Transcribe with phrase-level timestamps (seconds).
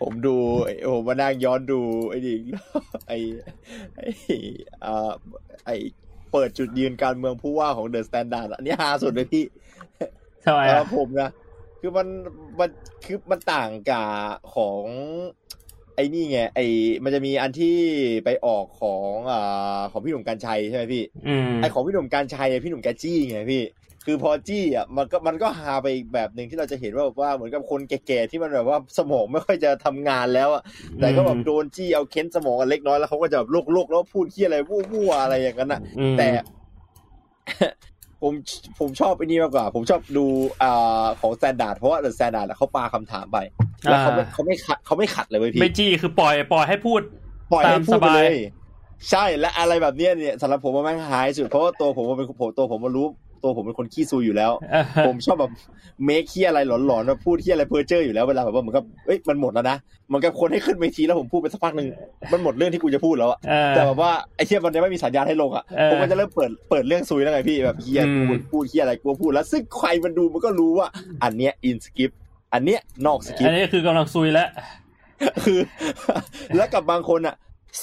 [0.00, 0.36] ผมดู
[0.92, 2.34] ผมมานั่งย้อนดูไอ้ดิ
[3.08, 3.16] ไอ้
[3.96, 4.08] ไอ้
[4.84, 5.12] อ่า
[5.66, 5.76] ไอ้
[6.32, 9.44] เปิดจุดยืนการเมืองผู้ว่าของ The Standard อันนี้ฮาสุดเลยพี่
[10.44, 11.30] ทำไมสำหอะรับผมนะ
[11.80, 12.06] คือมัน
[12.58, 12.70] มัน
[13.04, 14.08] คือมันต่างกับ
[14.54, 14.82] ของ
[15.96, 16.66] ไอ้นี่ไงไอ้
[17.04, 17.76] มันจะมีอันที่
[18.24, 23.62] ไปออกของอ่าของพี่หนุ่มกรรชัยใช่ไหมพี่อืมไอ้ของพี่หนุ่มกรรชัยอะพี่หนุ่มแกจี้ไงพี่
[24.06, 30.62] คือพอจี้อะมันก็มันก็ฮาไปอีกแบบหนึ่งที่เราจะเห็นว่าแบบว่าเหมือนกับคนแก่ๆที่มันแบบว่าสมองไม่ค่อยจะทำงานแล้วอะ
[31.00, 34.56] แต่ก็แบบโดนจี้เอาเค้นสมองกันเล็กน้อยแล้วเขาก็จะแบบโลกๆแล้วพูดที่อะไร
[34.92, 36.28] วู้ๆอะไรอย่างนั้นอะอืมแต่
[38.22, 38.32] ผม
[38.78, 40.26] ผมชอบไอ้นี่มากกว่า ผมชอบดู
[40.62, 43.38] อ่าของ Standard เพราะว่า The Standard เขาปาคำถามไป
[43.82, 47.00] แล้วเขาไม่เขาไม่ขัดเขาไม่ขัดเลยเว้ยพี่ไม่จี้คือปล่อยปล่อยให้พูด
[47.52, 48.36] ปล่อยให้พูดไปตามสบายเลย
[49.10, 53.06] ใช่และอะไรแบบเนี้ยเนี่ยสำหรับผมว่าแม่งฮาสุดเพราะว่าตัวผมว่าเป็นผมตัวผมมารู้
[53.42, 55.52] ตัวผมเป็นคนขี้ซูอยู่แล้วเออผมชอบแบบ
[56.04, 59.76] เมคเคียอะไรหลอนๆมาพูดเคียอะไรเพ้อเจ้ออยู่แล้วเวลาแบบว่าเหมือนกับเอ้ยมันหมดแล้วนะ
[60.08, 61.88] เหมันกับคนให้ขึ้นเวทีแล้วผมพูดไปสักพักหนึ่ง
[62.32, 70.86] มันหมดเรื่องที่กูจะพูดแล้วอะเออแต่แบบว่าไอ้เคียมันยังไม่มีสัญญาณให้ลงอะเออผมก็จะเริ่มเปิดเปิดเรื่องซุยแล้วไงพี่แบบเคียอืมกูพูดเคียอะไรกูพูดแล้ว ซึ่งใครมันดูมันก็รู้ว่า
[71.22, 72.10] อันเนี้ยอินสคริป
[72.52, 74.48] อันเนี้ยนอกสคริปอันนี้คือกำลังซุยแล้ว
[75.44, 75.58] คือ
[76.56, 77.34] แล้วกับบางคนอะ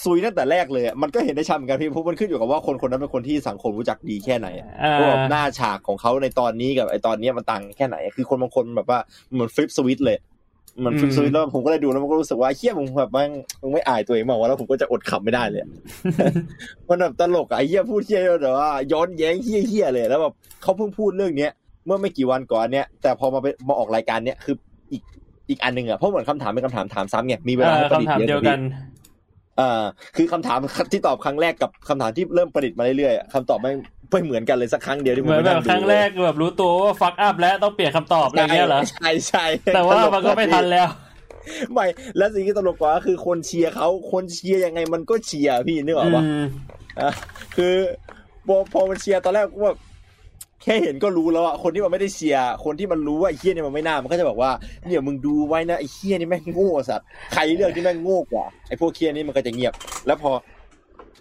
[0.04, 9.00] ซุยตั้งแต่แรกเลยอะมันก็เห็นได้ชัดเหมือนกันพี่เพราะมันขึ้นอยู่กับว่าคนคนนั้นเป็นคนที่สังคมรู้จักดีแค่ไหนอะอ่าว่าแบบหน้าฉากของเขาในตอนนี้กับไอตอนเนี้ยมันต่างแค่ไหน คือคนบางคนแบบว่า
[9.34, 10.18] เหมือนฟลิปสวิตเลย
[10.80, 13.30] เหมันฟลิปอืมสวิตแล้วผมก็เลยดูแล้วมันก็รู้สึกว่าเฮียมึงแบบมึง
[13.62, 15.70] มึงไม่อายตัวเองมากวะแล้วผมก็จะอดขำไม่ได้เลยอะ
[16.90, 21.52] มันแบบตลกอะไอ้เฮียพูดเฮียแต่ว่าย้อนแย้งเฮียเฮียเลยแล้วแบบเขาเพิ่งพูดเรื่องเนี้ย
[21.86, 24.56] เมื่อไม่กี่วันก่อนเนี้ยแต่พอมาไปมาออกรายการเนี้ยคือ
[24.92, 25.04] อีก
[25.50, 28.60] อีกอันหนึ่งอะเพราะเหมือนคำถามเป็นคำถามถามซ้ำไงมีเวเอลาอให้ประดิษคำถามฐ์เยอะเดียวกว่ากัพี่น
[29.60, 29.84] อ่า
[30.16, 30.60] คือคำถาม
[30.92, 33.72] ที่ตอบครั้งแรกกับคำถามที่เริ่มประดิษฐ์มาเรื่อยๆอะคำตอบไม่
[34.12, 40.88] ไม่เหมือนกันเลยสักครั้งเดียวที่ผเหมมือนไปแบนั่บงดูครั้งแรกแบบรู้ตัวว่าฟักอัพแล้วต้องเปลี่ยนคำตอบอะไรเงี้ยเหรอใช่ใช่แต่ว่ามันก็ไม่ทันแล้ว
[41.74, 41.86] ไม่
[42.18, 46.44] แล้วสิ่งที่ตลกกว่าก็คือคนเชียร์เขาคนเชียร์ยังไงมันก็เชียร์พี่นึกออกปะอืม
[47.02, 47.12] อะ
[47.56, 47.74] คือ
[48.48, 49.78] พอพอมันเชียร์ตอนแรกก็แบบ
[50.64, 54.52] แค่เห็นก็รู้แล้วอะคนที่มันไม่ได้เชียร์คนที่มันรู้ว่าไอ้เฮี้ยเนี่ยมันไม่น่ามันก็จะบอกว่า
[54.88, 59.74] เนี่ยมึงดูไว้นะไอ้เฮี้ยนี่แม่งโง่สัตว์ใครเลือกที่แม่งโง่กว่าไอ้พวกเฮี้ยนี่มันก็จะเงียบ
[60.08, 60.32] แล้วพอ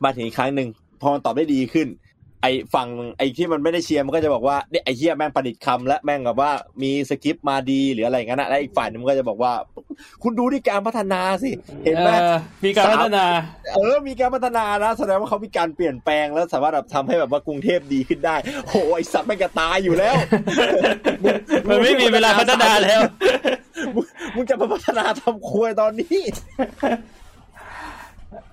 [0.04, 0.68] มาถึงอีกครั้งหนึ่ง
[1.00, 1.88] พอมันตอบได้ดีขึ้น
[2.42, 2.88] ไอ้ฝั่ง
[3.18, 6.50] ไอ้ที่มันไม่ได้เชียร์มันก็จะบอกว่าเนี่ยไอ้เฮี้ยแม่งประดิษฐ์คำและแม่งแบบว่า
[6.82, 9.52] มีสคริปต์มาดีหรืออะไรอย่างนั้นนะและอีกฝ่ายหนึงมันก็จะบอกว่า
[10.22, 11.50] คุณดูที่การพัฒนาสิ
[11.84, 13.24] เห็นไหมเออมีการพัฒนา
[13.74, 18.36] เออมีการพัฒนานะแสดงว่าเขามีการเปลี่ยนแปลงแล้วสามารถแบบทำให้แบบว่ากรุงเทพดีขึ้นได้
[18.68, 20.14] โหไอสัตว์แม่งจะตายอยู่แล้ว
[21.68, 23.00] มันไม่มีเวลาพัฒนาแล้ว
[23.94, 26.20] มึงมึงจะมาพัฒนาทำครัวตอนนี้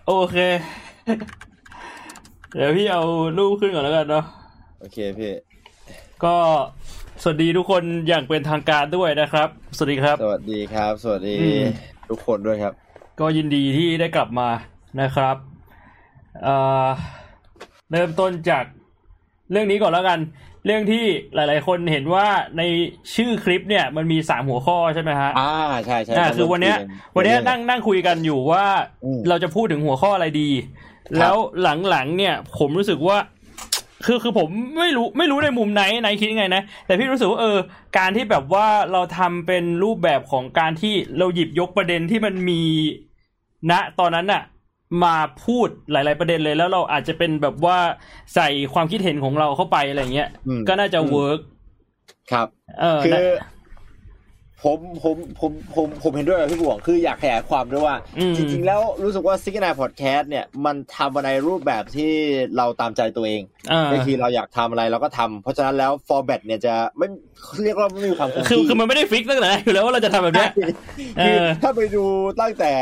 [0.08, 0.38] โอเค
[2.56, 3.04] เดี๋ยวพี่เอา
[3.38, 4.26] รูปขึ้นก่อนแล้วกันเนาะ
[4.80, 5.32] โอเคพี่
[6.24, 6.36] ก็
[7.22, 11.64] สวัสดีทุกคนอย่างเป็นทางการด้วยนะครับ สวัสดีครับ สวัสดีครับ สวัสดีอืม
[12.10, 12.74] ทุกคนด้วยครับ
[13.20, 14.50] ก็ยินดีที่ได้กลับมา
[15.02, 15.36] นะครับ
[16.44, 16.56] เอ่
[16.86, 16.88] อ
[17.92, 18.64] เริ่มต้นจาก
[19.52, 20.20] เรื่องนี้ก่อนแล้วกัน
[20.66, 21.06] เรื่องที่
[21.36, 22.26] หลาย ๆ คนเห็นว่า
[22.58, 22.62] ใน
[23.16, 25.54] ชื่อคลิปเนี่ยมันมีสามหัวข้อใช่ไหมฮะอ่า
[25.86, 26.78] ใช่ใช่อ่าคือวันเนี้ย
[27.16, 28.66] วันเนี้ยนั่งนั่งคุยกันอยู่ว่า
[29.06, 30.85] อืมเราจะพูดถึงหัวข้ออะไรดีครับ
[31.18, 31.36] แล้ว
[31.90, 33.18] หลังๆเนี่ย ผมรู้สึกว่า
[34.06, 34.48] คือคือผม
[34.80, 37.58] ไม่รู้ไม่รู้ในมุมไหนไหนคิดยังไงนะ แต่พี่รู้สึกว่าเออ
[37.98, 42.62] การที่แบบว่าเราทำเป็นรูปแบบของการที่เราหยิบยกประเด็นที่มันมี
[43.72, 44.44] ณตอนนั้นน่ะ
[45.04, 45.16] มา
[45.46, 47.78] พูดหลาย ๆ ประเด็นเลยแล้วเราอาจจะเป็นแบบว่า
[48.36, 51.40] ใส่ความคิดเห็นของเราเข้าไปอะไรเงี้ยอืมก็น่าจะอืมเวิร์ก
[52.32, 52.48] ครับ
[52.82, 53.22] เออคือนะ
[54.66, 62.12] ผมผมผมผมผมเห็นด้วยกับพี่บวงคืออยากขยายความด้วยว่าอืมจริง ๆ แล้วรู้สึกว่า Signal Podcast เนี่ยมันทำมาในรูปแบบที่
[62.58, 67.08] เราตามใจตัวเองอ่าบางทีเราอยากทำอะไรเราก็ทำเพราะฉะนั้นแล้ว format เนี่ยจะไม่
[67.64, 70.52] เรียกว่าไม่มีความคงคือที่คือมันไม่ได้ fix ตั้งแต่แรกอยู่แล้วว่าเราจะทำแบบเนี้ย
[71.20, 72.04] เอคืออถ้าไปดู
[72.42, 72.74] ตั้งแต่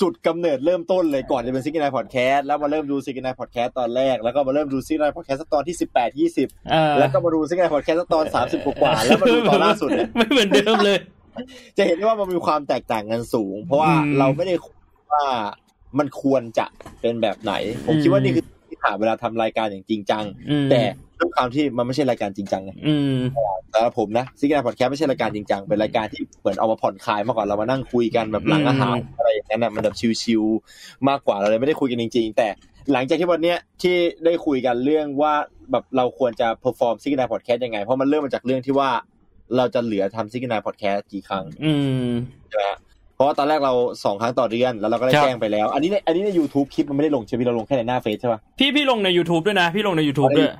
[0.00, 10.98] จุดกำเนิดเริ่มต้นเลยก่อนจะเป็น Signal Podcast แล้วมาเริ่มดู Signal Podcast ตอนแรกแล้วก็มาเริ่มดู Signal Podcast ตอนที่สิบแปดยี่สิบเออแล้วก็มาดู Signal Podcast ตอนสามสิบกว่าๆแล้วมาดูตอนล่าสุดเนี่ยไม่เหมือนเดิมเลย
[11.76, 14.78] จะเห็นได้ว่ามันมีความแตกต่างกันสูง เพราะว่าอืมเราไม่ได้คุย
[15.12, 15.24] ว่า
[15.98, 16.66] มันควรจะ
[17.00, 17.52] เป็นแบบไหน
[17.86, 20.82] ผมคิดว่านี่คือที่ผ่านเวลาทำรายการอย่างจริงจังอืมแต่
[21.20, 23.18] ด้วยความที่มันไม่ใช่รายการจริงจังไงอืม
[23.72, 30.42] สำหรับผมนะ Signal Podcast ไม่ใช่รายการจริงจังเป็นรายการที่เหมือนเอามาผ่อนคลายมากกว่าเรามานั่งคุยกันแบบหลังอาหารอะไรอย่างนั้นนะมันแบบ chill
[30.76, 32.48] ๆมากกว่าเราเลยไม่ได้คุยกันจริง ๆ แต่
[32.92, 35.34] หลังจากที่วันเนี้ยที่ได้คุยกันเรื่องว่า
[35.70, 38.90] แบบเราควรจะ perform Signal Podcast ยังไงเพราะมันเริ่มมาจากเรื่องที่ว่า
[39.56, 41.72] เราจะเหลือทำซิกนาพอดแคสต์กี่ครั้งอื
[42.04, 42.08] ม
[42.48, 42.89] ใช่ไหมฮะเพ
[43.20, 43.72] ราะว่าตอนแรกเรา
[44.04, 50.50] สองครั้งต่อเดือนแล้วเราก็ได้ครับแจ้งไปแล้ว อันนี้ในอันนี้ใน YouTube คลิปมันไม่ได้ลงใช่ไหมเราลงแค่ในหน้าเฟซใช่ป่ะพี่พี่ลงใน YouTube ด้วยนะ พี่ลงใน YouTube ด้วย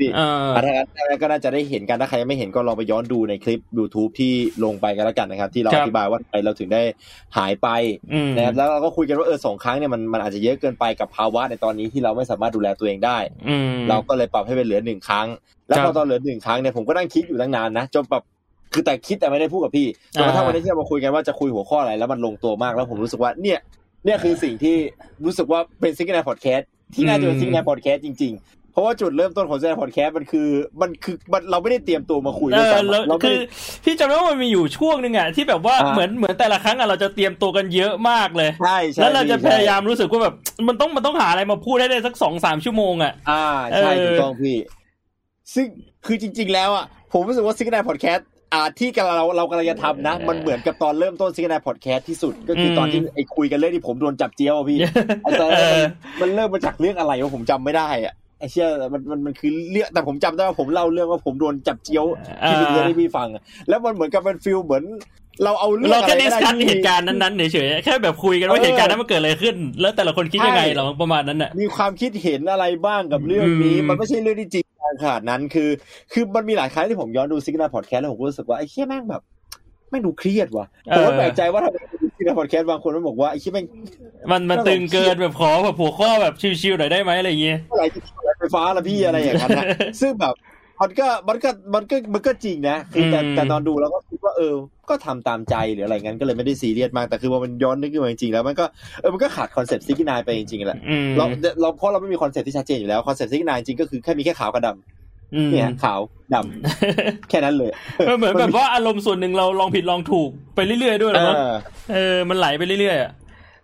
[0.00, 4.32] พี่เอออะถ้างั้นถ้างั้นก็น่าจะได้เห็นกันถ้าใครยังไม่เห็นก็ลองไปย้อนดูในคลิป YouTube ที่
[4.64, 6.82] ลงไปกันแล้วกันนะครับ ที่เราครัอบธิบายว่าทำไมเราถึงได้
[7.36, 7.68] หายไป
[8.12, 13.18] อืมนะครับแล้วเราก็คุยกันว่าเออสองครั้งเนี่ยมันมันอาจจะเยอะเกินไปกับภาวะในตอนนี้ที่เราไม่สามารถดูแลตัวเองได้
[13.48, 15.26] อืมเราก็เลยปรับให้เป็นเหลือหนึ่งครั้ง
[15.68, 18.24] แล้วครัพอบตอนเหลือหนึ่งครั้งเนี่ยผมก็นั่งคิดอยู่ตั้งนานนะจนแบบ
[18.72, 23.58] คือแต่คิดแต่ไม่ได้พูดกับพี่จนกระทั่งอ่าวันนี้ที่เรามาคุยกันว่าจะคุยหัวข้ออะไรแล้วมันลงตัวมากแล้วผมรู้สึกว่าเนี่ย
[24.04, 24.76] เนี่ยคือสิ่งที่
[25.24, 30.48] รู้สึกว่าเป็น Signal Podcast ที่น่าจะเป็น Signal Podcast จริงๆเพราะว่าจุดเริ่มต้นของ Signal Podcast มันคือ
[30.80, 33.46] มันคือมันเราไม่ได้เตรียมตัวมาคุยเอด้วยอซ้ำแล้วเราไม่คือได้
[33.84, 40.34] พี่จำได้ว่ามันมีอยู่ช่วงหนึ่งอะที่แบบว่าอ่าเหมือนเหมือนแต่ละครั้งอะเราจะเตรียมตัวกันเยอะมากเลยใช่ใช่แล้วเราจะพี่พยายามรู้สึกว่าแบบ
[40.68, 44.56] มันต้องมันต้องหาอะไรมาพูดให้ได้สักสองสามชั่วโมงอะอ่าใช่เออถูกต้องพี่
[45.54, 45.66] ซึ่ง
[46.06, 54.78] คือจริง ๆ แล้วอะผมรู้สึกว่า Signal Podcast อ่าที่กำลังเราเรากำลังจะทำนะ มันเหมือนกับตอนเริ่มต้น Signal Podcast ที่สุด ก็คือตอนที่ไอ้คุยกันเรื่องที่ผมโดนจับเจียวอะพี่
[55.22, 62.04] ไอ้ตอนนั้นมันมันเริ่มมาจากเรื่องอะไรวะผมจำไม่ได้อะไอ้เชื่อมันมันมันคือเรื่องแต่ผมจำได้ว่าผมเล่าเรื่องว่าผมโดนจับเจียว
[62.46, 64.84] ที่เป็นเรื่องที่พี่ฟังอะแล้วมันเหมือนกับเป็น feel เหมือน
[65.44, 74.69] เราเอาเรื่องเราอะไรแค่ก็ได้ discuss ที่เหตุการณ์นั้นๆเฉยๆแค่แบบคุยกันว่าเออเหตุการณ์นั้นมันเกิดอะไรขึ้น แล้วแต่ละคนคิดยังไงใช่หรอประมาณนั้นน่ะมีความคิดเห็นอะไรบ้างกับเรื่องนี้อืมมันไม่ใช่เรื่องที่จริงจัง
[75.02, 75.68] ขนาดนั้นคือ
[76.12, 79.22] คือมันมีหลายครั้งที่ผมย้อนดู Signal Podcast แล้วผมก็รู้สึกว่าไอ้เชี่ยแม่งแบบ
[79.90, 80.66] แม่งดูเครียดว่ะ
[80.96, 81.76] ผมก็แปลกใจว่าทำไม
[82.16, 83.66] Signal Podcast บางคนมันบอกว่าไอ้เชี่ยแม่ง
[84.30, 89.64] มันมันตึงเกินแบบขอแบบหัวข้อแบบ chill ๆหน่อยได้ไหมอะไรอย่างเงี้ยเมื่อไหร่จะอะไรไฟฟ้าละพี่อะไรอย่างนั้นนะ
[90.00, 90.34] ซึ่งแบบ
[90.82, 94.54] มันก็มันก็มันก็มันก็จริงนะคือแต่อืมแต่ตอนดูแล้วก็คิดว่าเออ
[94.90, 98.64] ก็ทำตามใจหรืออะไรงั้นก็เลยไม่ได้ซีเรียสมากแต่คือว่ามันย้อนนึกขึ้นมาจริงๆแล้วมันก็
[99.00, 101.24] เออมันก็ขาดคอนเซ็ปต์ Signal ไปจริงๆแหละอืมเรา
[101.60, 104.68] เราเพราะเราไม่มีคอนเซ็ปต์ที่ชัดเจนอยู่แล้วคอนเซ็ปต์ Signal จริงก็คือแค่มีแค่ขาวกับด
[105.34, 106.00] อืมำเนี่ยขาว
[106.34, 107.70] ดำแค่นั้นเลย
[108.08, 111.42] มันเหมือนแบบว่าอารมณ์ส่วนหนึ่งเราลองผิดลองถูกไปเรื่อยๆด้วยเอนะมั้งอ
[111.94, 113.12] เออมันไหลไปเรื่อยๆอะ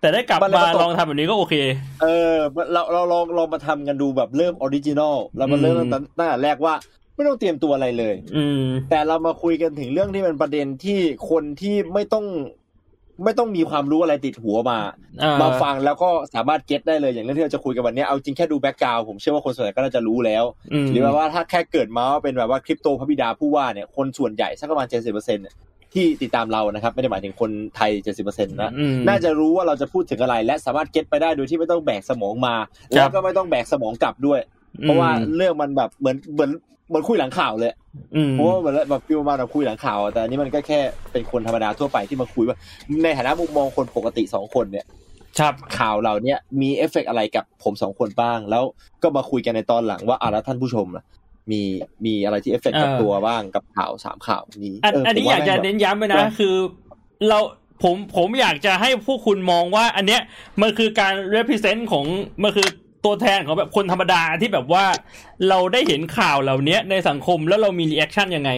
[0.01, 1.55] แต่ได้กลับมันเลยมามาตกลองทำแบบนี้ก็โอเค
[2.03, 2.35] เออ
[2.73, 6.75] เราเราลองลองมาทำกันดูแบบเริ่ม original แล้วมันเริ่มอืมตั้งตั้งแต่แรกว่า
[7.17, 10.99] ไม่ต้องเตรียมตัวอะไรเลย อืม แต่เรามาคุยกันถึงเรื่องที่เป็นประเด็นที่
[11.31, 12.27] คนที่ไม่ต้อง
[13.25, 14.79] ไม่ต้องมีความรู้อะไรติดหัวมา
[15.23, 20.45] อ่ามาฟังแล้วก็สามารถ get ได้เลยอย่างเรื่องที่เราจะคุยกันวันนี้เอาจริงแค่ดู background ผมเชื่อว่าคนส่วนใหญ่ก็น่าจะรู้แล้ว
[20.85, 25.45] มหรือว่าถ้าแค่เกิดมาว่าเป็นแบบว่าคริปโตพระบิดาผู้ว่าเนี่ยคนส่วนใหญ่สักประมาณเจ็ดสิบเปอร์เซ็นต์
[25.95, 34.41] ที่ติดตามเรานะครับ ไม่ได้หมายถึงคนไทยเจ็ดสิบเปอร์เซ็นต์นะอืมน่าจะรู้ว่าเราจะพูดถึงอะไร และสามารถ get ไปได้โดยที่ไม่ต้องแบกสมองมาครัแล้วบก็ไม่ต้องแบกสมองกลับด้วย
[34.83, 36.51] เพราะว่าเรื่องมันแบบเหมือนเหมือน
[36.89, 37.73] เหมือนคุยหลังข่าวเลย
[38.17, 40.81] อืมเพราะว่าเหมือนแบบ feel มาแบบคุยหลังข่าวอะแต่อันนี้มันก็แค่
[41.13, 42.57] เป็นคนธรรมดาทั่วไปที่มาคุยว่า
[43.03, 44.87] ในฐานะมุมมองคนปกติสองคนเนี่ย
[45.39, 48.63] ครับข่าวเราเนี่ยมีเอฟเฟกต์อะไรกับผมสองคนบ้าง แล้ว
[49.03, 51.05] ก็มาคุยกันในตอนหลังว่าอะแล้วท่านผู้ชมล่ะ
[51.51, 51.63] มี
[52.05, 56.55] มีอะไรที่เอฟเฟกต์กับเออตัวบ้างกับข่าวสามข่าวนี้อันเอออันนี้ผมอว่ยากจะแม่งแบบเน้นย้ำไปนะว่าคือ
[57.29, 57.39] เรา
[57.83, 60.21] ผมผมอยากจะให้พวกคุณมองว่า อันเนี้ย
[60.61, 62.05] มันคือการ represent ของ
[62.43, 62.69] มันคือ
[63.07, 64.85] ตัวแทนของแบบคนธรรมดาที่แบบว่า
[65.49, 68.51] เราได้เห็นข่าวเหล่านี้ในสังคมแล้วเรามี reaction ยังไง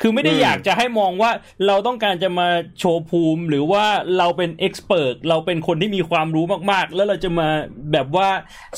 [0.00, 1.30] คือไม่ได้อืมอยากจะให้มองว่า
[1.66, 2.48] เราต้องการจะมา
[2.78, 3.84] โชว์ภูมิ หรือว่า
[4.18, 7.48] เราเป็น expert เราเป็นคนที่มีความรู้มากๆ แล้วเราจะมา
[7.92, 8.28] แบบว่า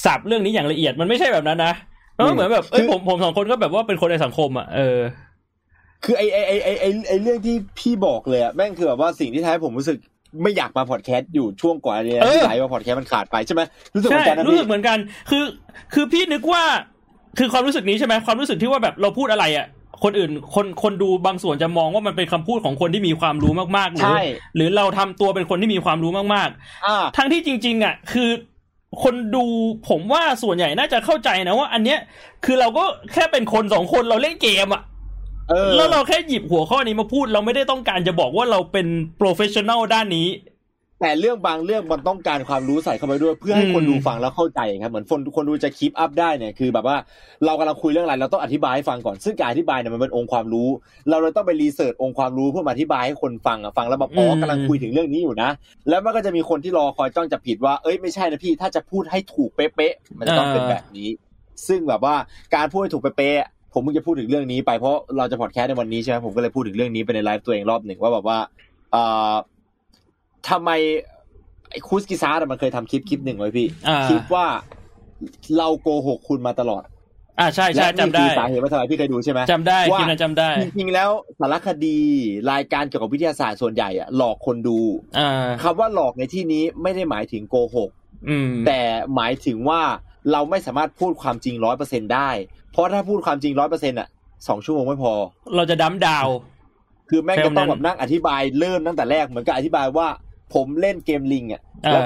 [0.05, 1.75] สับเรื่องนี้อย่างละเอียดมันไม่ใช่แบบนั้นนะ
[2.17, 4.99] มันก็เหมือนแบบเอ้ยผมผมสองคนก็แบบว่าเป็นคนในสังคมอะเออ
[6.05, 9.99] คือไอไอไอไอไอไอเรื่องที่พี่บอกเลยอะแม่งคือแบบว่าสิ่งที่ทำให้ผมรู้สึก
[10.43, 13.63] ไม่อยากมาพอดแคสต์อยู่ช่วงก่อนเนี่ยเออที่ไหลว่าพอดแคสต์มันขาดไปใช่ไหม
[13.95, 14.99] รู้สึกเหมืใช่อนกันนะรู้พี่สึกเหมือนกัน
[15.31, 15.45] คือ
[15.95, 16.63] คือพี่นึกว่า
[17.39, 19.67] คือความรู้สึกนี้ใช่ไหมความรู้สึกที่ว่าแบบเราพูดอะไรอะ
[20.03, 24.23] คนอื่นคนคนดูบางส่วนจะมองว่ามันเป็นคำพูดของคนที่มีความรู้มากๆหรือใช่
[24.57, 26.49] หรือเราทำตัวเป็นคนที่มีความรู้มาก
[26.87, 28.31] อ่าๆทั้งที่จริง ๆ อะ คือ
[29.03, 29.45] คนดู
[29.89, 31.99] ผมว่าส่วนใหญ่น่าจะเข้าใจนะว่า อันเนี้ย
[32.45, 34.92] คือเราก็แค่เป็นคนสองคนเราเล่นเกมอะเออ
[35.77, 38.87] แล้วเราแค่หยิบหัวข้อนี้มาพูดเราไม่ได้ต้องการจะบอกว่าเราเป็น
[39.19, 40.29] โปรเฟชชั่น a ลด้านนี้
[41.01, 46.97] แต่เรื่องบางเรื่องมันต้องการความรู้ใส่เข้าไปด้วยเพื่อให้คนอืมดูฟังแล้วเข้าใจครับเหมือนคนคนดูจะ keep up ได้เนี่ยคือแบบว่า
[47.45, 50.69] เรากำลังคุยเรื่องอะไรเราต้องอธิบายให้ฟังก่อนซึ่งการอธิบายเนี่ยมันเป็นองค์ความรู้
[51.11, 55.51] เราเลยต้องไป research องค์ความรู้เพื่อมาอธิบายให้คนฟังอะฟังแล้วแบบอ๋อกำลังคุยถึงเรื่องนี้อยู่นะ
[55.89, 61.09] แล้วมันก็จะมีคนที่รอคอยจ้องจับผิดว่าเอ้ยไม่ใช่นะพี่ถ้าจะพูดให้ถูกเป๊ะๆมันจะต้องเป็นแบบนี้
[61.69, 62.15] ซึ่งแบบว่า
[62.55, 68.39] การพูดให้ถูกเป๊ะๆ ผมเพิ่งจะพูดถึงเรื่องนี้ไปเพราะเราจะพอดแคสต์ในวันนี้ใช่ไหมผมก็เลยพูดถึงเรื่องนี้ไปในไลฟ์ตัวเองรอบหนึ่งว่าแบบว่า
[68.93, 69.03] เอ่
[69.33, 69.35] อ
[70.49, 70.71] ทำไม
[71.71, 74.47] ไอ้คูสกิซาร์มันเคยทำคลิปคลิปหนึ่งไว้พี่อ่าคิดว่า
[75.59, 76.83] เราโกหกคุณมาตลอด
[77.39, 81.99] อ่าใช่และใช่นี่จำคืได้อสาเหตุว่าทำไมพี่เคยดูใช่ไหมจำได้ว่าคิดนะจำได้ จริงๆแล้วสารคดี
[82.53, 84.79] รายการเกี่ยวกับวิทยาศาสตร์ส่วนใหญ่อะหลอกคนดู
[85.19, 87.91] อ่าคำว่าหลอกในที่นี้ไม่ได้หมายถึงโกหก
[88.29, 88.81] อืมแต่
[89.15, 89.81] หมายถึงว่า
[90.33, 92.31] เราไม่สามารถพูดความจริงร้อยเปอร์เซ็นได้
[92.73, 94.09] เพราะถ้าพูดความจริงร้อยเปอร์เซ็นอะ
[94.49, 95.13] สองชั่วโมงไม่พอ
[95.57, 96.29] เราจะดัมดาว
[97.11, 100.07] คือแม่งจะต้องแนวนั้นแบบนั่งอธิบายเริ่มตั้งแต่แรกเหมือนกับอธิบายว่า
[100.55, 102.03] ผมเล่นเกมลิงอะอ่าแล้ว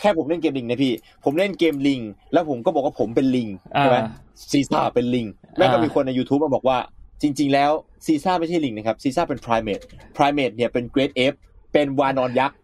[0.00, 0.92] แค่ผมเล่นเกมลิงนะพี่
[1.24, 2.00] ผมเล่นเกมลิง
[2.32, 4.06] แล้วผมก็บอกว่าผมเป็นลิงใช่ไหมอ่า
[4.52, 6.78] ซีซ่าเป็นลิงแม่งก็อ่ามีมีคนใน YouTube มาบอกว่า
[7.22, 7.70] จริง ๆ แล้ว
[8.06, 9.84] ซีซ่าไม่ใช่ลิงนะครับซีซ่าเป็น primate
[10.16, 11.32] primate เนี่ยเป็น great ape
[11.72, 12.63] เป็นวานรยักษ์อ่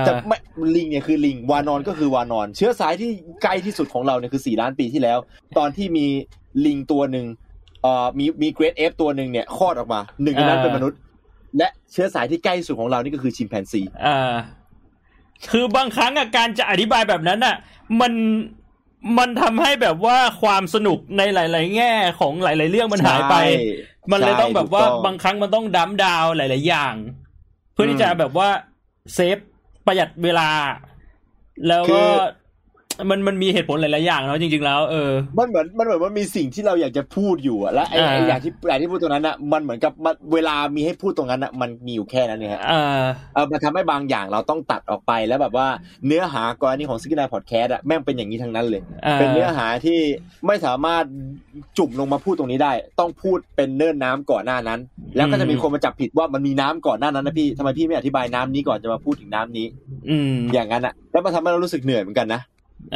[0.00, 0.38] แต่ไม่
[0.76, 3.10] ลิงเนี่ยคือลิงวานอนก็คือวานอน เชื้อสายที่
[3.42, 5.18] ใกล้ที่สุดของเราเนี่ยคือสี่ล้านปีที่แล้ว
[5.58, 6.06] ตอนที่มี
[6.66, 7.26] ลิงตัวหนึ่ง
[7.82, 10.98] เอ่อมีมี great ape ตัวหนึ่งเนี่ยคลอดออกมาหนึ่งในนั้นเป็นมนุษย์
[11.58, 14.34] และเชื้อสายที่ใกล้ที่สุดของเรานี่ก็คือชิมแปนซีอ่า
[15.50, 17.56] คือบางครั้งอะการจะอธิบายแบบนั้นอะ
[18.00, 18.12] มัน
[19.18, 23.36] มันทำให้แบบว่าความสนุกในหลาย ๆ แง่ของหลาย ๆ เรื่องมันหายไป
[24.10, 26.94] มันเลยต้องแบบว่าบางครั้งมันต้องดัมดาวหลาย ๆ อย่าง
[27.72, 28.48] เพื่อที่จะแบบว่า
[29.14, 29.38] เซฟ
[29.86, 30.48] ประหยัดเวลา
[31.68, 32.02] แล้วก็
[33.10, 43.04] มันมันมีเหตุผลหลายๆอย่างเนาะจริง ๆ แล้วเออมันเหมือนมันเหมือนว่ามีสิ่งที่เราอยากจะพูดอยู่อะและไอ้อ่าไอ้อย่างที่อย่างที่พูดตรงนั้นอะมันเหมือนกับมันเวลามีให้พูดตรงนั้นอะมันมีอยู่แค่นั้นเนี่ยฮะอ่า
[43.34, 45.66] เออมันทำให้บางอย่างเราต้องตัดออกไปแล้วแบบว่า
[46.06, 49.98] เนื้อหากรณีของซิกนาพอดแคสต์อะแม่งเป็นอย่างนี้ทั้งนั้นเลยอ่าเป็นเนื้อหาที่
[50.46, 51.04] ไม่สามารถ
[51.78, 54.80] จุ่มลงมาพูดตรงนี้ได้ ต้องพูดเป็นเนิ่นน้ำก่อนหน้านั้น
[55.16, 59.66] แล้วก็จะมีคนมาจับผิดว่ามันมีน้ำก่อนหน้านั้นนะพี่ทำไมพี่ไม่อธิบายน้ำนี้ก่อนจะมาพูดถึงน้ำนี้
[60.08, 62.40] อืมอย่างนั้นอะแล้วมันทำให้เรารู้สึกเหนื่อยเหมือนกันนะ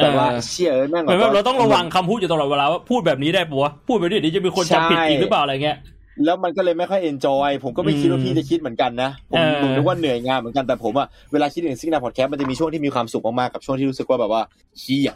[0.01, 5.77] แต่ว่าเออเชี่ยเอ้ยแม่งเหมือนแบบเราต้องระวังคำพูดอยู่ตลอดเวลาว่าพูดแบบนี้ได้ปะวะพูดแบบนี้เดี๋ยวจะมีคนจับผิดอีกหรือเปล่าอะไรเงี้ย
[6.25, 14.41] แล้วมันก็เลยไม่ค่อย enjoy ผมก็ไม่คิดว่าพี่จะคิดเหมือนกันนะ ผมเออผมนึกว่าเหนื่อยงานเหมือนกันแต่ผมอะเวลาคิดถึงซิกนาพอดแคสต์มันจะมีช่วงที่มีความสุขมากๆกับช่วงที่รู้สึกว่าแบบว่า
[14.79, 15.13] เชี่ย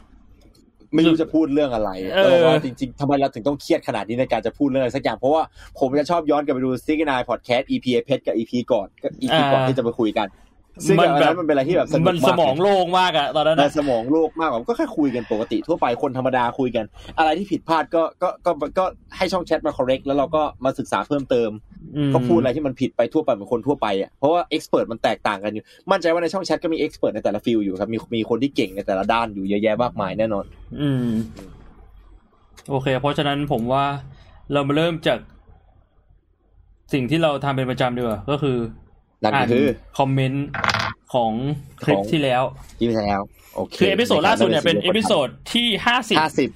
[0.96, 1.90] ไม่รู้จะพูดเรื่องอะไร
[2.22, 5.44] แล้วบอกว่าจริงๆทำไมเราถึงต้องเครียดขนาดนี้ในการจะพูดเรื่องอะไรสักอย่างเพราะว่า
[5.80, 10.28] ผมจะชอบย้อนกลับไปดูซิกนาพอดแคสต์ EP เพชรกับ EP ก่อนก็ EP ก่อนที่จะไปคุยกัน
[10.88, 16.86] ซึ่งมันอันแบบนั้นมันเป็นอะไรที่แบบสนุกมันสมากมองโล่งมากอะตอนนั้นในนะสมองโล่งมากผมก็แค่คุยกันปกติทั่วไปคนธรรมดาคุยกัน
[17.18, 18.86] อะไรที่ผิดพลาดก็ก็ก็ก็
[19.18, 21.50] ให้ช่องแชทมา correct แล้วเราก็มาศึกษาเพิ่มเติม
[21.98, 30.46] อืมก็พูดอะไรที่มันผิดไปทั่วไปเหมือนคนทั่วไปอะเพราะว่า expert มันแตกต่างกันอยู่ มั่นใจว่าในช่องแชทก็มี expert ในแต่ละ field อยู่ครับมีมีคนที่เก่งในแต่ละด้านอยู่เยอะแยะมากมายแน่นอน
[30.82, 31.10] อืม
[32.70, 33.86] โอเค เพราะฉะนั้นผมว่า
[34.54, 35.20] เรามาเริ่มจาก
[36.94, 38.58] สิ่งที่เราทำเป็นประจำดีกว่าก็คือ
[39.24, 39.66] นั่นอ่าก็นคือ
[39.98, 40.48] คอมเมนต์
[41.14, 41.32] ของ
[41.84, 42.44] คลิปของที่แล้ว
[42.80, 43.22] ที่ไปแล้ว
[43.56, 46.50] โอเคคือ episode ล่าสุดเนี่ยเป็น episode ที่ห้าสิบห้าสิบ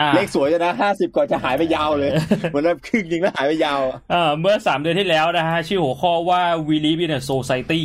[0.00, 2.10] อ่าเลขสวยเลยนะห้าสิบก่อนจะหายไปยาวเลย
[2.50, 7.82] เหมือนแบบครึ่งจริงแล้วหายไปยาวอะเอ่อเมื่อสามเดือนที่แล้วนะฮะ ชื่อหัวข้อว่า We Live in a Society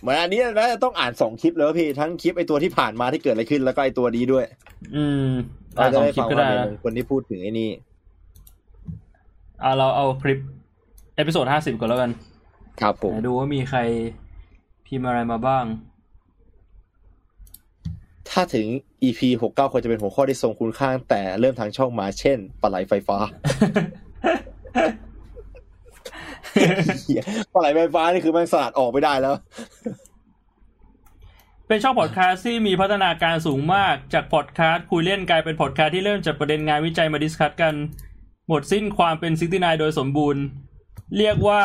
[0.00, 4.44] เหมือนอันนี้นะต้องอ่านสองคลิปแล้วพี่ ทั้งคลิปไอตัวที่ผ่านมาที่เกิดอะไรขึ้นแล้วก็ไอตัวนี้ด้วย
[4.96, 5.28] อืม
[5.74, 7.70] เราอ่าจะสองได้คลิปฟังก็ว่าได้ในนะมุมคนที่พูดถึงไอ้นี่
[9.62, 10.38] อ่าเราเอาคลิป
[11.18, 12.10] episode ห้าสิบก่อนแล้วกัน
[12.80, 13.80] ครับผมไหนดูว่ามีใคร
[14.86, 15.64] พิมพ์อะไรมาบ้าง
[18.30, 18.66] ถ้าถึง
[19.02, 23.16] EP หกเก้าควรจะเป็นหัวข้อที่ทรงคุณค่าตั้งแต่เริ่มทางช่องมาเช่นปลาไหลไฟฟ้า
[27.02, 27.22] เหี้ย
[27.52, 29.34] ปลาไหลไฟฟ้านี่คือแม่งสลัดออกไม่ได้แล้ว
[31.68, 37.74] เป็นช่องพอดแคสต์ที่มีพัฒนาการสูงมากจากพอดแคสต์คุยเล่นกลายเป็นพอดแคสต์ที่เริ่มจากประเด็นงานวิจัยมา discuss กัน
[38.48, 40.42] หมดสิ้นความเป็นซิตี้นโดยสมบูรณ์
[41.16, 41.62] เรียกว่า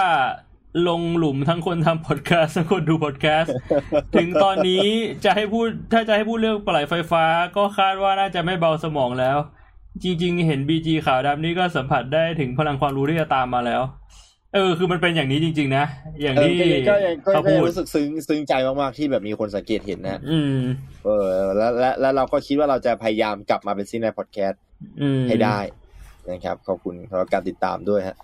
[0.87, 3.53] ลงหลุมทั้งคนทำพอดแคสต์ทั้งคนดูพอดแคสต์
[4.15, 4.87] ถึงตอนนี้
[5.25, 7.23] จะให้พูดถ้าจะให้พูดเรื่องปลาไหลไฟฟ้า
[7.57, 9.37] ก็คาดว่าน่าจะไม่เบาสมองแล้ว
[10.03, 13.81] จริง ๆ เห็น BG ขาวดำนี่ก็สัมผัสได้ถึงพลังความรู้ที่จะตามมาแล้ว
[14.53, 15.85] เออ คือมันเป็นอย่างนี้จริง ๆ นะ
[16.21, 20.57] อย่างเออที่ก็ยังก็เขาก็พูยังดรู้สึกซึ้งซึ้งใจมากๆที่แบบมีคนสังเกตเห็นนะอืม
[21.05, 24.61] เออ แล้วแล้วแล้วเราก็คิดว่าเราจะพยายามกลับมาเป็นซีนในพอดแคสต์
[25.01, 25.59] อืมให้ได้
[26.29, 28.17] นะครับขอบคุณสำหรับการติดตามด้วยฮะ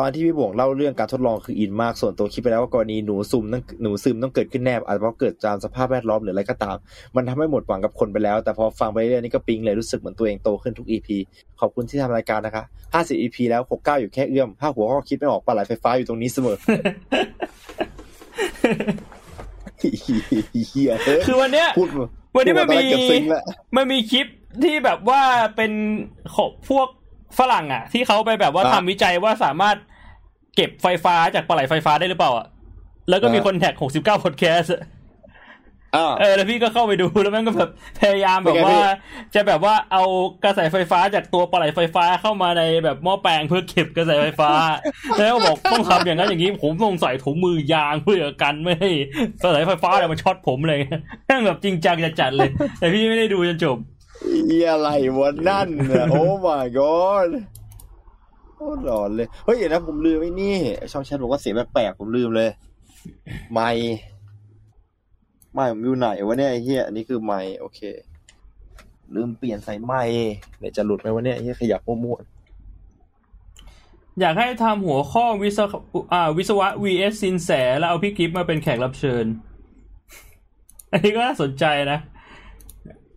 [0.00, 6.76] ตอนที่พี่บวงเล่าเรื่องการทดลองคืออินมากส่วนตัวคิดไปแล้วว่ากรณีหนูซุมต้องหนูซึมต้องเกิดขึ้นแน่อาจจะเพราะเกิดจากสภาพแวดล้อมหรืออะไรก็ตาม
[7.16, 11.16] มันทำให้หมดหวังกับคนไปแล้ว แต่พอฟังไปเรื่อยๆนี่ก็ปิ๊งเลยรู้สึกเหมือนตัวเองโตขึ้นทุกอีพี
[11.60, 12.64] ขอบคุณที่ทำรายการนะคะ
[12.94, 16.56] ห้าสิบอีพีแล้วหกเก้าอยู่แค่เอื้อมถ้าหัวข้อคิดไม่ออกปลาไหลไฟฟ้าอยู่ตรงนี้เสมอ
[20.68, 21.88] เฮียเฮ้ยคือวันเนี้ยพูด
[22.36, 23.42] วันนี้มันมีพูดาตอแรกเกือบซึ้งแล้ว
[23.76, 24.26] มันมีคลิป
[24.64, 25.22] ที่แบบว่า
[25.56, 25.72] เป็น
[26.36, 26.88] ของพวก
[27.38, 29.76] ฝรั่งอะ ที่เขาไปแบบว่าอะทำวิจัยว่าสามารถ
[30.56, 32.46] เก็บไฟฟ้าจากปลาไหลไฟฟ้าได้หรือเปล่าอะ
[33.08, 34.82] แล้วก็มีอะคนแท็กหกสิบเก้าพอดแคสต์อ่า
[36.20, 38.80] เออแล้วพี่ก็เข้าไปดูแล้วแม่งก็แบบพยายามแบบเป็นไงว่าพี่
[39.34, 40.02] จะแบบว่าเอา
[40.44, 44.50] กระแสไฟฟ้าจากตัวปลาไหลไฟฟ้าเข้ามาในแบบหม้อแปลงเพื่อเก็บกระแสไฟฟ้า
[45.18, 48.90] แล้วก็บอกต้องทำอย่างนั้นอย่างนี้ผมต้องใส่ถุงมือยางเพื่อกันไม่ให้
[49.42, 50.78] กระแสไฟฟ้าเนี่ยมันช็อตผมเลย
[51.26, 53.78] แม่งแบบจริงจังจะจัดเลย แต่พี่ไม่ได้ดูจนจบ
[54.46, 54.88] เหี้ยอะไร
[55.18, 57.28] วะนั่นน่ะโอ้ my god
[58.56, 60.56] โอ้หลอนเลย เฮ้ยเดี๋ยวนะผมลืมไอ้นี่
[60.92, 62.48] ช่องแชทบอกว่าเสียงแปลกๆผมลืมเลย
[63.52, 63.70] ไม่
[65.56, 67.80] ไม่ผมอยู่ไหนวะเนี่ยไอ้เฮียอันนี้คือไม่โอเค
[69.14, 70.02] ลืมเปลี่ยนใส่ไม่
[70.58, 72.18] เนี่ยจะหลุดไหมวะเนี่ยไอ้เฮียขยับมั่ว
[74.20, 75.80] อยากให้ทำหัวข้อวิศวะ
[76.12, 79.24] อ่าวิศวะ vs สินแสแล้วเอาพี่กิฟมาเป็นแขกรับเชิญ
[80.92, 81.98] อันนี้ก็น่าสนใจนะ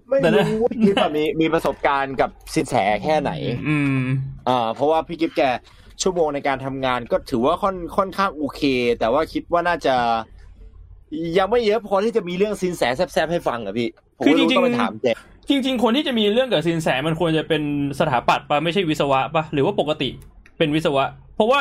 [0.07, 3.31] ไม่แต่นะ รู้ว่าพี่กิฟต์อะมีมีประสบการณ์กับสินแสแค่ไหน
[3.67, 4.01] อืม
[4.47, 5.41] อ่าเพราะว่าพี่กิฟต์แก
[6.01, 8.61] ชั่วโมงในการทำงานก็ถือว่าค่อนค่อนข้างโอเค
[8.99, 9.95] แต่ว่าคิดว่าน่าจะ
[11.37, 12.81] ยังไม่เยอะพอที่จะมีเรื่องสินแส
[13.13, 15.07] แซบๆให้ฟังอะพี่ผมคือไม่รู้จริงๆต้องไปถามแก
[15.49, 17.63] จริง ๆ คนที่จะมีเรื่องกับสินแสมันควรจะเป็น
[17.99, 20.09] สถาปัตย์ปะไม่ใช่วิศวะปะหรือว่าปกติ
[20.57, 21.59] เป็นวิศวะ เพราะว่า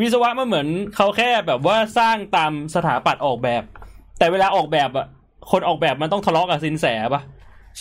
[0.00, 0.66] วิศวะมันเหมือน
[0.96, 3.62] เขาแค่แบบว่าสร้างตามสถาปัตย์ออกแบบ
[4.18, 5.06] แต่เวลาออกแบบอะ
[5.50, 7.22] คนออกแบบมันต้องทะเลาะกับสินแสปะ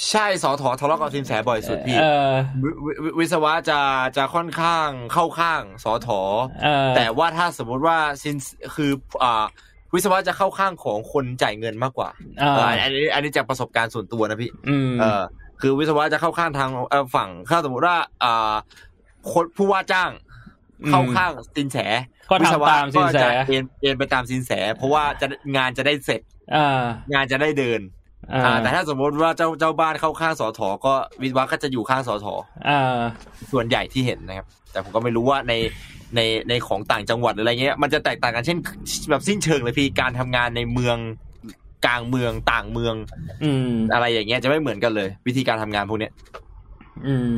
[0.10, 2.30] ใช่สอทอทะเลาะกับสินแสบ่อยสุดพี่เออ
[2.64, 3.80] วิวิวิศวะจะ
[4.18, 6.22] จะค่อนข้างเข้าข้างสอทอ
[6.64, 8.38] เออแต่ว่าถ้าสมมุติว่าสิน
[8.76, 8.92] คือ
[9.24, 9.46] อ่า
[9.94, 12.10] วิศวะจะเข้าข้างของคนจ่ายเงินมากกว่า
[12.42, 15.22] อ่าเอออันนี้อันนี้จากประสบการณ์ส่วนตัวนะพี่อืมเออ
[15.62, 18.54] คือวิศวะจะเข้าข้างทางเอ่อฝั่งถ้าสมมติว่าอ่า
[19.32, 20.12] คนผู้ว่าจ้าง
[20.84, 21.78] อืมเข้าข้างสินแส
[22.30, 26.22] ก็ทำวิศวะตามสินแสก็จะเอ็นเอ็นไปตามสินแส เพราะว่าจะงานจะได้เสร็จ
[26.56, 27.82] อ่างานจะได้เดิน
[28.34, 32.34] อ่าอ่าแต่ถ้าสมมติว่าเจ้าเจ้าบ้านเข้าข้างสอทอก็วิศวะก็จะอยู่ข้างสอทอ
[32.70, 33.00] อ่า
[33.52, 35.54] ส่วนใหญ่ที่เห็นนะครับ แต่ผมก็ไม่รู้ว่าใน
[36.16, 38.58] ในในของต่างจังหวัดหรืออะไรเงี้ยมันจะแตกต่างกันเช่น
[39.10, 40.98] แบบสิ้นเชิงเลยพี่การทำงานในเมือง
[41.86, 42.96] กลางเมืองต่างเมือง
[43.44, 46.12] อืม อะไรอย่างเงี้ยจะไม่เหมือนกันเลย วิธีการทำงานพวกเนี้ย
[47.06, 47.38] อืม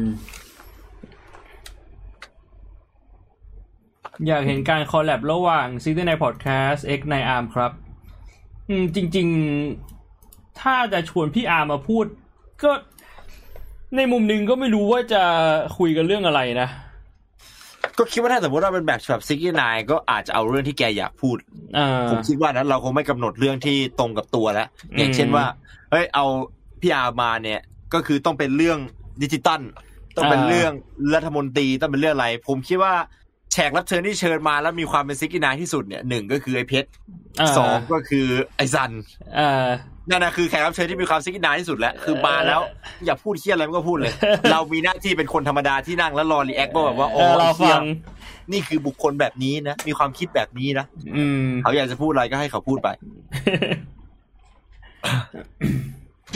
[4.27, 7.71] อยากเห็นการ collab ระหว่างซีรีส์ในพอดแคสต์ X ในอาร์มครับ
[8.69, 9.27] อืม จริง
[9.93, 12.05] ๆ ถ้าจะชวนพี่อาร์มมาพูด
[12.63, 12.71] ก็
[13.97, 15.23] ในมุมหนึงก็ไม่รู้ว่าจะ
[15.77, 16.69] คุยกันเรื่องอะไรนะ
[17.97, 21.37] ก็คิดว่าถ้าสมมติว่าเป็นแบบแบบซิกกี้นายก็อาจจะเอาเรื่องที่แกอยากพูด
[21.77, 25.45] อ่าผมคิดว่านั้นเราคงไม่กำหนดเรื่องที่ตรงกับตัวแล้วอย่างเช่นว่า
[25.91, 26.25] เฮ้ยเอา
[26.81, 27.59] พี่อาร์มาเนี่ย
[27.93, 28.77] ก็คือต้องเป็นเรื่อง
[29.23, 29.61] ดิจิตอล
[30.15, 30.71] ต้องเป็นอ่าเรื่อง
[31.15, 32.93] รัฐมนตรีต้องเป็นเรื่องอะไร ผมคิดว่า
[33.53, 38.91] แขกรับเชิญที่เชิญมาแล้วมีความเป็นซิกกี้นายที่สุดเนี่ยหนึ่งก็คือไอ้เพชราสองก็คือไอ้ซัน
[39.39, 39.69] อ่า
[40.09, 42.61] นั่นนะคือแขกรับเชิญที่มีความซิกกี้นายที่สุดแล้ว คือมาแล้ว
[43.05, 44.13] อย่าพูดเหี้ยอะไรมันก็พูดเลย
[44.51, 47.83] เรามีหน้าที่เป็นคนธรรมดาที่นั่งแล้วรอ react ว่าแบบว่าเอออ๋อ ไอ้เหี้ย เราฟัง
[48.51, 50.85] นี่คือบุคคลแบบนี้นะ มีความคิดแบบนี้นะ
[51.15, 52.89] อืมเขาอยากจะพูดอะไรก็ให้เขาพูดไป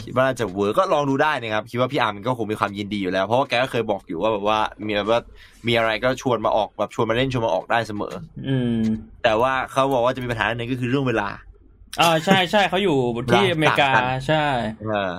[0.05, 5.19] คิดว่าน่าจะ work ก็ลองดูได้นะครับ คิดว่าพี่อาร์มก็คงมีความยินดีอยู่แล้ว เพราะว่าแกก็เคยบอกอยู่ว่าแบบว่า มีแบบว่า
[5.67, 8.13] มีอะไรก็ชวนมาออกแบบชวนมาเล่นชวนมาออกได้เสมอ
[8.47, 8.79] อืม
[9.23, 11.29] แต่ว่าเขาบอกว่าจะมีปัญหาอันหนึงก็คือเรื่องเวลา
[12.01, 12.97] อ่าใช่ใช่เขาอยู่
[13.33, 14.45] ที่อเมริกาต่างกันใช่
[14.81, 15.11] เออ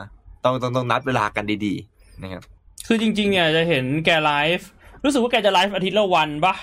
[0.45, 2.43] ต้องต้องต้องนัดเวลากันดีๆนะครับ
[2.87, 4.69] คือจริง ๆ เนี่ยจะเห็นแกไลฟ์
[5.05, 6.55] รู้สึกว่าแกจะไลฟ์อาทิตย์ละวันปะ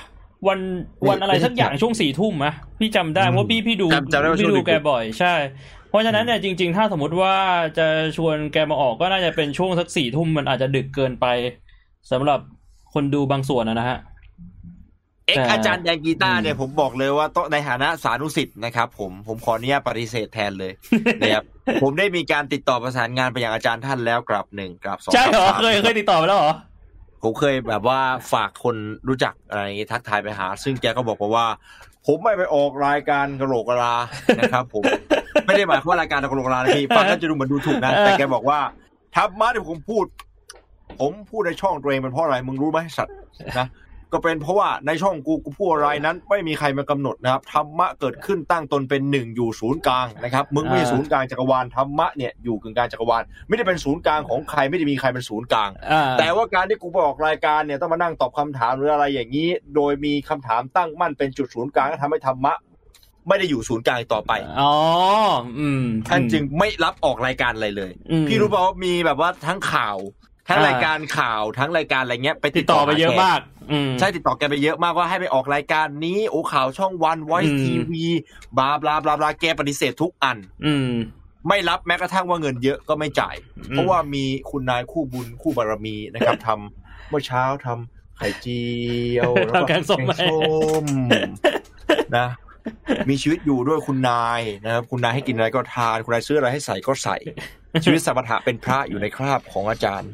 [0.47, 0.59] วัน
[1.09, 5.33] วันอะไรสักอย่างช่วงสี่ทุ่มอะพี่จำได้อืมเพราะพี่พี่ดูจำจำได้ว่าช่พี่วงดูดึกๆแกบ่อยใช่
[5.89, 7.35] เพราะฉะนั้นเนี่ยจริง ๆ ถ้าสมมติว่า
[7.77, 11.25] จะชวนแกมาออกก็น่าจะเป็นช่วงสักสี่ทุ่มมันอาจจะดึกเกินไป
[12.11, 12.39] สำหรับ
[12.93, 13.97] คนดูบางส่วนนะนะฮะ
[15.27, 20.71] เอ็กแต่อาจารย์แดงกีตาร์เนี่ยผมบอกเลยว่าต้องในฐานะสานุสิทธิ์นะครับ ผมผมขออนุญาตปฏิเสธแทนเลย
[21.21, 21.43] นะครับ
[21.83, 26.53] ผมได้มีการติดต่อประสานงานไปยังอาจารย์ท่านแล้วกลับหนึ่งกลับสองใช่กเหรลัอบสามเคยเคยติดต่อไปแล้วเหรอ
[27.23, 27.99] ผมเคยแบบว่า
[28.33, 28.75] ฝากคน
[29.07, 31.47] รู้จักอะไรอย่างงี้ทักทายไปหา ซึ่งแกก็บอกมาว่า
[32.05, 33.95] ผมไม่ไปออกรายการกระโหลกกะลา
[34.39, 34.83] นะครับ ผม
[35.45, 38.59] ไม่ได้หมายความว่ารายการกระโหลกกะลานะพี่ฟังก็จะดูเหมือนดูถูกนะแต่แกบอกว่า
[39.15, 40.05] ธรรมะที่ผมพูด
[40.99, 43.15] ผมพูดในช่องตัวเองเป็นเพราะอะไรมึงรู้ไหมสัตว์
[43.59, 43.67] นะ
[44.15, 62.53] ก็เป็นเพราะว่าในช่องกูกูพูดอะไรนั้น ไม่มีใครมากำหนดนะครับธรรมะเกิดขึ้นตั้งตนเป็นหนึ่งอยู่ศูนย์กลางนะครับมึงไม่ใช่อ่าศูนย์กลางจักรวาลธรรมะเนี่ยอยู่กึ่งกลางจักรวาลไม่ได้เป็นศูนย์กลางของใครไม่ได้มีใครเป็นศูนย์กลางอ่าแต่ว่าการที่กูไปออกรายการเนี่ยต้องมานั่งตอบคำถามหรืออะไรอย่างนี้ โดยมีคำถามตั้งมั่นเป็นจุดศูนย์กลางก็ทำให้ธรรมะ
[63.27, 64.73] ไม่ได้อยู่ศูนย์กลางอีกต่อไป อ๋อ
[65.59, 69.97] อืม ท่านจึงไม่รับออกรายการอะไรเลยอืมพี่รู้เปล่าว่ามีแบบว่าทั้งข่าว
[70.47, 73.39] ทั้งอ่ารรายการข่าวทั้งรายการอะไรเงี้ยไปติดต่อไปเยอะมาก
[73.71, 78.05] อืมใช่ติดต่อแกไปเยอะมากว่าให้ไปออกรายการนี้โอ้ข่าวช่องวันไวอืซ์มทีวี
[78.57, 80.89] บลาบลาบลาบลาแกปฏิเสธทุกอัน อืม
[81.47, 83.35] ไม่รับแม้กระทั่งว่าเงินเยอะก็ไม่จ่าย
[83.69, 88.63] อืมเพราะว่ามีคุณนายคู่บุญคู่บารมีนะครับทำเมื่อเช้าทำไข่เจี
[89.17, 90.35] ยวแล้วก็ทำแกงส้มไหมแกงส้
[90.83, 90.85] ม
[92.17, 92.27] นะ
[93.09, 97.17] มีชีวิตอยู่ด้วยคุณนายนะครับ คุณนายให้กินอะไรก็ทาน คุณนายซื้ออะไรให้ใส่ก็ใส่
[97.83, 100.11] ชีวิตสมถะเป็นพระอยู่ในคราบของอาจารย์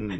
[0.00, 0.16] อืม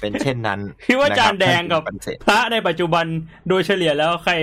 [0.00, 3.04] เป็นเช่นนั้นคิดว่าอาจารย์แดงกับท่านจึปฏิเสธพระในปัจจุบัน
[3.48, 4.34] โดยเฉลี่ยแล้วใคร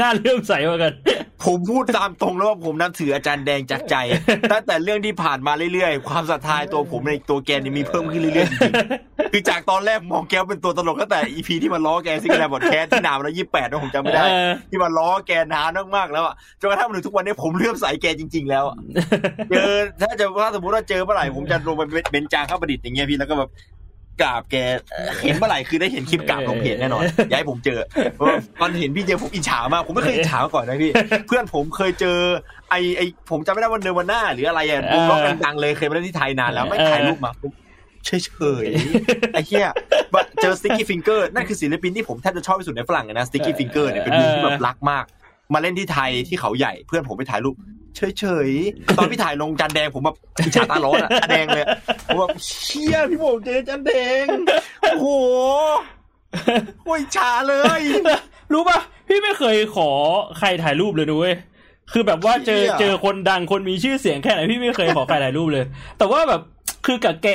[0.00, 0.92] น่าเลื่อมใสกว่ากัน
[1.44, 3.96] ผมพูดตามตรงแล้วว่าผมนับถืออาจารย์แดงจากใจ
[4.52, 18.76] ตั้งแต่เรื่องที่ผ่านมาเรื่อยๆ ความศรัทธาในตัวผมในตัวแกเนี่ยมีเพิ่มขึ้นเรื่อยๆจริงๆคือจากตอนแรกมองแกเป็นตัวตลกตั้งแต่ EP ที่มันล้อแกซิกแนพอดแคสต์ที่นานมาแล้วยี่แปดนะผมจำไม่ได้เออที่มันล้อแกนานมากๆแล้วอะจนกระทั่งมาถึงทุกวันนี้ผมเลื่อมใสแกจริง ๆ แล้วอะ
[19.50, 23.50] เจอถ้าจะถ้าสมมติว่าเจอเมื่อไหร่ผมจะลงไปเบนจางข้าประดิษฐ์อย่างเงี้ยพี่แล้วก็แบบ
[24.20, 24.56] กราบแก
[25.22, 27.80] เห็นเมื่อไหร่คือได้เห็นคลิปกราบของเพจแน่นอนอย่าให้ผมเจอ
[28.14, 30.90] เพราะว่าตอนเห็นพี่เจอผมอิจฉามากผมไม่เคยอิจฉามาก่อนนะพี่
[31.26, 32.18] เพื่อนผมเคยเจอ
[32.70, 37.52] ไอไอผมจำไม่ได้ว่าเนวันหน้า หรืออะไรอะวงร็อกดังๆเลยเคยมาเล่นที่ไทยนานแล้วไม่ถ่ายรูปมาผม
[38.06, 38.10] เฉ
[38.64, 39.68] ยๆไอ้เหี้ย
[40.42, 45.04] เจอ Sticky Fingers นั่นคือศิลปินที่ผมแทบจะชอบที่สุดในฝรั่งเลยนะ Sticky Fingers เนี่ยเป็นวงที่แบบรักมาก
[45.54, 47.54] มาเล่นที่ไทยที่เขาใหญ่เพื่อนผมไปถ่ายรูป
[48.18, 51.64] เฉยๆ ตอนพี่ถ่ายลงจันแดงผมแบบอิจฉาตาร้อนอะตาแดงเลย
[52.06, 52.28] ผมแบบ
[52.64, 54.24] เชี่ยพี่โมเจอจันแดง
[54.82, 55.06] โอ้โห
[56.86, 57.80] โอ้ยชาเลย
[58.52, 59.90] รู้ป่ะ พี่ไม่เคยขอ
[60.38, 61.34] ใครถ่ายรูปเลยด้วย
[61.92, 65.64] คือแบบว่าเจอเชี่ยเจอคนดังคนมีชื่อเสียงแค่ไหนพี่ไม่เคยขอใครถ่ายรูปเลย
[65.98, 66.40] แต่ว่าแบบ
[66.86, 67.28] คือกับแก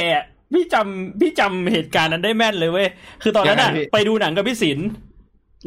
[0.53, 2.89] พี่จำพี่จำเหตุการณ์นั้นได้แม่นเลยเว้ย
[3.23, 4.87] คือตอนนั้นอะไปดูหนังกับพี่ศิลป์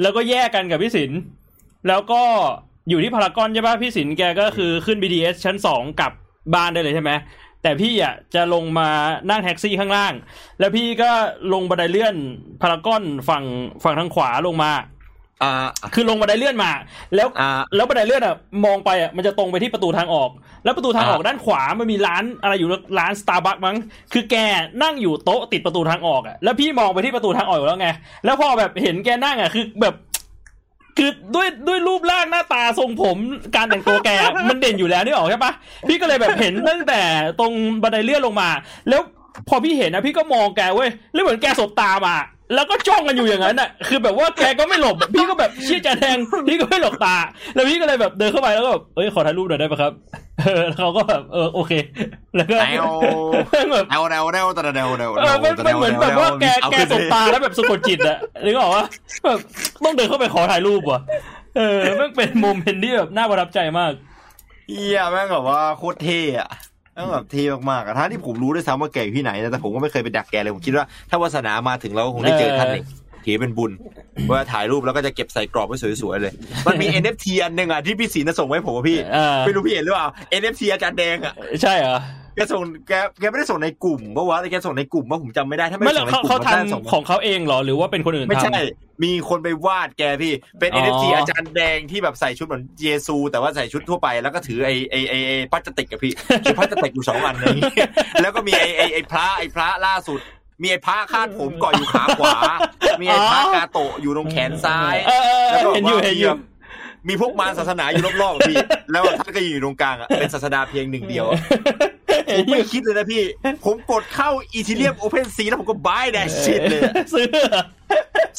[0.02, 1.18] แล้วก็แยกกันกับพี่ศิลป์
[1.88, 2.22] แล้วก็
[2.88, 6.12] อยู่ที่พารากอนใช่ป่ะพี่ศิลป์แกก็คือขึ้น BTS ชั้นสองกลับ
[6.54, 7.12] บ้านได้เลยใช่ไหม
[7.62, 8.88] แต่พี่อะจะลงมา
[9.30, 10.12] นั่งแท็กซี่ข้างล่าง
[10.58, 11.10] แล้วพี่ก็
[11.52, 12.14] ลงบันไดเลื่อน
[12.62, 13.44] พารากอนฝั่ง
[13.84, 14.72] ฝั่งทางขวาลงมา
[15.42, 15.52] อ่า
[15.94, 16.70] คือลงบันไดเลื่อนมา
[17.14, 20.30] แล้วอ่าแล้วบันไดเลื่อนอะมองไปอะมันจะตรงไปที่ประตูทางออก
[20.64, 23.76] แล้วประตูทางออกอ่าด้านขวามันมีร้านอะไรอยู่ร้านสตาร์บัคมั้ง
[24.12, 24.36] คือแก
[24.82, 27.88] นั่งอยู่โต๊ะติดประตูทางออกอะแล้วพี่มองไปที่ประตูทางออกอยู่แล้วไง
[28.24, 29.94] แล้วพอแบบเห็นแกนั่งอะคือแบบ
[30.98, 33.16] คือด้วยด้วยรูปร่างหน้าตาทรงผม
[33.56, 34.10] การแต่งตัวแก
[34.48, 35.52] มันเด่นอยู่แล้วนี่ออกใช่ปะ
[35.88, 37.00] พี่ก็เลยแบบเห็นตั้งแต่
[37.40, 38.48] ตรงบันไดเลื่อนลงมา
[38.88, 39.00] แล้ว
[39.48, 42.16] พอพี่เห็นนะพี่ก็มองแกเว้ยแล้วเหมือนแกสบตามา
[42.54, 46.16] แล้วก็จ้องกันอยู่อย่างนั้นน่ะ คือแบบว่าแกก็ไม่หลบ พี่ก็แบบเชี่ยจะแทง
[46.48, 47.16] พี่ก็ไม่หลบตา
[47.54, 49.92] แล้วพี่ก็เลยแบบเดินเข้าไปแล้วก็แบบ เอ้ย ขอถ่ายรูปหน่อยได้ปะครับ
[50.40, 51.72] เออแล้วเขาก็แบบเออโอเค
[52.36, 52.86] แล้วก็แนว
[53.72, 58.84] แบบแนวแนวแนวแต่แนวแนวเออมันมันเหมือนแบบว่าแกแกสบตาแล้วแบบสะกดจิตอะนึกออกว่า
[59.24, 59.38] แบบ
[59.84, 61.00] ต้องเดินเข้าไปขอถ่ายรูปว่ะ
[61.56, 63.92] เออมันเป็นโมเมนต์ที่แบบน่าประทับใจมาก
[64.70, 66.50] เฮียแม่งแบบว่าโคตรเท่อะ
[66.94, 72.84] แม่งแบบเท่มากๆอะทั้งที่ผมรู้ด้วยซ้ำว่าแกอยู่ที่ไหนนะแต่ผมก็ไม่เคยไปดักแกเลยผมคิดว่าถ้าวาสนามาถึงเราก็คงได้เจอท่านเอง
[73.24, 73.72] ถือเป็นบุญ
[74.30, 76.32] ว่าถ่ายรูปแล้วก็จะเก็บใส่กรอบไว้สวยๆเลย
[76.66, 80.08] มันมี NFT อันหนึ่งอะที่พี่ศรีน่ะส่งไว้ให้ผมอะพี่เออไม่รู้พี่เห็นหรือเปล่า
[80.40, 81.98] NFT อาจารย์แดงอะใช่เหรอ
[82.36, 88.62] แกส่งแกแกไม่ได้ส่งในกลุ่มเพราะว่าแกส่งในกลุ่มว่าผมจำไม่ได้ถ้าไม่ไม่ได้แล้วส่งในเขากลุ่มเขามันน่าจะส่งทำของเขาเองเหรอหรือว่าเป็นคนอื่นไม่ทำใช่
[89.04, 96.12] มีคนไปวาดแกพี่ เป็นอ๋อ NFT อาจารย์แดงที่แบบใส่ชุดเหมือนเยซู แต่ว่าใส่ชุดทั่วไปแล้วก็ถือไอไอไอไอพลาสติกอะพี่
[96.44, 97.70] ชุดพลาสติกอยู่สองอันอะไรอย่างงี้
[98.22, 100.20] แล้วก็มีไอไอไอพระไอพระล่าสุด
[100.62, 102.34] มีไอพระคาดผมเกาะอยู่ขาขวา
[103.00, 106.34] มีไอพระกาโตะอยู่ตรงแขนซ้ายเออเออแล้วก็เห็นอยู่ว่าเห็นอยู่
[107.08, 108.56] มีพวกมารศาสนาอยู่รอบๆอะพี่
[108.92, 111.38] แล้วท่านก็อยู่ตรงกลางอะเป็นศาสดาเพียงหนึ่งเดียวอะ
[112.28, 113.22] เห็ผนมอไม่ยู่คิดเลยนะพี่
[113.64, 116.82] ผมกดเข้าอีทีเรียมโอเพนซีแล้วผมก็บายแดชชิดเลย
[117.14, 117.28] ซื้อ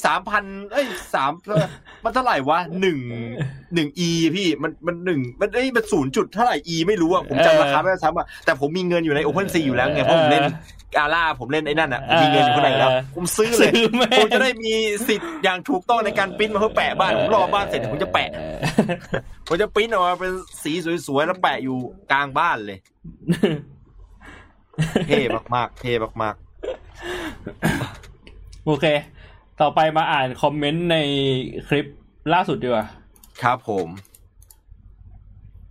[0.05, 1.31] สามพันเอ้ยสาม
[2.03, 2.97] มันเท่าไหร่วะหนึ่ง
[3.73, 10.45] หนึ่งอีพี่มันมันหนึ่งมันเอ้ยมันศูนย์จุดเท่าไหร่อีไม่รู้อะผมจำราคาไม่ได้ซ้ำอะแต่ผมมีเงินอยู่ในโอเพนซีอยู่แล้วไงเพราะผมเล่น
[10.95, 14.73] กาล่าผมเล่นไอ้นั่นอะผมมีเงินอยู่ข้างในแล้ว ผมซื้อเลยซื้อแม่งผมจะได้มี
[15.07, 18.29] สิทธิ์อย่างถูกต้องในการปริ้นมาเพื่อแปะบ้านผมรอบ้านเสร็จเดี๋ยวผมจะแปะ
[19.47, 20.31] ผมจะปริ้นออกมาเป็น
[20.63, 20.71] สี
[21.07, 21.77] สวยๆแล้วแปะอยู่
[22.11, 22.77] กลางบ้านเลย
[25.07, 25.19] เท่
[25.55, 26.35] มากๆเท่มาก
[28.65, 28.85] โอเค
[29.62, 30.97] ต่อไปมาอ่านคอมเมนต์ใน
[31.67, 31.86] คลิป
[32.34, 33.88] ล่าสุดดีกว่าๆครับผม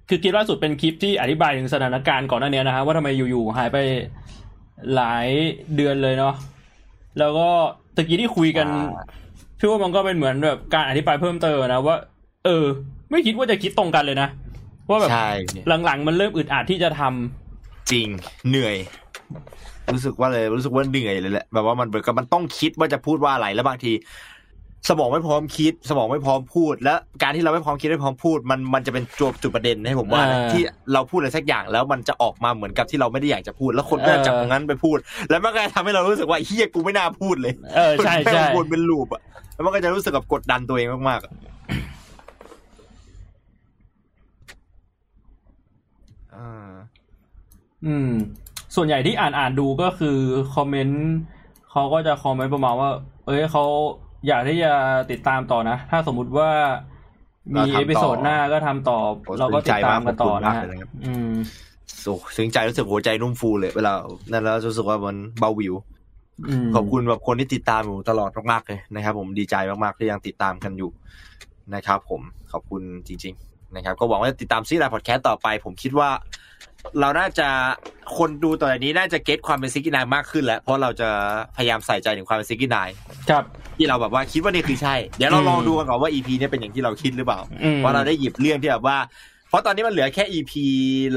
[0.08, 3.78] คือคลิปล่าสุดเป็นคลิปที่อธิบายถึงสถานการณ์ก่อนหน้านี้นะฮะว่าทำไมอยู่ๆหายไป
[4.94, 5.26] หลาย
[5.76, 6.34] เดือนเลยเนาะ
[7.18, 7.48] แล้วก็
[7.96, 9.04] ตะกี้ที่คุยกันอ่า
[9.58, 11.96] พี่ว่ามันก็เป็นเหมือนแบบการอธิบายเพิ่มเติมนะว่า
[12.44, 12.64] เออ
[13.10, 14.28] ไม่คิดว่าจะคิดตรงกันเลยนะ
[14.88, 15.30] ว่าแบบใช่
[15.84, 18.08] หลังๆมันเริ่มอึดอัดที่จะทำจริง
[18.48, 18.76] เหนื่อย
[19.94, 23.92] รู้สึกว่าเลยรู้สึกว่าเหนื่อยเลยแหละแบบว่ามันเหมือนกับมันต้องคิดว่าจะพูดว่าอะไรแล้วบางที
[24.88, 34.98] สมองไม่พร้อมคิด สมองไม่พร้อมพูด และการที่เราไม่พร้อมคิดไม่พร้อมพูด มันมันจะเป็นจุดจุดประเด็นให้ผมว่านะเออที่เราพูดอะไรสักอย่างแล้วมันจะออกมาเหมือนกับที่เราไม่ได้อยากจะพูด แล้วคนก็จะจับเออตรงนั้นไปพูด
[35.30, 39.22] แล้วมันก็จะทำให้เรารู้สึกว่าเฮียกูไม่น่าพูดเลยเออใช่ใช่มันวนเป็นลูปอะ
[39.54, 41.32] แล้วมันก็จะรู้สึกกับกดดันตัวเองมากๆอะ
[46.36, 46.70] อ่า
[47.86, 48.12] อืม
[48.76, 50.18] ส่วนใหญ่ที่อ่านอ่านดูก็คือ
[50.54, 51.08] คอมเมนต์
[51.70, 52.90] เขาก็จะคอมเมนต์ประมาณว่า
[53.26, 53.64] เอ้ยเขา
[54.26, 54.72] อยากที่จะ
[55.10, 56.50] ติดตามต่อนะ ถ้าสมมุติว่า
[57.54, 61.32] มีเราทำต่อ episode หน้าก็ทำต่อโอ้เราก็ติดตามกันต่อสนใจนะมากขอบคุณมากฮะเลยนะครับอืม
[62.04, 63.92] โอ้ซึ้งใจรู้สึกหัวใจนุ่มฟูเลยเวลา
[64.30, 65.74] นั่นแล้วรู้สึกว่ามันเบาหวิว
[66.48, 70.90] อืมขอบคุณแบบคนที่ติดตามอยู่ตลอดมากๆเลยนะครับ ผมดีใจมากๆที่ยังติดตามกันอยู่
[71.74, 72.20] นะครับ ผม
[72.52, 76.10] ขอบคุณจริง ๆ นะครับ ก็หวังว่าจะติดตามซีรีส์พอดแคสต์ต่อไป ผมคิดว่า
[77.00, 77.48] เราน่าจะ
[78.18, 81.08] คนดูต่อจากนี้น่าจะ get ความเป็นซิกกี้นายมากขึ้น แล้วเพราะเราจะ
[81.56, 82.88] พยายามใส่ใจถึงความเป็นซิกกี้นาย
[83.30, 83.44] ครับ
[83.76, 88.98] ที่เราแบบว่าคิดว่านี่คือใช่ เดี๋ยวเราอืมลองดูกันก่อนว่าอีพีนี้เป็นอย่างที่เราคิดหรือเปล่าอืมว่าเราได้หยิบเรื่องที่แบบว่า
[89.48, 90.52] เพราะตอนนี้มันเหลือแค่ EP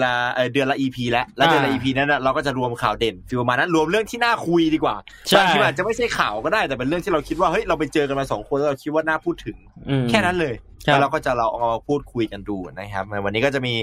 [0.04, 4.96] ละเอ่อเดือนละ EP แล้วแล้วเดือนละอ่า EP นั้นน่ะเราก็จะรวมข่าวเด่นฟิลประมาณนั้นรวมเรื่องที่น่าคุยดีกว่า
[5.28, 9.58] ใช่บางทีมันอาจจะไม่ใช่ข่าวก็ได้แต่เป็นเรื่องที่เราคิดว่าเฮ้ยเราไปเจอกันมาสองคนแล้วเราคิดว่าน่าพูดถึง
[9.90, 10.56] อืมแค่นั้นเลย
[10.88, 13.74] ครับแล้วเราก็จะเราเอามาพูดคุยกันดูนะครับในวันนี้ก็จะมี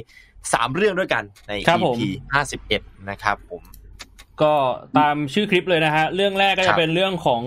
[0.53, 2.03] สามเรื่องด้วยกันในครับผม EP
[2.35, 3.63] ห้าสิบเอ็ดนะครับผม
[4.43, 4.53] ก็
[4.99, 7.43] ตามชื่อคลิปเลยนะฮะ เรื่องแรกก็ครัจะบเป็นเรื่องของ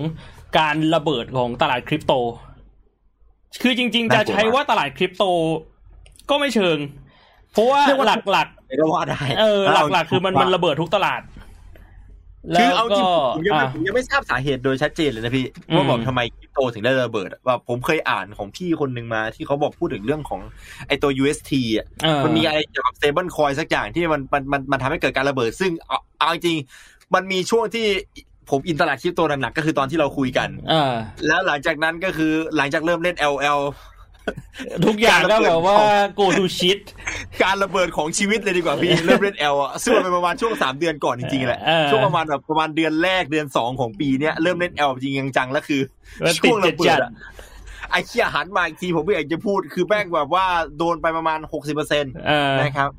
[0.60, 2.14] การระเบิดของตลาดคริปโต
[3.62, 5.24] คือจริง ๆ จะน่ากลัวใช้ว่าตลาดคริปโต
[6.30, 6.78] ก็ไม่เชิง
[7.52, 9.62] เพราะว่าเรียกว่าหลักไม่ก็ว่าได้ๆเออ
[9.94, 11.22] หลักๆ คือมันมันระเบิดทุกตลาด
[12.44, 20.42] คือแล้วเอาจริก็งผมยังไม่อะผมยังไม่ทราบสาเหตุโดยชัดเจนเลยนะพี่อืมว่าบอกทำไมคริปโตถึงได้ระเบิดอะว่าผมเคยอ่านของพี่คนหนึ่งมาที่เขาบอกพูดถึงเรื่องของ
[20.88, 27.88] ไอตัว UST อะเออมันมีอะไรเกี่ยวกับ stable coin สักอย่างที่มันมันมันมันทำให้เกิดการระเบิด ซึ่งเอาเอาจริงๆมันมีช่วงที่
[28.50, 30.94] ผมอินตลาดคริปโตหนักๆก็คือตอนที่เราคุยกันเออ
[31.28, 33.60] แล้วหลังจากนั้นก็คือหลังจากเริ่มเล่น LL
[34.86, 35.76] ทุกอย่างก็แบบว่า
[36.20, 36.82] go to shit
[37.44, 45.82] การระเบิดของชีวิตเลยดีกว่าพี่ เริ่มเล่น L อะซึ่งมันเป็นประมาณช่วงสามเดือนก่อนจริงๆแหละเออช่วงประมาณแบบประมาณเดือนแรกเดือนสองของปีเนี้ยเริ่มเล่น L จริงจังๆแล้วคือ
[46.22, 47.12] แล้วติดช่วงระเบิจัดดอะ
[47.92, 50.46] ไอ้เคียหันมาอีกทีผมไม่อยากจะพูดคือแม่งแบบว่า
[50.78, 52.90] โดนไปประมาณหกสิบเปอร์เซ็นต์เออนะครับ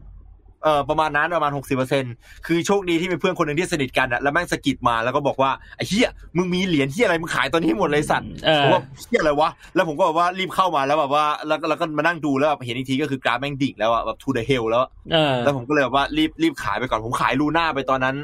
[0.65, 2.05] เออประมาณนั้นประมาณหกสิบเปอร์เซ็น
[2.47, 18.17] คือโชคดีที่มีเพื่อนคนหนึ่งที่สนิทกันอะแล้วแม่งสะกิดมาแล้วก็บอกว่าไอ้เฮียมึงมีเหรียญที่อะไรมึงขายตอนนี้ให้หมดเลยสัตว์เออผมว่าเฮียอะไรวะแล้วผมก็แบบว่ารีบเข้ามาแล้วแบบว่าแล้วแล้วก็มานั่งดูแล้วแบบเห็นอีกทีก็คือกราฟแม่งดิ่งแล้วอะแบบ to the hell แล้วอะเออแล้วผมก็เลยแบบว่ารีบรีบขายไปก่อนผมขายลูน่าไปตอนนั้น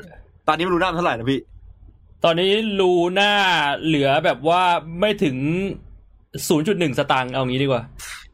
[0.48, 1.40] ตอนนี้ไม่รู้น่าเท่าไหร่นะพี่
[2.24, 2.50] ตอนนี้
[2.81, 3.33] ลูน่า
[3.85, 4.62] เหลือแบบว่า
[5.00, 5.37] ไม่ถึง
[6.38, 7.83] 0.1สตางค์เอางี้ดีกว่า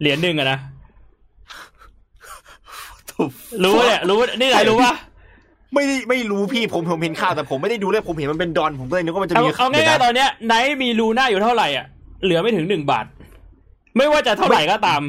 [0.01, 0.59] เหรียญหนึ่งอะนะ
[3.64, 4.94] รู้เนี่ยรู้นี่ไหนรู้ปะ
[5.74, 11.87] ไม่ได้ไม่รู้พี่ผมผมเห็นข่าวแต่ผมไม่ได้ดูเลยผมเห็นมันเป็นดอนผมก็เลยนึกว่ามันจะเอามีเอาง่ายๆตอนเนี้ยไนท์มีลูน่าอยู่เท่าไหร่อะ
[12.24, 13.07] เหลือไม่ถึงหนึ่งบาท
[13.96, 15.02] ไม่ว่าจะเท่าไหร่ก็ตาม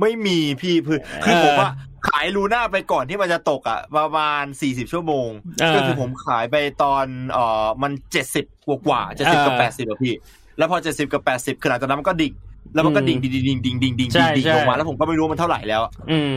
[0.00, 1.70] ไม่มีพี่คือคือเออผมว่า
[2.08, 5.28] ขายลูน่าไปก่อนที่มันจะตกอะประมาณสี่สิบชั่วโมง
[5.60, 10.14] เออก็คือผมขายไปตอนเอ่อมันเจ็ดสิบกว่ากว่าเจ็ดสิบกับเออแปดสิบอะพี่
[10.58, 12.32] แล้วพอเจ็ดสิบกับแปดสิบคือหลังจากนั้นมันก็ดิ่ง
[12.74, 16.36] แล้วมันก็ดิ่งอืมดิ่งดิ่งดิ่งดิ่งดิ่งใช่ดิ่งดิ่งใช่ลงมาแล้วผมก็ไม่รู้ว่ามันเท่าไหร่แล้ว อืม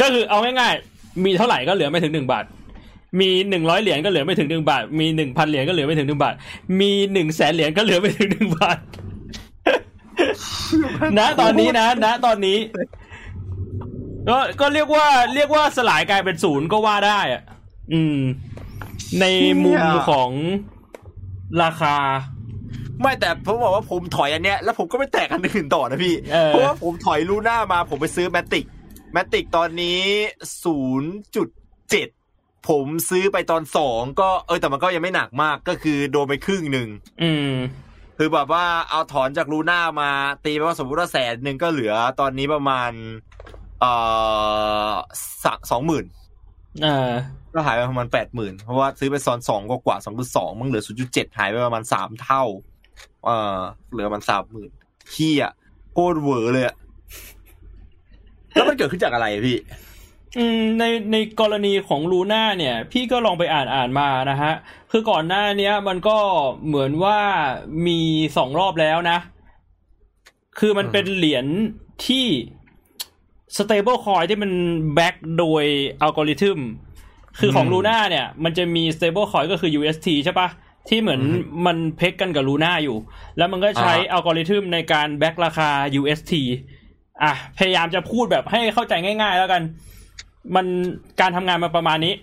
[0.00, 2.44] ก็คือเอาง่ายๆ มีเท่าไหร่ก็เหลือไม่ถึงหนึ่งบาท
[3.20, 6.34] มีหนึ่งร้อยเหรียญก็เหลือไม่ถึงหนึ่งบาท มีหนึ่งพันเหรียญก็เหลือไม่ถึงหนึ่งบาท
[6.80, 8.78] มีหนึ่งแสนเหรียญก็เหลือไม่ถึงหนึ่งบาท
[11.18, 12.58] นะตอนนี้นะนะตอนนี้
[14.28, 17.42] ก็ก็เรียกว่าเรียกว่าสลายกลายเป็นศูนย์ก็ว่าได้อะ
[17.92, 18.18] อืม
[19.20, 19.24] ใน
[19.64, 20.30] มุมของ
[21.62, 21.96] ราคา
[23.00, 28.64] ไม่แต่ผมบอกว่าผมถอยอันเนี้ยแล้วผมก็ไม่แตกอันอื่นต่อนะพี่เออเพราะว่าผมถอยลูน่ามาผมไปซื้อแมติก
[29.14, 30.02] แมติกตอนนี้
[30.64, 31.48] ศูนย์จุด
[31.90, 32.08] เจ็ด
[32.68, 36.88] ผมซื้อไปตอนสองก็เออแต่มันก็ยังไม่หนักมากก็คือโดนไปครึ่งหนึ่ง
[37.22, 37.52] อืม
[38.18, 40.10] คือแบบว่าเอาถอนจากลูน่ามา
[40.44, 42.90] ตีไปว่าสมมติว่าแสนหนึ่งก็เหลือตอนนี้ประมาณ
[43.80, 43.92] เอ่
[44.90, 44.92] อ
[45.70, 46.04] สองหมื่น
[46.82, 47.10] เออ
[47.54, 52.44] ก็หายไปประมาณแปดหมื่นเพราะว่าซื้อไปซอนสองกว่าสองจุดสองมันเหลือศูนย์จุดเจ็ดหายไปประมาณสามเท่า
[53.24, 53.58] เออ
[53.90, 54.70] เหลือประมันสามหมื่น
[55.12, 55.44] เฮีย
[55.92, 56.76] โคตรเวอร์เลยอะ
[58.54, 59.58] แล้วมันเกิดขึ้นจากอะไรอะพี่
[60.38, 64.52] อืมในในกรณีของลูน่าเนี่ย พี่ก็ลองไปอ่านอ่านมานะฮะ
[64.90, 66.18] คือก่อนหน้าเนี้ยมันก็
[66.66, 67.18] เหมือนว่า
[67.86, 68.00] มี
[68.36, 69.18] สองรอบแล้วนะ
[70.58, 71.46] คือมันอืมเป็นเหรียญ
[72.06, 72.26] ที่
[73.56, 74.52] stable coin ที่มัน
[74.98, 75.64] back โดย
[76.00, 76.58] อัลกอริทึม
[77.38, 80.48] คือของอืมลูน่าเนี่ย มันจะมี stable coin ก็คือ UST ใช่ปะ
[80.88, 81.34] ที่เหมือนอืม
[81.66, 82.96] มัน peg กันกับลูน่าอยู่
[83.36, 86.32] แล้วมันก็ใช้อ่าอัลกอริทึมในการ back ราคา UST
[87.22, 89.62] อะพยายามจะพูดแบบให้เข้าใจง่าย ๆ แล้วกัน
[90.54, 90.66] มัน
[91.20, 92.14] การทำงานมาประมาณนี้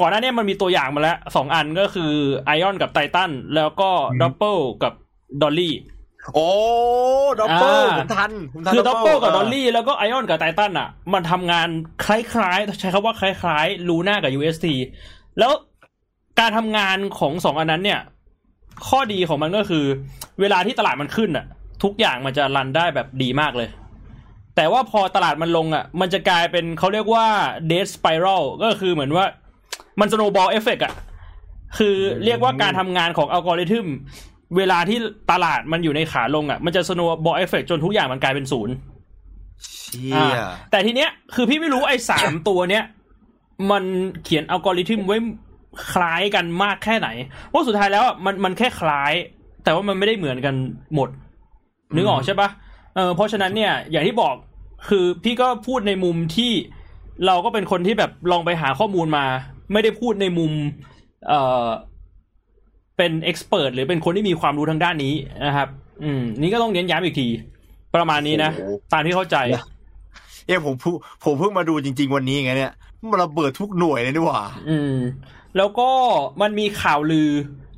[0.00, 2.12] ก่อนหน้านี้มันมีตัวอย่างมาแล้วสองอันก็คือ
[2.46, 4.92] Iron กับไททันแล้วก็อืม Double กับ
[5.42, 5.74] Dolly
[6.34, 6.48] โอ้
[7.40, 11.68] Double อ่าผมทันผมทันคือ Double กับ Dolly แล้วก็ Iron กับไททันอะ มันทำงาน
[12.04, 14.66] คล้ายๆ ใช้คำว่าคล้ายๆลูน่ากับ UST
[15.38, 15.52] แล้ว
[16.40, 18.00] การทำงานของสองอันนั้นเนี่ย
[18.88, 19.84] ข้อดีของมันก็คือ
[20.40, 21.46] เวลาที่ตลาดมันขึ้นอะ
[21.82, 23.68] ทุกอย่างมันจะ run ได้แบบดีมากเลย
[24.58, 27.26] แต่ว่าพอตลาดมันลงอะ มันจะกลายเป็นเขาเรียกว่า
[27.70, 29.24] death spiral ก็คือเหมือนว่า
[30.00, 30.94] มัน snowball effect อะ
[31.78, 33.86] คือเรียกว่าการทำงานของอัลกอริทึม
[34.56, 34.98] เวลาที่
[35.30, 38.74] ตลาดมันอยู่ในขาลงอะ มันจะ snowball effect จนทุกอย่างมันกลายเป็นศูนย์
[39.62, 40.28] เชี่ยอ่า
[40.70, 42.84] แต่ทีเนี้ยคือพี่ไม่รู้ไอ้สามตัวเนี้ย
[43.70, 43.84] มัน
[44.24, 45.18] เขียนอัลกอริทึมไว้
[45.92, 47.08] คล้ายกันมากแค่ไหน
[47.48, 49.12] เพราะสุดท้ายแล้วอะมันมันแค่คล้าย
[49.64, 50.54] แต่ว่ามันไม่ได้เหมือนกัน
[50.94, 51.08] หมด
[51.94, 52.48] นึกออกใช่ปะ
[52.94, 54.34] เออเพราะฉะนั้นเนี่ย อย่างที่บอก
[54.88, 56.52] คือพี่ก็พูดในมุมที่
[57.26, 59.24] เราก็เป็นคนที่แบบลองไปหาข้อมูลมา
[59.72, 60.52] ไม่ได้พูดในมุม
[61.28, 61.66] เอ่อ
[62.96, 65.14] เป็น expert หรือเป็นคนที่มีความรู้ทางด้านนี้
[65.46, 65.68] นะครับ
[66.02, 67.28] อืม นี่ก็ต้องเน้นย้ำอีกที
[67.94, 69.36] ประมาณนี้นะโอ้โหตามที่เข้าใจ
[70.46, 72.72] เอ้ผมเพิ่งผมเพิ่งมาดูจริง ๆ วันนี้ไงเนี่ย
[73.10, 74.94] มันระเบิดทุกหน่วยเลยนี่หว่า อืม
[75.56, 75.88] แล้วก็
[76.40, 77.30] มันมีข่าวลือ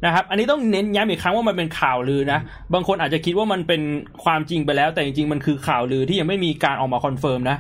[0.05, 2.41] นะครับ อันนี้ต้องเน้นย้ำอีกครั้งว่ามันเป็นข่าวลือนะ
[2.75, 3.83] บางคนอาจจะคิดว่ามันเป็น
[4.25, 7.59] ความจริงไปแล้ว แต่จริงๆ มันคือข่าวลือที่ยังไม่มีการออกมา confirm นะ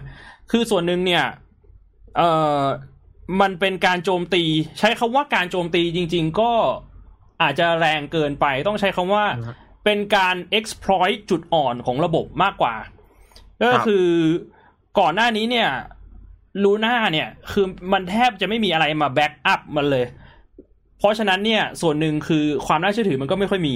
[0.50, 1.24] คือส่วนหนึ่งเนี่ย
[2.16, 2.62] เอ่อ
[3.40, 4.42] มันเป็นการโจมตี
[4.78, 6.50] ใช้คำว่าการโจมตีจริง ๆ ก็
[7.42, 12.74] อาจจะแรงเกินไป ต้องใช้คำว่าครับเป็นการ exploit จุดอ่อนของระบบมากกว่า
[13.60, 14.06] ก็ครับคือ
[14.98, 15.68] ก่อนหน้านี้เนี่ย
[16.62, 20.04] ลูน่าเนี่ย คือมันแทบจะไม่มีอะไรมา back up มันเลย
[21.00, 23.74] เพราะฉะนั้นเนี่ยส่วนหนึ่งคือความน่าเชื่อถือมันก็ไม่ค่อยมี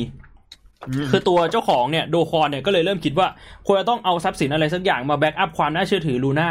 [1.11, 3.29] คือตัวเจ้าของเนี่ย Do Kwon เนี่ยก็เลยเริ่มคิดว่า
[3.67, 6.51] ควรจะต้องเอาทรัพย์สินอะไรสักอย่างมาแบ็กอัพความน่าเชื่อถือลูน่า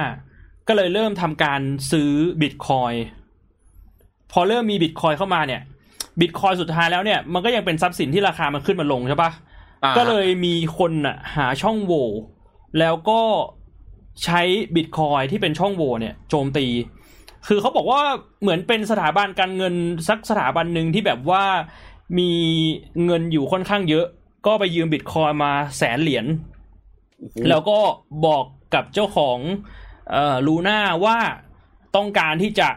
[0.68, 2.94] ก็เลยเริ่มทำการซื้อบิตคอย
[4.32, 5.62] พอเริ่มมีบิตคอยเข้ามาเนี่ย
[6.20, 9.32] บิตคอยสุดท้ายแล้วเนี่ยมันก็ยังเป็นทรัพย์สินที่ราคามันขึ้นมาลงใช่ปะ
[9.84, 12.10] อ่าก็เลยมีคนน่ะหาช่องโหว่
[12.80, 13.22] แล้วก็
[14.24, 14.42] ใช้
[14.76, 16.66] บิตคอยที่เป็นช่องโหว่เนี่ยโจมตี
[17.48, 18.02] คือเขาบอกว่า
[18.42, 19.74] เหมือนเป็นสถาบันการเงิน
[20.10, 21.44] สักสถาบันหนึ่งที่แบบว่า
[22.20, 22.32] มี
[23.06, 24.06] เงินอยู่ค่อนข้างเยอะ
[24.46, 26.26] ก็ไปยืมบิตคอยมาแสนเหรียญ
[27.50, 27.78] แล้วก็
[28.26, 29.38] บอกกับเจ้าของ
[30.12, 31.18] เอ่อลูน่าว่า
[31.96, 32.70] ต้องการที่จะ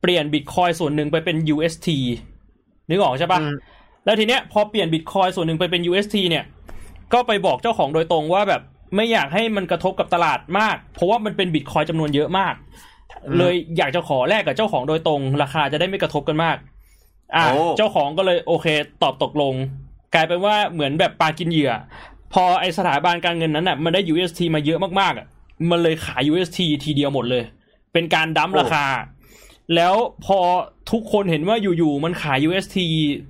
[0.00, 1.88] เปลี่ยนบิตคอยส่วนหนึ่งไปเป็น UST
[2.90, 3.54] นึกออกใช่ปะอืม
[4.04, 6.44] แล้วทีเนี้ยพอเปลี่ยนบิตคอยส่วนหนึ่งไปเป็น UST เนี่ย
[7.12, 8.62] ก็ไปบอกเจ้าของโดยตรงว่าแบบ
[8.96, 12.89] ไม่อยากให้มันกระทบกับตลาดมาก เพราะว่ามันเป็นบิตคอยจำนวนเยอะมากอืม
[13.38, 16.56] เลยอยากจะขอแลกกับเจ้าของโดยตรง ราคาจะได้ไม่กระทบกันมาก
[17.36, 18.66] อ่าโอ้เจ้าของก็เลยโอเค
[19.02, 19.54] ตอบตกลง
[20.14, 21.72] กลายเป็นว่าเหมือนแบบปลากินเหยื่อ
[22.32, 25.26] พอไอสถาบันการเงินนั้นอะมันได้ UST มาเยอะมากๆอะ
[25.70, 27.44] มันเลยขาย UST ทีเดียวหมดเลย
[27.92, 28.86] เป็นการดั้มราคา
[29.74, 29.94] แล้ว
[30.26, 30.38] พอ
[30.90, 32.76] ทุกคนเห็นว่าอยู่ๆมันขาย UST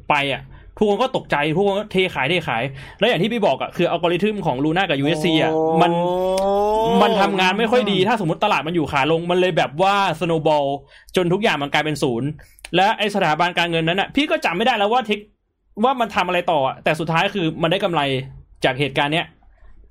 [0.08, 0.42] ไปอะ
[0.76, 2.62] ทุกคนก็ตกใจทุกคนก็เทขายเทขาย
[2.98, 5.52] แล้วอย่างที่พี่บอกอะคืออัลกอริทึมของลูน่ากับ USC อะ
[5.82, 5.90] มัน
[7.02, 10.64] มันทำงานไม่ค่อยดี ถ้าสมมติตลาดมันอยู่ขาลง มันเลยแบบว่าsnowball
[11.16, 12.28] จนทุกอย่างมันกลายเป็นศูนย์
[12.76, 15.18] และไอ้สถาบันการเงินนั้นอะพี่ก็จำไม่ได้แล้วว่าเทค
[15.84, 18.00] ว่ามันทำอะไรต่ออะแต่สุดท้ายคือมันได้กำไร
[18.64, 19.26] จากเหตุการณ์เนี้ย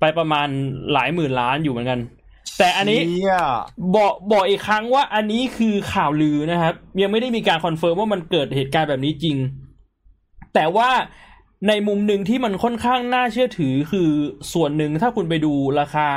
[0.00, 0.48] ไปประมาณ
[0.92, 2.00] หลายหมื่นล้านอยู่เหมือนกัน
[2.58, 3.36] แต่อันนี้เชี่ย
[3.96, 9.36] บอกบอกอีกครั้งว่าอันนี้คือข่าวลือนะครับ ยังไม่ได้มีการ confirm ว่ามันเกิดเหตุการณ์แบบนี้จริง
[10.54, 10.90] แต่ว่า
[11.68, 14.08] ในมุมหนึ่งที่มันค่อนข้างน่าเชื่อถือคือ
[14.52, 16.08] ส่วนหนึ่งถ้าคุณไปดูราคา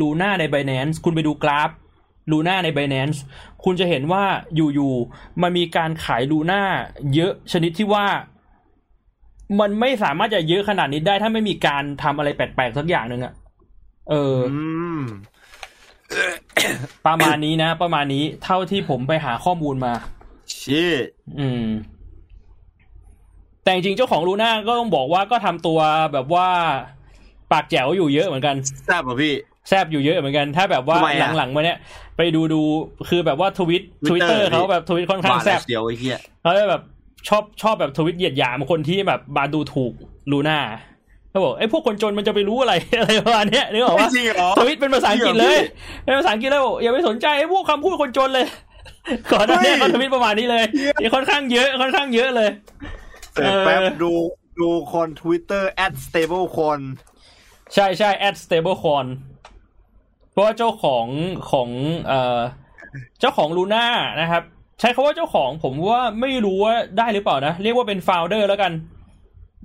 [0.00, 1.70] ลูน่าใน b บ n a n c e คุณไปดูกราฟ
[2.30, 3.18] ลูน่าใน b บ n a n c e
[3.64, 4.24] คุณจะเห็นว่า
[4.54, 6.62] อยู่ๆมันมีการขายลูน่า
[7.14, 8.06] เยอะชนิดที่ว่า
[9.60, 13.32] มันไม่สามารถจะเยอะขนาดนี้ได้ถ้าไม่มีการทำอะไรแปลกๆสักอย่างหนึ่งอะ
[14.10, 14.60] เอออื
[14.98, 15.00] ม
[17.06, 19.92] ประมาณนี้นะ ประมาณนี้เท่าที่ผมไปหาข้อมูลมา
[20.60, 21.06] ชิต
[21.38, 21.64] อืม
[23.64, 25.78] แต่จริงๆเจ้าของลูน่าก็ต้องบอกว่าก็ทำตัว
[26.12, 26.48] แบบว่า
[27.52, 29.34] ปากแจ๋วอยู่เยอะเหมือนกันแซ่บป่ะพี่
[29.68, 31.78] แซบอยู่เยอะเหมือนกัน ถ้าแบบว่าทำไมอะหลังๆมาเนี้ย
[32.16, 32.62] ไปดูดู
[33.08, 36.82] คือแบบว่าทวิตทวิตเตอ Twitter ร์เขาแบบทวิตค่อนข้างแซบเดียวไอ้เหี้ยเขาจะแบบ
[37.28, 39.92] ชอบชอบแบบทวิตเหยียดหยามคนที่แบบมาดูถูก
[40.32, 40.58] ลูน่า
[41.30, 45.58] เขาบอกไอ้พวกคนจนมันจะไปรู้อะไรอะไรประมาณเนี้ยนึกออกว่าจริงเหรอทวิตเป็นภาษาอังกฤษเลย
[46.04, 48.46] เป็นภาษาอังกฤษเลยบอกอย่าไปสนใจไอ้พวกคำพูดคนจนเลย
[49.32, 50.64] ก่อนหน้านี้เฮ้ยเขาทวิตประมาณนี้เลย
[51.00, 52.50] นี่ค่อนข้างเยอะค่อนข้างเยอะเลย
[53.32, 54.12] เสร็จแป๊บเออดู
[54.60, 56.80] ดูคน Twitter at stable คน
[57.74, 59.06] ใช่ใช่ at stablecoin
[60.30, 61.06] เพราะว่าเจ้าของ
[61.50, 61.68] ของ
[62.06, 62.40] เอ่อ
[63.20, 63.86] เจ้าของลูน่า
[64.20, 64.42] นะครับ
[64.80, 68.72] ใช้คาว่าเจ้าของผมว่าไม่รู้ว่าได้หรือเปล่านะ เรียกว่าเป็น founder แล้วกัน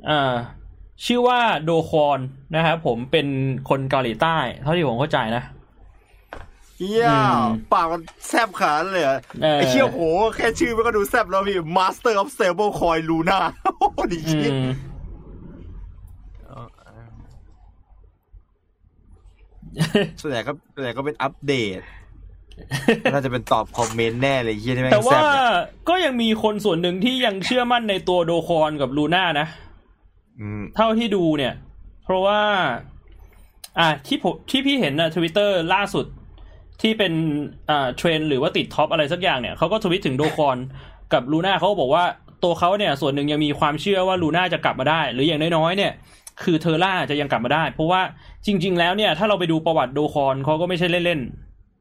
[0.10, 0.34] อ่า
[1.06, 2.20] ชื่อว่าโดคอน
[2.56, 3.28] นะครับผมเป็น
[3.70, 5.44] คนเกาหลีใต้ เท่าที่ผมเข้าใจนะ
[6.78, 7.42] เหี้ยอืม
[7.74, 10.00] ปากมันแซบขนาดนั้นเลยเหรอเออไอ้เชี่ยโห
[10.36, 13.40] แค่ชื่อมันก็ดูแซบแล้วพี่ Master of Stable Coin Luna
[13.80, 14.70] โอ้โหดีอืชิตม
[20.22, 21.80] ส่วนใหญ่ก็ส่วนใหญ่ก็เป็นอัปเดต
[23.14, 25.52] น่าจะเป็นตอบคอมเมนต์แน่เลยเฮียที่แม่งแต่แซว่าบเนี่ย
[25.90, 29.48] ก็ยังมีคนส่วนหนึ่งที่ยังเชื่อมั่นในตัวโดคอนกับลูน่านะ
[30.40, 31.54] อืมเท่าที่ดูเนี่ย
[32.04, 32.42] เพราะว่า
[33.80, 36.06] อ่าที่ผมที่พี่เห็นนะทวิตเตอร์ล่าสุด
[36.82, 37.14] ที่เป็น
[37.70, 40.58] อ่าเทรนด์หรือว่าติด top อะไรสักอย่างเนี่ยเขาก็ทวิตถึง Do Kwon
[41.14, 42.04] กับลูน่าเขาก็บอกว่า
[42.44, 45.92] ตัวเขาเนี่ยส่วนหนึ่งยังมีความเชื่อว่าลูน่าจะกลับมาได้ หรืออย่างน้อยๆเนี่ย
[46.44, 48.02] คือ Terra จะยังกลับมาได้ เพราะว่า
[48.46, 51.20] จริง ๆ แล้วเนี่ย ถ้าเราไปดูประวัติ Do Kwon เขาก็ไม่ใช่เล่น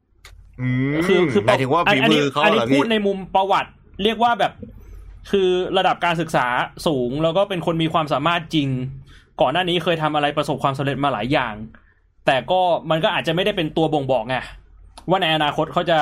[0.04, 3.70] ๆอืมคือคือหมายถึงว่าฝีมือเขานี้เหรอ อันเหรนี้อพูพี่พูดในมุมประวัติ
[4.02, 4.52] เรียกว่าแบบ
[5.30, 6.46] คือระดับการศึกษา
[6.86, 8.68] สูงแล้วก็เป็นคนมีความสามารถจริง
[9.40, 11.54] ก่อนหน้านี้เคยทำอะไรประสบความสำเร็จมาหลายอย่าง
[12.26, 14.36] แต่ก็มันก็อาจจะไม่ได้เป็นตัวบ่งบอกไง
[15.08, 15.98] ว่าในอนาคตเขาจะ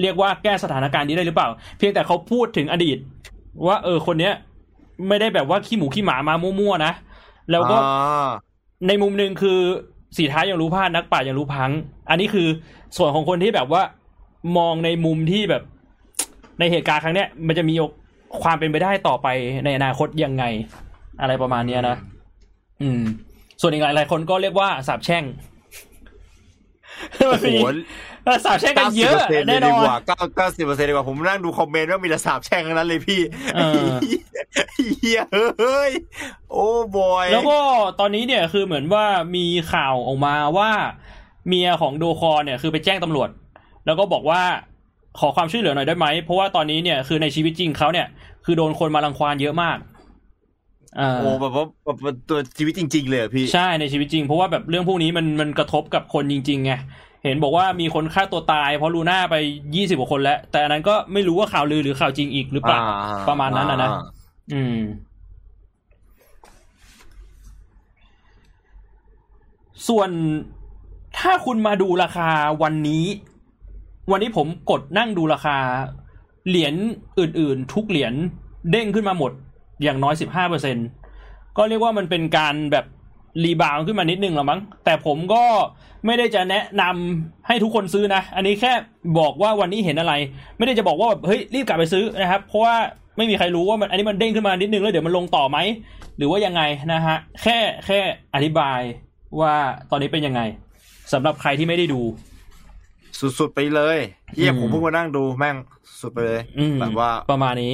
[0.00, 1.48] เรียกว่าแก้สถานการณ์นี้ได้หรือเปล่า
[1.78, 2.98] เพียงแต่เขาพูดถึงอดีต
[3.66, 4.34] ว่าเออคนเนี้ย
[5.08, 6.92] ไม่ได้แบบว่าขี้หมูขี้หมามามั่วๆนะ
[7.50, 7.76] แล้วก็
[8.88, 9.58] ในมุมหนึ่งคือ
[10.16, 11.70] สีท้ายยังรู้พลาดนักปรายังรู้พัง
[12.10, 12.48] อันนี้คือ
[12.96, 13.82] ส่วนของคนที่แบบว่า
[14.56, 15.62] มองในมุมที่แบบ
[16.58, 17.74] ในเหตุการณ์ครั้งเนี้ยมันจะมี
[18.42, 19.26] ความเป็นไปได้ต่อไป
[19.64, 20.44] ในอนาคตยังไง
[21.20, 21.96] อะไรประมาณเนี้ยนะ
[22.82, 23.00] อืม
[23.60, 25.24] ส่วนอีกหลายๆคนก็เรียกว่าสาบแช่ง
[27.18, 27.46] โอ้โห
[28.44, 33.88] สาบแช่งกันเก้าสิเยบอะเปอร์เซ็นต์เลแน่ยนดีอกนว่าเก้าเก้าสิบเปอร์เซ็นต์ดีกว่าผมนั่งดูคอมเมนต์ว่ามีแต่สาบแช่งทั้งนั้นเลยพีเออ
[34.98, 35.22] เฮีย
[35.60, 35.92] เฮ้ย
[36.50, 37.58] โอ้บอยแล้วก็
[38.00, 39.04] ตอนนี้เนี่ยคือเหมือนว่า
[39.36, 40.70] มีข่าวออกมาว่า
[41.48, 43.28] เมียของ Do Kwon เนี่ยคือไปแจ้งตำรวจ
[43.86, 44.42] แล้วก็บอกว่า
[45.18, 48.06] ขอความช่วยเหลือหน่อยได้ไหมเพราะว่าตอนนี้เนี่ยคือในชีวิตจริงเขาเนี่ย
[48.44, 49.95] คือโดนคนมารังควานเยอะมากอ่า
[50.96, 56.72] โอ้แบบว่าแบบว่าตัวชีวิตจริง ๆ เลยอะพี่ใช่ในชีวิตจริง เพราะว่าแบบเรื่องพวกนี้มันมันกระทบกับคนจริงๆไง
[57.24, 59.36] เห็นบอกว่ามีคนฆ่าตัวตาย เพราะลูน่าไป
[59.76, 64.02] ยี่สิบกว่าคนแล้ว แต่อันนั้นก็ไม่รู้ว่าข่าวลือหรือข่าวจริงอีกหรือเปล่าอ่าประมาณนั้นนะนะอ่า
[64.52, 64.78] อืม
[69.88, 70.10] ส่วน
[71.18, 72.28] ถ้าคุณมาดูราคา
[72.62, 73.04] วันนี้
[74.10, 75.56] วันนี้ผมกดนั่งดูราคา
[76.48, 76.74] เหรียญ
[77.18, 78.14] อื่น ๆ ทุกเหรียญ
[78.70, 79.32] เด้งขึ้นมาหมด
[79.82, 80.76] อย่างน้อยสิบห้าเปอร์เซ็น
[81.56, 82.86] ก็เรียกว่ามันเป็นการแบบ
[83.44, 85.44] rebound ขึ้นมานิดนึงหรอมั้ง แต่ผมก็
[86.06, 88.72] ไม่ได้จะแนะนำให้ทุกคนซื้อนะ อันนี้แค่
[89.18, 90.14] บอกว่าวันนี้เห็นอะไร
[90.58, 92.76] ไม่ได้จะบอกว่าแบบเฮ้ยรีบกลับไปซื้อนะครับ เพราะว่า
[93.16, 95.58] ไม่มีใครรู้ว่ามันอันนี้มันเด้งขึ้นมานิดนึงแล้วเดี๋ยวมันลงต่อไหม
[96.16, 96.62] หรือว่ายังไง
[96.92, 97.98] นะฮะ แค่แค่
[98.34, 98.80] อธิบาย
[99.40, 99.54] ว่า
[99.90, 100.40] ตอนนี้เป็นยังไง
[101.12, 102.00] สำหรับใครที่ไม่ได้ดู
[103.38, 103.98] สุดๆไปเลย
[104.34, 105.56] เฮียอืมผมเพิ่งมานั่งดูแม่ง
[106.00, 107.72] สุดไปเลยอืมแบบว่าประมาณนี้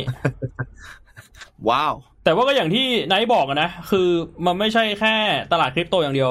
[1.69, 1.95] ว้าว
[2.25, 4.09] แต่ว่าก็อย่างที่ไนท์บอกอะนะ คือ
[4.47, 5.15] มันไม่ใช่แค่
[5.53, 6.31] ตลาดคริปโตอย่างเดียว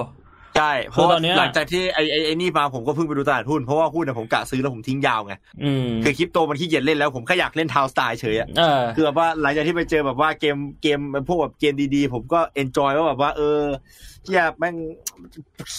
[0.57, 13.61] ใช่ เพคือราะตอนเนี้ยหลังจากที่ไอ้ไอ้ไอ้นี่มาผมก็เพิ่งไปดูตลาดหุ้น เพราะว่าหุ้นเนี่ยผมกะซื้อแล้วผมทิ้งยาวไงอืมคือคริปโตมันขี้เกียจเล่นแล้วผมแค่อยากเล่นทาวสไตล์เฉยอะเออคือแบบว่าหลังจากที่ไปเจอแบบว่าเกมเกมพวกแบบเกมดีๆ ผมก็ enjoy ว่าแบบว่าเออ
[14.25, 14.75] เชี่ยแม่ง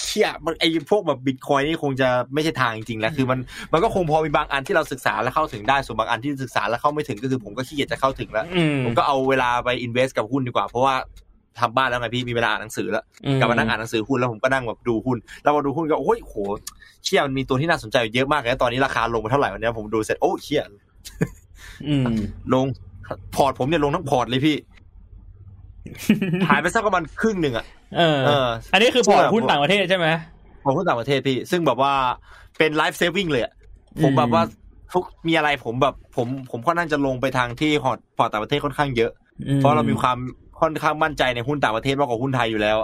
[0.04, 3.38] เชี่ยมันไอ้พวกแบบบิตคอยนี่คงจะไม่ใช่ทางจริงๆแล้วคือมัน
[3.72, 10.94] มันก็คงพอมีบางอันที่เราศึกษาแล้วเข้าถึงได้ส่วนบางอันที่ศึกษาแล้วเข้าไม่ถึงก็คือผมก็ขี้เกียจจะเข้าถึงแล้วอืมผมก็เอาเวลาไป invest กับหุ้นดีกว่าเพราะว่า
[11.60, 16.34] ทำบ้านแล้วไงพี่มีเวลาอ่านหนังสือแล้วอืมกลับมานั่งอ่านหนังสือหุ้นแล้วผมก็นั่งแบบดูหุ้นแล้วพอดูหุ้นก็โอ้ยโห
[17.04, 20.62] เชี่ยมันมีตัวที่น่าสนใจเยอะมากเลยนะตอนนี้ราคาลงมาเท่าไหร่วันนี้ผมดูเสร็จโอ้เชี่ย
[21.86, 22.04] อืม
[22.54, 22.66] ลง
[23.34, 24.56] พอร์ตผมเนี่ยลงทั้งพอร์ตเลยพี่
[26.48, 27.64] หายไปสักประมาณครึ่งหนึ่งอะ
[27.96, 30.08] เออเออ อันนี้คือพอร์ตหุ้นต่างประเทศใช่ไหม
[30.64, 31.92] ของหุ้นต่างประเทศพี่ ซึ่งแบบว่า
[32.58, 33.52] เป็น life saving เลยอะ
[34.02, 34.42] ผมอืมแบบว่า
[34.92, 39.10] ทุกมีอะไรผมแบบผมผมค่อนข้างจะลงไปทางที่พอร์ตพอร์ตต่างประเทศค่อนข้างเยอะ
[39.48, 40.18] อืมเพราะเรามีความ
[40.60, 42.78] ค่อนข้างมั่นใจในหุ้นต่างประเทศมากกว่าหุ้นไทยอยู่แล้ว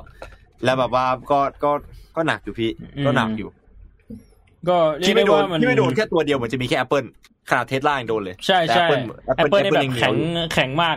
[0.64, 1.70] แล้วแบบว่าก็ก็
[2.16, 2.70] ก็หนักอยู่พี่
[3.04, 3.48] ก็หนักอยู่
[4.68, 7.06] ก็เรียที่กไม่ได้โดนว่ามันที่ไม่โดนแค่ตัวเดียวเหมือนจะมีแค่ Apple
[7.50, 8.86] ขนาดเทสลายังโดนเลย ใช่ใช่
[9.24, 10.96] แต่ Apple Apple นี่แบบยังเหนีแข็ยวงอยู่แข็งมาก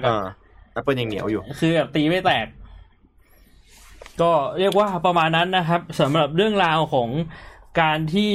[0.71, 2.47] เออะอ Apple ยังเหนียวอยู่ คือแบบตีไม่แตก
[4.21, 7.09] ก็เรียกว่าประมาณนั้นนะครับสำหรับเรื่องราวของ
[7.81, 8.33] การที่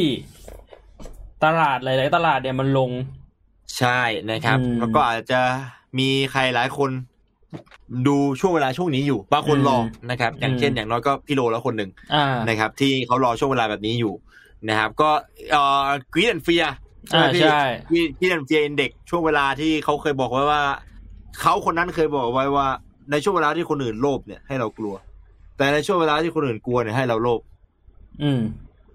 [1.45, 2.91] ตลาดหลาย ๆ ตลาดเนี่ยมันลง
[3.79, 5.41] ใช่นะครับอืมแล้วก็อาจจะ
[5.99, 6.91] มีใครหลายคน
[8.07, 9.79] ดูช่วงเวลาช่วงนี้อยู่บางคนอืมรอ
[10.11, 14.15] นะครับ อย่างเช่นอืมอย่างน้อยก็พี่โลแล้วคนหนึ่งอ่านะครับ ที่เขารอช่วงเวลาแบบนี้อยู่
[14.69, 15.11] นะครับ ก็
[15.51, 16.65] เอ่อ greed and fear
[17.07, 20.63] ใช่ไหมอ่าพี่ใช่ greed and fear index ช่วงเวลาที่เขาเคยบอกไว้ว่า
[21.41, 22.67] เขาคนนั้นเคยบอกไว้ว่า
[23.11, 24.95] ในช่วงเวลาที่คนอื่นโลภเนี่ยให้เรากลัว
[25.57, 27.41] แต่ในช่วงเวลาที่คนอื่นกลัวเนี่ยให้เราโลภ
[28.23, 28.41] อืม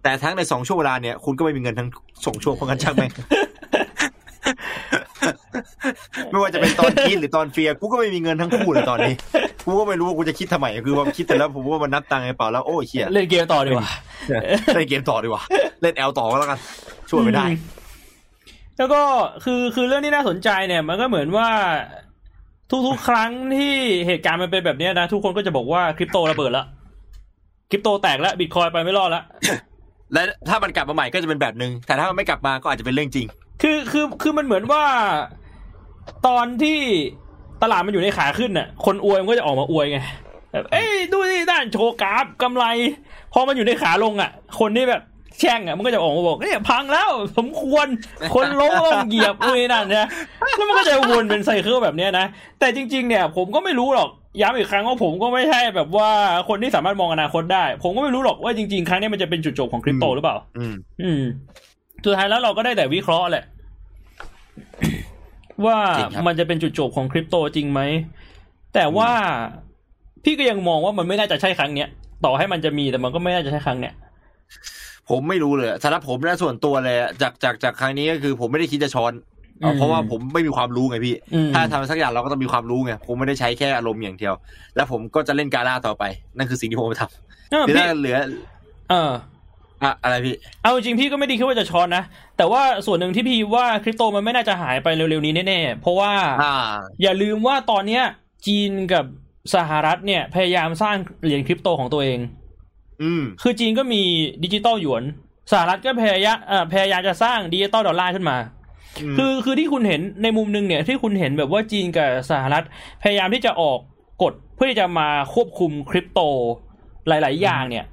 [0.04, 1.90] แต่ทั้งในสองช่วงเวลาเนี่ยคุณก็ไม่มีเงินทั้ง
[2.26, 3.12] สองช่วงเพราะงั้นช่างแม่ง
[6.30, 9.14] ไม่ว่าจะเป็นตอน greed หรือตอน fear กูก็ไม่มีเงินทั้งคู่เลยตอนนี้
[9.66, 13.88] กูก็ไม่รู้ว่ากูจะ greed ทำไมคือว่า greed แต่แล้วผมว่ามันนับตังค์ในเป๋าแล้วโอ้ยเชี่ยเล่นเกมต่อดีกว่า
[14.76, 15.44] เล่นเกมต่อดีกว่า
[15.82, 16.60] เล่นแอลต่อก็แล้วกัน
[17.10, 17.54] ช่วยไม่ได้อื
[18.78, 19.02] แล้วก็
[19.44, 21.48] คือคือเรื่องที่น่าสนใจเนี่ย มันก็เหมือนว่า
[22.88, 23.74] ทุกๆ ครั้งที่
[24.08, 26.66] เหตุการณ์มันเป็นแบบเนี้ยนะ ทุกคนก็จะบอกว่าคริปโตระเบิดแล้ว
[27.70, 29.24] คริปโตแตกแล้วบิตคอยไปไม่รอดแล้ว
[30.14, 33.28] และถ้ามันกลับมาใหม่ก็จะเป็นแบบนึง แต่ถ้ามันไม่กลับมาก็อาจจะเป็นเรื่องจริง
[33.62, 34.84] คือคือคือมันเหมือนว่า
[36.28, 36.80] ตอนที่
[37.64, 40.00] ตลาดมันอยู่ในขาขึ้นน่ะ คนอวยมันก็จะออกมาอวยไง
[40.52, 42.66] แบบเอ้ยดูนี่ด้านโชว์กราฟกำไร
[43.34, 45.02] พอมันอยู่ในขาลงอะ คนที่แบบ
[45.42, 47.88] แช่งอะมันก็จะออกมาบอกเนี่ยพังแล้วสมควร
[48.36, 50.08] คนล้มก็ต้องเหยียบอุ้ยนั่นนะ
[50.56, 52.26] แล้วมันก็จะวนเป็นไซเคิลแบบเนี้ยนะ
[52.60, 54.10] แต่จริง ๆ เนี่ย ผมก็ไม่รู้หรอก
[54.42, 56.10] ย้ำอีกครั้งว่าผมก็ไม่ใช่แบบว่า
[56.50, 61.22] คนที่สามารถมองอนาคตได้ ผมก็ไม่รู้หรอกว่าจริง ๆ ครั้งนี้มันจะเป็นจุดจบของคริปโตหรือเปล่า อืมอืม
[62.06, 63.44] สุดท้ายแล้วเราก็ได้แต่วิเคราะห์แหละ
[65.66, 67.82] ว่าจริงครับมันจะเป็นจุดจบของคริปโตจริงไหม
[68.76, 69.12] แต่ว่า
[70.24, 71.88] พี่ก็ยังมองว่ามันไม่น่าจะใช่ครั้งเนี้ย
[72.26, 73.94] ต่อให้มันจะมีแต่มันก็ไม่น่าจะใช่ครั้งเนี้ย
[75.12, 79.14] ผมไม่รู้เลยสำหรับผมนะส่วนตัวเลยอะจากจากจากครั้งนี้ก็คือผมไม่ได้คิดจะช้อน
[79.62, 84.34] เอาอืมเพราะว่าผมไม่มีความรู้ไงพี่อืมถ้าทำสักอย่างเราก็ต้องมีความรู้ไงผมไม่ได้ใช้แค่อารมณ์อย่างเดียว
[84.76, 86.04] แล้วผมก็จะเล่นกาล่าต่อไป
[86.38, 88.18] นั่นคือสิ่งที่ผมทำเออคือพี่ถ้าเหลือ
[88.90, 89.12] เออ
[89.84, 92.04] อะอะไรพี่ เอาจริงๆพี่ก็ไม่ได้คิดว่าจะช็อตนะ
[92.38, 96.12] แต่ว่าส่วนหนึ่งที่พี่ว่าคริปโตมันไม่น่าจะหายไปเร็วๆนี้แน่ๆ เพราะว่า
[96.44, 96.56] อ่า
[97.02, 98.04] อย่าลืมว่าตอนเนี้ย
[98.48, 99.06] จีนกับ
[99.56, 102.41] สหรัฐเนี่ยพยายามสร้างเหรียญคริปโตของตัวเองอืม
[103.42, 104.02] คือจีนก็มี
[104.44, 105.04] ดิจิตอลหยวน
[105.52, 108.38] สหรัฐก็พยายามเอ่อพยายามจะสร้างดิจิตอลดอลลาร์ขึ้นมาอื
[109.14, 112.66] มคือคือที่คุณเห็นในมุมหนึ่งเนี่ยที่คุณเห็นแบบว่าจีนกับสหรัฐ
[113.04, 113.80] พยายามที่จะออก
[114.24, 116.20] กฎเพื่อที่จะมาควบคุมคริปโต
[117.08, 117.86] หลาย ๆ อย่างเนี่ย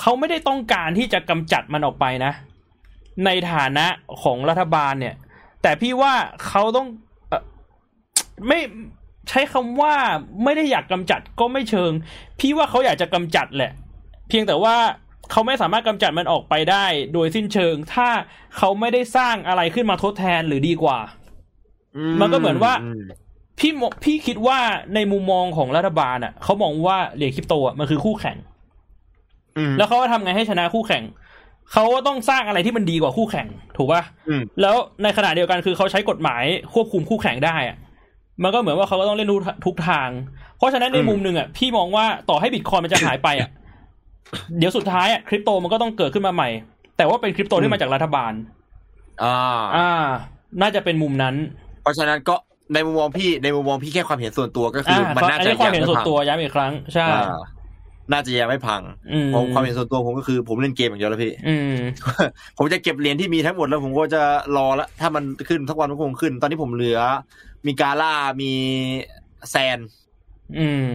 [0.00, 2.32] เขาไม่ได้ต้องการที่จะกำจัดมันออกไปนะ
[3.24, 3.86] ในฐานะ
[4.22, 5.14] ของรัฐบาลเนี่ย
[5.62, 6.12] แต่พี่ว่า
[6.46, 6.86] เขาต้อง
[7.28, 7.42] เอ่อ
[8.48, 8.58] ไม่
[9.28, 9.94] ใช้คำว่า
[10.44, 11.90] ไม่ได้อยากกำจัดก็ไม่เชิง
[12.40, 14.76] พี่ว่าเขาอยากจะกำจัดแหละเพียงแต่ว่า
[15.30, 18.08] เขาไม่สามารถกำจัดมันออกไปได้ โดยสิ้นเชิง ถ้า
[18.56, 20.98] เขาไม่ได้สร้างอะไรขึ้นมาทดแทนหรือดีกว่า
[22.20, 22.72] มันก็เหมือนว่า
[23.58, 24.58] พี่มพี่คิดว่า
[24.94, 28.36] ในมุมมองของรัฐบาลอะเขามองว่าเหรียญคริปโตอะมันคือคู่แข่ง
[29.58, 31.02] อืมแล้วเขาก็ทำไงให้ชนะคู่แข่ง
[31.72, 36.42] เขาก็ต้องสร้างอะไรที่มันดีกว่าคู่แข่ง ถูกป่ะอืมแล้วในขณะเดียวกันคือเขาใช้กฎหมาย
[36.74, 37.76] ควบคุมคู่แข่งได้อะ
[38.42, 40.08] มันก็เหมือนว่าเขาก็ต้องเล่นทุกทุกทาง
[40.58, 43.50] เพราะฉะนั้นในอืมมุมหนึ่งอะพี่มองว่าต่อให้บิตคอยมันจะหายไปอะ
[44.58, 46.48] เดี๋ยวสุดท้ายอะคริปโตมันก็ต้องเกิดขึ้นมาใหม่
[46.96, 48.32] แต่ว่าเป็นคริปโตที่มาจากรัฐบาล
[49.22, 49.36] อ่า
[49.76, 49.90] อ่า
[50.60, 51.34] น่าจะเป็นมุมนั้น
[51.82, 52.34] เพราะฉะนั้นก็
[52.74, 57.24] ในมุมมองพี่ในมุมมองพี่แค่ความเห็นส่วนตัวก็คืออ่ามันน่าอันจะนี้ความเห็นยังส่วนไพังตัวย้ำอีกครั้งใช่อ่า
[58.12, 61.74] น่าจะยังไม่พังอืมผมความเห็นส่วนตัวผมก็คือ ผมเล่นเกมอย่างเดียวแล้วพี่อืม
[62.58, 64.22] ผมจะเก็บเหรียญที่มีทั้งหมดแล้วผมก็จะ
[64.56, 67.00] รอละถ้ามันขึ้นสักวันมันคงขึ้น ตอนนี้ผมเหลือ
[67.66, 68.12] มีกาล่า
[68.42, 68.52] มี
[69.50, 69.78] แซน
[70.58, 70.86] อืม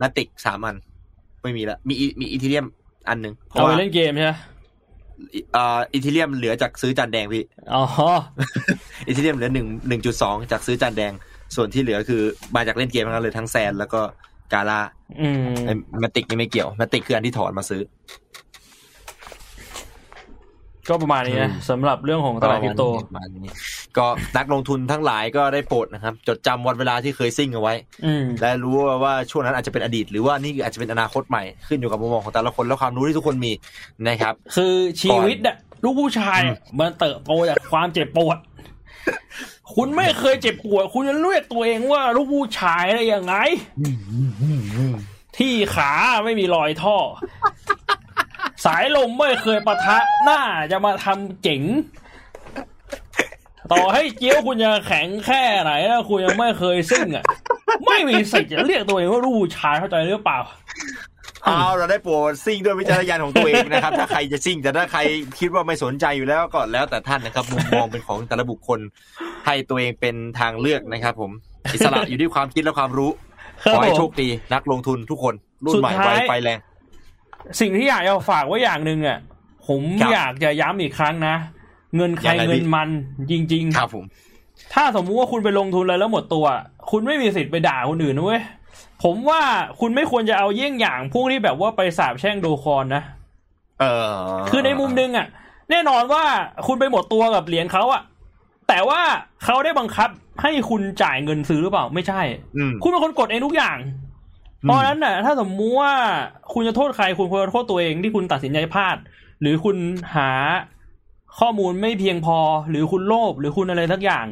[0.00, 0.76] นาติกสามอัน
[1.42, 2.66] ไม่มีละมีอีมีอีเทเรียม
[3.08, 4.32] อันหนึ่งเพราะเอาไปว่าเล่นเกมใช่ไหม
[5.52, 7.82] เอ่ออีเทเรียมเหลือจากซื้อจานแดงพี่อ๋อ
[9.06, 11.12] อีเทเรียมเหลือหนึ่งหนึ่งจุดสองจากซื้อจานแดง
[11.56, 12.22] ส่วนที่เหลือคือ
[12.56, 14.00] มาจากเล่นเกมทั้งนั้นเลยทั้งแซนแล้วก็
[14.52, 14.80] กาล่า
[15.20, 17.82] อืมไอ้มาติกนี่ไม่เกี่ยวมาติกคืออันที่ถอนมาซื้อ
[20.88, 23.52] ก็ประมาณนี้นะสำหรับเรื่องของตลาดคริปโตประมาณนี้
[23.98, 27.74] ก็นักลงทุนทั้งหลายก็ได้โปรดนะครับ จดจำวันเวลาที่เคยซิ่งเอาไว้
[28.04, 28.74] อืมและรู้
[29.04, 33.52] ว่าช่วงนั้นอาจจะเป็นอดีต หรือว่านี่อาจจะเป็นอนาคตใหม่ขึ้นอยู่กับมุมมองของแต่ละคนและความรู้ที่ทุกคนมี
[34.08, 38.38] นะครับ คือชีวิตอะลูกผู้ชายอืมมันเติบโตจากความเจ็บปวด
[39.74, 43.34] คุณไม่เคยเจ็บปวด คุณจะเรียกตัวเองว่าลูกผู้ชายได้ยังไง
[45.38, 45.92] ที่ขา
[46.24, 46.96] ไม่มีรอยท่อ
[48.64, 50.40] สายลมไม่เคยปะทะหน้า
[50.72, 51.62] จะมาทำเจ๋ง
[53.72, 57.24] ต่อให้เกี้ยวคุณจะแข็งแค่ไหนแล้วคุณยังไม่เคยซิ่งอะ
[57.86, 60.38] ไม่มีสิทธิ์จะเรียกตัวเองว่าลูกผู้ชายเข้าใจหรือเปล่า
[61.44, 65.00] เอาเราได้โปรดซิ่งด้วยวิจารณญาณของตัวเองนะครับ ถ้าใครจะซิ่งแต่ถ้าใคร
[65.38, 68.80] คิดว่าไม่สนใจอยู่แล้วก็แล้วแต่ท่านนะครับมุมมองเป็นของแต่ละบุคคล
[69.46, 71.30] ให้ตัวเองเป็นทางเลือกนะครับ ผม
[71.72, 73.10] อิสระอยู่ที่ความคิดและความรู้
[73.64, 76.58] ครับขอให้ผมโชคดีนักลงทุนทุกคนรุ่นใหม่สุดท้ายไวไฟแรง
[77.60, 79.18] สิ่งที่อยากจะฝากไว้อย่างหนึ่งอะ
[79.68, 81.34] ผมครับอยากจะย้ำอีกครั้งนะ
[81.96, 82.88] เงินใครยังไงพี่เงินมัน
[83.30, 86.46] จริงครับผมๆถ้าสมมุติว่าคุณไปลงทุนเลยแล้วหมดตัว
[86.90, 88.42] คุณไม่มีสิทธิ์ไปด่าคนอื่นนะเว้ย
[89.04, 89.42] ผมว่า
[89.80, 93.02] คุณไม่ควรจะเอาเยี่ยงอย่างพวกที่แบบว่าไปสาบแช่งโดคอนนะ
[93.80, 94.12] เออ
[94.50, 95.26] คือในมุมหนึงอะ
[95.70, 96.24] แน่นอนว่า
[96.66, 98.02] คุณไปหมดตัวกับเหรียญเขาอะ
[98.68, 99.00] แต่ว่า
[99.44, 100.10] เขาได้บังคับ
[100.42, 102.20] ให้คุณจ่ายเงินซื้อหรือเปล่าไม่ใช่
[102.56, 103.78] อืมคุณเป็นคนกดเองทุกอย่าง
[104.62, 105.92] เพราะฉะนั้นน่ะ ถ้าสมมุติว่า
[106.52, 108.96] คุณจะโทษใครคุณควรจะโทษตัวเองที่คุณตัดสินใจพลาด
[109.40, 109.76] หรือคุณ
[110.14, 110.30] หา
[111.38, 112.38] ข้อมูลไม่เพียงพอ
[112.70, 114.26] หรือคุณโลภหรือคุณอะไรสักอย่าง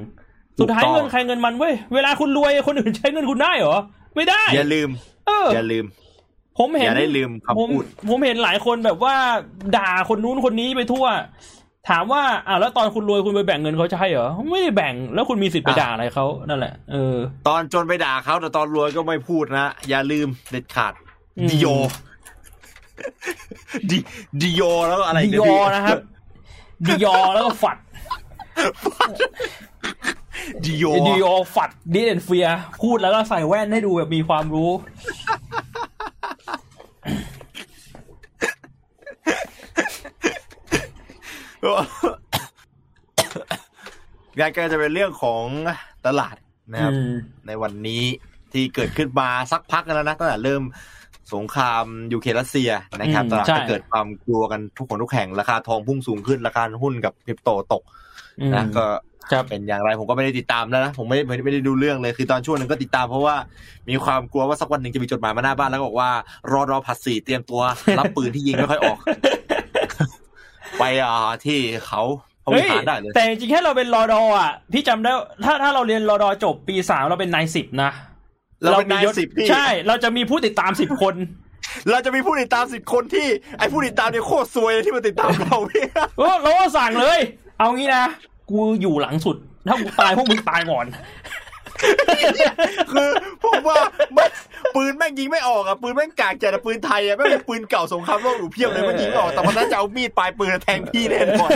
[0.58, 3.76] สุดท้ายถูกต้องเงินใครเงินมันเว้ยเวลาคุณรวยคนอื่นใช้เงินคุณได้เหรอ
[4.16, 4.88] ไม่ได้ อย่าลืม
[5.26, 5.84] เออ อย่าลืม
[6.58, 9.14] ผมเห็อนย่าได้ลืมผมคำพูดผมเห็นหลายคนแบบว่า
[9.76, 11.06] ด่าคนนู้นคนนี้ไปทั่ว
[11.88, 17.16] ถามว่าอ่าแล้วตอนคุณรวยคุณไปแบ่งเงินเขาจะให้เหรอไม่ได้แบ่งแล้วคุณมีสิทธิ์ไปอะด่าอะไรเขานั่นแหละเออ
[17.48, 20.92] ตอนจนไปด่าเขาแต่ตอนรวยก็ไม่พูดนะอย่าลืมเด็ดขาด
[21.38, 21.66] อืมดิโย
[23.90, 23.98] ดิ
[24.40, 25.98] ดิโยแล้วก็อะไรดิเนะยอพี่นะครับ
[26.84, 27.76] ดิยอแล้วก็ฝัด
[30.64, 32.48] ดิโยดิยอฝัดดิเดนเฟีย
[32.82, 34.70] พูดแล้วก็ใส่แว่นให้ดูแบบมีความรู้
[44.38, 45.44] งานก็จะเป็นเรื่องของ
[46.06, 46.36] ตลาด
[46.72, 47.12] นะครับอืม
[47.46, 48.02] ในวันนี้
[48.52, 50.62] ที่เกิดขึ้นมาสักพักแล้วนะตั้งแต่เริ่ม
[51.34, 52.70] สงครามยูเครนรัสเซีย
[53.00, 57.82] นะครับอืมตลาดใช่ก็เกิดความกลัวกันทุกคนทุกแห่งราคาทองพุ่งสูงขึ้นราคาหุ้นกับคริปโตตก
[58.40, 58.84] อืมนะก็
[59.32, 63.36] ครับเป็นอย่างไรผมก็ไม่ได้ติดตามแล้วนะผมไม่ได้ไม่ได้ไม่ได้ดูเรื่องเลยคือตอนช่วงนั้นก็ติดตามเพราะว่า
[63.90, 66.10] มีความกลัวว่าสักวันหนึ่งจะมีจดหมายมาหน้าบ้านแล้วก็บอกว่า
[66.52, 67.60] รอรอผัดสีเตรียมตัว
[67.98, 68.98] รับปืนที่ยิงไม่ค่อยออก
[70.78, 72.02] ไปอ่าที่เขา
[72.44, 75.12] พระวิเฮ้ยหารได้เลยแต่จริงๆแค่เราเป็นรอดออะพี่จำได้
[75.44, 77.90] ถ้าถ้าเราเรียนรอดอจบปีสามเราเป็นนายสิบนะ
[78.62, 81.14] เราเป็นนายมียศสิบพี่ใช่ เราจะมีผู้ติดตามสิบคน
[81.90, 83.26] เราจะมีผู้ติดตามสิบคนที่
[83.58, 85.84] ไอ้ผู้ติดตามเนี่ยโคตรซวยเลยที่มาติดตามเราพี่
[86.18, 87.20] เออเราก็สั่งเลย
[87.58, 88.04] เอางี้นะ
[88.50, 89.36] กูอยู่หลังสุด
[89.68, 90.86] ถ้ากูตายพวกมึงตายก่อน
[92.92, 93.10] คือ
[93.44, 93.78] ผมว่า
[94.16, 94.30] มัน
[94.74, 101.50] ปืนแม่งยิงไม่ออกอะปืนแม่งกากจัดอะปืนไทยอะแม่งเป็นปืนเก่าสงครามโลกอยู่เพียบเลยมันยิงไม่ออกแต่มันน่าจะเอามีดปลายปืนแทงพี่แน่นอน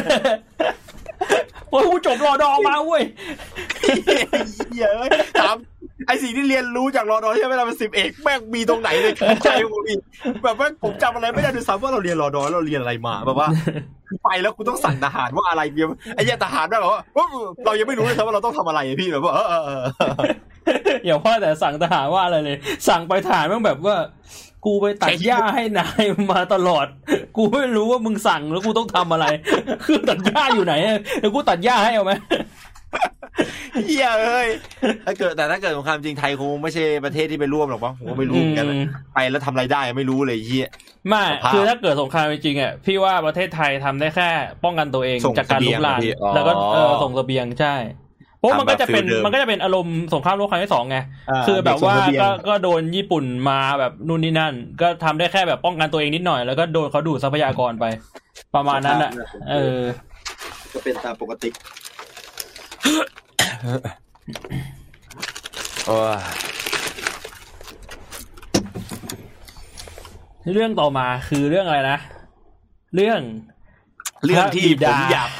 [1.71, 3.03] โอ้ยกูจบรอดอมาเว้ย
[3.83, 5.11] เหี้ยเอ้ย
[5.41, 5.57] ถาม
[6.07, 9.15] ไอสิ่งที่เรียนรู้จากรอดอใช่ไหมเราเป็นสิบเอกแม่งมีตรงไหนเลย
[9.45, 10.01] ใจผมอีก
[10.45, 13.49] แบบว่าผมจำอะไรไม่ได้ด้วยซ้ำว่าเราเรียนรอดอเราเรียนอะไรมาแบบว่า
[14.09, 17.03] คือไปแล้วกูต้องสั่งทหารว่าอะไรเบียไอ้เหี้ยทหารแบบว่า
[17.65, 19.85] เรายังไม่รู้เลยซ้ำว่าเราต้องทำอะไรอะพี่แบบว่าเออเออเออ
[21.05, 22.57] อย่าว่าแต่สั่งทหารว่าอะไรเลย
[22.89, 23.97] สั่งไปทหารแม่งแบบว่า
[24.65, 26.87] กูไปตัดหญ้าให้นายมาตลอด
[27.37, 29.27] กูไม่รู้ว่ามึงสั่งแล้วกูต้องทำอะไร
[29.87, 30.75] คือตัดหญ้าอยู่ไหน
[31.21, 32.13] เดี๋ยวกูตัดหญ้าให้เอาไหม
[33.87, 34.49] เหี้ยเอ้ย
[35.07, 40.69] ถ้าเกิดแต่ถ้าเกิดสงครามจริงไทยคงไม่ใช่ประเทศที่ไปร่วมหรอกมั้งผมก็ไม่รู้เหมือนกันอืมไปแล้วทำอะไรได้ไม่รู้เลยไอ้เหี้ย
[41.09, 44.29] ไม่สภาพคือถ้าเกิดสงครามจริงๆอะพี่ว่าประเทศไทยทำได้แค่
[44.65, 47.75] ป้องกันตัวเองส่งจากการลุกลามเสบียงอะพี่อ๋อแล้วก็เออส่งเสบียงใช่
[48.41, 57.85] เพราะมันก็จะเป็นทำแบบฟิลเดิมมันก็จะเป็นอารมณ์สงครามโลกครั้งที่สองไงาคือแบบว่าเด็กส่งเสบียงก็ก็โดนญี่ปุ่นมาแบบนู่นนี่นั่น ก็ทำได้แค่แบบป้องกันตัวเองนิดหน่อยแล้วก็โดนเขาดูดทรัพยากรไป
[58.55, 59.11] ประมาณนั้นอะ
[59.51, 59.81] เออ
[60.73, 61.49] ก็เป็นตามปกติ
[65.87, 66.19] โอ้ย
[70.53, 71.99] เรื่องต่อมาคือเรื่องอะไรนะ
[72.95, 73.21] เรื่อง
[74.25, 75.31] เรื่องที่พระบิผดามอยาก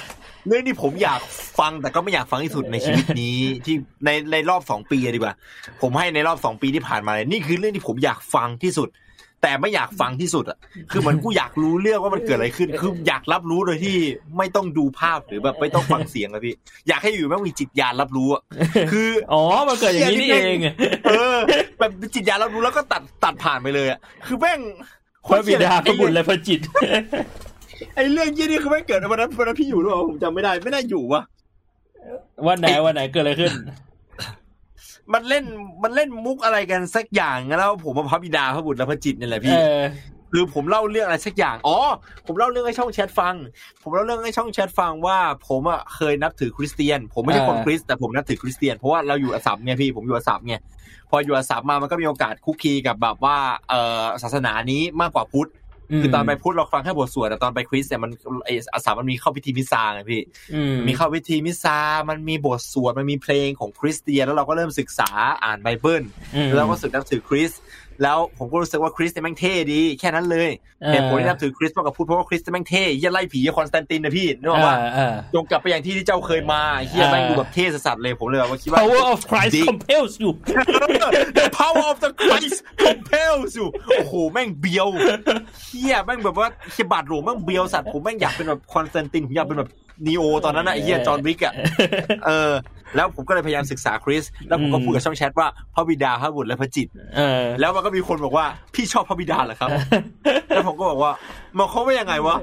[0.47, 1.21] เรื่องที่ผมอยาก
[1.59, 5.35] ฟังแต่ก็ไม่อยากฟังที่สุดในชีวิตนี้ที่ในในรอบสองปีอะดีกว่า
[5.83, 8.91] ผมให้ในรอบสองปีที่ผ่านมาเลยนี่คือเรื่องที่ผมอยากฟังที่สุด
[9.43, 10.59] แต่ไม่อยากฟังที่สุดอะ
[10.91, 13.97] คือเหมือนกูอยากรู้เรื่องว่ามันเกิดอะไรขึ้น คืออยากรับรู้โดยที่
[14.39, 16.55] ไม่ต้องดูภาพหรือแบบไม่ต้องฟังเสียงอะพี่
[16.89, 18.43] อยากให้อยู่แม่งมีจิตญาณรับรู้อะ
[18.93, 20.59] คืออ๋อมันเกิดอย่างนี้นี่เอง
[21.11, 21.37] เออ
[21.79, 24.61] แบบจิตญาณรับรู้แล้วก็ตัดตัดผ่านไปเลยอะคือแม่ง
[25.31, 26.61] พระบิดาพระบุตรและพระจิต
[27.95, 31.23] ไอ้เรื่องยี่นี่คือแม่งเกิดวันนั้นวันนั้นพี่อยู่หรือเปล่าผมจำไม่ได้ไม่น่าอยู่วะ
[32.47, 33.53] วันไหนวันไหนเกิดอะไรขึ้น
[35.13, 35.45] มันเล่น
[35.83, 39.81] มันเล่นมุกอะไรกันสักอย่างแล้วผมมาพระบิดาพระบุตรและพระจิตนี่แหละเอพี่อ
[40.33, 41.79] คือผมเล่าเรื่องอะไรสักอย่าง อ๋อ
[42.27, 43.35] ผมเล่าเรื่องให้ช่องแชทฟัง
[43.83, 45.19] ผมเล่าเรื่องให้ช่องแชทฟังว่า
[45.49, 50.55] ผมอะเคยนับถือคริสเตียน ผมไม่ใช่คนอ่าคริสต์แต่ผมนับถือคริสเตียนเพราะว่าเราอยู่อัสสัมไงพี่ผมอยู่อัสสัมไง
[51.11, 53.37] พออยู่อัสสัมมามันก็มีโอกาสคลุกคลีกับแบบว่า
[53.69, 55.51] เอ่อศาสนานี้มากกว่าพุทธ
[55.99, 58.11] คือตอนไปพุทธเราฟังแค่บทสวดแต่ตอนไปคริสต์เนี่ยมัน
[58.45, 60.23] ไออัสสัมมันมีเข้าพิธีมิสซาไงพี่
[60.55, 61.77] อืมมีเข้าพิธีมิสซา
[62.09, 65.11] มันมีบทสวดมันมีเพลงของคริสเตียนแล้วเราก็เริ่มศึกษา
[65.45, 66.03] อ่านไบเบิล
[66.35, 67.61] อืมแล้วเราก็รู้สึกนับถือคริสต์
[68.03, 70.51] แล้วผมก็รู้สึกว่าคริสต์เนี่ยแม่งเท่ดี แค่นั้นเลย
[70.83, 80.31] เออเหตุผลที่นับถือคริสต์มากกว่าพุทธเพราะว่าคริสต์แม่งเท่เฮียไล่ผีคอนสแตนตินนะพี่นึกออกว่าเออเออจงกลับไปอย่างที่ที่เจ้าเคยมาเฮียแม่งดูแบบเท่สัสๆเลยผมเลยแบบว่าคิดว่า power of Christ the compels you
[81.39, 84.89] The power of the Christ compels you โอ้โหแม่งเบียว
[85.65, 89.71] เฮียแม่งแบบว่าเฮียบาทหลวงแม่งเบียวสัตว์ผมแม่งอยากเป็นแบบคอนสแตนตินผมอยากเป็นแบบ
[90.07, 91.55] นีโอตอนนั้นนะไอ้เฮียจอห์นวิกอะ
[92.27, 92.53] เออ
[92.97, 99.71] แล้วผมก็เลยพยายามศึกษาคริสต์แล้วผมก็อืมพูดกับช่องแชทว่าพระบิดาพระบุตรและพระจิตเออแล้วมันก็มีคนบอกว่าพี่ชอบพระบิดาเหรอครับ
[100.49, 101.13] แล้วผมก็บอกว่า
[101.59, 102.37] มันเขาไม่ายังไงวะ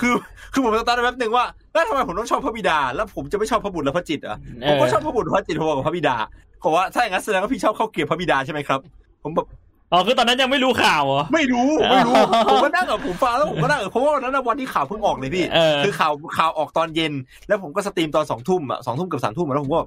[0.00, 0.12] คือ
[0.52, 4.36] คือผมสตาร์ทแป๊บหนึ่งว่าแล้วทำไมผมต้องชอบพระบิดา แล้วผมจะไม่ชอบพระบุตรและพระจิตเหรอ
[4.68, 6.16] ผมก็ชอบพระบุตรและพระจิตพอๆกับพระบิดา
[6.64, 8.80] บอกว่าถ้าอย่างนั้นแสดงว่าพี่ชอบข้าวเกรียบพระบิดาใช่ไหมครับ
[9.22, 9.46] ผมแบบ
[9.92, 12.14] อ๋อคือตอนนั้นยังไม่รู้ข่าวเหรอไม่รู้ไม่รู้
[12.50, 17.12] ผมก็นั่งกับผมฟังแล้วผมก็นั่งเออเพราะว่าวันนั้นนะวันที่ข่าวเพิ่งออกเลยพี่เออคือข่าวข่าวออกตอนเย็น
[17.48, 19.80] แล้วผมก็ stream ตอนสองทุ่มอะสองทุ่มกับสามทุ่มอะแล้วผมก็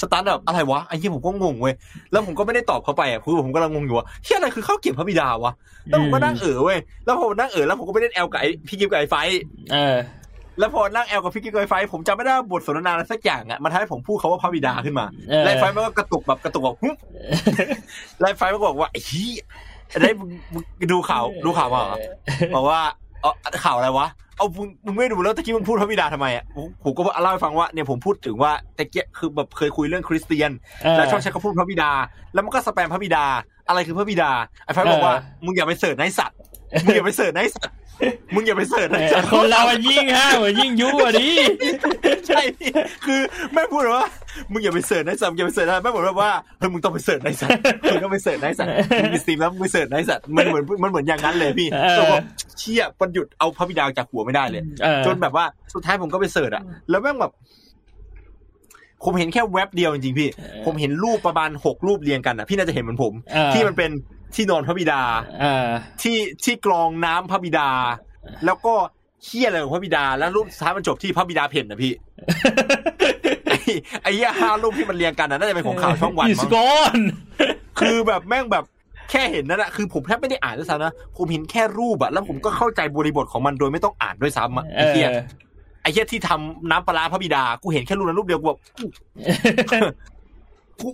[0.00, 1.74] สตาร์ทแบบอะไรวะไอ้ที่ผมก็งงเว้ย
[2.12, 5.52] แล้วผมก็ไม่ได้ตอบเขาไปอะคือผมกำลังงงอยู่ว่าเฮียอะไรคือข้าวเกรียบพระบิดาวะ
[5.86, 9.40] แล้วผมก็นั่งเออเว้ยแล้วพอผมนั่งเออแล้วผมก็ไปเล่นแอลกับไอ้พี่กิ๊กกับไอ้ไฟท์
[9.72, 9.96] เออ
[10.58, 16.90] แล้วพอนั่งแอลกับพี่กิ๊กกับไอ้ไฟท์ผมจำไม่ได้ว่าบทสนทนาอะไรสักอย่างอะมันทำให้ผมพูดคำว่าพระบิดาขึ้นมาเออแล้วไอ้ไฟท์มันก็กระตุกแบบกระตุกแบบหึ
[18.20, 19.42] ไอ้ไฟท์มันก็บอกว่าไอ้เหี้ย
[20.02, 21.98] ได้มึงมึงดูข่าวดูข่าวมาเหรอ
[22.54, 22.80] บอกว่า
[23.20, 23.32] เออ
[23.64, 30.50] ข่าวอะไรวะเอามึงมึงไม่ดูแล้วตะกี้มึงพูดพระบิดาทำไมอะผมผมก็เล่าให้ฟังว่าเนี่ยผมพูดถึงว่าตะกี้คือแบบเคยคุยเรื่องคริสเตียน
[30.82, 31.90] เออแล้วช่องแชทเขาพูดพระบิดา
[32.34, 33.24] แล้วมันก็สแปมพระบิดา
[33.68, 34.30] อะไรคือพระบิดา
[34.64, 36.37] ไอ้ไฟท์บอกว่าเออมึงอย่าไป search นะไอ้สัตว์
[36.84, 37.74] มึงอย่าไป search นะไอ้สัตว์
[38.34, 41.30] มึงอย่าไป search นะไอ้สัตว์คนเราอะยิ่งฮะเหมือนยิ่งยุอะดิ
[42.28, 42.70] ใช่พี่
[43.06, 43.20] คือ
[43.52, 44.06] แม่งพูดว่า
[44.52, 47.60] มึงอย่าไป search นะไอ้สัตว์มึงอย่าไป search นะแม่งบอกว่าเฮ้ยมึงต้องไป search นะไอ้สัตว์
[47.90, 52.20] มึงต้องไป search นะไอ้สัตว์มึงมี stream แล้วมึงไป search นะไอ้สัตว์มันเหมือนมันเหมือนอย่างนั้นเลยพี่เออตัวบอก
[52.58, 55.44] เชี่ยมันหยุดเอาพระบิดาจากหัวไม่ได้เลยเออจนแบบว่า
[55.74, 57.32] สุดท้ายผมก็ไป search อะแล้วแม่งแบบ
[59.04, 60.28] ผมเห็นแค่เว็บเดียวจริงๆพี่
[60.66, 63.90] ผมเห็นรูปประมาณหกรูปเรียงกันอะพี่น่าจะเห็นเหมือนผมเออที่มันเป็น
[64.34, 65.02] ที่นอนพระบิดา
[65.40, 65.68] เออ
[66.02, 67.68] ที่ที่กรองน้ำพระบิดา
[68.46, 68.74] แล้วก็
[69.24, 71.92] เหี้ยอะไรของพระบิดา แล้วรูปสุดท้ายมันจบที่พระบิดาเพ่นนะพี่
[73.48, 73.58] ไอ้
[74.02, 77.02] ไอ้เหี้ยห้ารูปที่มันเรียงกันนะน่าจะเป็นของข่าวช่องวัน He's มั้ง gone
[77.80, 78.64] คือแบบแม่งแบบ
[79.10, 85.08] แค่เห็นนั่นแหละคือผมแทบไม่ได้อ่านด้วยซ้ำนะผมเห็นแค่รูปอะแล้วผมก็เข้าใจบริบทของมันโดยไม่ต้องอ่านด้วยซ้ำอะเออไอ้เหี้ย
[85.82, 88.60] ไอ้เหี้ยที่ทำน้ำปลาร้าพระบิดา กูเห็นแค่รูปนั้นรูปเดียวกูแบบ
[90.80, 90.88] กู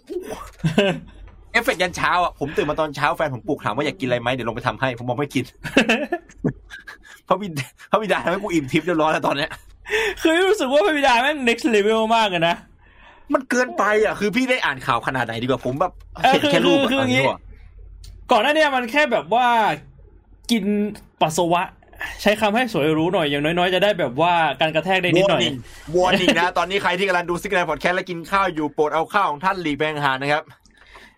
[1.54, 5.44] เอฟเฟกต์ยันเช้าอะผมตื่นมาตอนเช้าแฟนผมปลุกถามว่าอยากกินอะไรไหมเดี๋ยวลงไปทำให้ ผมบอกไม่กิน
[7.28, 9.50] พระบิดาพระบิดาทำให้กูอิ่มทิพย์เรียบร้อยแล้วตอนเนี้ย
[10.20, 12.56] คือรู้สึกว่าพระบิดาแม่ง next level มากเลยนะ
[13.32, 15.92] มันเกินไปอะคือพี่ได้อ่านข่าวขนาดไหนดีกว่าผมแบบ
[16.24, 17.40] เออเห็นแค่รูปคือคืออย่างงี้นี้ว่ะ
[18.32, 19.46] ก่อนหน้าเนี้มันแค่แบบว่า
[20.50, 20.64] กิน
[21.20, 21.62] ปัสสาวะ
[22.22, 25.42] ใช้คำให้สวยหรูหน่อยอย่างน้อยๆ จะได้แบบว่ากันกระแทกได้นิดหน่อย
[25.96, 30.42] warningนะ ตอนนี้ใครที่กำลังดู Signal พอดแคสต์และกินข้าวอยู่โปรดเอาข้าวของท่านหลีกไปห่างๆนะครับ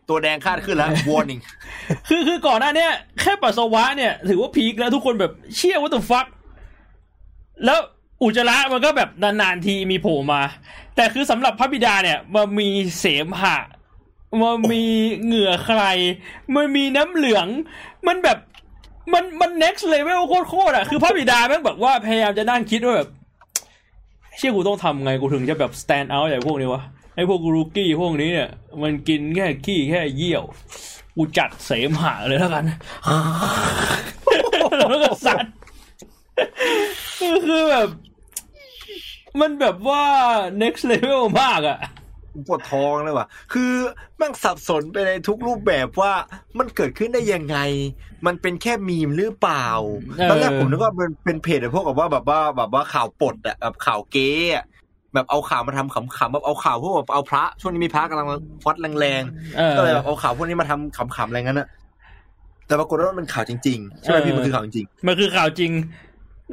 [0.09, 1.41] ตัวแดงคาดขึ้นแล้ว warning
[2.09, 6.27] คือคือก่อนหน้าเนี้ยแค่ปัสสาวะเนี่ย ถือว่าพีคแล้วทุกคนแบบเชี่ย what the fuck
[7.65, 7.79] แล้ว
[8.23, 10.43] อุจจาระมันก็แบบนานๆทีมีโผล่มา
[10.97, 13.57] แต่คือสำหรับพระบิดาเนี่ยมันมีเสมหะ
[14.43, 14.85] มันมี
[15.25, 15.83] เหงื่อใคร
[16.55, 17.47] มันมีน้ำเหลือง
[18.07, 18.39] มันแบบ
[19.13, 23.09] มันมัน next level โคตรๆอะคือพระบิดาแม่งแบบว่าพยายามจะนั่งคิดว่าแบบ
[24.37, 26.83] เชี่ยกูต้องทำไงกูถึงจะแบบ stand out อย่างพวกนี้วะ
[27.17, 28.51] ไอ้พวกรูกี้พวกนี้เนี่ย
[28.83, 30.45] มันกินแค่ขี้แค่เยี่ยว
[31.17, 32.65] กูจัดเสมหะเลยแล้วกัน
[34.79, 35.53] แล้วก็สัตว์
[37.21, 37.89] คือคือแบบ
[39.41, 40.03] มันแบบว่า
[40.63, 41.79] next level มากอะ
[42.47, 43.73] ปวดท้องเลยว่ะ คือ
[44.17, 46.13] แม่งสับสนไปในทุกรูปแบบว่า
[46.59, 47.59] มันเกิดขึ้นได้ยังไง
[48.27, 49.67] มันเป็นแค่มีมหรือเปล่า
[50.19, 54.65] เออตอนแรกผมนึกว่ามันเป็นเพจแบบพวกแบบว่าแบบว่าแบบว่าข่าวปดอะแบบข่าวเก๊อะ
[55.17, 58.29] แบบเอาข่าวมาทำขำๆแบบเอาข่าวพวกแบบเอาพระช่วงนี้มีพระกำลัง
[58.65, 59.23] ฟัดแรง
[59.57, 61.69] เออๆก็เลยแบบเอาข่าวพวกนี้มาทำขำๆอะไรงั้นอะ
[62.67, 65.73] แต่ปรากฏว่ามันเป็นข่าวจริงๆใช่ไหมเออพี่มันคือข่าวจริงมันคือข่าวจริง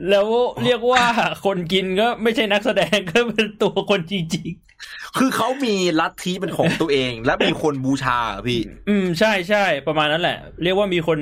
[0.10, 0.28] แล้ว
[0.64, 1.04] เรียกว่า
[1.46, 11.20] คนกินก็ไม่ใช่นักแสดงก็เป็นตัวคนจริงๆ คือเขามีลัทธิเป็นของตัวเอง และมีคนบูชาอะพี่ๆอืม ใช่ใช่ประมาณนั้นแหละ เรียกว่ามีคน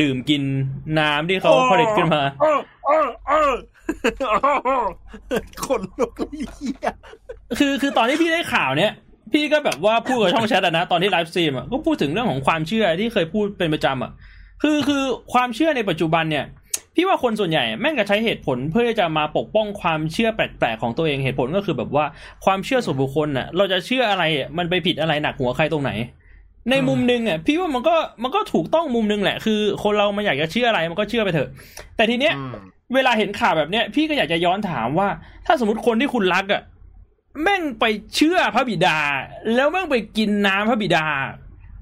[0.00, 0.42] ดื่มกิน
[0.98, 2.22] น้ำที่เขาผลิตขึ้นมา
[4.20, 4.86] เออเออ
[5.28, 6.90] เออคนลุกเลยเหี้ย
[7.58, 8.92] คือคือตอนที่พี่ได้ข่าวเนี้ย
[9.32, 14.12] พี่ก็แบบว่าพูดกับช่องแชทอะนะ ตอนที่ไลฟ์สตรีมอะก็พูดถึงเรื่องของความเชื่อที่เคยพูดเป็นประจำอะ
[14.62, 16.44] คือคือความเชื่อในปัจจุบันเนี่ย
[16.94, 22.04] พี่ว่าคนส่วนใหญ่แม่งจะใช้เหตุผลเพื่อที่จะมาปกป้องความเชื่อแปลกๆของตัวเองเหตุผลก็คือแบบว่า
[22.44, 25.90] ความเชื่อส่วนบุคคลน่ะเราจะเชื่ออะไรอะมันไปผิดอะไรหนักหัวใครตรงไหน
[26.70, 31.48] ในมุมหนึงอะพี่ว่ามันก็มันก็ถูกต้องมุมหนึงแหละ คือ คนเรามันอยากจะเชื่ออะไรมันก็เชื่อไปเถอะ
[31.96, 32.54] แต่ทีเนี้ยอืม
[32.94, 35.08] เวลาเห็นข่าวแบบเนี้ย พี่ก็อยากจะย้อนถามว่า
[35.46, 36.62] ถ้าสมมติคนที่คุณรักอะ
[37.42, 37.84] แม่งไป
[38.16, 38.98] เชื่อพระบิดา
[39.54, 41.04] แล้วแม่งไปกินน้ำพระบิดา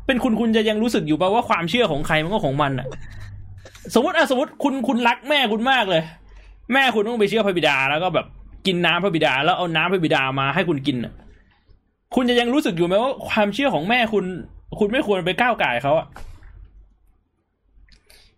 [0.06, 2.86] เป็นคุณคุณจะยังรู้สึกอยู่ป่าว่าความเชื่อของใครมันก็ของมันอะ
[3.94, 6.02] สมมติอะสมมติคุณคุณรักแม่คุณมากเลย
[6.72, 8.26] แม่คุณต้องไปเชื่อพระบิดาแล้วก็แบบ
[8.66, 11.12] กินน้ำพระบิดา แล้วเอาน้ำพระบิดามาให้คุณกินอะ
[12.14, 14.24] คุณจะยังรู้สึกอยู่ไหมว่าความเชื่อของแม่คุณ
[14.78, 16.06] คุณไม่ควรไปก้าวไก่เขาอะ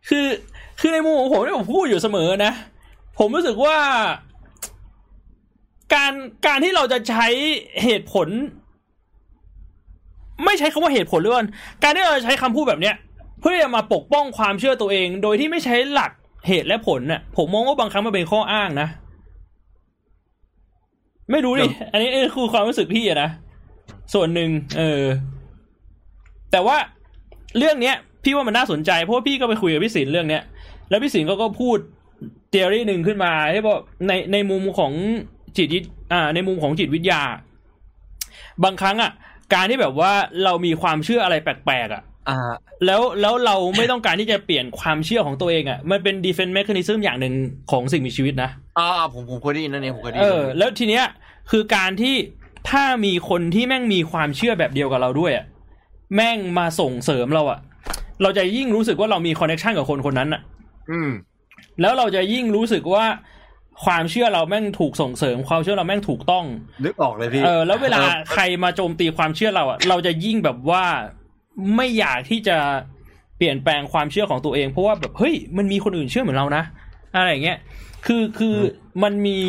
[0.08, 0.26] คือ
[0.80, 2.52] คือในมุมของผมที่ผมพูดอยู่เสมอนะ
[3.18, 3.76] ผมรู้สึกว่า
[5.94, 6.12] การ
[6.46, 7.26] การที่เราจะใช้
[7.82, 8.28] เหตุผล
[10.44, 11.48] ไม่ใช้คำว่าเหตุผลเรื่อง
[11.82, 12.96] การที่เราจะใช้คำพูดแบบเนี้ย
[13.40, 16.10] เพื่อจะมาปกป้องความเชื่อตัวเอง โดยที่ไม่ใช้หลัก
[16.48, 18.88] เหตุและผลน่ะ ผมมองว่าบางครั้งมันเป็นข้ออ้างนะ
[21.30, 23.30] ไม่รู้ดิอันนี้คือความรู้สึกพี่อะนะ
[24.14, 25.02] ส่วนหนึ่งเออ
[26.52, 26.76] แต่ว่า
[27.58, 30.42] เรื่องเนี้ย พี่ว่ามันน่าสนใจเพราะว่าพี่ก็ไปคุยกับพี่สินเรื่องเนี้ย
[30.90, 31.78] แล้วพี่สิงห์ก็ก็พูด
[32.50, 33.78] เทอรี่หนึ่งขึ้นมาที่บอก
[34.08, 34.92] ในในมุมของ
[35.56, 37.22] จิตวิทอ่าในมุมของจิตวิทยา
[38.64, 39.10] บางครั้งอะ
[39.54, 40.12] การที่แบบว่า
[40.44, 42.38] เรามีความเชื่ออะไรแปลกๆอะอ่า
[42.86, 47.34] แล้วแล้วเราไม่ต้องการที่จะเปลี่ยนความเชื่อของตัวเองอะมันเป็น defense mechanism อย่างหนึ่ง
[47.70, 51.04] ของสิ่งมีชีวิตนะอ่าผมผมเคยได้ยินนั่นเองผมเคยได้เอยินอแล้วทีเนี้ย
[51.50, 52.14] คือการที่
[52.70, 55.44] ถ้ามีคนที่แม่งมีความเชื่อแบบเดียวกับเราด้วยอะ
[56.14, 57.58] แม่งมาส่งเสริมเราอะ
[58.22, 60.42] เราจะยิ่งรู้สึกว่าเรามีคอนเนคชันกับคนคนนั้นอะ
[60.90, 61.10] อืม
[61.80, 63.04] แล้วเราจะยิ่งรู้สึกว่า
[63.84, 66.44] ความเชื่อเราแม่งถูกส่งเสริม ความเชื่อเราแม่งถูกต้อง
[66.84, 70.84] นึกออกเลยพี่ เออ แล้วเวลาออใครมาโจมตีความเชื่อเราอะ เราจะยิ่งแบบว่า
[71.76, 72.56] ไม่อยากที่จะ
[73.36, 76.64] เปลี่ยนแปลงความเชื่อของตัวเอง เพราะว่าแบบเฮ้ยมันมีคนอื่นเชื่อเหมือนเรานะ
[77.16, 77.58] อะไรอย่างเงี้ย
[78.06, 78.56] คือคือ
[79.02, 79.40] มันมี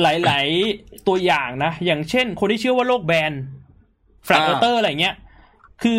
[0.00, 3.32] หลาย ๆ ตัวอย่างนะ อย่างเช่น คนที่เชื่อว่าโลกแบน
[4.24, 5.14] Flat Earther อะไรเงี้ย
[5.82, 5.98] คือ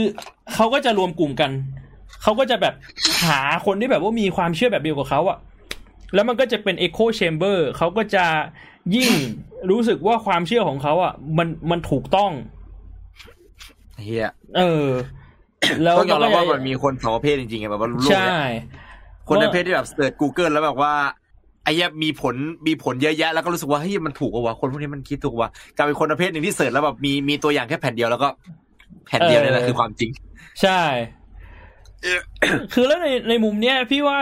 [0.54, 1.52] เขาก็จะรวมกลุ่มกัน
[2.24, 2.74] เขาก็จะแบบ
[3.28, 5.38] หาคนที่แบบว่ามีความเชื่อแบบเดียวกับเขาอะ
[6.14, 8.26] แล้วมันก็จะเป็น Echo Chamber เขาก็จะ
[8.96, 9.12] ยิ่ง
[9.70, 12.32] รู้สึกว่าความเชื่อของเขาอะมันมันถูกต้อง
[14.04, 14.88] เฮ้ยเออ
[15.84, 18.66] แล้วต้องยอมรับว่าก็จะมันมีคนสองประเภทจริงๆไงแบบว่าโลกใช่เนี่ย
[19.28, 20.94] คนประเภทที่แบบเสิร์ช Google แล้วแบบว่า
[21.64, 22.36] ไอ้เหี้ยมีผล
[22.68, 28.30] มีผลเยอะแยะแล้วก็รู้สึกว่าเฮ้ยมันถูกกว่าวะคนพวกนี้มันคิดถูกว่ากลายเป็นคนประเภทหนึ่งที่ search แล้วแบบมีมีตัวอย่างแค่แผ่นเดียวแล้วก็
[29.08, 30.10] แผ่นเดียวนี่แหละคือความจริง
[30.62, 30.82] ใช่
[32.74, 34.20] คือแล้วในในมุมเนี้ยพี่ว่า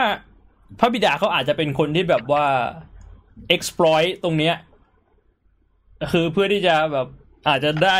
[0.80, 2.44] พระบิดาเขาอาจจะเป็นคนที่แบบว่า
[3.54, 4.56] exploit ตรงเนี้ย
[6.12, 7.06] คือเพื่อที่จะแบบ
[7.48, 7.98] อาจจะได้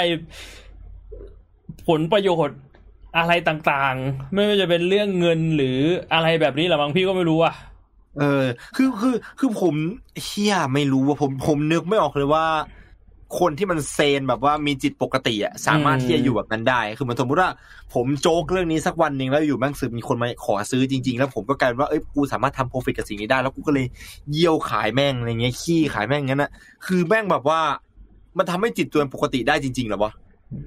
[1.88, 2.60] ผลประโยชน์
[3.18, 5.78] อะไรต่างๆ ไม่ว่าจะเป็นเรื่องเงินหรือ
[6.14, 7.54] อะไรแบบนี้หรอบางพี่ก็ไม่รู้อะ
[8.18, 8.44] เออ
[8.76, 9.74] คือคือคือผม
[10.24, 12.46] เฮียไม่รู้ว่าผมผมนึกไม่ออกเลยว่า
[13.38, 17.50] คนที่มันเซนแบบว่ามีจิตปกติอะสามารถอืมที่จะอยู่แบบนั้นได้ คือเหมันสมมติว่า
[17.94, 23.86] ผมโจ๊กเรื่องนี้สักวันหนึ่งแล้วอยู่แม่งสืบมีคนมาขอซื้อจริง ๆ แล้วผมก็กลายเป็นว่าเอ้ยกูสามารถทำโปรฟิตกับสิ่งนี้ได้ แล้วกูก็เลย
[24.32, 26.50] เยี่ยวขายแม่งอะไรเงี้ยขี้ขายแม่งงั้นอะ
[26.86, 27.60] คือแม่งแบบว่า
[28.38, 30.12] มันทำให้จิตตัวเองปกติได้จริงๆเหรอวะ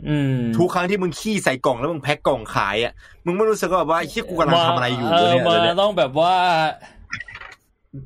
[0.07, 2.93] อืมทุกครั้งที่มึงขี้ใส่กล่องแล้วมึงแพ็คกล่องขายอะ
[3.25, 6.33] มึงไม่รู้สึกว่าแบบว่าไอ้เฮียกูกำลังทำอะไรอยู่เออเนี่ยมาเนี่ย ต้องแบบว่า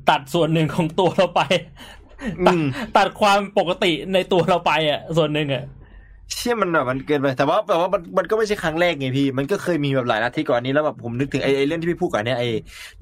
[0.08, 1.40] ตัดส่วนหนึ่งของตัวเราไป
[2.46, 2.64] ตัดอืม
[2.96, 5.64] ตัดความปกติในตัวเราไปอะ ส่วนหนึ่งอะ
[6.34, 12.48] เชี่ยมันแบบมันเกินไปแต่ว่าแต่ว่ามันมันก็ไม่ใช่ครั้งแรกไงพี่ มันก็เคยมีแบบหลายนาทีก่อนนี้แล้วแบบผมนึกถึงไอ้ไอ้เรื่องที่พี่พูดก่อนเนี่ยไอ้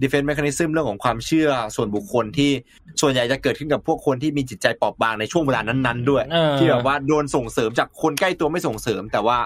[0.00, 2.50] defense mechanism เรื่องของความเชื่อส่วนบุคคลที่
[3.00, 9.38] ส่วนใหญ่จะเกิดขึ้นกับพวกคนที่มีจิตใจเปราะบางในช่วงเวลานั้น ๆ ด้วยเออที่แบบว่าโดนส่งเสริมจากคนใกล้ตัวไม่ส่งเสริม แต่ว่า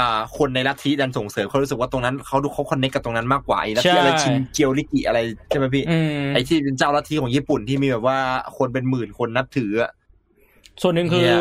[0.00, 8.18] อ่าคนในลัทธิดันส่งเสริมเขารู้สึกว่าตรงนั้นเขาดูเขาคอนเนคกับตรงนั้นมากกว่าไอ้ลัทธิอะไรชินเกียวลิกิอะไรใช่ไหมพี่อืมไอ้ที่เป็นเจ้าลัทธิของญี่ปุ่นที่มีแบบว่า
[8.58, 9.90] คนเป็นหมื่นคนนับถืออะ
[10.82, 11.40] ส่วนหนึ่งคือเนี่ย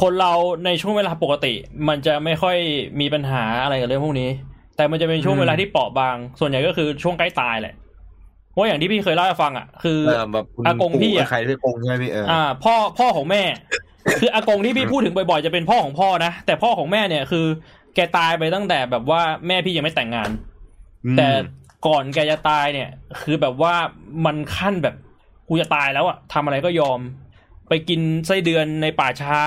[0.00, 0.32] คนเรา
[0.64, 1.52] ในช่วงเวลาปกติ
[1.88, 2.56] มันจะไม่ค่อย
[3.00, 4.30] มีปัญหาอะไรกับเรื่องพวกนี้
[4.76, 7.74] แต่มันจะเป็นช่วงเวลาที่เปราะบาง ส่วนใหญ่ก็คือช่วงใกล้ตายแหละ
[8.50, 13.42] เพราะอย่างที่พี่เคยเล่าให้ฟังอะคือเออแบบคุณอากงพี่อะใครที่กงใช่ไหมพี่เออออ่า พ่อพ่อของแม่
[14.20, 17.46] คืออากงที่พี่พูดถึงบ่อยๆจะเป็นพ่อของพ่อนะแต่พ่อของแม่เนี่ยคือ
[17.94, 20.30] แกตายไปตั้งแต่แบบว่าแม่พี่ยังไม่แต่งงาน
[21.06, 21.28] อืมแต่
[21.86, 22.88] ก่อนแกจะตายเนี่ย
[23.20, 23.74] คือแบบว่า
[24.26, 24.94] มันขั้นแบบ
[25.48, 26.98] กูจะตายแล้วอะทำอะไรก็ยอม
[27.68, 29.38] ไปกินไส้เดือนในป่าช้า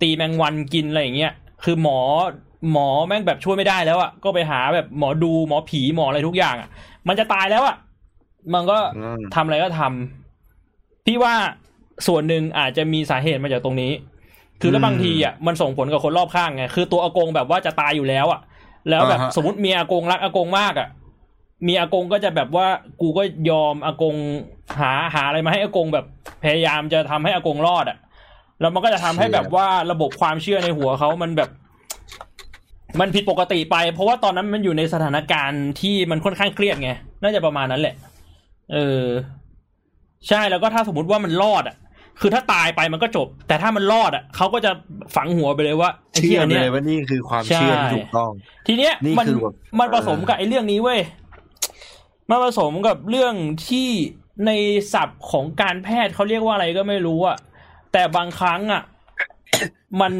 [0.00, 1.32] ตีแมงวันกินอะไรอย่างเงี้ย
[1.64, 1.98] คือหมอ
[2.72, 6.68] หมอแม่งแบบช่วยไม่ได้แล้วอะก็ไปหาแบบหมอดูหมอผีหมออะไรทุกอย่างอะ
[7.08, 7.76] มันจะตายแล้วอะ
[8.54, 11.34] มันก็อืมทำอะไรก็ทำพี่ว่า
[12.06, 13.92] ส่วนหนึ่งอาจจะมีสาเหตุมาจากตรงนี้
[14.60, 18.40] คือแล้วบางทีอะมันส่งผลกับคนรอบข้างไงคือตัวอากงแบบว่าจะตายอยู่แล้วอะ
[18.90, 20.88] แล้วแบบอ่าฮะสมมติมีอากงรักอากงมากอะ
[21.66, 22.66] มีอากงก็จะแบบว่า
[23.00, 24.16] กูก็ยอมอากง
[24.80, 26.06] หาหาอะไรมาให้อากงแบบ
[26.42, 27.98] พยายามจะทำให้อากงรอดอะ
[28.60, 31.50] แล้วมันก็จะทำให้แบบว่าระบบความเชื่อในหัวเขามันแบบ
[33.00, 36.90] มันผิดปกติไป เพราะว่าตอนนั้นมันอยู่ในสถานการณ์ที่มันค่อนข้างเครียดไง
[37.22, 37.94] น่าจะประมาณนั้นแหละ
[38.72, 39.04] เออ
[40.28, 41.76] ใช่แล้วก็ถ้าสมมติว่ามันรอดอะ
[42.20, 44.70] คือถ้าตายไปมันก็จบ แต่ถ้ามันรอดอะเขาก็จะ
[45.16, 48.30] ฝังหัวไปเลยว่าไอ้เชื่เหี้อยเนี่ยเลยว่านี่คือความเชื่อที่ถูกต้อง
[48.66, 51.00] ทีเนี้ยนี่มันคือแบบมันผสมกับไอ้เรื่องนี้เว้ย
[52.30, 53.34] มันผสมกับเรื่อง
[53.68, 53.88] ที่
[54.46, 54.50] ใน
[54.92, 57.36] ศัพท์ของการแพทย์เขาเรียกว่าอะไรก็ไม่รู้อะ
[57.92, 58.82] แต่บางครั้งอะ
[60.00, 60.12] มัน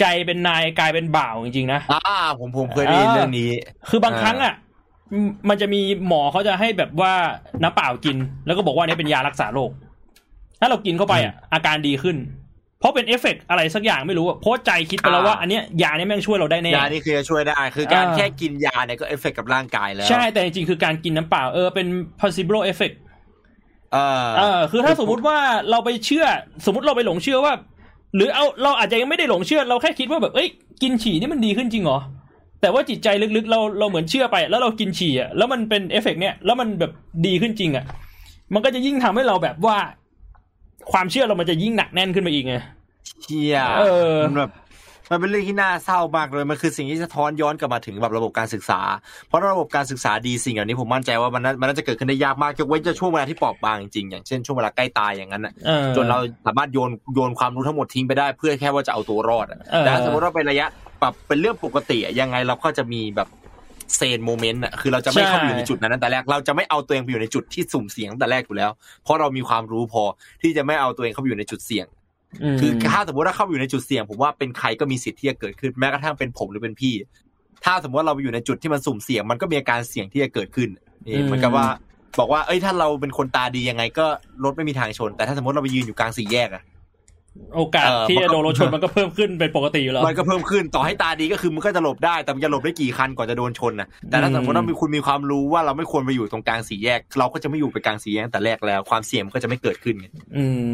[0.00, 3.50] ใจเป็นนายกายเป็นบ่าวจริงๆนะอ่า ผมผมเคยได้ยินเรื่องนี้
[3.88, 4.54] คือบางครั้งอะ
[5.26, 7.12] มมันจะมีหมอเขาจะให้แบบว่า
[7.62, 8.16] น้ำเปล่ากิน
[8.46, 9.70] แล้วก็บอกว่าอันนี้เป็นยารักษาโรค
[10.60, 12.16] ถ้าเรากินเข้าไปอะอาการดีขึ้น
[12.80, 21.86] เพราะเป็นเอฟเฟกต์อะไรสักอย่างไม่รู้อะเพราะใจคิดไปแล้วว่าอ่าอันเนี้ยยาเนี้ยแม่งช่วยเราได้แน่ ยานี่คือจะช่วยได้คือการอ่าแค่กินยาเนี่ยก็เอฟเฟกต์กับร่างกายแล้วใช่แต่จริงๆคือการกินน้ำเปล่าเออเป็น
[22.20, 22.96] placebo effect
[23.92, 25.38] เออ เออคือถ้าสมมุติว่า
[25.70, 26.26] เราไปเชื่อ
[26.66, 27.52] สมมติเราไปหลงเชื่อว่า
[28.16, 30.48] หรือเอาเราอาจจะยังไม่ได้หลงเชื่อเราแค่คิดว่าแบบเอ้ย
[30.82, 31.98] กินฉี่นี่มันดีขึ้นจริงเหรอ
[32.60, 36.92] แต่ว่าจิตใจลึกๆ เราเราเหมือนเชื่อไป แล้วเรากินฉี่อะแล้วมันเป็นเอฟเฟกต์เนี้ยแล้วมันแบบ
[37.26, 37.84] ดีขึ้นจริงอะ
[38.54, 39.76] มันก็จะยิ่งทำให้เราแบบว่า
[40.92, 42.54] ความเชื่อเรามันจะยิ่งหนักแน่นขึ้นไปอีกไง
[43.22, 43.82] เชี่ยเอ
[44.12, 44.52] อมันแบบ
[45.10, 48.80] มันเป็นเรื่องที่น่าเศร้ามากเลย มันคือสิ่งที่สะท้อนย้อนกลับมาถึงแบบระบบการศึกษา
[49.28, 60.66] เพราะระบบการศึกษาดีสิ่งเหล่านี้ผมมั่นใจว่ามันน่ามันน่าจะเกิดขึ้นได้ยากมากยกเว้นจะช่วงเวลาที่เปราะบางจริงๆอย่างเช่นช่วงเวลาใกล้ตายอย่างนั้นน่ะเออจนเราสามารถโยนโยนความรู้ทั้งหมดทิ้งไปได้เพื่อแค่ว่าจะเอาตัวรอดอะเออแต่ถ้าสมมติว่าเป็นระยะ
[61.00, 63.28] ปรับเป็นเรื่องปกติอะยังไงเราก็จะมีแบบ
[63.96, 68.70] เซนโมเมนต์อะคือเราจะไม่เข้าไปอยู่ในจุดนั้นตั้งแต่แรกเราจะไม่เอาตัวเองไปอยู่ในจุดที่สุ่มเสี่ยงตั้งแต่แรกอยู่แล้ว
[69.02, 70.02] เพราะเรามีความรู้พอ
[70.42, 71.86] ที่จะไม่เอาตัวเองเข้าไปอยู่ในจุดเสี่ยง
[72.54, 76.94] มคือถ้าสมมติว่าเข้าไปอยู่ในจุดเสี่ยง ผมว่าเป็นใครก็มีสิทธิ์ที่จะเกิดขึ้นแม้กระทั่งเป็นผมหรือเป็นพี่
[77.64, 80.68] ถ้าสมมติว่าเราไปอยู่ในจุดที่มันสุ่มเสี่ยง มันก็มีอาการเสี่ยงที่จะเกิดขึ้น
[81.06, 81.66] นี่เหมือนกับว่า
[82.18, 84.06] บอกว่าเอ้ยถ้าเราเป็นคนตาดียังไงก็
[84.44, 86.62] รถไม่มีทางชน แต่ถ้าสมมติเราไปยืนอยู่กลางสี่แยกอะ
[87.56, 100.06] โอกาสเออที่มันจะก็โดนรถชนมันก็เพิ่มขึ้นเป็นปกติอยู่แล้วมันก็เพิ่มขึ้นต่อให้ตาดีก็คือมันก็จะหลบได้แต่มันจะหลบได้กี่คันก่อนจะโดนชนนะแต่ถ้าอืมสมมติว่ามีคุณมีความรู้ว่าเราไม่ควรไปอยู่ตรงกลางสี่แยก เราก็จะไม่อยู่ไปกลางสี่แยกตั้งแต่แรกแล้ว ความเสี่ยงมันก็จะไม่เกิดขึ้นไง
[100.36, 100.70] อืม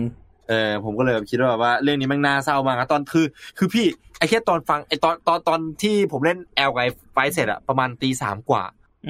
[0.48, 3.26] เออผมก็เลยแบบคิดว่าแบบว่าเรื่องนี้แมันน่าเศร้ามากอะตอนคือ
[3.58, 3.86] คือพี่
[4.18, 6.80] ไอ้แค่ตอนฟังไอ้ตอนตอนตอนที่ผมเล่นแอลไก
[7.12, 8.62] ไฟเสร็จอะประมาณตีสามกว่า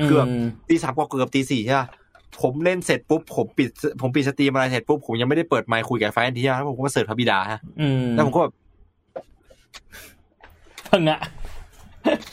[0.06, 0.26] เกือบ
[0.68, 1.88] ตีสามกว่าเกือบตีสี่ใช่ปะ
[2.42, 3.68] ผมเล่นเสร็จปุ๊บผมปิด
[4.00, 8.54] ผมปิดสตรีมอะไรเสร็จปุ๊บผมยังไม่ได้เปิดไมค์คุยกับไฟอันทีแล้วผมก็เสิร์ชพระบิดาฮะอืมแล้วผมก็แบบ
[10.88, 11.20] พังอะ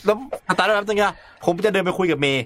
[0.04, 0.16] แล้ว
[0.48, 1.12] สตาร์ทแป๊บนึงอะ
[1.44, 2.44] ผมจะเดินไปคุยกับเมย์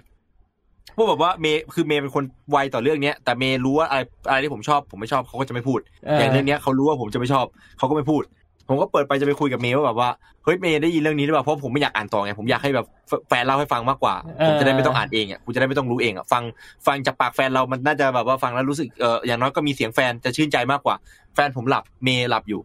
[0.97, 5.81] พวกแบบว่าเมย์คือเมย์เป็นคนไวต่อเรื่องเนี้ย แต่เมย์รู้ว่าอะไรอะไรที่ผมชอบ ผมไม่ชอบเขาก็จะไม่พูด
[6.19, 7.47] อย่างเรื่องเนี้ยเขารู้ว่าผมจะไม่ชอบ
[7.79, 8.23] เขาก็ไม่พูด
[8.69, 10.09] ผมก็เปิดไปจะไปคุยกับเมย์ว่าแบบว่า
[10.45, 12.87] เฮ้ยเมย์ได้ยินเรื่องนี้หรือเปล่าเพราะผมไม่อยากอ่านต่อไงผมอยากให้แบบ
[13.29, 14.15] แฟนเล่าให้ฟังมากกว่า
[14.47, 16.43] ผมจะได้ไม่ต้องอ่านเองอะกูจะได้ไม่ต้องรู้เองอะฟัง
[16.87, 20.95] ฟังจากปากแฟนเรามันน่าจะแบบว่าฟังแล้วรู้สึกเอออย่างน้อยก็มีเสียงแฟนจะชื่นใจมากกว่า
[21.35, 22.61] แฟนผมหลับเมย์หลับอยู่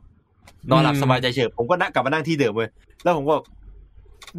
[0.72, 2.70] นอนหลับสบายใจเฉยผมก็นั่งกลับมานั่งที่เดิมเลย
[3.04, 3.36] แล้วผมก็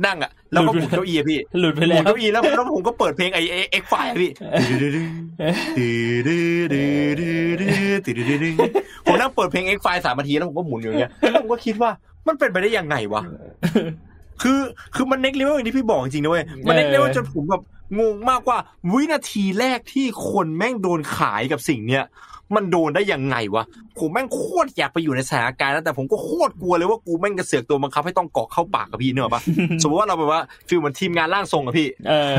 [0.07, 3.39] นั่งอะแล้วก็หมุนเก้าอี้อะพี่หลุดไปหแล้มุวนเก้าอี้แล้วแล้วผมก็เปิดเพลงไอ
[3.71, 4.31] เอ็กไฟพี่
[9.07, 11.91] ผมนั่งเปิดเพลงเอ็กไฟสามนาทีแล้วผมก็หมุนอยู่อย่างเงี้ยแล้วผมก็คิดว่า
[12.27, 13.23] มันเป็นไปได้ยังไงวะ
[14.43, 14.61] คือ
[14.95, 17.63] คือมันเน็กเลเวลอย่างที่พี่บอกจริงนะเว้ยมันเน็กเลเวลจนผมแบบ
[18.01, 18.59] งงมากว่า
[18.93, 22.05] วินาทีแรกที่คนแม่งโดนขายกับสิ่งเนี้ย
[22.55, 23.65] มันโดนได้ยังไงวะ
[23.99, 29.43] ผมแม่งโคตรอยากไปอยู่ในสถานการณ์นั้นแต่ผมก็โคตรกลัวเลยว่ากูแม่งกระเสือกตัวบังคับให้ต้องเกาะเข้าปากกับพี่เนอะปะ
[29.83, 32.35] สมมติว่าเราแบบว่า feel เหมือนทีมงานร่างทรงอะพี่เออ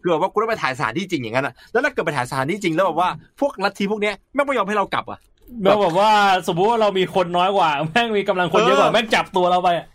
[0.00, 3.08] คือแบบว่ากูต้องไปถ่ายสถานที่จริงอย่างนั้นอะแล้วถ้าเกิดไปถ่ายสถานที่จริงแล้วแบบว่า
[3.40, 5.18] พวกลัทธิพวกเนี้ยแม่งไม่ยอมให้เรากลับอะ
[5.62, 6.10] แบบแบบว่า
[6.48, 9.86] สมมติว่าเรามีคนน้อยกว่า แม่งมีกำลังคนเยอะกว่าเออแม่งจับตัวเราไปอะ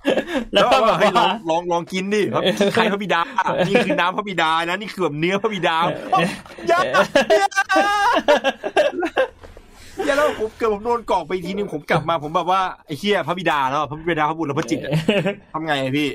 [0.53, 2.43] แล้แล้วแล้วก็แบบแบว่าให้ลอว่าลองลองกินดิครับ
[2.73, 3.21] ใครพระบิดา
[3.67, 5.75] นี่คือน้ำพระบิดานะนี่คือแบบเนื้อพระบิดา
[6.67, 6.79] อย่า
[10.05, 14.91] อย่าแล้วผมเกิดผมโดนกรอกไปอีกทีนึงผมกลับมาผมแบบว่าไอ้เหี้ยพระบิดาแล้วพระบิดาพระบุตรและพระจิตอะ
[15.53, 16.07] ทำไงอะพี่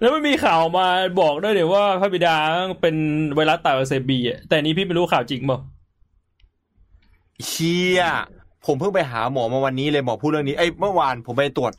[0.00, 0.86] แล้วไม่มีข่าวมา
[1.20, 2.34] บอกด้วยเดี๋ยวว่าพระบิดา
[2.80, 2.96] เป็น
[3.34, 5.58] ไวรัสตับอักเสบบีอะแต่นี้พี่ไม่รู้ข่าวจริงเปล่า
[7.46, 8.02] เชี่ย
[8.66, 11.72] ผมเพิ่งไปหาหมอมาวันนี้เลยหมอพูดเรื่องนี้เอ้ยเมื่อวานผมไปตรวจ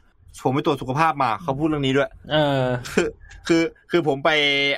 [0.43, 2.61] ผมไปตรวจสุขภาพมาเขาพูดเรื่องนี้ด้วย เออ
[2.93, 3.07] คือ
[3.47, 4.29] คือคือผมไป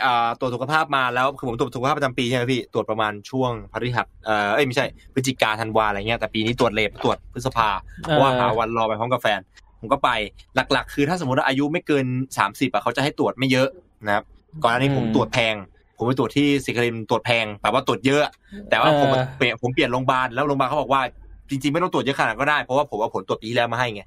[0.04, 7.70] อ่าตรวจสุขภาพมาแล้วคือผมตรวจสุขภาพประจำปีใช่ไหมพี่ตรวจประมาณช่วงพฤหัสเอ่อเอ้ยไม่ใช่พฤศจิกาธันวาอะไรเงี้ยแต่ปีนี้ตรวจเลทตรวจพฤษภา
[8.02, 9.40] เพราะว่าหาวันรอไปพร้อมกับแฟน
[9.80, 10.10] ผมก็ไป
[10.56, 12.06] หลัก ๆ คือถ้าสมมติว่าอายุไม่เกิน
[12.38, 13.68] สามสิบอะเขาจะให้ตรวจไม่เยอะ
[14.06, 14.24] นะครับ
[14.64, 15.56] ก่อนหน้านี้ผมอืมตรวจแพง
[15.98, 18.22] ผมไปตรวจที่สิคริมตรวจแพงแบบว่าตรวจเยอะ
[18.70, 21.02] แต่ว่าผมเออเปลี่ยนผมเปลี่ยนโรงพยาบาลแล้วโรงพยาบาลเขาบอกว่า
[21.50, 24.04] จริงๆไม่ต้องตรวจเยอะขนาดนั้นก็ได้เพราะว่าผมเอาผลตรวจปีที่แล้วมาให้ไง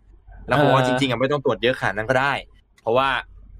[0.48, 2.32] แล้วผมว่าจริงๆอะไม่ต้องตรวจเยอะขนาดนั้นก็ได้
[2.82, 3.08] เพราะว่า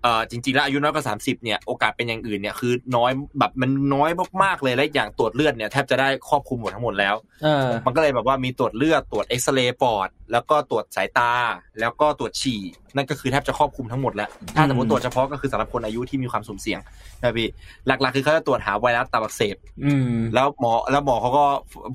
[0.02, 4.10] เออจริงๆแล้วอายุน้อยกว่าสามสิบเนี่ยโอกาสเป็นอย่างอื่นเนี่ยคือน้อยแบบมันน้อย
[4.42, 11.32] มากๆเลยและอีกอย่างตรวจเลือดเนี่ยแทบจะได้ครอบคลุมหมดทั้งหมดแล้วเออมันก็เลยแบบว่ามีตรวจเลือดตรวจเอ็กซเรย์ปอด แล้วก็ตรวจสายตา
[11.80, 12.62] แล้วก็ตรวจฉี่
[12.96, 16.80] นั่นก็คือแทบจะครอบคลุมทั้งหมดแล้ว ถ้าสมมติตรวจเฉพาะก็คือสำหรับคนอายุที่มีความสุ่มเสี่ยง
[17.20, 17.48] นะพี่
[17.86, 21.44] หลักๆ คือเขาจะตรวจหาไวรัสตับอักเสบอืมแล้วหมอแล้วหมอเขาก็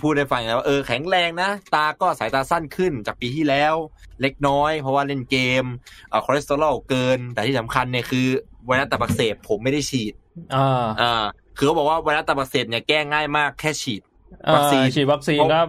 [0.02, 3.76] พูดให้ฟังนะว่าเออแข็งแรงนะ ตาก็สายตาสั้นขึ้นจากปีที่แล้ว
[4.22, 5.64] เล็กน้อย เพราะว่าเล่นเกม
[6.10, 8.26] เอ่อคอเลสเตอรอลเกิน แต่ที่สำคัญเนี่ยคือ
[8.66, 10.14] ไวรัสตับอักเสบผมไม่ได้ฉีด
[10.56, 11.24] อ่าอ่า
[11.58, 14.02] คือเขาบอกว่าไวรัสตับอักเสบเนี่ยแก้ง่ายมากแค่ฉีด
[14.45, 15.62] เอ่อวัคซีนฉีดวัคซีนก็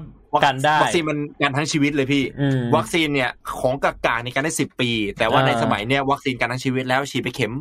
[0.45, 7.53] กันได้วัคซีนมันกันทั้งชีวิตเลยพี่อืมวัคซีนเนี่ยของกากาในการได้สิบปี แต่ว่าอ่าในสมัยเนี่ยวัคซีนกันทั้งชีวิตแล้วฉีดไปเข็ม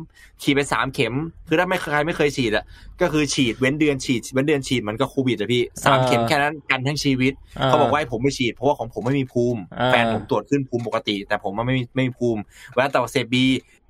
[0.42, 1.14] ฉีดไปสามเข็ม
[1.48, 2.64] คือถ้าไม่ใครไม่เคยฉีดอะ
[3.00, 7.32] ก็คือฉีดเว้นเดือนฉีดเว้นเดือนฉีดมันก็โควิดอะพี่สามเข็มแค่นั้นกันทั้งชีวิต
[7.64, 12.40] เขาบอกว่าให้ผมไม่ฉีดเพราะว่าของผมไม่มีภูมิอ่าแฟนผมตรวจขึ้นภูมิปกติ แต่ผมมันไม่มีไม่มีภูมิ
[12.72, 13.44] เวลาแต่ว่าเสพบี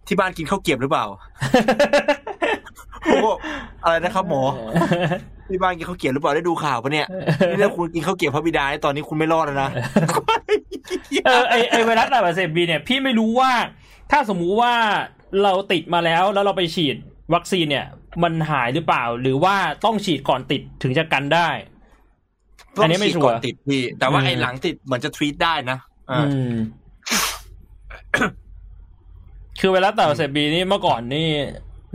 [0.06, 1.06] ที่บ้านกินข้าวเกรียบหรือเปล่า
[3.06, 3.36] ผมบอก
[3.84, 4.42] อะไรนะครับหมอ
[5.48, 7.06] ที่บ้านกินข้าวเกรียบหรือเปล่าได้ดูข่าวปะเนี่ย
[7.50, 9.70] นี่ถ้าคุณกินข้าวเกรียบพระบิดาเนี่ยตอนนี้คุณไม่รอดแล้วนะ
[11.26, 13.52] เออไอไอไวรัสตับอักเสบบีเนี่ยพี่ไม่รู้ว่า
[14.10, 14.74] ถ้าสมมุติว่า
[15.42, 16.96] เราติดมาแล้วแล้วเราไปฉีด
[17.34, 17.86] วัคซีนเนี่ย
[18.22, 21.48] มันหายหรือเปล่า หรือว่าต้องฉีดก่อนติดถึงจะกันได้
[22.82, 25.78] อันนี้ไม่ชัวร์ก่อนติดพี่ แต่ว่าอืมไอ้หลังติดเหมือนจะทรีตได้นะ
[26.10, 26.54] อ่าอืม
[29.60, 31.28] คือไวรัสตับอักเสบบีนี่เมื่อก่อนนี่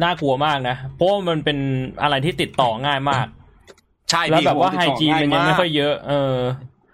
[0.03, 1.57] น่ากลัวมากนะเพราะว่ามันเป็น
[2.01, 3.27] อะไรที่ติดต่อง่ายมาก
[4.11, 6.35] ใช่แล้วพี่แบบว่าผมไฮติดต่อจีนมันยังง่าไม่มากค่อยเยอะ เออ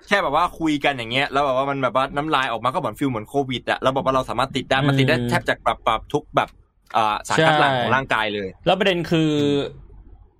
[0.07, 6.49] แค่แบบว่าคุยกันอย่างเงี้ยแล้วแบบว่ามันแบบว่าน้ำลายออกมาก็เหมือนฟิลเหมือนโควิดอะแล้วแบบว่าเราสามารถติดได้มันติดได้อืมแทบจะปรับปรับทุกแบบ
[6.95, 9.31] อ่าสารคัดหลั่งของร่างกายเลย แล้วประเด็นคือ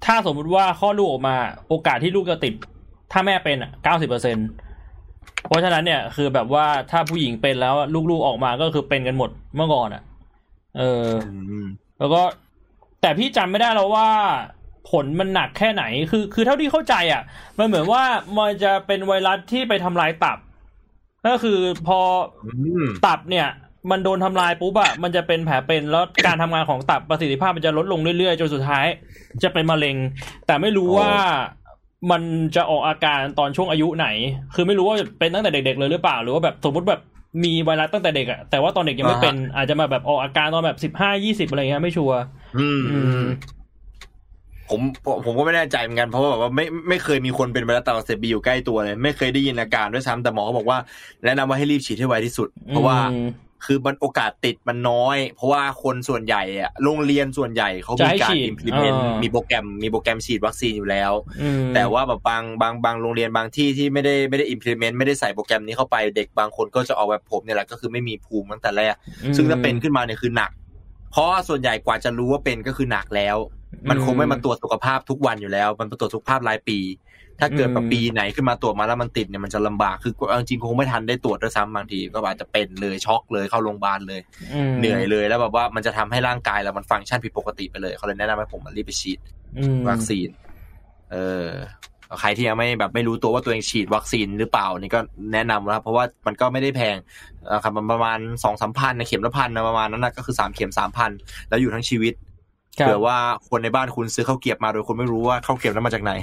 [0.05, 1.35] ถ้าสมมุติว่าข้อดลูกออกมา
[1.67, 2.53] โอกาสที่ลูกจะติด
[3.11, 4.37] ถ้าแม่เป็นอะเก้าสิบเปอร์เซ็น
[5.47, 7.75] เพราะฉะนั้นเนี่ยคือแบบว่าถ้าผู้หญิงเป็นแล้ว
[8.11, 10.03] ลูกๆออกมาก็คือเป็นกันหมดเมื่อก่อนอะ
[10.77, 11.07] เออ
[11.99, 12.21] แล้วก็
[13.01, 14.09] แต่พี่จำไม่ได้แล้วว่า
[14.89, 17.21] ผลมันหนักแค่ไหน คือ คือเท่าที่เข้าใจอะ
[17.57, 18.03] มันเหมือนว่า
[18.37, 20.37] มันจะเป็นไวรัสที่ไปทำลายตับ
[21.27, 21.99] ก็คือพอ
[22.45, 22.51] อื
[22.83, 23.47] มตับเนี่ย
[23.91, 28.85] มันโดนทำลายปุ๊บอะมันจะเป็นแผลเป็นแล้วการทำงานของตับประสิทธิภาพมันจะลดลงเรื่อยๆจนสุดท้าย
[29.43, 29.95] จะเป็นมะเร็ง
[30.47, 31.11] แต่ไม่รู้โอ้ว่า
[32.11, 32.21] มัน
[32.55, 34.07] จะออกอาการตอนช่วงอายุไหน
[34.55, 37.01] คือไม่รู้ว่าจะเป็นตั้งแต่เด็ก ๆ เลยหรือเปล่า หรือว่าแบบสมมติแบบ
[37.43, 42.19] มีไวรัสตั้งแต่เด็กอะแต่ว่าตอนเด็กยังไม่เป็น อาจจะมาแบบออกอาการตอนแบบสิบห้ายี่สิบอะไรเงี้ยไม่ชัวร์
[42.59, 43.25] อืมอืม
[44.69, 50.77] ผมผมผมก็ไม่แน่ใจเหมือนกันเพราะว่าแบบว่าไม่ไม่เคยมีคนเป็นไวรัสตับอักเสบบีอยู่ใกล้ตัวเลย ไม่เคยได้ยินอาการด้วยซ้ำแต่หมอเขาบอกว่า
[51.25, 53.27] แนะนำว่าให้รีบฉีดให้ไวที่สุด เพราะว่าอืม
[53.65, 61.11] คือมันโอกาสติดมันน้อย เพราะว่าคนส่วนใหญ่อะโรงเรียนส่วนใหญ่เขามีการ implement มีโปรแกรมมีโปรแกรมฉีดวัคซีนอยู่แล้ว
[61.75, 68.95] แต่ว่าแบบบางบางบางโรงเรียนบางที่ที่ไม่ได้ไม่ได้ implement ไม่ได้ใส่โปรแกรมนี้เข้าไปเด็กบางคนก็จะออกแบบผมเนี่ยแหละก็คือไม่มีภูมิตั้งแต่แรก
[69.35, 70.51] ซึ่งถ้าเป็นขึ้นมาเนี่ยคือหนัก
[71.11, 73.37] เพราะส่วนใหญ่กว่าจะรู้ว่าเป็นก็คือหนักแล้ว
[73.89, 76.77] มันคงไม่มาตรวจสุขภาพทุกวันอยู่แล้ว มันตรวจสุขภาพรายปี
[77.39, 84.21] ถ้าเกิดแบบปีไหนขึ้นมาตรวจมาแล้วมันติดเนี่ยมันจะลำบากคือจริงๆคงไม่ทันได้ตรวจด้วยซ้ำบางทีก็อาจจะเป็นเลยช็อกเลยเข้าโรงพยาบาลเลย
[84.79, 89.19] เหนื่อยเลยแล้วแบบว่ามันจะทำให้ร่างกายเรามันฟังก์ชันผิดปกติไปเลยเขาเลยแนะนำให้ผมมารีบไปฉีด
[89.89, 90.29] วัคซีน
[91.11, 91.47] เออ
[92.19, 94.99] ใครที่ยังไม่แบบไม่รู้ตัวว่าตัวเองฉีดวัคซีนหรือเปล่านี่ก็
[95.33, 96.97] แนะนำนะครับเพราะว่ามันก็ไม่ได้แพง
[97.63, 101.11] ครับประมาณสองสามพันนะเข็มละพันนะประมาณนั้นนะก็คือสามเข็มสามพัน
[101.49, 102.13] แล้วอยู่ทั้งชีวิต
[102.73, 103.17] เผื่อว่า
[103.49, 106.13] คนในบ้านคุณซื้อข้าวเกียบมาโดยคุณไม่รู้ว่าข้าวเกียบนั้นมาจากไหน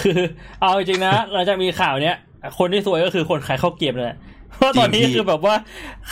[0.00, 0.18] คือ
[0.60, 2.16] เอาจริงนะหลังจากมีข่าวเนี้ย
[2.58, 4.08] คนที่สวยก็คือคนขายข้าวเกียบเลย
[4.56, 5.54] เพราะตอนนี้คือแบบว่า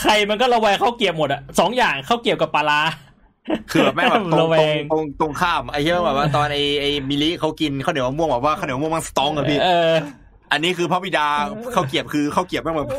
[0.00, 2.80] ใครมันก็ระแวงข้าวเกียบหมดอะสองอย่างข้าวเกียบกับปลา
[3.70, 9.58] คือแบบแม่แบบตรงตรงตรงตรงข้ามไอ้เหี้ยแบบว่าตอนไอ้ไอ้มิลิเขากินข้าวเหนียวมะม่วงแบบว่าข้าวเหนียวมะม่วงมันสตองอะพี่
[10.52, 11.26] อันนี้คือพระบิดา
[11.74, 12.90] ข้าวเกียบคือข้าวเกียบแม่งแบบ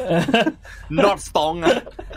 [1.04, 1.76] not strong อะ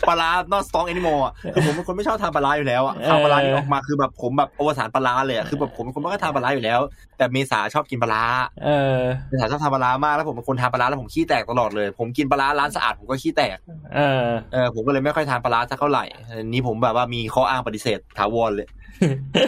[0.09, 6.81] ปลา not strong anymore อะคือผมเป็นคนไม่ชอบทานปลาอยู่แล้วอะทานปลาที่ออกมาคือแบบผมแบบอวสานปลาเลยอะคือแบบผมเป็นคนไม่ค่อยทานปลาอยู่แล้ว
[7.17, 8.25] แต่เมษาชอบกินปลา
[8.65, 13.59] เออเมษาชอบทานปลามากแล้วผมเป็นคนทานปลาแล้วผมขี้แตกตลอดเลย ผมกินปลาร้านสะอาดผมก็ขี้แตก
[13.95, 16.05] เออเออผมก็เลยไม่ค่อยทานปลาสักเท่าไหร่
[16.45, 18.69] นี้ผมแบบว่ามีข้ออ้างปฏิเสธถาวรเลย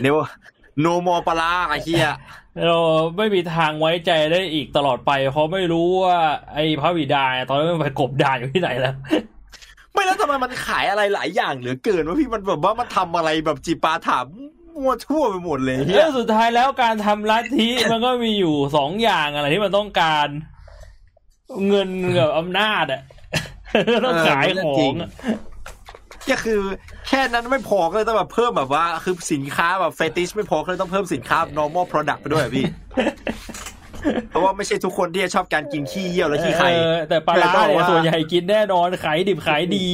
[0.03, 0.29] เนี่ยว่า
[0.81, 2.09] โนมอปลาไอ้เหี้ย
[2.67, 2.79] เรา
[3.17, 6.19] ไม่มีทางไว้ใจได้อีกตลอดไป เพราะไม่รู้ว่า
[6.55, 8.95] ไอ้พระบิดาตอนนี้มันไปกบดานอยู่ที่ไหนแล้ว
[9.93, 14.27] ไม่แล้วทำไมมันขายอะไรหลายอย่างเหลือเกินว่าพี่มันแบบว่ามันทำอะไรแบบจีปาถาม
[14.75, 20.29] มั่วทั่วไปหมดเลยเรื่องสุดท้ายแล้วการทำลัทธิมันก็มีอยู่สองอย่างอะไรที่มันต้องการ
[21.69, 23.03] เงินกับอำนาจอะ
[24.07, 24.95] ต้องขายของ
[26.31, 26.61] ก็คือ
[27.09, 32.65] แค่นั้นไม่พอเลยต้องแบบเพิ่มแบบว่า คือสินค้าแบบเฟติชไม่พอเลยต้องเพิ่มสินค้า normal product ไปด้วยพี่
[34.29, 36.71] เพราะว่าไม่ใช่ทุกคนที่จะชอบการกินขี้เยี่ยวและขี้ไข่
[37.09, 37.35] แต่ปลา
[37.69, 39.87] เนี่ยส่วนใหญ่กินแน่นอนขายดิบขายดี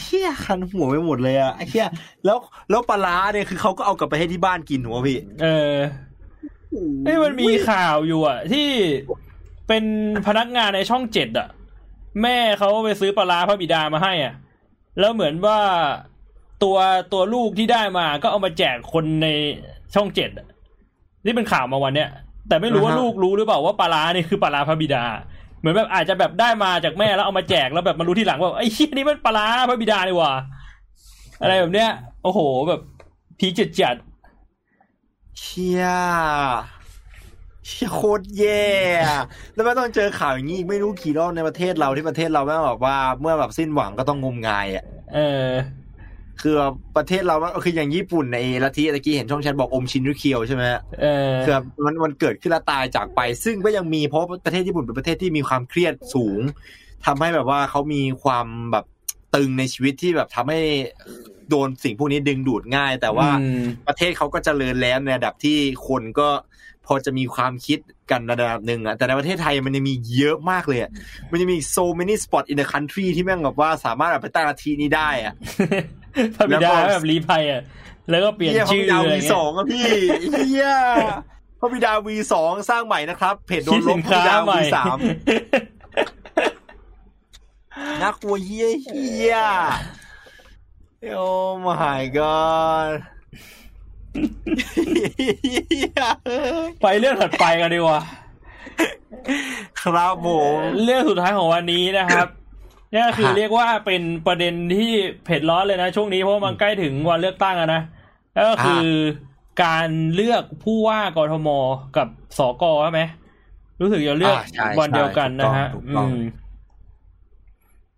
[0.00, 1.88] เฮียคันหัวไปหมดเลยอะไอ้เฮีย
[2.24, 2.38] แล้ว
[2.70, 5.74] แล้วปลาเนี่ยคือเขาก็เอากลับไปให้ที่บ้านกินหัวพี่ เออ
[7.04, 8.68] ไอ้มันมีข่าวอยู่อะ ที่
[9.68, 9.84] เป็น
[10.26, 11.48] พนักงานในช่องเจ็ดอะ
[12.22, 14.34] แม่เขาไปซื้อปลาพระบิดามาให้อะ
[14.98, 15.58] แล้วเหมือนว่า
[16.62, 16.76] ตัว
[17.12, 19.28] ตัวลูกที่ได้มาก็เอามาแจกคนใน
[19.94, 20.30] ช่องเจ็ด
[21.24, 22.10] นี่เป็นข่าวมาวันเนี้ย
[22.48, 25.04] แต่ไม่รู้ว่าลูกรู้หรือเปล่าว่าปลานี่คือปลาพระบิดา
[25.58, 30.32] เหมือนแบบอาจจะแบบได้มาจากแม่แล้วเอามาแจกแล้วแบบมารู้ที่หลังว่าไอ้ชี้นี่มันปลาพระบิดานี่ว่า
[31.40, 31.90] อะไรแบบเนี้ย
[32.22, 32.80] โอ้โหแบบ
[33.38, 33.96] พีจัดจัด
[35.38, 35.84] เชี่ย
[37.92, 38.64] โคตรแย่
[39.54, 44.84] แล้วไม่ต้องเจอข่าวอย่างนี้ไม่รู้กี่รอบในประเทศเราที่ประเทศเราแม่งแบบว่าเมื่อแบบสิ้นหวังก็ต้องงมงายอะ
[45.14, 45.50] เออ
[46.42, 46.54] คือ
[46.96, 50.62] ประเทศเราคืออย่างญี่ปุ่นในลัทธิตะกี้เห็นช่องแชทบอกอมชินรุเคียวใช่ไหม
[51.00, 56.40] เออคือมันมันเกิดขึ้นแล้วตายจากไป ซึ่งก็ยังมีเพราะประเทศญี่ปุ่นเป็นประเทศที่มีความเครียดสูง
[57.06, 58.84] ทำให้แบบว่าเขามีความแบบ
[59.34, 60.60] ตึงในชีวิตที่แบบทำให้
[61.50, 63.28] โดนสิ่งพวกนี้ดึงดูดง่าย แต่ว่า
[63.86, 65.58] ประเทศเขาก็เจริญแล้วในระดับที่
[65.88, 66.28] คนก็
[66.86, 67.78] พอจะมีความคิด
[68.10, 70.90] กันระดับหนึ่งอะแต่ในประเทศไทยมันยังมีเยอะมากเลยอะ
[71.30, 75.34] มันจะมี so many spot in the country ที่แม่งแบบว่าสามารถแบบไปตั้งอาทีนี้ได้อะ
[76.36, 77.62] พระบิดาแบบรีภัยอะ
[78.10, 79.86] แล้วก็เปลี่ยนชื่อเลยวีสองอะพี่
[80.32, 80.68] เฮีย
[81.60, 84.98] พระบิดาวีสองสร้างใหม่นะครับเพจโดนลบพระบิดาวีสาม
[88.02, 89.36] น่ากลัวเฮียเฮีย
[91.02, 91.26] โอ้
[91.66, 92.90] my god
[96.82, 98.00] ไปเรื่องถัดไปกันดีกว่า
[99.82, 102.28] ครับผมเรื่องสุดท้ายของวันนี้นะครับ
[102.94, 104.92] นี่คือเรียกว่าเป็นประเด็นที่
[105.24, 107.82] เผ็ดร้อนเลยนะ ช่วงนี้เพราะมันใกล้ถึงวันเลือกตั้งอะนะ
[108.48, 108.88] ก็คือ
[109.64, 111.48] การเลือกผู้ว่ากทม
[111.96, 112.08] กับ
[112.38, 113.02] สกใช่ไหม
[113.80, 114.36] รู้สึกจะเลือก
[114.80, 115.66] วันเดียวกันนะฮะ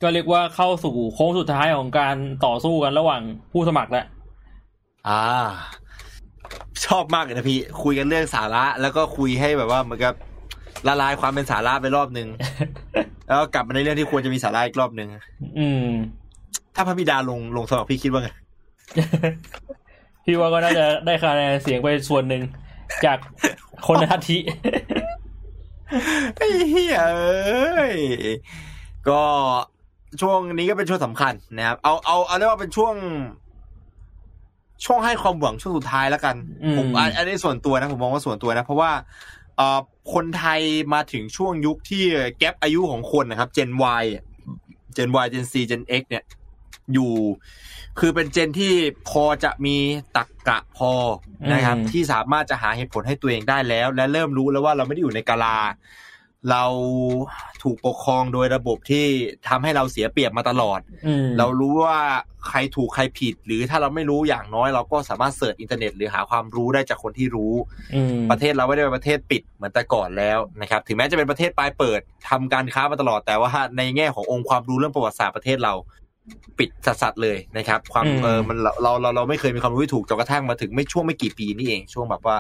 [0.03, 3.23] ก็เรียกว่าเข้าสู่โค้งสุดท้ายของการต่อสู้กันระหว่าง
[3.53, 4.07] ผู้สมัครแล้ว
[5.09, 5.23] อ่า
[6.87, 10.15] ชอบมากเลยนะพี่ คุยกันเรื่องสาระ แล้วก็คุยให้แบบว่าเหมือนกับ
[10.89, 12.29] ละลายความเป็นสาระไปรอบหนึ่ง
[13.27, 15.09] แล้วกลับมาในเรื่องที่ควรจะมีสาระอีกรอบหนึ่ง
[15.59, 15.89] อืม
[16.75, 18.31] ถ้าพระบิดาลงลงสมัครพี่คิดว่าไง
[20.25, 22.43] พี่ว่าก็น่าจะได้คะแนนเสียงไปส่วนหนึ่ง
[23.05, 23.19] จาก
[23.87, 24.39] คนทัทิ
[26.37, 27.95] ไอ้เหี้ยเอ้ย
[29.09, 29.23] ก็
[30.21, 32.95] ช่วงนี้ก็เป็นช่วงสำคัญนะครับ เอาเอาเอาเรียกว่าเป็นช่วง
[34.85, 36.37] ช่วงให้ความหวังช่วงสุดท้ายแล้วกัน
[36.77, 36.87] ผม
[37.17, 38.91] อันนี้ส่วนตัวนะผมมองว่าส่วนตัวนะ เพราะว่า
[39.57, 39.81] เอ่อ
[40.15, 40.61] คนไทย
[40.95, 42.05] มาถึงช่วงยุคที่
[42.39, 43.71] แกลบอายุของคนนะครับ Gen
[44.03, 44.05] Y
[44.97, 46.25] Gen Y Gen C Gen X เนี่ย
[46.93, 47.13] อยู่
[47.99, 48.73] คือเป็นเจนที่
[49.09, 49.77] พอจะมี
[50.17, 50.93] ตักกะพอ
[51.53, 55.57] นะครับอืมที่สามารถจะหาเหตุผลให้ตัวเองได้แล้ว และเริ่มรู้แล้วว่าเราไม่ได้อยู่ในกาลา
[56.51, 56.65] เรา
[57.63, 59.05] ถูกปกครองโดยระบบที่
[59.49, 61.99] ทำให้เราเสียเปรียบมาตลอดอืมเรารู้ว่า
[62.49, 67.55] ใครถูกใครผิด หรือถ้าเราไม่รู้อย่างน้อย เราก็สามารถ search อินเทอร์เน็ตหรือหาความรู้ได้จากคนที่รู้
[67.95, 75.75] อืมประเทศเราไม่ได้เป็นประเทศปิดเหมือนแต่ก่อนแล้วนะครับ ถึงแม้จะเป็นประเทศปลายเปิดทำการค้ามาตลอด แต่ว่าในแง่ขององค์ความรู้เรื่องประวัติศาสตร์ประเทศเรา
[76.59, 82.37] ปิดสัสๆเลยนะครับ ความอืมเออมันเราเราเราเราไม่เคยมีความรู้ที่ถูกจนกระทั่งมาถึงไม่ช่วงไม่กี่ปีนี่เองช่วงแบบว่า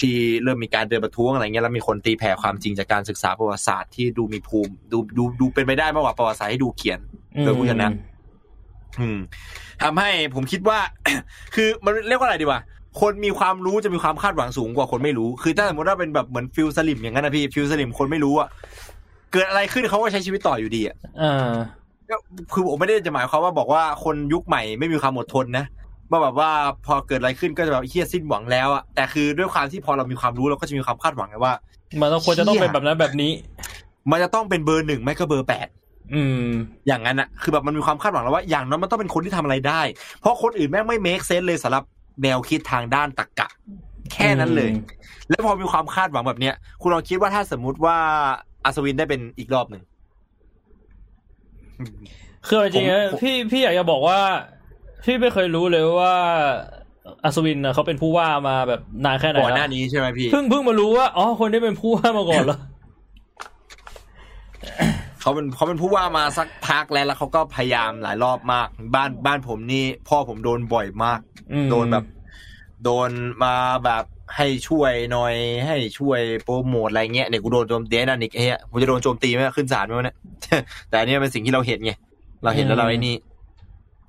[0.00, 6.98] ที่เริ่มมีการเดินประท้วงอะไรเงี้ยแล้วมีคนตีแผ่ความจริงจากการศึกษาประวัติศาสตร์ที่ดูมีภูมิ ดูดูดูเป็นไปได้มากกว่าประวัติศาสตร์ที่ถูกเขียน
[7.40, 7.88] โดยผู้ชนะ
[9.00, 9.18] อืม
[9.82, 10.78] ทำให้ผมคิดว่า
[11.54, 12.60] คือมันเรียกว่าอะไรดีวะ
[13.00, 18.48] คนมีความรู้จะมีความคาดหวังสูงกว่าคนไม่รู้ คือถ้าสมมติว่าเป็นแบบเหมือน feel สลิ่มอย่างนั้นนะพี่ feel สลิ่มคนไม่รู้อะ
[19.32, 21.52] เกิดอะไรขึ้นเขาก็ใช้ชีวิตต่ออยู่ดีอะอ่า
[21.87, 21.87] ก็
[22.52, 25.64] คือผมไม่ได้จะหมายความว่าบอกว่าคนยุคใหม่ไม่มีความอดทนนะ
[26.10, 26.50] ว่าแบบว่า
[26.86, 31.54] พอเกิดอะไรขึ้นก็จะแบบเหี้ยสิ้นหวังแล้วอะแต่คือด้วยความที่พอเรามีความรู้เราก็จะมีความคาดหวังไงว่า
[32.00, 33.32] มันต้องควรจะต้องเป็นแบบนั้นแบบนี้
[34.10, 35.68] มันจะต้องเป็นเบอร์หนึ่งไม่ก็เบอร์แปด
[36.14, 36.44] อืม
[36.86, 39.80] อย่างนั้นอะคือแบบมันมีความคาดหวังแล้วว่าอย่างนั้นมันต้องเป็นคนที่ทำอะไรได้
[40.20, 41.84] เพราะคนอื่นแม่งไม่ make sense เลยสำหรับ
[42.22, 43.48] แนวคิดทางด้านตรรกะ
[44.12, 44.84] แค่นั้นเลยอืม
[45.30, 47.96] แล้วพอมีความคาดหวังแบบเนี้ย คุณลองคิดว่าถ้าสมมุติว่า
[48.64, 49.97] อัศวินได้เป็นอีกรอบหนึ่งอืม
[52.48, 54.20] คือจริงๆนะผมพี่พี่อยากจะบอกว่า
[55.04, 56.14] พี่ไม่เคยรู้เลยว่า
[57.24, 62.58] อัศวินน่ะเขาเป็นผู้ว่ามาแบบนานแค่ไหนก่อนหแล้น้าวนี้ใช่ไหมพี่เพิ่งเพิ่งมารู้ว่าอ๋อคนนี้เป็นผู้ว่ามาก่อนเหรอ
[65.20, 71.20] เขาเป็นเขาเป็นผู้ว่ามาสักพักแล้วแล้วเขาก็พยายามหลายรอบมาก บ้านบ้านผมนี่พ่อผมโดนบ่อยมาก
[71.52, 72.04] อืมโดนแบบ
[72.84, 73.10] โดน
[73.44, 74.04] มาแบบ
[74.36, 75.34] ให้ช่วยหน่อย
[75.66, 80.16] ให้ช่วยโปรโมทอะไรเงี้ยเนี่ยกูโดนโจมตีนั่นอีกเฮ้ยผมจะโดนโจมตีไหมขึ้นศาลไหมวะเนี่ย
[80.88, 81.92] แต่อันนี้เป็นสิ่งที่เราเห็นไง
[82.44, 83.14] เราเห็นแล้วเราไอ้นี่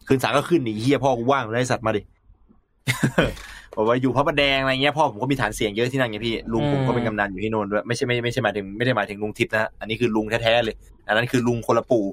[0.07, 2.01] ขึ้นศาลก็ขึ้นหนีเฮียพ่อกูว่างเลยสัตว์มาดิ
[3.75, 10.75] บอกว่าอยู่พระประแดงอะไรเงี้ยพ่อผมก็มีฐานเสียงเยอะที่นั่นไงพี่ลุงผมก็เป็นกำนันอยู่ที่โนนด้วยไม่ใช่ไม่ไม่ใช่หมายถึงไม่ได้หมายถึงลุงทิพย์นะฮะอันนี้คือลุงแท้ๆเลย
[11.07, 12.05] อันนั้นคือลุงคนละปู่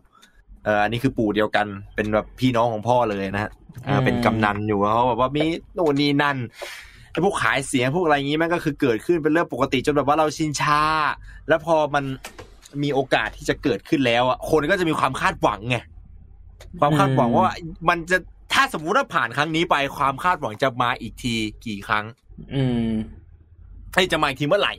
[0.66, 3.50] เอ่ออันนี้คือปู่เดียวกันเป็นแบบพี่น้องของพ่อเลยนะฮะ
[3.86, 5.44] อ่าเป็นกำนันอยู่เขาแบบว่ามี
[5.74, 6.36] โน่นนี่นั่น
[7.10, 10.82] ไอ้พวกขายเสียงพวกอะไรอย่างงี้มันก็คือเกิดขึ้นเป็นเรื่องปกติจนแบบว่าเราชินชา
[11.48, 12.04] แล้วพอมัน
[12.82, 15.76] มีโอกาสที่จะเกิดขึ้นแล้วอะคนก็จะมีความคาดหวังไง
[16.80, 17.54] ความคาดหวังว่า
[17.88, 18.18] มันจะ
[18.52, 21.34] ถ้าสมมุติว่าผ่านครั้งนี้ไปความคาดหวังจะมาอีกที
[21.66, 22.04] กี่ครั้ง
[22.54, 22.90] อืม
[23.94, 24.74] ไอ้จะมาอีกทีเมื่อไหร่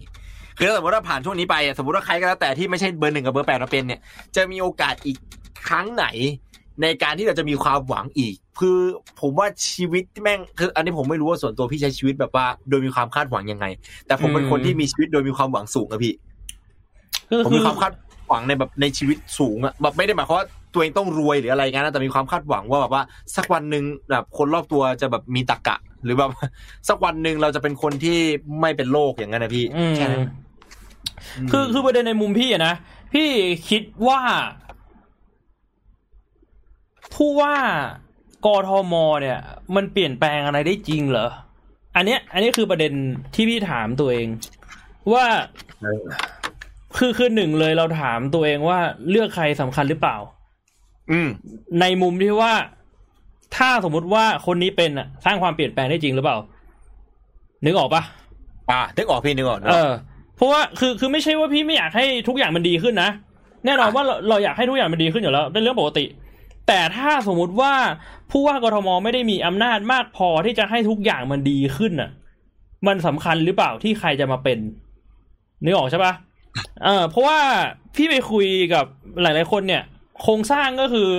[0.57, 4.01] คือถ้าสมมติว่าผ่านช่วงนี้ไปอะสมมติว่าใครก็แล้วแต่ที่ไม่ใช่เบอร์หนึ่งกับเบอร์แปดมาเป็นเนี่ย
[4.35, 5.17] จะมีโอกาสอีก
[5.67, 6.05] ครั้งไหน
[6.81, 8.79] ในการที่เราจะมีความหวังอีก คือ
[9.21, 13.65] ผมว่าชีวิตแม่งคืออันนี้ผมไม่รู้ว่าส่วนตัวพี่ใช้ชีวิตแบบว่า โดยมีความคาดหวังยังไง
[14.07, 16.13] แต่ผมเป็นคนที่มีชีวิตโดยมีความหวังสูงอะพี่
[17.29, 17.93] คือผมคืมีอความคาด
[18.27, 23.03] หวังในแบบในชีวิตสูงอะแบบไม่ได้หมายความว่าตัวเองต้องรวยหรืออะไรกันนะแต่มีความคาดหวังว่าแบบว่า
[23.35, 26.31] สักวันหนึ่งแบบคนรอบตัวจะแบบมีตรรกะ หรือแบบ
[26.87, 28.19] สักวันหนึ่งเราจะเป็นคนที่
[28.61, 30.25] ไม่เป็นโรคอย่างนั้นนะพี่อืมแค่นั้น
[31.51, 32.73] คือคือประเด็นในมุมพี่อะนะ
[33.13, 33.29] พี่
[33.69, 34.19] คิดว่า
[37.15, 37.55] ผู้ว่า
[38.45, 39.39] กทมเนี่ย
[39.75, 41.27] มันเปลี่ยนแปลงอะไรได้จริงเหรอ
[41.95, 42.93] อันเนี้ย อันนี้คือประเด็น
[43.35, 44.27] ที่พี่ถามตัวเอง
[45.13, 45.25] ว่า
[45.81, 46.01] เออ
[46.97, 48.79] คือคือหนึ่งเลยเราถามตัวเองว่า
[49.09, 50.17] เลือกใครสำคัญหรือเปล่า
[51.11, 51.29] อืม
[51.81, 52.53] ในมุมที่ว่า
[53.55, 56.37] ถ้าสมมุติว่าคนนี้เป็นอะสร้างความเปลี่ยนแปลงได้จริงหรือเปล่า
[57.65, 58.03] นึกออกปะ
[58.71, 59.91] อ่านึกออกพี่นึกออกนึกเอออกอ
[60.35, 63.09] เพราะว่าคือคือไม่ใช่ว่าพี่ไม่อยากให้ทุกอย่างมันดีขึ้นนะ
[63.65, 66.05] แน่นอนอะว่าเราเราอยากให้ทุกอย่างมันดีขึ้นอยู่แล้วเป็นเรื่องปกติ
[66.67, 67.73] แต่ถ้าสมมุติว่า
[68.31, 72.09] ผู้ว่ากทมไม่ได้มีอำนาจมากพอที่จะให้ทุกอย่างมันดีขึ้นน่ะ
[72.87, 74.57] มันสำคัญหรือเปล่าที่ใครจะมาเป็น
[75.63, 76.13] นึกออกใช่ปะ
[76.83, 77.39] เออเพราะว่า
[77.95, 78.85] พี่ไปคุยกับ
[79.21, 79.83] หลาย ๆ คนเนี่ย
[80.21, 81.09] โครงสร้างก็คือ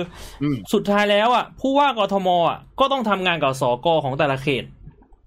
[0.43, 4.63] อืมสุดท้ายแล้วอะ ผู้ว่ากทมอะก็ต้องทำงานกับสกของแต่ละเขต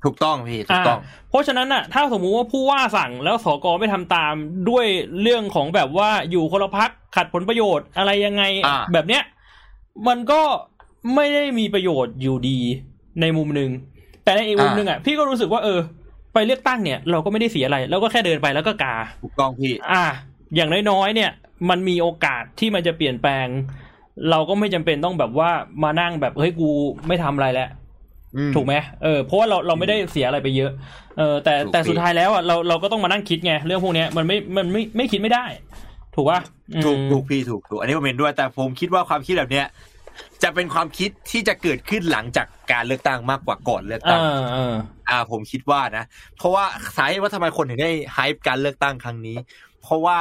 [0.04, 4.34] ถูกต้องพี่ถูกต้องาเพราะฉะนั้นน่ะ ถ้าสมมุติว่าผู้ว่าสั่งแล้วสกไม่ทำตาม
[4.70, 4.86] ด้วย
[5.22, 9.22] เรื่องของแบบว่าอยู่คนละพักขัดผลประโยชน์อะไรยังไงอ่าแบบเนี้ย
[10.08, 10.42] มันก็
[11.14, 12.58] ไม่ได้มีประโยชน์อยู่ดี
[13.20, 13.70] ในมุมหนึ่ง
[14.24, 15.80] แต่ในอีกมุมหนึ่งอะพี่ก็รู้สึกว่าเออ
[16.34, 20.04] ไปเลือกตั้งเนี่ย เราก็ไม่ได้เสียอะไร เราก็แค่เดินไปแล้วก็กาถูกต้องพี่อะ
[20.54, 21.30] อย่างน้อยๆเนี่ย
[21.70, 23.46] มันมีโอกาสที่มันจะเปลี่ยนแปลง
[24.30, 25.50] เราก็ไม่จำเป็นต้องแบบว่า
[25.82, 26.70] มานั่งแบบเฮ้ยกู
[27.06, 27.68] ไม่ทำอะไรแล้ว
[28.36, 30.70] อืมถูกไหมเออเพราะว่าเราเราไม่ได้เสียอะไรไปเยอะ
[31.18, 35.44] เออแต่ถูกแต่สุดพี่ท้ายแล้วอะเราเราก็ต้องมานั่งคิดไงเรื่องพวกเนี้ยมันไม่มันไม่ไม่คิดไม่ได้
[36.14, 36.40] ถูกป่ะ
[36.74, 39.66] อืมถูกถูกพี่ถูกถูกอันนี้ผมเห็นด้วย แต่ผมคิดว่าความคิดแบบเนี้ย
[40.42, 44.74] จะเป็นความคิดที่จะเกิดขึ้นหลังจากการเลือกตั้งมากกว่าก่อนเลือกเอตั้งอเออ
[45.08, 46.04] อ่า ผมคิดว่านะ
[46.36, 46.64] เพราะว่า
[46.96, 49.36] สาเหตุว่าทำไมคนถึงได้ไฮป์การเลือกตั้งครั้งนี้
[49.82, 50.18] เพราะว่า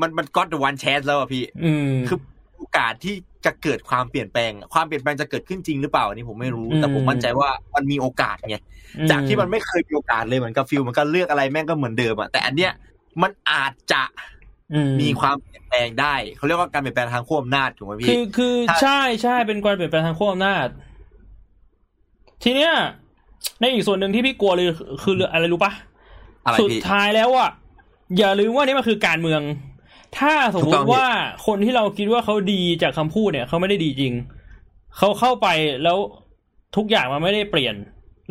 [0.00, 2.18] มันมันก็ the one chance แล้วอะพี่อืมคือ
[2.56, 3.14] โอกาสที่
[3.44, 8.56] จะเกิดความเปลี่ยนแปลง ความเปลี่ยนแปลงจะเกิดขึ้นจริงหรือเปล่าอันนี้ผมไม่รู้อืมแต่ผมมั่นใจว่ามันมีโอกาสไง
[9.10, 12.72] จากที่มันไม่เคยมีโอกาสเลยเหมือนกับฟิลมันก็เลือกอะไรแม่งก็เหมือนเดิมอะแต่อันเนี้ย
[13.22, 14.35] มันอาจจะอื
[14.90, 20.66] มมีความเปลี่ยนแปลงได้เขาเรียกว่าการเปลี่ยนแปลงทางขั้วอำนาจถูกไหมคืพี่อคือถ้าใช่ใช่เป็นการเปลี่ยนแปลงทางขั้วอำนาจ
[22.42, 22.72] ทีเนี้ย
[23.60, 24.66] ในอีกส่วนหนึ่งที่พี่กลัวเลย
[25.02, 25.72] คืออะไรรู้ปะ
[26.44, 27.50] อะไรสุดพี่ท้ายแล้วอะ
[28.18, 29.42] อย่าลืมว่านี่มันคือการเมือง
[30.18, 31.06] ถ้าสมมถูกต้อติงว่า
[31.46, 34.14] คนที่เราคิดว่าเขาดีจากคำพูดเนี่ยเขาไม่ได้ดีจริง
[34.98, 35.48] เขาเข้าไป
[35.84, 35.98] แล้ว
[36.76, 37.74] ทุกอย่างมันไม่ได้เปลี่ยน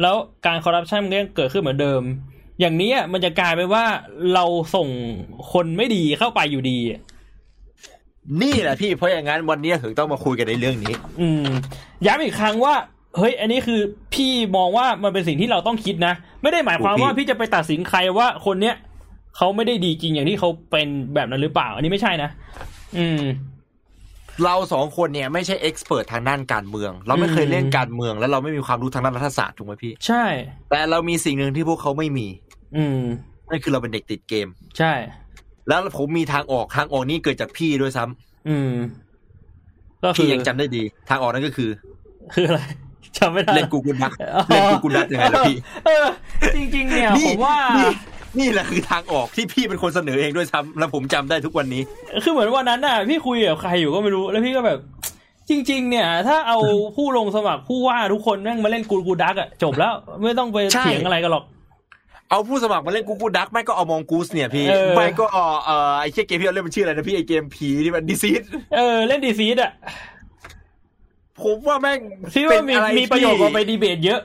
[0.01, 2.01] แล้วการคอร์รัปชันมันก็ยังเกิดขึ้นเหมือนเดิม
[2.59, 3.83] อย่างนี้อะมันจะกลายเป็นว่า
[4.33, 4.45] เรา
[4.75, 4.87] ส่ง
[5.51, 6.79] คนไม่ดีเข้าไปอยู่ดี
[8.41, 11.45] นี่แหละพี่เพราะอย่างนั้นวันนี้ถึงต้องมาคุยกันในเรื่องนี้ อืม
[12.05, 12.75] ย้ำอีกครั้งว่า
[13.17, 13.79] เฮ้ย อันนี้คือ
[14.13, 18.75] พี่มองว่ามันเป็นสิ่งที่เราต้องคิดนะ ไม่ได้หมายความถูกพี่ว่าพี่จะไปตัดสินใครว่าคนเนี้ย
[19.37, 22.29] เขาไม่ได้ดีจริงอย่างที่เขาเป็นแบบนั้นหรือเปล่า อันนี้ไม่ใช่นะ
[22.97, 23.21] อืม
[24.43, 30.23] เราสองคนเนี่ยไม่ใช่เอ็กซ์เพรสทางด้านการเมือง เราไม่เคยเล่นการเมือง แล้วเราไม่มีความรู้ทางด้านรัฐศาสตร์ถูกไหมพี่ ใช่
[30.69, 32.27] แต่เรามีสิ่งหนึ่งที่พวกเขาไม่มี
[32.77, 33.01] อืม
[33.49, 34.47] นั่นคือเราเป็นเด็กติดเกม
[34.77, 34.93] ใช่
[35.67, 38.71] แล้วผมมีทางออกทางออกนี่เกิดจากพี่ด้วยซ้ำอืม
[40.03, 41.69] ก็คืพี่อยังจำได้ดี ทางออกนั่นก็คือ
[42.33, 42.61] คืออะไร
[43.17, 44.11] จำไม่ได้เล่นกูกูดัก
[44.49, 46.05] เล่นกูกูดักยังไงล่ะพี่เออ
[46.55, 47.91] จริง ๆ เนี่ยผมว่านี่
[48.39, 51.81] นี่แหละคือทางออกที่พี่เป็นคนเสนอเองด้วยซ้ำแล้วผมจำได้ทุกวันนี้
[52.23, 54.79] คือเหมือนวันนั้นน่ะ พี่คุยกับใครอยู่ก็ไม่รู้ แล้วพี่ก็แบบ
[55.49, 56.59] จริง ๆ เนี่ย ถ้าเอา
[56.95, 59.93] ผู้ลงสมัครผู้ว่าทุกคนแม่งมาเล่นกูกูดักอะจบแล้ว
[60.23, 61.43] ไม่ต้องไปใช่เถียงอะไรกันหรอก
[62.29, 68.43] เอาผู้สมัครมาเล่นกูกูดักไม่ก็เอามองกูสเนี่ยพี่เออไม่ก็เอาเอ่อไอ้เชี่ยเกมที่เราเล่นมันชื่ออะไรนะพี่ไอ้เกมผีที่มันดิซิส
[68.75, 69.71] เออเล่นดีซีดอะ
[71.41, 71.99] ผมว่าแม่ง
[72.33, 74.21] พี่ว่ามีเป็อไมีประโยชน์กว่าไปดีเบตเยอะ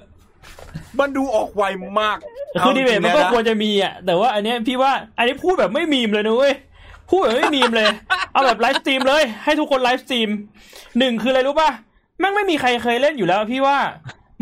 [0.98, 1.62] มันดูออกไว
[2.00, 2.18] มาก
[2.64, 6.54] คือดีเบตมันก็อาจริงๆะควรจะมีอะแต่ว่า อันเนี้ยพี่ว่าอันนี้พูดแบบไม่มีมเลยนะเว้ย
[7.10, 7.88] พูดแบบไม่มีมเลย
[8.32, 10.28] เอาแบบไลฟ์สตรีมเลย ให้ทุกคนไลฟ์สตรีม
[10.98, 11.70] หนึ่งคืออะไรรู้ป่ะ
[12.18, 13.76] แม่งไม่มีใครเคยเล่นอยู่แล้ว พี่ว่า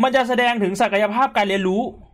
[0.03, 2.08] มันจะแสดงถึงศักยภาพการเรียนรู้อื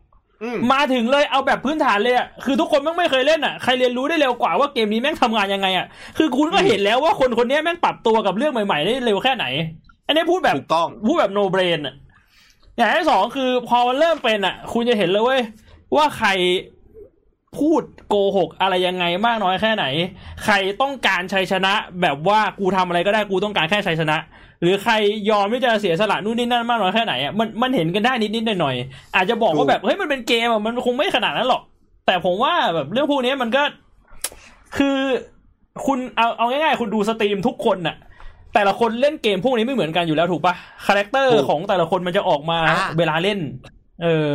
[0.56, 5.86] มมาถึงเลยเอาแบบพื้นฐานเลยอะคือทุกคนแม่งไม่เคยเล่นอะใครเรียนรู้ได้เร็วกว่าว่าเกมนี้แม่งทำงานยังไงอะ
[6.18, 9.46] คือคุณก็เห็นแล้วว่าคนคนนี้แม่งปรับตัวกับเรื่องใหม่ๆได้เร็วแค่ไหน
[10.08, 11.96] อันนี้พูดแบบถูกต้องพูดแบบโนเบรนอะ
[12.78, 15.42] อย่างที่สองคือพอมันเริ่มเป็นอะ คุณจะเห็นเลยเว้ย
[15.96, 16.30] ว่าใคร
[17.58, 19.86] พูดโกหกอะไรยังไงมากน้อยแค่ไหน
[20.44, 24.18] ใครต้องการชัยชนะ แบบว่ากูทำอะไรก็ได้กูต้องการแค่ชัยชนะ
[24.62, 24.94] หรือใคร
[25.30, 31.62] ยอมที่จะเสียสละนู่นนี่นั่นมากน้อยแค่ไหนอะมันมันเห็นกันได้นิดนิดหน่อยหน่อยๆอาจจะบอกว่าแบบเฮ้ยมันเป็นเกมอะมันคงไม่ขนาดนั้นหรอก
[32.06, 33.64] แต่ผมว่าแบบเรื่องพวกนี้มันก็
[34.78, 34.98] คือ
[35.86, 37.96] คุณเอาเอาง่ายๆคุณดูสตรีมทุกคนน่ะ
[38.54, 40.54] แต่ละคนเล่นเกมพวกนี้ไม่เหมือนกันอยู่แล้วถูกปะ
[40.86, 43.40] characterถูกของแต่ละคนมันจะออกมาอะเวลาเล่น
[44.04, 44.32] เออ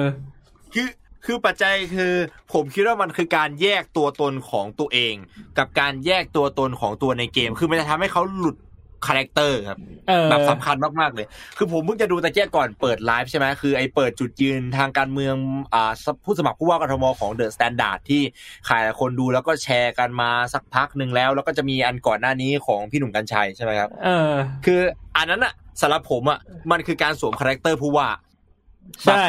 [0.75, 0.89] คือ
[1.25, 2.13] คือปัจจัยคือ
[2.53, 5.15] ผมคิดว่ามันคือการแยกตัวตนของตัวเอง
[5.59, 8.57] กับการแยกตัวตนของตัวในเกม คือมันจะทำให้เขาหลุด
[9.07, 9.79] character ครับ
[10.09, 15.35] เออแบบสำคัญมากๆเลย คือผมเพิ่งจะดูตะกี้ก่อนเปิดไลฟ์ใช่ไหมคือไอ้เปิดจุดยืนทางการเมือง
[15.75, 15.93] อ่า
[16.25, 18.23] ผู้สมัครผู้ว่ากทมของเดอะสแตนดาร์ดที่
[18.69, 24.33] ขายคนดูแล้วก็แชร์กันมาสักพักหนึ่งแล้ว แล้วก็จะมีอันก่อนหน้านี้ของพี่หนุ่มกัญชัยใช่ไหมครับเออ
[24.65, 24.81] คือ
[25.17, 26.39] อันนั้นอะสำหรับผมอะ
[26.71, 28.09] มันคือการสวม character ผู้ว่า
[29.05, 29.25] ใช่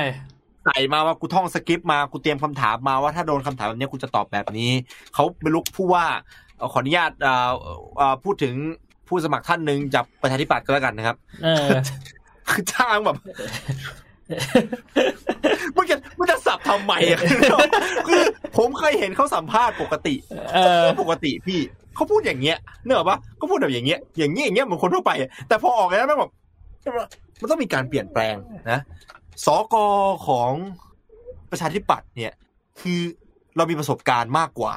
[0.65, 4.71] ใส่มาว่ากูท่องสคริปต์มากูเตรียมคำถามมาว่าถ้าโดนคำถามแบบนี้กูจะตอบแบบนี้
[5.13, 6.05] เขาเป็นลุกผู้ว่า
[6.57, 7.51] เอ่อขออนุญาตอ่า
[7.99, 8.55] อ่าพูดถึง
[9.07, 11.67] ผู้สมัครท่านหนึ่งจากประชาธิปัตย์ก็แล้วกันนะครับเออ
[12.49, 13.17] คือจ้างแบบ
[15.75, 17.19] มึงจะมึงจะสับทำไมอะ
[18.07, 18.21] คือ
[18.57, 20.15] ผมเคยเห็นเขาสัมภาษณ์ปกติ
[20.55, 21.59] เออปกติพี่
[21.95, 26.31] เขาพูดอย่างเงี้ยเนกอะปะก็พูดแบบอย่างเงี้ยอย่างเงี้ยอย่างเงี้ยเหมือนคนทั่วไปอะแต่พอออกแล้วแม่งแบบ
[27.41, 28.35] มันต้องมีการเปลี่ยนแปลง
[28.71, 28.79] นะ
[29.45, 29.75] สก
[30.27, 30.51] ของ
[31.51, 32.33] ประชาธิปัตย์เนี่ย
[32.81, 32.99] คือ
[33.57, 34.73] เรามีประสบการณ์มากกว่า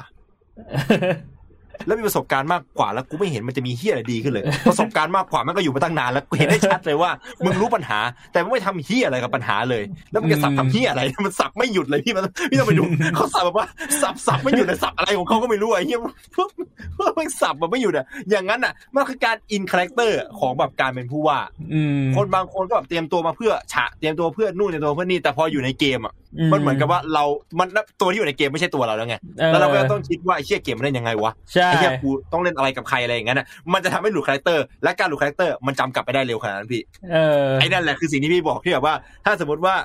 [1.85, 7.11] แล้วมีประสบการณ์มากกว่าแล้วกูไม่เห็นมันจะมีเหี้ยอะไรดีขึ้นเลย ประสบการณ์มากกว่ามันก็อยู่มาตั้งนานแล้วกูเห็นได้ชัดเลยว่า
[7.43, 7.99] มึงรู้ปัญหา
[8.31, 12.83] แต่มึงไม่ทำเหี้ยอะไรกับปัญหาเลย แล้วมึงจะสับทำเหี้ยอะไรมันสับไม่หยุดเลยพี่มันพี่ต้องไปดู
[13.15, 13.67] เขาสับแบบว่า
[14.01, 15.99] สับสับไม่หยุดเลยสับอะไรของเขาก็ไม่รู้อะไอ้เหี้ย
[16.35, 16.49] พวก
[16.97, 21.39] พวกมันสับแบบไม่หยุดอะอย่างนั้นอะมันคือการ in character ของแบบการเป็นผู้ว่า
[21.73, 26.13] อืมคนบางคนก็แบบเตรียมตัวมาเพื่อฉะเตรียมตัวเพื่อนู่นเตรียมตัวเพื่อนี่แต่พออยู่ในเกมอะ
[26.53, 27.23] มันเหมือนกับว่าเรา
[27.59, 27.67] มัน
[28.01, 29.15] ตัวที่อยู่ในเกมไม่ใช่ตัวเราแล้วไง
[29.51, 36.81] แล้วเราก็ต้องคิดว่าไอ้เชี่ยเกมมันเล่นยังไงวะ ใช่ไอ้เหี้ยกูต้องเล่นอะไรกับใครอะไรอย่างนั้นอะมันจะทำให้หลุด character และการหลุด character มันจำกลับไปได้เร็วขนาดนั้นพี่
[37.11, 39.75] เออไอ้นั่นแหละคือสิ่งที่พี่บอกที่แบบว่า ถ้าสมมติว่า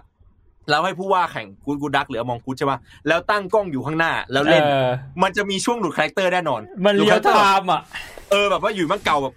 [0.70, 2.78] เราให้ผู้ว่าแข่งกูดกูดักหรืออมองกูดใช่ป่ะ
[3.08, 4.88] แล้วตั้งกล้องอยู่ข้างหน้า แล้วเล่นเออ
[5.22, 7.82] มันจะมีช่วงหลุด character แน่นอน มันหลุดเลี้ว character อะ
[8.30, 9.34] เออแบบว่าอยู่มันเก่าแบบ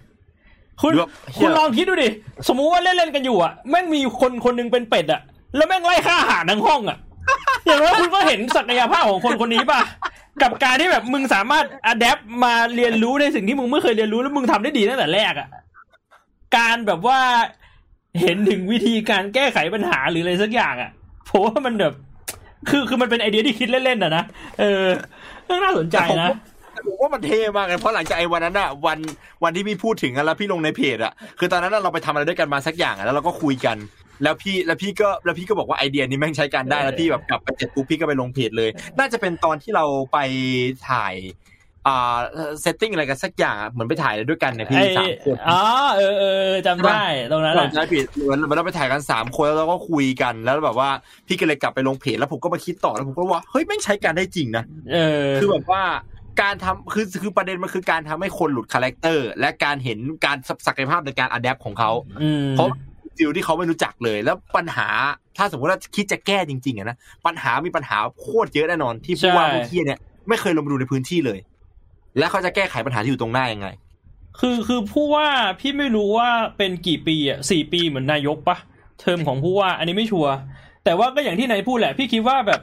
[0.82, 2.10] คุณหรือว่าเหี้คุณยลองคิดดูดิ
[2.48, 5.22] สมมุติว่าเล่นเล่นๆกันอยู่อะแม่งมีคนคนหนึงเป็นเป็ดอะ
[5.56, 6.98] แล้วแม่งไล่ฆ่าอาหารทั้งห้องอะ
[7.66, 9.80] อย่างน้อยคุณก็เห็นศักยภาพของคนคนนี้ป่ะ
[10.42, 15.48] กับการที่แบบมึงสามารถอัดแอปมาเรียนรู้ในสิ่งที่มึงไม่เคยเรียนรู้แล้วมึงทำได้ดีตั้งแต่แรกอะ
[16.58, 17.20] การแบบว่า
[18.22, 20.92] เห็นถึงวิธีการแก้ไขปัญหาหรืออะไรสักอย่างอะ
[21.30, 21.94] ผมว่ามันแบบ
[22.70, 24.24] คือคือมันเป็นไอเดียที่คิดเล่นๆอะนะ
[24.60, 24.86] เออ
[25.46, 26.30] เรื่องน่าสนใจนะ
[26.88, 29.00] ผมว่ามันเท่มากเลยเพราะหลังจากไอ้วันนั้นอะวัน
[29.44, 33.78] วันที่พี่พูดถึงแล้วพี่ลงในเพจอะคือตอนนั้นเราไปทำอะไรด้วยกันมาสักอย่างอะแล้วเราก็คุยกัน
[34.24, 38.70] แล้วพี่แล้วพี่ก็แล้วพี่ก็บอกว่าไอเดียนี้แม่งใช้การได้แล้วพี่แบบกลับไปเสร็จปุ๊บพี่ก็ไปลงเพจเลย
[39.00, 40.18] น่าจะเป็นตอนที่เราไป
[40.90, 41.16] ถ่าย
[41.88, 42.18] อ่า
[42.62, 45.62] เซตติ้งอะไรกันสักอย่างอะเหมือนไปถ่ายด้วยกันเนี่ยพี่ไอสามคนอ๋อ
[45.96, 50.90] เออเออจำได้ตรงนั้นเราอะใช้ผิดเหมือนเหมือนเราไปถ่ายกันสามคนแล้วเราก็คุยกันแล้วแบบว่า
[51.28, 54.64] พี่ก็เลยกลับไปลงเพจแล้วผมก็มาคิดต่อแล้วผมก็ว่าเฮ้ยแม่งใช้การได้จริงนะ
[54.94, 55.84] เออคือแบบว่า
[56.42, 60.38] การทำคือคือประเด็นมันคือการทำให้คนหลุด character และการเห็นการ
[60.68, 61.92] ศักยภาพในการ adapt ของเขา
[62.22, 62.68] อืมเพราะ
[63.18, 64.88] field ที่เขาไม่รู้จักเลย แล้วปัญหา
[65.38, 71.40] ถ้าสมมติว่าคิดจะแก้จริงๆอะนะปัญหามีปัญหาโคตรเยอะแน่นอนที่ผู้ว่าผู้ที่เนี่ยไม่เคยลงมาดูในพื้นที่เลย
[72.18, 73.68] แล้วเขาจะแก้ไขปัญหาที่อยู่ตรงหน้ายังไง
[74.40, 75.28] คือคือผู้ว่า
[75.60, 78.58] พี่ไม่รู้ว่าเป็นกี่ปีอะสี่ปีเหมือนนายกปะ
[79.00, 80.34] เทอมของผู้ว่า อันนี้ไม่ชัวร์
[80.86, 82.62] แต่ว่าก็อย่างที่นายพูดแหละ พี่คิดว่าแบบ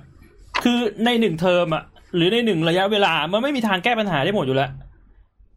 [0.65, 1.85] คือในหนึ่งเทอมอะ
[2.17, 4.71] หรือในหนึ่งระยะเวลามันไม่มีทางแก้ปัญหาได้หมดอยู่แล้ว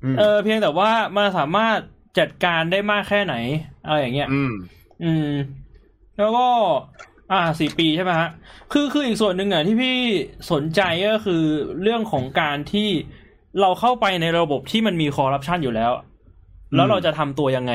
[0.03, 1.77] อืมเออเพียงแต่ว่ามันสามารถ
[2.19, 3.35] จัดการได้มากแค่ไหน
[3.85, 4.27] อะไรอย่างเงี้ย
[5.03, 5.39] อืมอืม
[6.17, 6.47] แล้วก็
[7.31, 8.29] อ่าสี่ปีใช่ไหมฮะ
[8.73, 9.95] คือคืออีกส่วนหนึ่งอะที่พี่
[10.51, 11.43] สนใจก็คือ
[11.81, 12.89] เรื่องของการที่
[13.61, 15.91] เราเข้าไปในระบบที่มันมีคอร์รัปชันอยู่แล้ว
[16.75, 17.73] แล้วเราจะทำตัวยังไง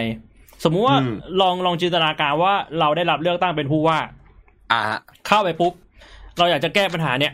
[0.64, 3.98] สมมุติว่าอืมลองลองจินตนาการว่าเราได้รับเลือกตั้งเป็นผู้ว่า
[4.72, 4.80] อ่า
[5.26, 5.72] เข้าไปปุ๊บ
[6.38, 7.32] เราอยากจะแก้ปัญหาเนี่ย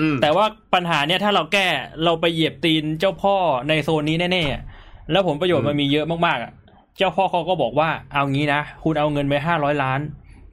[0.00, 1.66] อืมแต่ว่าปัญหาเนี่ยถ้าเราแก้
[2.04, 3.36] เราไปเหยียบตีนเจ้าพ่อ
[3.68, 6.52] ในโซนนี้แน่ๆแล้วผลประโยชน์มันมีเยอะมากๆอะ
[6.96, 10.00] เจ้าพ่อเขาก็บอกว่าเอางี้นะ คุณเอาเงินไปห้าร้อยล้าน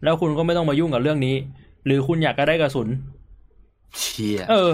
[0.03, 1.35] แล้วคุณก็ไม่ต้องมายุ่งกับเรื่องนี้
[1.85, 2.87] หรือคุณอยากจะได้กระสุน
[3.99, 4.71] เชียเออ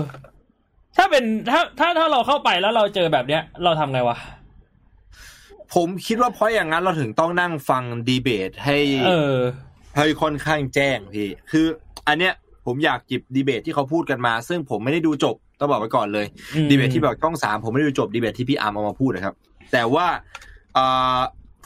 [0.97, 4.17] ถ้าเป็นถ้าถ้าถ้าเราเข้าไปแล้วเราเจอแบบเนี้ย เราทำไงวะ
[5.75, 8.77] ผมคิดว่าเพราะอย่างนั้นเราถึงต้องนั่งฟังดีเบตให้
[9.07, 9.35] เออ
[9.97, 11.65] ให้ค่อนข้างแจ้งพี่ คือ
[12.07, 12.33] อันเนี้ย
[12.65, 16.25] ผมอยากจิบดีเบตที่เขาพูดกันมา ซึ่งผมไม่ได้ดูจบต้องบอกไว้ก่อนเลย
[16.55, 19.35] อืมดีเบตที่แบบต้องสามผมไม่ได้ดูจบดีเบตที่พี่อาร์มเอามาพูดนะครับ
[19.71, 20.07] แต่ว่า
[20.73, 20.85] เอ่
[21.17, 21.19] อ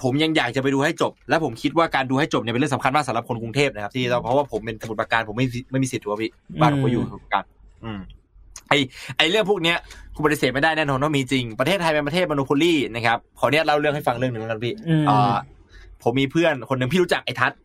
[0.04, 7.44] ผมยังอยากจะไปดูให้จบ และผมคิดว่าการดูให้จบเนี่ยเป็นเรื่องสำคัญมากสำหรับคนกรุงเทพนะครับที่เราเพราะว่าผมเป็นสมุทรปราการผมไม่ไม่มีสิทธิ์ถูกป่ะพี่บ้านผมก็อยู่สมุทรปราการ
[7.84, 8.00] อืม
[8.70, 8.74] ไอ
[9.18, 9.78] ไอเรื่องพวกเนี้ย
[10.16, 15.36] คุณปฏิเสธไม่ได้แน่นอนว่ามีจริงประเทศไทยเป็นประเทศ monopoly นะครับขอเนี้ยเล่าเรื่องให้ฟังเรื่องหนึ่งแล้วกันพี่อืมอ่า
[16.04, 17.60] ผมมีเพื่อนคนหนึ่งพี่รู้จักไอ้ทัศน์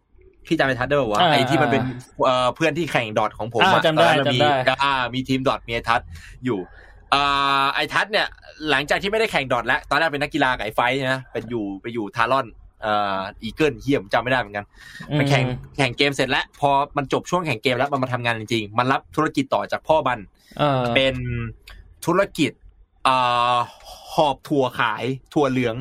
[0.47, 1.83] พี่จำไอ้ทัศน์ได้ป่าวะอ่าไอ้ที่มันเป็น
[2.25, 6.07] เอ่อเพื่อนที่แข่ง Dota ของผมอ่าอะจำได้ตอนนั้นมันมีจำได้อ่ามีทีม Dota มีไอ้ทัศน์
[6.45, 6.86] อยู่อ่า
[7.75, 8.29] ไอ้ทัศน์เนี่ย
[8.71, 12.47] หลังจากที่ไม่ได้แข่ง Dota แล้ว ตอนแรกเป็นนักกีฬาไก่ไฟท์นะเป็นอยู่ไปอยู่ Talon
[12.83, 14.65] เอ่ออีเกิลเฮียผมจำไม่ได้เหมือนกัน
[15.13, 15.45] ไปแข่ง
[15.77, 20.19] แข่งเกมเสร็จแล้ว พอมันจบช่วงแข่งเกมแล้วมันมาทำงานจริงๆ มันรับธุรกิจต่อจากพ่อบัน
[20.59, 21.15] เออเป็น
[22.07, 22.53] ธุรกิจ
[23.07, 23.57] อ่า
[24.15, 25.05] หอบถั่วขาย
[25.35, 25.77] ถั่วเหลือง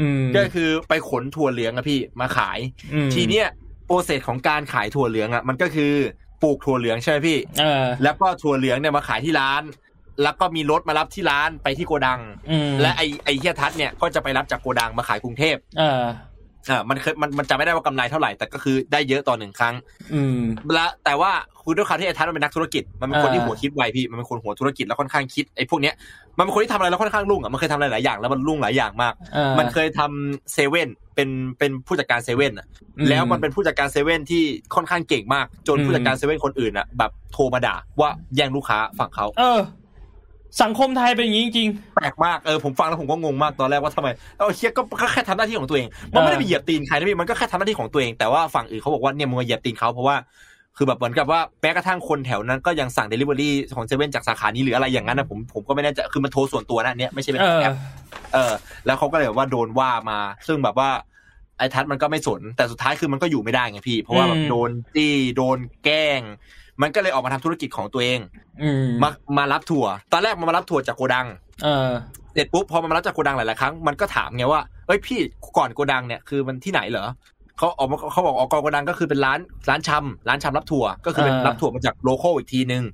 [0.00, 2.58] อืมก็คือไปขนถั่วเหลืองอะพี่มาขาย
[2.94, 3.46] อืมทีเนี้ย
[3.86, 5.92] โปรเซสของการขายถั่วเหลืองอะมันก็คือ
[6.42, 9.62] ปลูกถั่วเหลืองใช่ไหมพี่เออแล้วก็ถั่วเหลืองเนี่ยมาขายที่ร้าน
[10.22, 12.20] แล้วก็มีรถมารับที่ร้านไปที่โกดัง
[12.50, 16.02] อืมและไอไอเฮียทัศน์เนี่ยก็จะไปรับจากโกดังมาขายกรุงเทพเออ
[16.68, 19.74] อ่ามันเคยมันมันจะไม่ได้ว่ากำไรเท่าไหร่ แต่ก็คือได้เยอะต่อหนึ่งครั้ง
[20.14, 20.40] อืม
[20.74, 21.32] และแต่ว่า
[21.62, 25.94] คือด้วยความที่ไอ้ทัศน์มันเป็นนักธุรกิจ มันเป็นคนอ่าที่หัวคิดไวพี่ มันเป็นคนหัวธุรกิจแล้วค่อนข้างคิดไอ้พวกเนี้ย
[26.36, 31.28] มันเป็นคนที่ทำอะไรแล้วค่อนข้างรุ่งอะ มันเคยทำอะไรหลายอย่างแล้วมันรุ่งหลายอย่างมากเออมันเคยทำเซเว่นเป็น
[31.58, 32.66] เป็นผู้จัดการเซเว่นอะ
[32.98, 34.42] อืมแล้วมันเป็นผู้จัดการเซเว่นที่
[34.74, 39.60] ค่อนข้างเก่งมาก จนอืมผู้จัดการเซเว่นคนอื่นอะแบบโทรมาด่าว่าแย่งลูกค้าฝั่งเขา เออ
[40.62, 50.16] สังคมไทยเป็นอย่างนี้จริงแปลกมากเออผมฟังแล้วผมก็งงมากตอนแรกว่าทำไมเอาเหี้ยก็ก็แค่ทำหน้าที่ของตัวเอง มันไม่ได้ไปเหยียบตีนใครนะพี่มันก็แค่ทำหน้าที่ของตัวเองแต่ว่าฝั่งอื่นเขาบอกว่าเนี่ยมึงมาเหยียบตีนเขาเพราะว่า
[50.76, 57.74] คือแบบเหมือนกับว่าแม้กระทั่งคนแถวนั้นก็ยังสั่งเดลิเวอรี่ของเซเว่นจากสาขานี้หรืออะไรอย่างนั้นนะผมผมก็ไม่แน่ใจคือมันโทรส่วนตัวนะอันเนี้ยไม่ใช่เป็นเออแอป
[58.34, 58.52] เออ
[58.86, 60.90] แล้วเขาก็เลยแบบว่าโดนว่ามา ซึ่งแบบว่า
[61.58, 66.20] ไอ้ทัศน์มันก็ไม่สนแต่สุดท้ายคือมันก็อยู่ไม่ได้ไงพี่ เพราะว่าแบบอืมโดนจี้โดนแกล้ง
[66.82, 68.20] มันก็เลยออกมาทำธุรกิจของตัวเอง
[68.62, 69.08] อืมมา
[69.38, 71.26] มารับถั่ว ตอนแรกมันมารับถั่วจากโกดัง
[71.64, 71.90] เออ
[72.34, 75.18] เสร็จปุ๊บพอมันมารับจากโกดังหลายๆครั้งมันก็ถามไงว่าเอ้ยพี่
[75.58, 77.06] ก่อนโกดังเนี่ยคือมันที่ไหนเหรอ
[77.58, 79.38] เขาออกมาเขาบอกออกก่อนโกดังก็คือเป็นร้าน
[79.68, 82.84] ร้านชำร้านชำรับถั่ว ก็คือเป็นอ่ารัรับถั่วมาจากโลโก้อีกทีนึง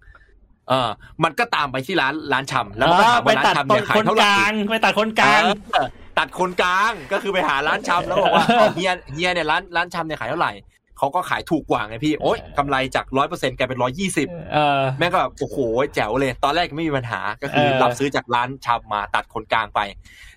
[0.69, 0.89] เออ
[1.25, 5.43] มันก็ตามไปที่ร้านร้านชำแล้วมันก็ถามไปว่าร้านตัดชำเนี่ยขายคนเท่ากไหร่ลางไปตัดคนกลาง
[5.73, 5.89] เออ
[6.19, 10.53] ตัดคนกลางก็คือไปหาร้านชำแล้วบอกว่าเอาเฮียเฮียเนี่ยร้านร้านชำเนี่ยขายเท่าไหร่
[10.98, 15.56] เขาก็ขายถูกกว่าไงพี่ โอ๊ยกำไรจากร้อยเปอร์เซ็นต์กลายเป็นร้อยยี่สิบเออแม่งก็แบบโอ้โห
[15.94, 19.81] แจ๋วเลย ตอนแรกไม่มีปัญหาก็คือเออรับซื้อจากร้านชำมาตัดคนกลางไป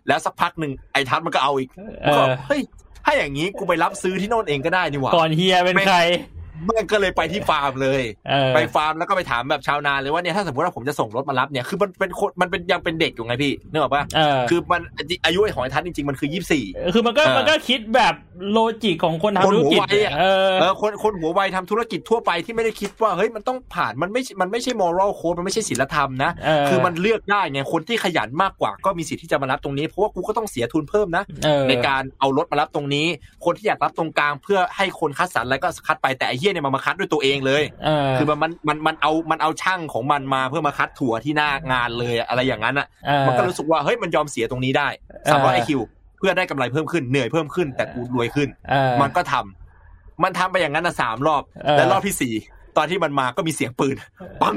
[0.08, 1.70] แล้วสักพักหนึ่งไอ้ทัศน์มันก็เอาอีก
[2.06, 2.62] เออก็เฮ้ย
[3.06, 14.82] ถ้าอย่างนี้กูไปรับซื้อที่โน่นเองก็ได้นี่หว่าก่อนเฮียเป็นใครแม่งก็เลยไปที่ฟาร์มเลยเออไปฟาร์มแล้วก็ไปถามแบบชาวนาเลยว่าเนี่ยถ้าสมมติว่าผมจะส่งรถมารับเนี่ยคือมันเป็นคนมันเป็นยังเป็นเด็กอยู่ไงพี่นึกออกปะเออคือมัน
[15.26, 18.14] อายุของไอ้ทัศน์จริงๆมันคือยี่สิบสี่คือมันก็เออมันก็คิดแบบ
[18.52, 33.08] โลจิกของคนคนทำธุรกิจหัวไวอะเออเออคนคนหัวไวทำธุรกิจทั่วไปที่ไม่ได้คิดว่าเฮ้ยมันต้องผ่านมันไม่มันไม่ใช่มอรัลโค้ดมันไม่ใช่ศีลธรรมนะเออคือมันเลือกได้ไงคนที่ขยันมากกว่าก็มีสิทธิ์ที่จะมารับตรงนี้เพราะว่ากูก็ต้องเสียทุนเพิ่มนะเออในการเอารถมารับตรงนี้
[33.46, 44.88] คนที่อยากรับตรงกลางเพื่อให้คนคัดสรรอะไรก็คัดไปแต่ไอ้เหี้ยเนี่ยมันมาคัดด้วยตัวเองเลยเออคือมันมันมันมันเอามันเอาช่างของมันมาเพื่อมาคัดถั่วที่หน้างานเลยอะอะไรอย่างนั้นอะเออมันก็รู้สึกว่าเฮ้ยมันยอมเสียตรงนี้ได้
[45.32, 45.82] สามร้อยไอคิว
[46.18, 52.34] เพื่อได้กำไรเพิ่มขึ้นเหนื่อยเพิ่มขึ้น แต่กูรวยขึ้นเออมันก็ทำมันทำไปอย่างนั้นนะสามรอบเออและรอบที่สี่
[52.78, 53.96] ตอนที่มันมาก็มีเสียงปืน
[54.42, 54.56] ปัง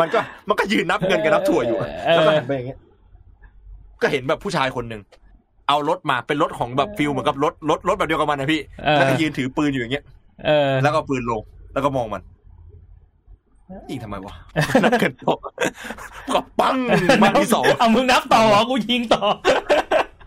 [0.00, 0.18] มันก็
[0.48, 2.78] มันก็ยืนนับเงินกับนับถั่วอยู่เออแล้วก็หันไปอย่างเงี้ย
[4.02, 5.02] ก็เห็นแบบผู้ชายคนหนึ่ง
[5.68, 10.04] เอารถมาเป็นรถของแบบ feel เหมือนกับรถรถรถแบบเดียวกับมันนะพี่เออแล้วก็ยืนถือปืนอยู่อย่างเงี้ย
[10.44, 11.42] เออ แล้วก็เอาปืนลง
[11.72, 12.22] แล้วก็มองมัน
[13.90, 14.34] ยิงทำไมวะ
[14.82, 15.38] นับเกินโตะ
[16.34, 16.76] ก็ปัง
[17.22, 19.22] มันที่สองเอามึงนับต่อเหรอกูยิงต่อ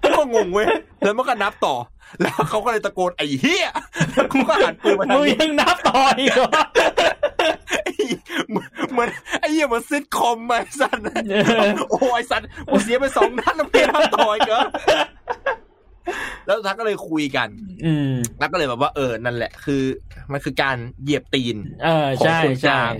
[0.03, 0.68] ก็งงเว้ย
[1.03, 1.76] แล้วมันก็นับต่อ
[2.22, 3.68] แล้วเขาก็เลยตะโกนไอ้เหี้ย
[4.14, 6.49] แล้วกูก็หันปืนมาทางมึงนี้ยังนับต่ออีกเหรอ
[7.84, 7.94] ไอ้
[8.49, 9.10] เหมือนเหมือน
[9.40, 10.98] ไอ้เหี้ยเหมือนซิทคอมไอ้สัน
[11.48, 14.65] เออโอ้ยไอ้สันกูเสียไปสองนัดแล้วเพียนับต่อยเกิน
[16.45, 17.49] แล้วทักก็เลยคุยกัน
[17.85, 19.84] อืมแล้วก็เลยแบบว่าเออนั่นแหละ คือ
[20.31, 22.93] มันคือการเหยียบตีนเออของใช่คนกใช่ลาง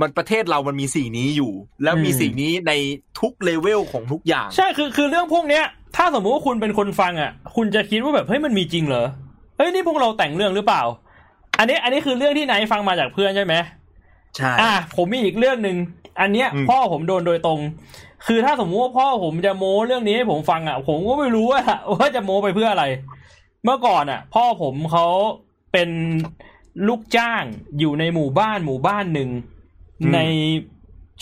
[0.00, 1.52] มันประเทศเรามันมีสิ่งนี้อยู่
[1.84, 2.72] แล้วมีอืมสิ่งนี้ใน
[3.20, 5.64] ทุกเลเวลของทุกอย่าง ใช่คือคือเรื่องพวกเนี้ย
[5.96, 9.06] ถ้าสมมุติว่าคุณเป็นคนฟังอะ คุณจะคิดว่าแบบเฮ้ยมันมีจริงเหรอ
[9.56, 10.82] เฮ้ยนี่พวกเราแต่งเรื่องหรือเปล่า
[11.58, 13.54] อันนี้อันนี้คือเรื่องที่ไหนฟังมาจากเพื่อนใช่ไหม
[14.36, 15.76] ใช่อะผมมีอีกเรื่องหนึ่ง
[16.20, 17.60] อันเนี้ยอืมพ่อผมโดนโดยตรง
[18.26, 21.62] คือถ้าสมมุติว่าพ่อผมจะโม้เรื่องนี้ให้ผมฟังอะ ผมก็ไม่รู้ว่า
[21.94, 22.84] ว่าจะโม้ไปเพื่ออะไร
[23.64, 25.06] เมื่อก่อนอะ พ่อผมเขา
[25.72, 25.90] เป็น
[26.88, 27.44] ลูกจ้าง
[27.78, 29.30] อยู่ในหมู่บ้านหมู่บ้านหนึ่ง
[30.14, 30.18] ใน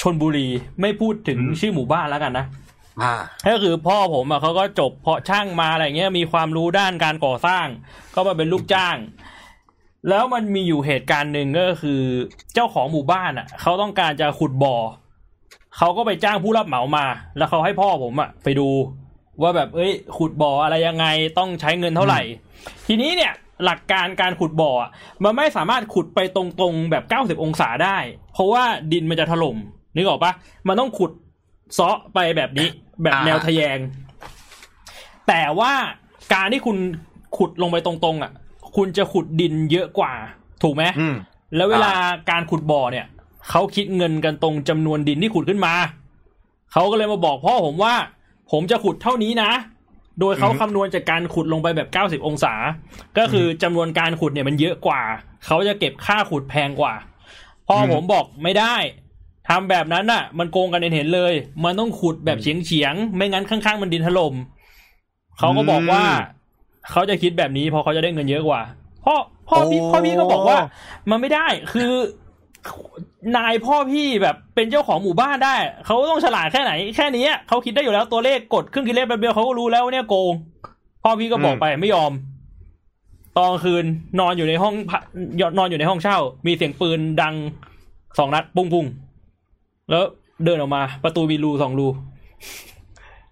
[0.01, 0.49] ชนบุรี
[0.81, 2.47] ไม่พูดถึงชื่อหมู่บ้านแล้วกันนะ
[3.03, 3.15] อ่า
[3.49, 7.67] ก็คือพ่อผมอะเขาก็จบเพาะช่างมาอะไรเงี้ยมีความรู้ด้านการก่อสร้าง
[8.15, 8.97] ก็มาเป็นลูกจ้าง
[10.09, 12.01] แล้วมันมีอยู่เหตุการณ์หนึ่งก็คือ
[12.55, 14.77] เจ้าของหมู่บ้านอะ เขาต้องการจะขุดบ่อ
[15.77, 17.07] เขาก็ไปจ้างผู้รับเหมามา
[17.37, 18.69] แล้วเขาให้พ่อผมอะ ไปดู
[19.43, 21.07] ว่าแบบเอ้ย ขุดบ่ออะไรยังไง
[21.39, 22.21] ต้องใช้เงินเท่าไหร่
[22.87, 23.33] ทีนี้เนี่ย
[23.65, 24.91] หลักการการขุดบ่ออะ
[25.25, 27.99] มันไม่สามารถขุดไปตรงๆแบบเก้าสิบองศาได้
[28.33, 29.57] เพราะว่าดินมันจะถล่ม
[29.97, 30.33] นึกออกปะ
[30.69, 31.11] มันต้องขุด
[31.75, 32.69] เซาะไปแบบนี้
[33.03, 33.79] แบบแนวทะแยง
[35.29, 35.73] แต่ว่า
[36.35, 36.77] การที่คุณ
[37.37, 38.33] ขุดลงไปตรงๆอะ
[38.77, 40.13] คุณจะขุดดินเยอะกว่า
[40.63, 41.17] ถูกไหมอืม
[41.57, 41.93] แล้วเวลา
[42.31, 43.07] การขุดบ่อเนี่ย
[43.51, 45.75] เขาคิดเงินกันตรงจำนวนดินที่ขุดขึ้นมา
[46.73, 47.95] เขาก็เลยมาบอกพ่อผมว่า
[48.51, 49.51] ผมจะขุดเท่านี้นะ
[50.21, 52.55] โดยเขาอือฮึคำนวณจากการขุดลงไปแบบเก้าสิบองศา
[53.19, 55.03] ก็คือจำนวนการขุดเนี่ยมันเยอะกว่า
[55.47, 56.95] เขาจะเก็บค่าขุดแพงกว่า
[57.69, 58.75] พ่อผมบอกไม่ได้
[59.49, 61.33] ทำแบบนั้นน่ะ มันโกงกันเห็นๆเลย
[61.65, 64.35] มันต้องขุดแบบเฉียงเฉียงๆไม่งั้นข้างๆมันดินถล่ม
[65.39, 66.05] เขาก็บอกว่า
[66.91, 68.61] เขาจะคิดแบบนี้เพราะเขาจะได้เงินเยอะกว่า
[69.05, 69.17] พ่อ
[69.49, 70.59] พ่อพี่โอ้พ่อพี่ก็บอกว่า
[71.11, 71.93] มันไม่ได้คือ
[73.37, 80.35] นายพ่อพี่แบบเป็นเจ้าของหมู่บ้านได้ เขาต้องฉลาดแค่ไหน แค่นี้เขาคิดได้อยู่แล้วตัวเลขกดเครื่องคิดเลขแป๊บเดียวเขาก็รู้แล้วว่าเนี่ยโกง
[81.03, 82.13] พ่อพี่ก็บอกไปไม่ยอม
[83.37, 83.85] ตอนกลางคืน
[84.21, 85.03] นอนอยู่ในห้องพัก
[85.59, 87.35] นอนอยู่ในห้องเช่า มีเสียงปืนดัง
[88.19, 88.87] สองนัดปุ้งปุ้ง
[89.91, 90.05] แล้ว
[90.45, 91.87] เดินออกมา ประตูมีรูสองรู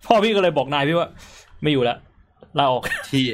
[0.07, 1.09] พ่อพี่ก็เลยบอกนายพี่ว่า
[1.63, 1.99] ไม่อยู่แล้ว
[2.59, 3.27] ลาออกเที่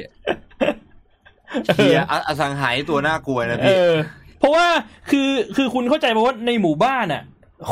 [1.75, 3.93] เที่ยออสังหายตัวน่ากลัวนะเอพี่อ
[4.39, 4.67] เพราะว่า
[5.09, 7.23] คือคือคุณเข้าใจป่าว่าในหมู่บ้านอะ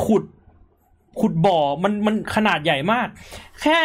[0.06, 0.24] ขุด
[1.20, 3.08] ขุดบ่อมันมันขนาดใหญ่มาก
[3.62, 3.80] แค่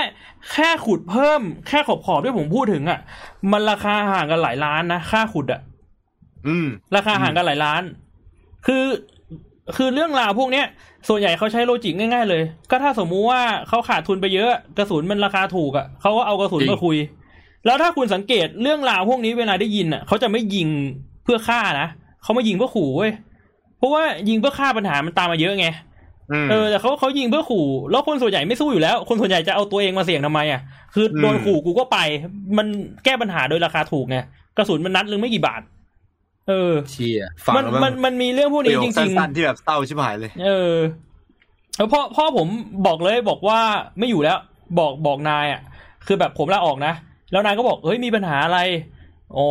[0.52, 3.00] แค่ขุดเพิ่ม แค่ขอบขอบที่ผมพูดถึงอะ
[3.52, 5.60] มันราคาห่างกันหลายล้านนะค่าขุดอะ
[6.48, 7.82] อืม ราคาห่างกันหลายล้าน
[8.66, 8.84] คือ
[9.76, 10.66] คือเรื่องราวพวกเนี้ย
[11.08, 16.96] ส่วนใหญ่เขาใช้โลจิกง่าย ๆ เลย ก็ถ้าสมมุติว่าเขาขาดทุนไปเยอะ กระสุนมันราคาถูกอะเขาก็เอากระสุนจริงมาคุย
[17.68, 20.68] แล้วถ้าคุณสังเกตเรื่องราวพวกนี้เวลาได้ยินอะเขาจะไม่ยิง
[21.24, 21.88] เพื่อฆ่านะ
[22.22, 23.12] เขามายิงเพื่อขู่เว้ย
[23.78, 25.66] เพราะว่ายิงเพื่อฆ่าปัญหามันตามมาเยอะไง
[26.32, 30.60] อืมเออแต่เขาเขายิงเพื่อขู่ แล้วคนส่วนใหญ่ไม่สู้อยู่แล้ว คนส่วนใหญ่จะเอาตัวเองมาเสี่ยงทำไมอะ
[30.94, 31.98] คือโดนอืมขู่กูก็ไป
[32.58, 32.66] มัน
[33.04, 34.18] แก้ปัญหาโดยราคาถูกไง
[34.56, 35.62] กระสุนมันนัดลึงไม่กี่บาท
[36.48, 40.74] เออเที่ยฟังมันแล้วมันมันมีเรื่องพวกนี้จริงสั้นๆที่แบบเศร้าชิบหายเลยๆเออ
[41.76, 42.48] แล้วพ่อพ่อผม
[42.86, 43.58] บอกเลยบอกว่า
[43.98, 44.38] ไม่อยู่แล้ว
[44.78, 45.60] บอกบอกนายอะ
[46.06, 46.92] คือแบบผมลาออกนะ
[47.32, 48.58] แล้วนายก็บอกเฮ้ยมีปัญหาอะไร
[49.34, 49.46] โอ้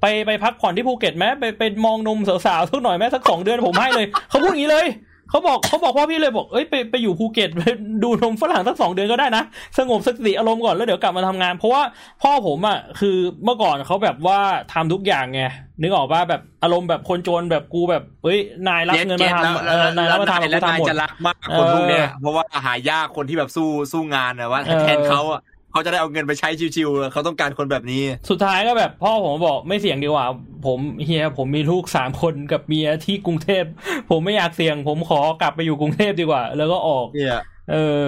[0.00, 4.86] ไปไปพักผ่อนที่ภูเก็ตไหมไปไปมองนมสาวๆสักหน่อยไหมสักสองเดือนผมให้เลยเขาพูดอย่างนี้เลย
[5.30, 7.62] เขาบอกเขาบอกพ่อพี่เลยบอกเอ้ยไปไปอยู่ภูเก็ตไป
[8.02, 9.44] ดูนมฝรั่งสักสองเดือนก็ได้นะ
[9.78, 11.82] สงบสติอารมณ์ก่อนแล้วเดี๋ยวกลับมาทำงาน เพราะว่า
[12.22, 14.38] พ่อผมอะคือเมื่อก่อนเขาแบบว่า
[14.72, 15.42] ทำทุกอย่างไง
[15.80, 25.40] นึกออกว่าแบบอารมณ์แบบคนโจรแบบกูแบบเอ้ยนายรับเงินมาทำเออนายรับมาทำแล้วกูนายทำหมดจะรักมากคนพวกเนี้ยเออเพราะว่าหายากคนที่แบบสู้สู้งานนะว่าเออแทนเขาอะ
[25.72, 30.26] เขาจะได้เอาเงินไปใช้ชิวๆเขาต้องการคนแบบนี้ สุดท้ายก็แบบพ่อผมบอกไม่เสี่ยงดีกว่า
[30.66, 33.64] ผมเฮียผมมีลูกสามคนกับเมียที่กรุงเทพ
[34.10, 37.40] ผมไม่อยากเสี่ยง ผมขอกลับไปอยู่กรุงเทพดีกว่า แล้วก็ออกเนี่ย
[37.70, 38.06] เออ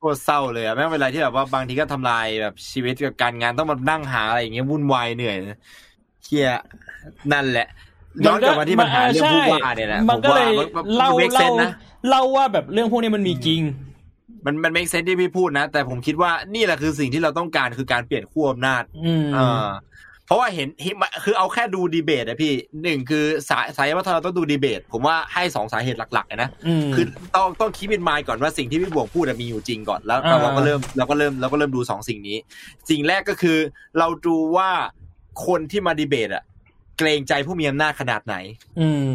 [0.00, 5.36] โคตรเศร้าเลยอะแม่งเป็นอะไรที่แบบว่าบางทีก็ทำลายแบบชีวิตกับการงานต้องมานั่งหาอะไรอย่างเงี้ยวุ่นวายเหนื่อย
[6.24, 6.50] เฮีย
[7.32, 7.66] นั่นแหละ
[8.24, 11.70] ย้อนกลับมาที่ปัญหาเรื่องผู้ว่าเนี่ยแหละมันก็เลยผมว่าเล่ามัน make เล่า sense นะ
[12.08, 13.60] เล่าว่าแบบเรื่องพวกนี้มันมีจริง
[14.46, 19.68] มันมัน make sense ที่พี่พูดนะ แต่ผมคิดว่านี่แหละคือสิ่งที่เราต้องการคือการเปลี่ยนขั้วอำนาจอืมเออ
[20.26, 20.94] เพราะว่าเห็นเห็น
[21.24, 22.52] คือเอาแค่ดูดีเบตอะพี่
[22.82, 26.48] หนึ่งคือสายสายวัฒนเราต้องดูดีเบต ผมว่าให้สองสาเหตุหลักๆอะนะ
[26.84, 27.04] มคือ
[27.36, 32.38] ต้องต้องคิดเป็นมายก่อนว่าสิ่งที่พี่บวงพูดอะมีอยู่จริงก่อนแล้วอ่าเราก็เริ่มเราก็เริ่มเราก็เริ่มดูสองสิ่งนี้
[32.90, 33.58] สิ่งแรกก็คือ
[33.98, 34.70] เราดูว่า
[35.46, 36.44] คนที่มาดีเบตอะ
[36.98, 38.36] เกรงใจผู้มีอำนาจขนาดไหน
[38.80, 39.10] อืม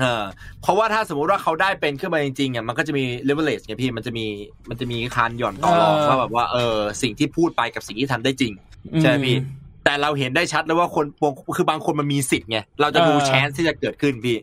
[0.00, 0.24] เออ
[0.62, 4.26] เพราะว่าถ้าสมมุติว่าเขาได้เป็นขึ้นมาจริงๆอะมันก็จะมี leverage ไงพี่มันจะมี
[4.68, 8.52] มันจะมีคานหย่อนต่อรองเออว่าแบบว่าเออสิ่งที่พูดไปกับสิ่งที่ทำได้จริง
[9.00, 9.36] ใช่ไหมพี่
[9.84, 11.04] แต่เราเห็นได้ชัดเลยว่าคน
[11.56, 14.36] คือบางคนมันมีสิทธิ์ไงเราจะดูเออแชนที่จะเกิดขึ้นพี่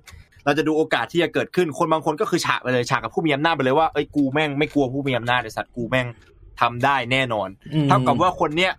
[0.45, 6.07] เราจะดูโอกาสที่จะเกิดขึ้นคนบางคนก็คือฉากไปเลยฉากกับผู้มีอำนาจไปเลยว่าเอ้ยกูแม่งไม่กลัวผู้มีอำนาจไอ้สัตว์กูแม่ง
[6.61, 8.71] ทำได้แน่นอนอืมเท่ากับว่าคนเนี้ย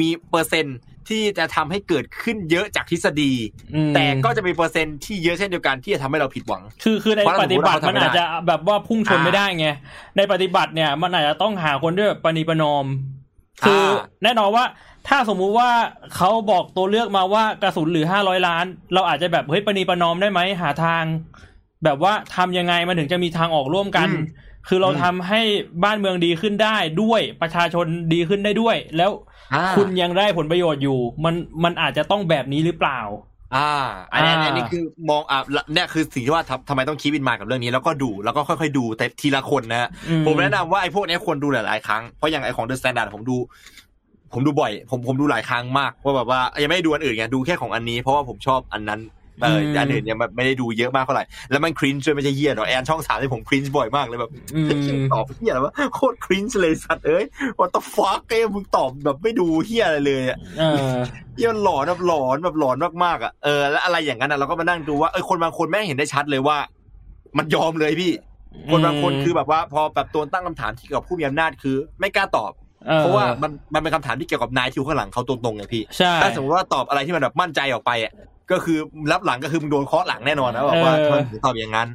[0.00, 0.76] มีเปอร์เซ็นต์
[1.08, 3.32] ที่จะทำให้เกิดขึ้นเยอะจากทฤษฎี
[3.74, 9.66] อืมแต่ก็จะมีเปอร์เซ็นต์ที่เยอะเช่นเดียวกันที่จะทำให้เราผิดหวัง คือคือในเพราะปฏิบัติสมมุติว่าเขาทำมันอาจจะแบบว่าพุ่งชนอ่าไม่ได้ไง
[10.16, 12.86] ในปฏิบัติเนี่ยมันอาจจะต้องหาคนที่แบบปณีประนอม
[13.64, 14.64] คืออาแน่นอนว่า
[15.08, 15.70] ถ้าสมมุติว่า
[16.16, 18.64] เขาบอกตัวเลือกมาว่ากระสุนเหลือห้าร้อยล้าน
[18.94, 21.04] เราอาจจะแบบเฮ้ยปณีประนอมได้ไหมหาทาง
[21.84, 24.24] แบบว่าทำยังไงมันถึงจะมีทางออกร่วมกันอืม
[24.68, 25.40] คือเราอืมทำให้
[25.84, 29.10] บ้านเมืองดีขึ้นได้ด้วยประชาชนดีขึ้นได้ด้วย แล้ว
[29.54, 31.34] อ่าคุณยังได้ผลประโยชน์อยู่ มัน
[31.64, 33.00] มันอาจจะต้องแบบนี้หรือเปล่า
[33.56, 33.70] อ่า
[34.12, 35.38] อันนี้อ่าอันนี้คือมองอะ
[35.72, 43.36] เนี่ยคือสิ่งที่ว่าทำทำไมต้องคิดวินมากับเรื่องนี้ แล้วก็ดูแล้วก็ค่อยๆดูแต่ทีละคนนะฮะอืผมแนะนำว่าไอ้พวกเนี้ยควรดูหลายๆครั้งเพราะอย่างไอ้ของ The Standard ผมดู
[44.32, 49.00] ผมดูบ่อย ผมผมดูหลายครั้งมากว่าแบบว่ายังไม่ได้ดูอันอื่นไงดูแค่ของอันนี้เพราะว่าผมชอบอันนั้น
[49.42, 54.60] เอออันอื่นยังไม่ได้ดูเยอะมากเท่าไหร่ แล้วมันครินช์ด้วยไม่ใช่เฮียหรอกแอนช่องสามที่ผมครินช์บ่อยมากเลยแบบอื
[54.98, 57.24] มตอบเฮียอะไรวะโคตรครินช์เลยสัตว์เอ้ย
[57.58, 60.96] what the fuck เอ้ยมึงตอบแบบไม่ดูเฮียอะไรเลยอะเออ
[61.34, 66.56] เฮียมันหลอนแบบหลอนแบบหลอนมากๆอะเออแล้วอะไรอย่างนั้นอะเราก็มานั่งดูว่าเออคนบางคนแม่งเห็นได้ชัดเลยว่า
[67.38, 68.12] มันยอมเลยพี่
[68.70, 72.52] คนบางคนคือแบบว่า พอแบบตัวตั้งคำถามที่เกี่ยวกับผู้มีอำนาจคือ ไม่กล้าตอบ
[72.90, 78.12] ออเพราะว่ามันมันเป็นคำถามที่เกี่ยวกับนายที่อยู่ข้างหลังเขาตรงๆไงพี่ใช่ถ้าสมมติว่าตอบอะไรที่มันแบบมั่นใจออกไปอะ
[78.52, 78.78] ก็คือ
[79.12, 81.88] รับหลังก็คือมึงโดนเคาะหลังแน่นอนนะบอกว่าเออทำไมถึงตอบอย่างนั้น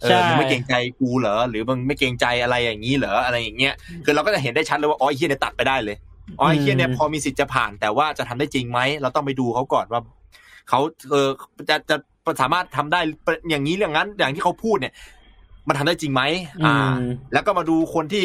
[0.00, 3.74] เอใช่อมึงไม่เกรงใจกูเหรอหรือมึงไม่เกรงใจอะไรอย่างนี้เหรออะไรอย่างเงี้ย
[4.04, 5.96] คือเราก็จะเห็นได้ชัดเลยว่าอ๋อไอ้เฮียเนี่ยตัดไปได้เลย
[6.38, 10.00] อ๋อไอ้เฮียเนี่ยพอมีสิทธิ์จะผ่าน แต่ว่าจะทำได้จริงไหมเราต้องไปดูเขาก่อนว่า
[10.68, 11.28] เขาเออ
[11.68, 11.96] จะจะ
[12.40, 13.00] สามารถทำได้
[13.50, 14.92] อย่างนี้อย่างนั้น อย่างที่เขาพูดเนี่ย
[15.68, 16.22] มันทำได้จริงไหม
[16.64, 18.24] อ่าอืมแล้วก็มาดูคนที่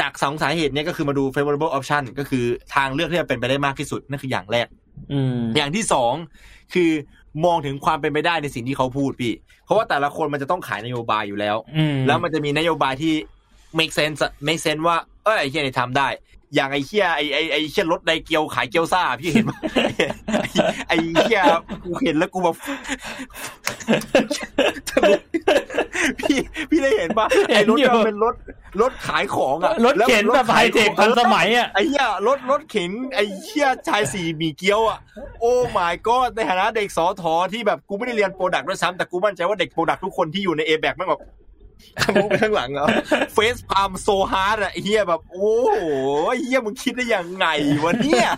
[0.00, 2.44] จากสองสาเหตุเนี้ยก็คือมาดู favorable option ก็คือ
[2.74, 4.66] ทางเลือกที่จะเป็นไปได้มากที่สุดนั่นคืออย่างแรก
[5.12, 6.12] อืมอย่างที่สอง
[6.74, 6.90] คือ
[7.44, 9.34] มองถึงความเป็นไปได้ในสิ่งที่เขาพูดพี่
[9.64, 13.14] เพราะว่าแต่ละคนมันจะต้องขายนโยบายอยู่แล้วอืมแล้วมันจะมีนโยบายที่
[13.78, 16.08] make sense อะ make sense ว่าเออไอ้เฮียนี่ทำได้
[16.54, 19.52] อย่างไอ้เฮียไอ้ไอ้ไอ้เฮียรถไดเกียวขายเกียวซ่าพี่เห็นไหม
[20.88, 21.40] ไอ้เหี้ย
[21.84, 22.56] กูเห็นแล้วกูแบบ
[26.20, 26.38] พี่
[26.70, 28.34] พี่ได้เห็นปะไอ้รถเนี่ยมันเป็นรถ
[28.80, 34.98] รถขายของอะรถเข็นล้วแบบไฮเทคทันสมัยอะไอ้เหี้ยรถรถเข็นไอ้เหี้ยชายสี่หมีเกี๊ยวอะ
[35.40, 41.43] โอ้ my god ในฐานะเด็กสอทอที่แบบกูไม่ได้เรียน product ด้วยซ้ำแต่กูมั่นใจว่าเด็ก product ทุกคนที่อยู่ใน a อแบกแม่งแบบมองไป
[42.40, 42.86] ข้างหลังอะ
[43.34, 45.84] facepalm so hard อะไอเหี้ยแบบ โอ้โห
[46.40, 47.46] เฮียมึงคิดได้ยังไง
[47.84, 48.30] วะเนี่ย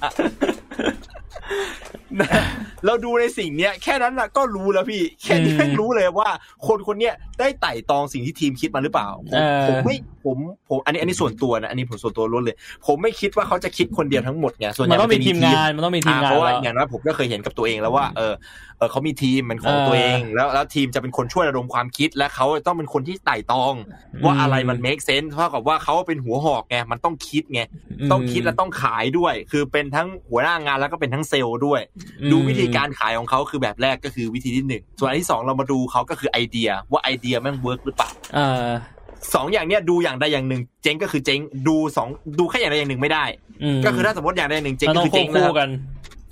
[2.87, 6.31] เราดูในสิ่งเนี้ยแค่นั้นน่ะก็รู้แล้วพี่ แค่นี้อืมแม่งรู้เลยว่า
[6.67, 10.37] คนคนเนี้ยได้ไต่ตองสิ่งที่ทีมคิดมาหรือเปล่าผมเออผมไม่ผม
[10.69, 18.35] ผมอันนี้อันนี้ส่วนตัวนะอันนี้ผมส่วนตัวล้วนเลย ผมไม่คิดว่าเขาจะคิดคนเดียวทั้งหมดไงส่วนใหมัญ่นต้องมีจะทีมงานมันต้องมีทีมงานเพราะว่าแล้วอย่างน้อยผมก็เคยเห็นกับตัวเองแล้วว่าเออ
[18.79, 23.75] เออเขามีทีมเป็นของเออตัวเองแล้วแล้วทีมจะเป็นคนช่วยระดมความคิด และเขาต้องเป็นคนที่ไต่ตอง
[24.25, 27.61] ว่าอืมอะไรมัน make sense เท่ากับว่าเขาเป็นหัวหอกไงมันต้องคิดไง
[28.07, 31.81] มต้องคิดและต้องขายด้วย คือเป็นทั้งหัวหน้างานแล้วก็เป็นทั้งเซลล์ด้วย
[32.23, 38.69] อืมดูวิธีการขายของเขาคือแบบแรกก็คือวิธีที่หนึ่งส่วนอันที่สองเรามาดูเขาก็คือไอเดีย ว่าไอเดียแม่ง work หรือเปล่าเออ
[39.35, 43.25] สองอย่างเนี้ยดูอย่างใดอย่างหนึ่ง เจ๊งก็คือเจ๊งดูสองดูแค่อย่างใดอย่างหนึ่งไม่ได้
[43.77, 45.71] มก็คือถ้าสมมติอย่างใดอย่างหนึ่งเจ๊งมันก็ต้องคือควเจ๊บงนะคู่ครับกัน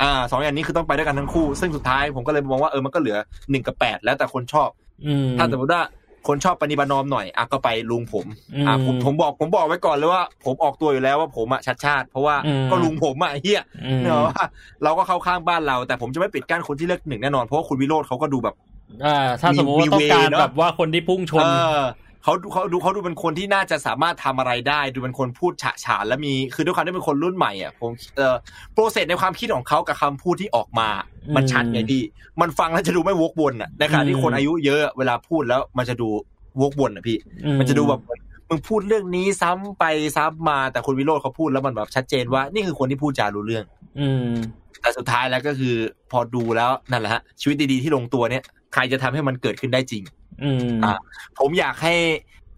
[0.03, 3.17] อ่าสองอย่างนี้คือต้องไปด้วยกันทั้งคู่ ซึ่งสุดท้ายผมก็เลยมองว่าเออมันก็เหลือ
[3.51, 4.69] หนึ่งกับแปดแล้วแต่คนชอบ
[5.07, 5.83] อืมถ้าสมมติว่า
[6.29, 14.45] คนชอบปณิบัตินอมหน่อยอะก็ไปลุงผมอืมอะผมผมบอกผมบอกไว้ก่อนเลยว่า ผมออกตัวอยู่แล้วว่าผมอะชัดชาติเพราะว่าอืมก็ลุงผมอะเฮียอืมเนอะว่า
[14.83, 18.55] เราก็เข้าข้างบ้านเรา แต่ผมจะไม่ปิดกั้นคนที่เลือกหนึ่งแน่นอนเพราะว่าคุณวิโรธเขาก็ดูแบบ
[19.05, 21.47] อ่าถ้าสมมติว่ามีต้องการมีเวเนอะแบบว่าคนที่พุ่งชน
[22.25, 28.35] เออเขาดูเขาดูเขาดูเป็นคนที่น่าจะสามารถทำอะไรได้ ดูเป็นคนพูดฉะฉานและมีคือด้วยความที่เป็นคนรุ่นใหม่อะผมเออ
[28.73, 30.89] โปรเซสในความคิดของเขากับคำพูดที่ออกมา
[31.37, 32.03] มันอืมชัดไงพี่
[32.41, 36.09] มันฟังแล้วจะดูไม่วกวนอะในขณะที่อืมคนอายุเยอะเวลาพูดแล้วมันจะดู
[36.61, 38.01] วกวนอะพี่อืมันจะดูแบบ
[38.49, 39.85] มึงพูดเรื่องนี้ซ้ำไป
[40.17, 43.65] ซ้ำมาแต่คุณวิโรธเขาพูดแล้วมันแบบชัดเจนว่า นี่คือคนที่พูดจารู้เรื่อง
[44.01, 44.33] อืม
[44.81, 45.75] แต่สุดท้ายแล้วก็คือ
[46.11, 48.43] พอดูแล้วนั่นแหละฮะชีวิตดีๆที่ลงตัวเนี่ย
[48.75, 50.03] ใครจะทำให้มันเกิดขึ้นได้จริง
[50.43, 50.95] อืมอะ
[51.39, 51.95] ผมอยากให้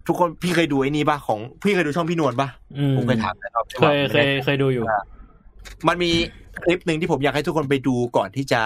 [0.07, 4.83] ทุกคนพี่เคยดูไอ้นี่ป่ะของพี่เคยดูช่องพี่นวลป่ะอืมผมเคยถามนะครับเคยเคยเคยดูอยู่
[5.87, 6.11] มันมี
[6.63, 8.61] คลิปหนึ่งที่ผมอยากให้ทุกคนไปดูก่อนที่จะ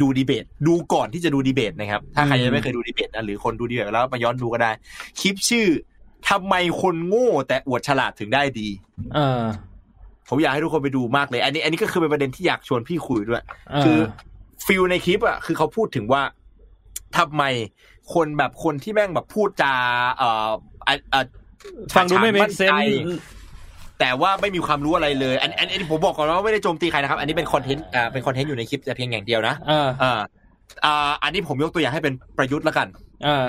[0.00, 4.70] ดูดีเบต ดูก่อนที่จะดูดีเบตนะครับ ถ้าใครอืมยังไม่เคยดูดีเบตนะหรือคนดูดีเบตแล้วมาย้อนดูก็ได้
[5.20, 5.66] คลิปชื่อ
[6.28, 8.68] ทำไมคนโง่แต่อวดฉลาดถึงได้ดี
[9.14, 9.42] เออ
[10.28, 13.98] ผมอยากให้ทุกคนไปดูมากเลย อันนี้ อันนี้ก็คือเป็นประเด็นที่อยากชวนพี่คุยด้วยเออคือ
[14.66, 16.22] ฟิลในคลิปอะคือเขาพูดถึงว่า
[17.16, 17.42] ทำไม
[18.14, 19.74] คนแบบคนที่แม่งแบบพูดจา
[20.16, 20.50] เอ่อ
[20.86, 21.20] อะอะ
[21.94, 22.90] ฟังดูไม่ฉาเมฉคเซนมั่ใจ
[24.00, 30.20] แต่ว่าไม่มีความรู้อะไรเลยอันอันอันนี้ผมบอกก่อนว่าไม่ได้โจมตีใครนะครับ อันนี้เป็นคอนเทนต์อ่าเป็นคอนเทนต์อยู่ในคลิปแต่เพียงอย่างเดียวนะเอออ่า
[30.84, 32.86] อ่าอันนี้ผมยกตัวอย่างให้เป็นประยุทธ์ละกัน
[33.24, 33.44] เออ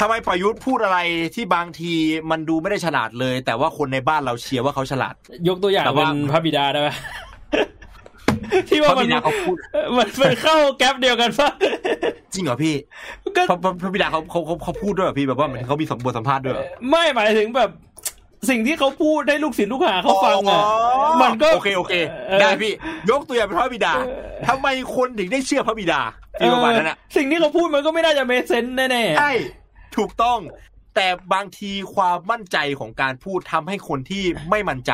[0.00, 0.98] ทำไมประยุทธ์พูดอะไร
[1.34, 1.92] ที่บางที
[2.30, 5.14] มันดูไม่ได้ฉลาดเลย แต่ว่าคนในบ้านเราเชียร์ว่าเขาฉลาด
[5.48, 6.88] ยกตัวอย่างแต่เป็ว่านพระบิดาได้ไหม
[8.68, 9.56] ที่พว่าระมับินดาเขาพูด
[9.96, 11.50] มันมันเข้าแก๊ปเดียวกันปะ
[12.32, 12.74] จริงเหรอพี่
[13.36, 17.70] ก็พระพระพระบิดาเขาเขาเขาเขาพูดด้วยเหรอพี่แบบว่าเหมือนเขามีสมบทสัมภาษณ์ด้วยเหรอไม่หมายถึงแบบ
[18.50, 20.62] สิ่งที่เขาพูดให้ลูกศิษย์ลูกหาเขาฟังอะ
[21.22, 21.94] มันก็โอเคโอเค
[22.28, 22.72] เออได้พี่
[23.10, 24.66] ยกตัวอย่างเป็นพระบิดาเออทำไม
[24.96, 26.00] คนถึงได้เชื่อพระบิดา
[26.38, 29.32] ที่ประมาณนั้นอะเออสิ่งที่เขาพูดมันก็ไม่น่าจะเมคเซนแน่ๆใช่
[29.96, 30.38] ถูกต้อง
[30.94, 34.92] แต่บางทีความมั่นใจของการพูดทำให้คนที่ไม่มั่นใจ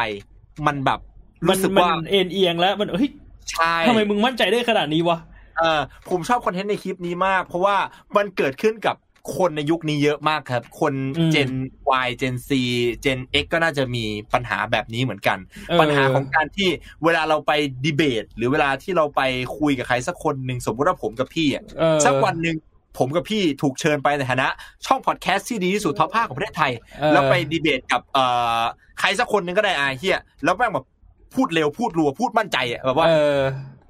[0.66, 1.00] มันแบบ
[1.48, 3.10] มันรู้สึกมันว่าเอ็นเอียงแล้วมันเฮ้ย
[3.52, 5.18] ใช่ทำไมมึงมั่นใจได้ขนาดนี้วะ
[5.58, 5.80] เออ
[6.10, 7.76] ผมชอบคอนเทนต์ในคลิปนี้มาก เพราะว่า
[8.16, 8.96] มันเกิดขึ้นกับ
[9.36, 11.50] คนในยุคนี้เยอะมากครับ คนอืมเจน
[12.06, 12.50] Y เจน C
[13.00, 14.04] เจน X ก็น่าจะมี
[14.34, 15.38] ปัญหาแบบนี้เหมือนกัน
[15.68, 16.68] เออปัญหาของการที่
[17.04, 17.52] เวลาเราไป
[17.84, 19.20] ดีเบต หรือเวลาที่เราไป
[19.58, 22.56] คุยกับใครสักคนหนึ่งสมมติว่าผมกับพี่อะเออสักวันหนึ่ง
[22.98, 24.48] ผมกับพี่ถูกเชิญไปในฐานะ
[24.86, 28.24] ช่องพอดแคสต์ที่ดีที่สุดท็อปห้าของประเทศไทยเออแล้วไปดีเบตกับเอ่
[28.60, 28.62] อ
[29.00, 30.86] ใครสักคนหนึ่งก็ได้อาเฮียแล้วแม่งแบบ
[31.35, 33.39] พูดเร็วพูดรัวพูดมั่นใจอะแบบว่าเออ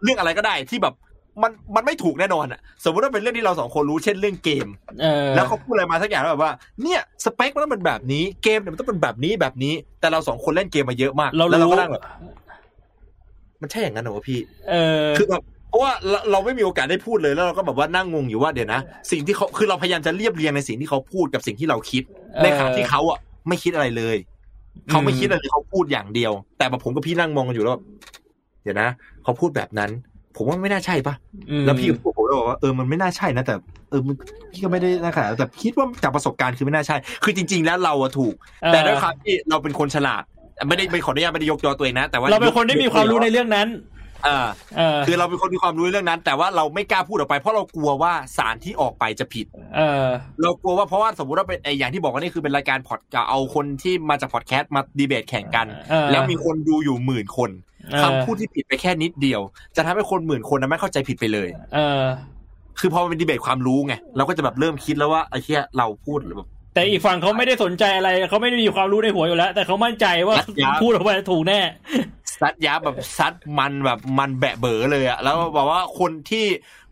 [0.03, 0.95] เรื่องอะไรก็ได้ที่แบบ
[1.43, 4.67] มันมันไม่ถูกแน่นอนอะ สมมติว่าเป็นเรื่องที่เราสองคนรู้เช่นเรื่องเกม
[5.03, 6.53] เออแล้วเขาพูดอะไรมาสักอย่างแล้วแบบว่า
[6.83, 12.03] เนี่ยสเปคมันต้องเป็นแบบนี้เกมเนี่ยมันต้องเป็นแบบนี้แบบนี้ แต่เราสองคนเล่นเกมมาเยอะมากเราแล้วเรารู้ก็นั่งแบบ
[13.61, 14.39] มันใช่อย่างนั้นเหรอวะพี่
[14.71, 14.75] เอ
[15.07, 18.81] อคือแบบเพราะว่าเราเราไม่มีโอกาสได้พูดเลยแล้วเราก็แบบว่านั่งงงอยู่ว่าเดี๋ยวนะ
[19.11, 23.19] สิ่งที่เขาคือเราพยายามจะเรียบเรียงในสิ่งที่เขาพูดกับสิ่งที่เราคิดเออในขณะที่เขาอะ
[23.49, 24.17] ไม่คิดอะไรเลย
[24.91, 27.85] เขาไม่คิดอะไรเลยเขาพูดอย่างเดียว แต่แบบผมกับพี่นั่งมองกันอยู่แล้วแบบ
[28.63, 28.89] เดี๋ยวนะ
[29.23, 29.91] เขาพูดแบบนั้น
[30.37, 31.15] ผมว่าไม่น่าใช่ปะ
[31.51, 33.55] อืมแล้วพี่ก็พูดผมก็บอกว่าเออมันไม่น่าใช่นะแต่
[33.91, 34.17] เออมัน
[34.53, 40.23] พี่ก็ไม่ได้นะขนาดนั้นแต่คิดว่าจากประสบการณ์คือไม่น่าใช่ คือจริง ๆ แล้วเราอะถูกเออแต่ด้วยความที่เราเป็นคนฉลาด
[40.69, 43.67] ไม่ได้ไม่ขออนุญาตไม่ได้ยกยอตัวเองนะแต่ว่าเราเป็นคนที่มีความรู้ในเรื่องนั้น
[44.27, 44.39] อ่า
[44.77, 50.07] เออคือเราเป็นคนมีความรู้ในเรื่องนั้น แต่ว่าเราไม่กล้าพูดออกไป เพราะเรากลัวว่าสารที่ออกไปจะผิด เออ
[50.43, 57.51] เรากลัวว่าเพราะว่าสมมติว่าเป็นไออย่างที่บอกว่านี่คือเป็นรายการพอดเอาคนที่มาจากพอดแคสต์มาดีเบตแข่งกันเออแล้วมีคนดูอยู่หมื่นคน
[57.93, 59.41] เออคำพูดที่ผิดไปแค่นิดเดียว
[59.77, 62.05] จะทำให้คนหมื่นคนนั้นไม่เข้าใจผิดไปเลย เออ
[62.81, 71.61] คือพอมันเป็นดีเบตความรู้ไงเราก็จะแบบเริ่มคิดแล้วว่าไอ้เชี่ยเราพูดแบบแต่อีกฝั่งเขาไม่ได้สนใจอะไรเขาไม่ได้มีความรู้ในหัวอยู่แล้ว แต่เขามั่นใจว่ายัดยัดพูดออกไปถูกแน่
[72.41, 76.47] ซัดยับแบบซัดมันแบบมันแบะเบ๋อเลยอะแล้วบอกว่าคนที่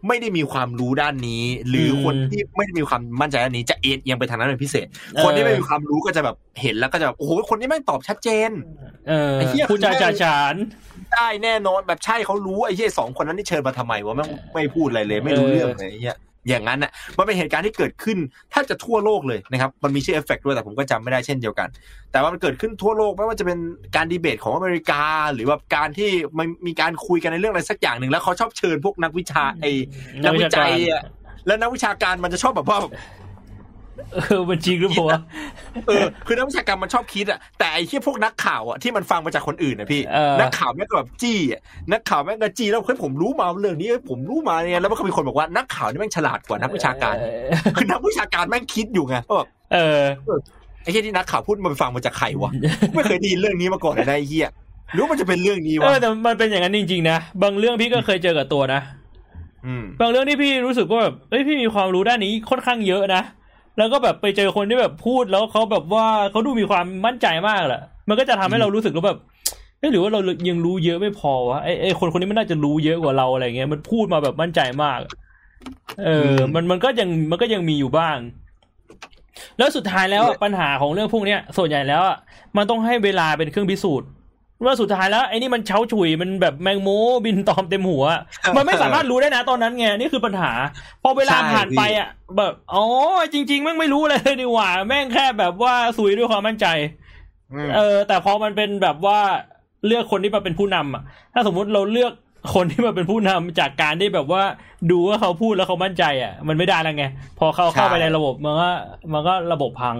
[0.07, 8.51] ไม่ได้มีความรู้ด้านนี้ หรืออมคนที่ไม่ได้มีความมั่นใจด้านนี้จะเอ็นเอียงไปทางนั้นเป็นพิเศษเออคนที่ไม่มีความรู้ก็จะแบบเห็นแล้วก็จะแบบโอ้โหคนนี้แม่งตอบชัดเจน
[9.09, 10.55] เออไอ้เหี้ยพูดจาจาฉาน
[11.13, 16.17] ได้แน่นอนแบบใช่เขารู้ไอ้เหี้ยสองคนนั้นที่เชิญมาทำไมวะแม่งไม่พูดอะไรเลย ไม่รู้เออเรื่องเลยไอ้เหี้ย
[16.49, 18.19] อย่างนั้นน่ะมันเป็นเหตุการณ์ที่เกิดขึ้น
[18.51, 21.69] แทบจะทั่วโลกเลยนะครับมันมีชื่อเอฟเฟกต์ด้วยแต่ผมก็จำไม่ได้เช่นเดียวกัน
[22.13, 23.59] แต่ว่ามันเกิดขึ้นทั่วโลกไม่ว่าจะเป็น
[23.97, 25.03] การดีเบตของอเมริกา
[25.35, 29.71] หรือว่าการที่มันมีการคุยกันในเรื่องอะไรสักอย่างหนึ่งแล้วเขาชอบเชิญพวกนักวิชาไอ้
[30.25, 31.03] นักวิจัยอะ
[31.47, 32.79] แล้วนักวิชาการมันจะชอบแบบว่า
[34.15, 35.21] เออมันจริงหรือเปล่าวะ
[35.87, 41.61] เออคือนักวิชาการมันชอบคิดอะแต่ไอ้ที่พวกนักข่าวอะที่มันฟังมาจากคนอื่นนะพี่เออนักข่าวแม่งก็แบบจี้อะ
[41.93, 47.15] นักข่าวแม่งก็จี้แล้วเฮ้ยผมรู้มาเรื่องนี้เฮ้ยผมรู้มาเนี่ยแล้วมันก็มีคนบอกว่านักข่าวนี่แม่งฉลาดกว่านักวิชาการ
[47.77, 50.01] คือนักวิชาการแม่งคิดอยู่ไงว่าแบบเออ
[50.83, 52.51] ไอ้ที่ที่นักข่าวพูดมันฟังมาจากใครวะ
[52.95, 54.49] ไม่เคยได้ยินเรื่องนี้มาก่อนเลยนะไอ้เหี้ย
[54.95, 58.81] หรู้มันจะเป็นเรื่องนี้เอวะอแต่มันเป็นอย่างนั้นจริงๆนะบางเรื่องพี่ก็เคยเจอกับตัวนะ
[59.67, 63.23] อืมบางเรื่องที่พี่รู้สึกว่าแบบเอ้ยพี่มีความรู้ด้านนี้ค่อนข้างเยอะนะ
[63.79, 69.19] แล้วก็แบบไปเจอคนที่แบบพูดแล้วเขาแบบว่าเขาดูมีความมั่นใจมากแหละมันก็จะทำให้เรารู้สึกว่าแบบ
[69.79, 75.01] เอ้ยหรือว่าเรายังรู้เยอะไม่พอวะไอ้ไอ้คนคนนี้มันน่าจะรู้เยอะกว่าเราอะไรเงี้ยมันพูดมาแบบมั่นใจมาก
[76.05, 78.17] เออ มันมันก็ยังมันก็ยังมีอยู่บ้าง
[79.59, 82.17] แล้วสุดท้ายแล้วอะปัญหาของเรื่องพวกเนี้ยส่วนใหญ่แล้วอะ
[82.57, 84.09] มันต้องให้เวลาเป็นเครื่องพิสูจน์
[84.65, 86.89] ว่าสุดท้ายแล้วไอ้นี่มันเช้าฉุยมันแบบแมงโม
[87.25, 88.05] บินตอมเต็มหัว
[88.57, 90.53] มันไม่สามารถรู้ได้นะตอนนั้นไงนี่คือปัญหา
[91.03, 92.09] พอเวลาใช่ผ่านไปอะ
[92.39, 92.85] แบบอ๋อ
[93.33, 96.67] จริง ๆ แม่งไม่รู้เลยดีกว่า แม่งแค่แบบว่าสุยด้วยความมั่นใจ
[97.53, 99.19] อืมเออ แต่พอมันเป็นแบบว่า
[99.87, 101.03] เลือกคนที่มาเป็นผู้นำอะ
[101.35, 102.13] ถ้าสมมุติเราเลือก
[102.55, 104.43] คนที่มาเป็นผู้นำจากการที่แบบว่า
[104.91, 107.05] ดูว่าเขาพูดแล้วเขามั่นใจ อะ มันไม่ได้แล้วไง
[107.39, 108.71] พอเขาเข้าไปในระบบมันก็
[109.13, 109.97] มันก็ระบบพัง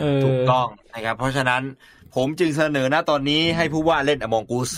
[0.00, 1.62] เออถูกต้องนะครับเพราะฉะนั้น
[2.16, 4.70] ผมจึงเสนอหน้าตอนนี้ให้ผู้ว่าเล่น Among Us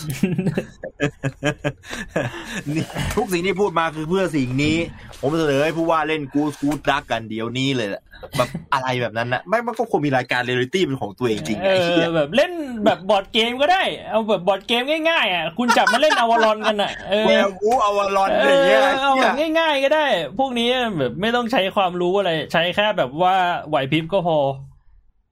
[2.73, 2.83] นี่
[3.15, 4.75] ทุกสิ่งที่พูดมาคือเพื่อสิ่งนี้
[5.21, 8.01] ผมเสนอให้ผู้ว่าเล่น Goose Goose Duck กันเดี๋ยวนี้เลยแหละ
[8.37, 12.51] แบบอะไรแบบนั้นนะไม่มันก็ควรมีรายการเรียลลิตี้เป็นของตัวเองจริงเอไอ้เหี้ยอแบบเล่น
[12.85, 20.05] แบบบอร์ดเกมก็ได้ เอาแบบบอร์ดเกมง่ายๆอะคุณจับมาเล่น Avalon กันอะเออ Werewolf Avalon เอวารอนเออะไรอย่างเงี้ยอเอาแบบเหี้ยง่าย ๆ ก็ได้
[20.39, 23.35] พวกนี้แบบไม่ต้องใช้ความรู้อะไร ใช้แค่แบบว่า
[23.67, 24.37] ไหวพริบก็พอ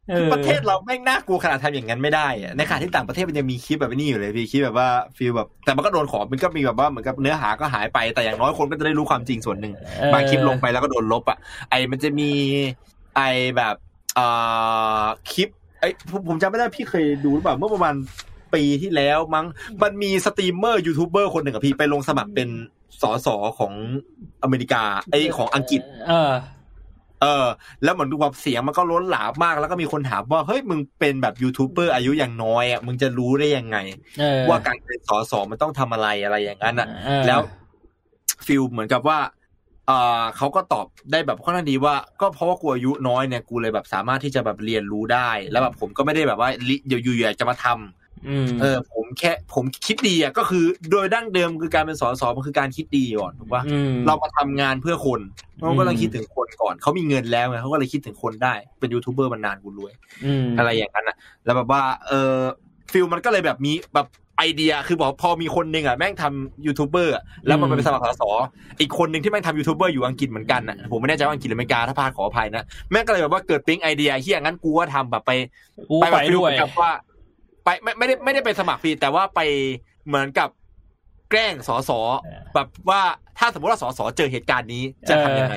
[0.09, 11.37] เออประเทศเราแม่งน่ากลัวขนาดทำอย่างนั้นไม่ได้อะในขณะที่ต่างประเทศมันยังมีคลิปแบบนี้อยู่เลยพี่คลิปแบบว่า feel แบบ แต่มันก็โดนขอมันก็มีแบบว่าเหมือนกับเนื้อหาก็หายไปแต่อย่างน้อยคนก็จะได้รู้ความจริงส่วนหนึ่งเออบางคลิปลงไปแล้วก็โดนลบอะ
[11.69, 12.29] ไอมันจะมี
[13.15, 13.21] ไอ
[13.57, 13.75] แบบ
[14.15, 14.27] เอ่
[15.01, 15.49] อคลิป
[15.79, 17.93] ไอยผมผมจำไม่ได้พี่เคยดูหรือเปล่าเมื่อประมาณ
[18.53, 19.45] ปีที่แล้วมั้ง
[19.83, 22.49] มันมี streamer YouTuber คนหนึ่งอะพี่ไปลงสมัครเป็น
[23.01, 23.27] สส
[23.59, 23.73] ของ
[24.43, 26.31] อเมริกาไอยของอังกฤษ เออ
[27.23, 27.45] เออ
[27.83, 33.77] แล้วเหมือนดูแบบเสียงมันก็ล้นหลามมาก แล้วก็มีคนถามว่าเฮ้ยมึงเป็นแบบยูทูบเบอร์อายุยังน้อยอะมึงจะรู้ได้ยังไง
[34.19, 37.39] เออว่าการเป็นสสมันต้องทำอะไรอะไรอย่างนั้นอะเออแล้ว
[38.45, 39.19] feel เหมือนกับว่า
[39.87, 48.02] เอ่อเขาก็ตอบได้แบบค่อนข้างดีว่า ก็เพราะว่ากูอายุน้อยเนี่ยกูเลยแบบสามารถที่จะแบบเรียนรู้ได้ แล้วแบบผมก็ไม่ได้แบบว่าลิเดี๋ยวอยู่อยากจะมาทำอืม
[48.61, 55.19] เออ ผมแค่ผมคิดดีอะก็คือโดยดั้งเดิมคือการเป็นสสมันคือการคิดดีก่อนถูกปะอืมเรามาทำงานเพื่อคน
[55.59, 59.93] เขาก็ต้องคิดถึงคนก่อนเขามีเงินแล้วไงเขาก็เลยคิดถึงคนได้ เป็นยูทูบเบอร์มานานกูรวย
[60.25, 62.37] อืมอะไรอย่างนั้นอะแล้วแบบว่า เออ
[62.91, 68.23] feel มันก็เลยแบบมีแบบไอเดียคือบอกพอมีคนหนึ่งอะแม่งทำยูทูบเบอร์อะแล้วมันไปเป็นสมัครสส
[68.79, 75.31] อีกคนหนึ่งที่แม่งทำยูทูบเบอร์อยู่อังกฤษเหมือนกันอะผมไม่แน่ใจว่าอังกฤษหรืออเมริกาถ้าพลาดขออภัยนะแม่งก็เลยแบบว่าเกิดปิ๊งไอเดียเหี้ยงั้นกูก็ทำแบบไป
[75.89, 76.91] กูไปไปแบบ feel เหวมืยอนกับว่า
[77.63, 79.39] ไปไม่ไม่ได้ไม่ได้ไปสมัครฟรีแต่ว่าไป
[80.07, 80.49] เหมือนกับ
[81.29, 81.99] แกล้งสอสอ
[82.53, 83.01] แบบว่า
[83.39, 85.55] ถ้าสมมติว่าสอสอเจอเหตุการณ์นี้จะทำยังไง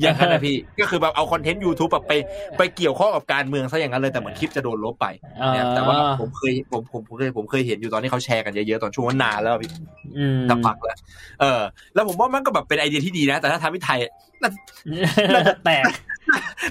[0.00, 2.12] อย่างนั้นนะพี่ก็คือแบบเอาคอนเทนต์ YouTube แบบไป
[2.58, 5.06] ไปเกี่ยวข้องกับการเมืองซะอย่างนั้นเลยแต่เหมือนคลิปจะโดนลบไป
[5.52, 9.70] เนี่ยแต่ว่าผมเคยผมผมผมเคยผมเคยเห็นอยู่ตอนที่เขาแชร์กันเยอะๆตอนช่วงนั้นนานแล้วอะพี่
[10.18, 10.98] อืมสักพักแล้ว
[11.40, 11.60] เออ
[11.94, 13.98] แล้วผมว่ามันก็แบบเป็นไอเดียที่ดีนะ แต่ถ้าทำที่ไทย
[14.42, 14.50] น่า
[15.64, 15.84] แตก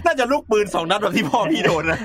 [0.06, 2.00] น่าจะลูกปืนสองนัดแบบที่พ่อพี่โดนนะ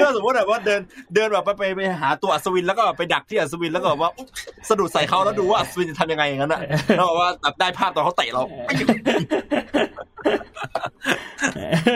[0.00, 0.80] ถ้าสมมติแบบว่าเดิน
[1.14, 4.28] เดินแบบไปไปไปหาตัวอัศวินแล้วก็ไปดักที่อัศวินแล้วก็แบบว่าอุ๊ย
[4.68, 6.60] สะดุดใส่เขาแล้วดูว่าอัศวินจะทำยังไงอย่างนั้นอะ
[6.96, 8.42] แล้วแบบว่าแบบได้ภาพตอนเขาเตะเรา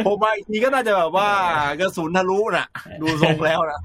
[0.06, 1.28] ผมมาอีกทีก็น่าจะแบบว่า
[1.80, 2.66] กระสุนทะลุน่ะ
[3.00, 3.80] ดูทรงแล้วนะ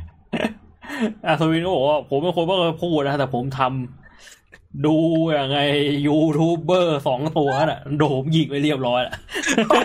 [1.25, 4.95] อาสวินก็บอกว่าผมเป็นคนไม่เคยพูดนะแต่ผมทำดู
[5.33, 5.59] อย่างไง
[6.07, 9.15] ยูทูบเบอร์สองตัวน่ะ โดนผมยิงไปเรียบร้อยแล้ว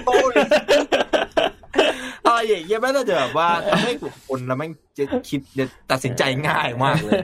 [0.06, 3.92] โอ้ยอะไรอย่างเงี้ยแม่งน่าจะแบบว่าทำให้
[4.28, 7.20] คนแล้วแม่งจะคิดจะตัดสินใจง่ายมากเลย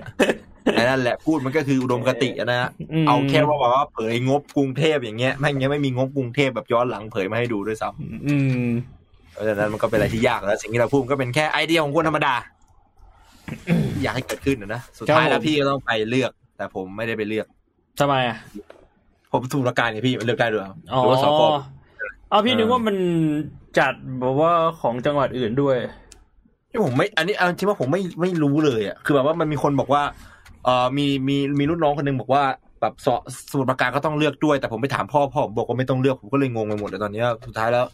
[0.73, 2.71] แต่นั่นแหละพูดมันก็คืออุดมคติอะนะ
[3.05, 7.89] มเอาแค่ว่าแบบว่าเผยงบกรุงเทพอย่างเงี้ยแม่งยังไม่มีงบกรุงเทพแบบย้อนหลังเผยมาให้ดูด้วยซ้
[8.27, 8.37] อื
[8.67, 12.35] มำเพราะฉะนั้นมันก็เป็นอะไรที่ยากแล้ว สิ่งที่เราพูดมันก็เป็นแค่ไอเดียของคนธรรมดา
[14.03, 17.47] อยากให้เกิดขึ้นนะนะสุดท้ายแล้วพี่ก็ต้องไปเลือก แต่ผมไม่ได้ไปเลือก
[18.01, 18.39] ทำไมอะ
[19.33, 21.43] ผมถูกละการไงพี่มันเลือกได้ด้วยเหรออ๋อหรือว่าสก
[22.31, 22.97] เอาพี่เออนึกว่ามัน
[23.79, 25.77] จัดแบบว่าของจังหวัดอื่นด้วย
[26.71, 30.03] ที่ผมไม่ อันนี้เอาจริงว่าผมไม่ไม่รู้เลยอะคือแบบว่ามันมีคนบอกว่า
[30.65, 32.43] เอ่อมีมีมีรุ่นน้องคนหนึงบอกว่า
[32.81, 33.09] แบบส
[33.51, 37.87] สมุดประการก็ต้องเลือกด้วย แต่ผมไปถามพ่อพ่อผมบอกว่าไม่ต้องเลือกผมก็เลยงงไปหมดเลยตอนเนี้ยสุดท้ายแล้ว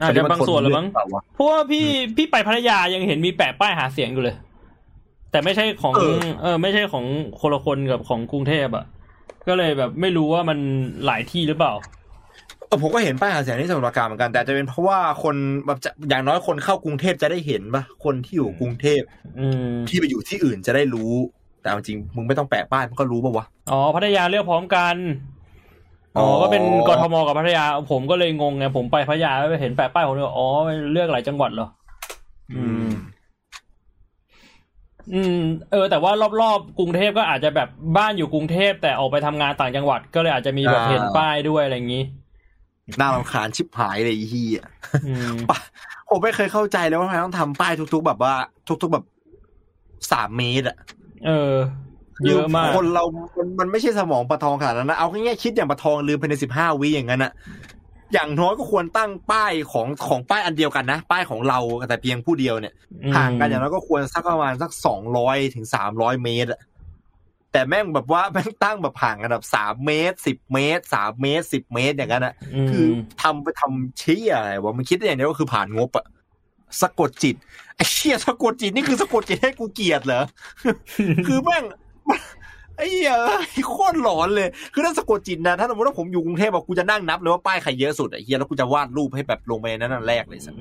[0.00, 1.86] อาจจะบางส่วนหรือมั้งเปล่าวะเพราะว่าพี่
[2.16, 4.36] พี่ไปพัทยายังเห็นมีแปะป้ายหาเสียงอยู่เลย
[5.30, 7.04] แต่ไม่ใช่ของเออเออ ไม่ใช่ของ
[7.40, 8.84] คนละคนกับของกรุงเทพอะ
[9.48, 10.58] ก็เลยแบบไม่รู้ว่ามัน
[11.06, 12.05] หลายที่หรือเปล่าเออ
[12.82, 19.00] ผมก็เห็นป้ายหาเสียงที่สมุทรปราการเหมือนกัน แต่จะเป็นเพราะว่าคนแบบจะอย่างน้อยคนเข้ากรุงเทพจะได้เห็นปะคนที่อยู่กรุงเทพ
[19.38, 21.12] อืมที่ไปอยู่ที่อื่นจะได้รู้
[21.60, 24.96] แต่เอาจริงมึงไม่ต้องแปะป้ายมันก็รู้ปะวะอ๋อพัทยาเลือกพร้อมกัน
[26.16, 30.46] อ๋ออ๋อก็เป็นกทมกับพัทยา ผมก็เลยงงไงผมไปพัทยาแล้วไปเห็นแปะป้ายผมเลยอ๋อ
[30.92, 31.68] เลือกหลายจังหวัดเหรอ
[32.56, 32.88] อืม
[35.14, 42.04] อืม เออ แต่ว่ารอบๆกรุงเทพก็อาจจะแบบบ้านอยู่กรุงเทพแต่ออกไปทำงานต่างจังหวัด ก็เลยอาจจะมีแบบอ่าเห็นป้ายด้วยอะไรอย่างนี้
[43.00, 44.62] น่ารำคาญชิบหายเลยไอ้เฮีย
[45.06, 45.36] อืม
[46.08, 48.34] ผมไม่เคยเข้าใจเลยว่าทำไมต้องทำป้ายทุก ๆ แบบว่า
[48.82, 49.04] ทุก ๆแบบ
[50.12, 50.76] สามเมตรอะ
[51.26, 51.56] เออ
[52.26, 53.04] เยอะมาก คนเรา
[53.36, 57.32] มันมันไม่ใช่สมองปลาทองขนาดนั้นนะเอาง่ายๆคิดอย่างปลาทองลืมภายในสิบห้าวิอย่างนั้นอะ
[58.12, 61.58] อย่างน้อยก็ควรตั้งป้ายของของป้ายอันเดียวกันนะ ป้ายของเรา
[61.88, 62.74] แต่เพียงผู้เดียวเนี่ย
[63.16, 66.60] ห่างกันอย่างน้อยก็ควรสักประมาณสักสองร้อยถึงสามร้อยเมตรอะ
[67.56, 72.34] แต่แม่งแบบว่าแม่งตั้งแบบห่างกันแบบสามเมตรสิบเมตรสามเมตรสิบเมตรอย่างนั้นอะ
[72.66, 72.86] มคือ
[73.22, 76.06] ทำไปทำเชี่ยอะไรวะมันคิดได้อย่างเดียวก็คือผ่านงบอะ
[76.82, 77.36] สะกดจิต
[77.76, 80.22] ไอ้เชี่ยสะกดจิตนี่คือสะกดจิตให้กูเกลียดเหรอ
[81.26, 81.64] คือแม่ง
[82.76, 83.12] ไอ้เหี้ย
[83.70, 90.54] โคตรหลอนเลย คือถ้าสะกดจิตนะ ถ้าสมมติว่าผมอยู่กรุงเทพอะกูจะนั่งนับเลยว่าป้ายใครเยอะสุดไอ้เหี้ยแล้วกูจะวาดรูปให้แบบลงไปในนั้นอันแรกเลยสัก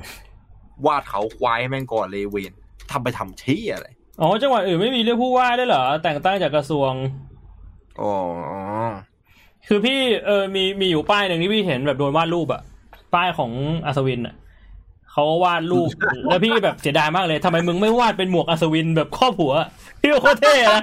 [0.86, 2.54] วาดเขาควายให้แม่งก่อนเลยเวน
[2.92, 3.88] ทำไปทำเชี่ยอะไร
[4.22, 6.92] อ๋อจังหวัดอื่นไม่มีเรื่องผู้ว่าได้วยเหรอ แต่งตั้งจากกระทรวง
[8.02, 8.14] อ๋อ
[9.68, 12.62] คือพี่เออมีมีอยู่ป้ายหนึ่งที่พี่เห็นแบบโดนวาดรูปอะ
[13.14, 13.52] ป้ายของ
[13.86, 14.36] อัศวินอะ
[15.12, 15.90] เขาวาดรูป
[16.30, 19.54] แล้วพี่แบบเสียดายมากเลยทำไมมึงไม่วาดเป็นหมวกอัศวินแบบครอบหัว
[20.02, 20.82] พี่โคตรเท่นะ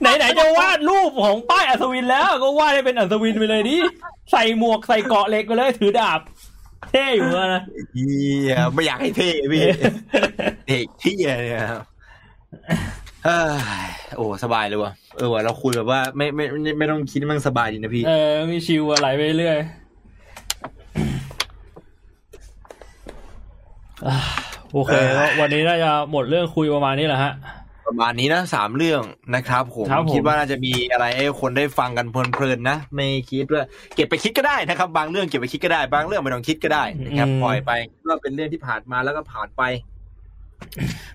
[0.00, 3.76] ไหนไหนจะวาดรูปของป้ายอัศวินแล้วก็วาดให้เป็นอัศวินไปเลยดิ
[4.32, 6.20] ใส่หมวกใส่เกราะเหล็กไปเลยถือดาบ
[6.90, 7.62] เท่อยู่นะ
[7.92, 8.08] เฮี
[8.50, 9.62] ยไม่อยากให้เท่พี่
[10.66, 11.95] เด็กเที่ยเนี่ยครับเอ้ย
[14.16, 19.56] โอ้สบายเลยว่ะเออว่ะเราคุยแบบว่าไม่ไม่ไม่ไม่ต้องคิดมันสบายดีนะพี่ เออมีชิวอะไรไปเรื่อย
[24.06, 24.16] อะ
[24.72, 27.32] โอเคแล้ววันนี้น่าจะหมดเรื่องคุยประมาณนี้แหละฮะ
[27.86, 29.02] ประมาณนี้นะสามเรื่อง
[29.34, 33.62] นะครับผมครับผมคิดว่าน่าจะมีอะไรให้คนได้ฟังกันเพลินๆนะไม่คิดว่า
[33.94, 37.70] เก็บไปคิดก็ได้นะครับ บางเรื่องเก็บไปคิดก็ได้ บางเรื่องไม่ต้องคิดก็ได้นะครับปล่อยไป
[38.08, 39.62] ก็เป็นเรื่องที่ผ่านมาแล้วก็ผ่านไป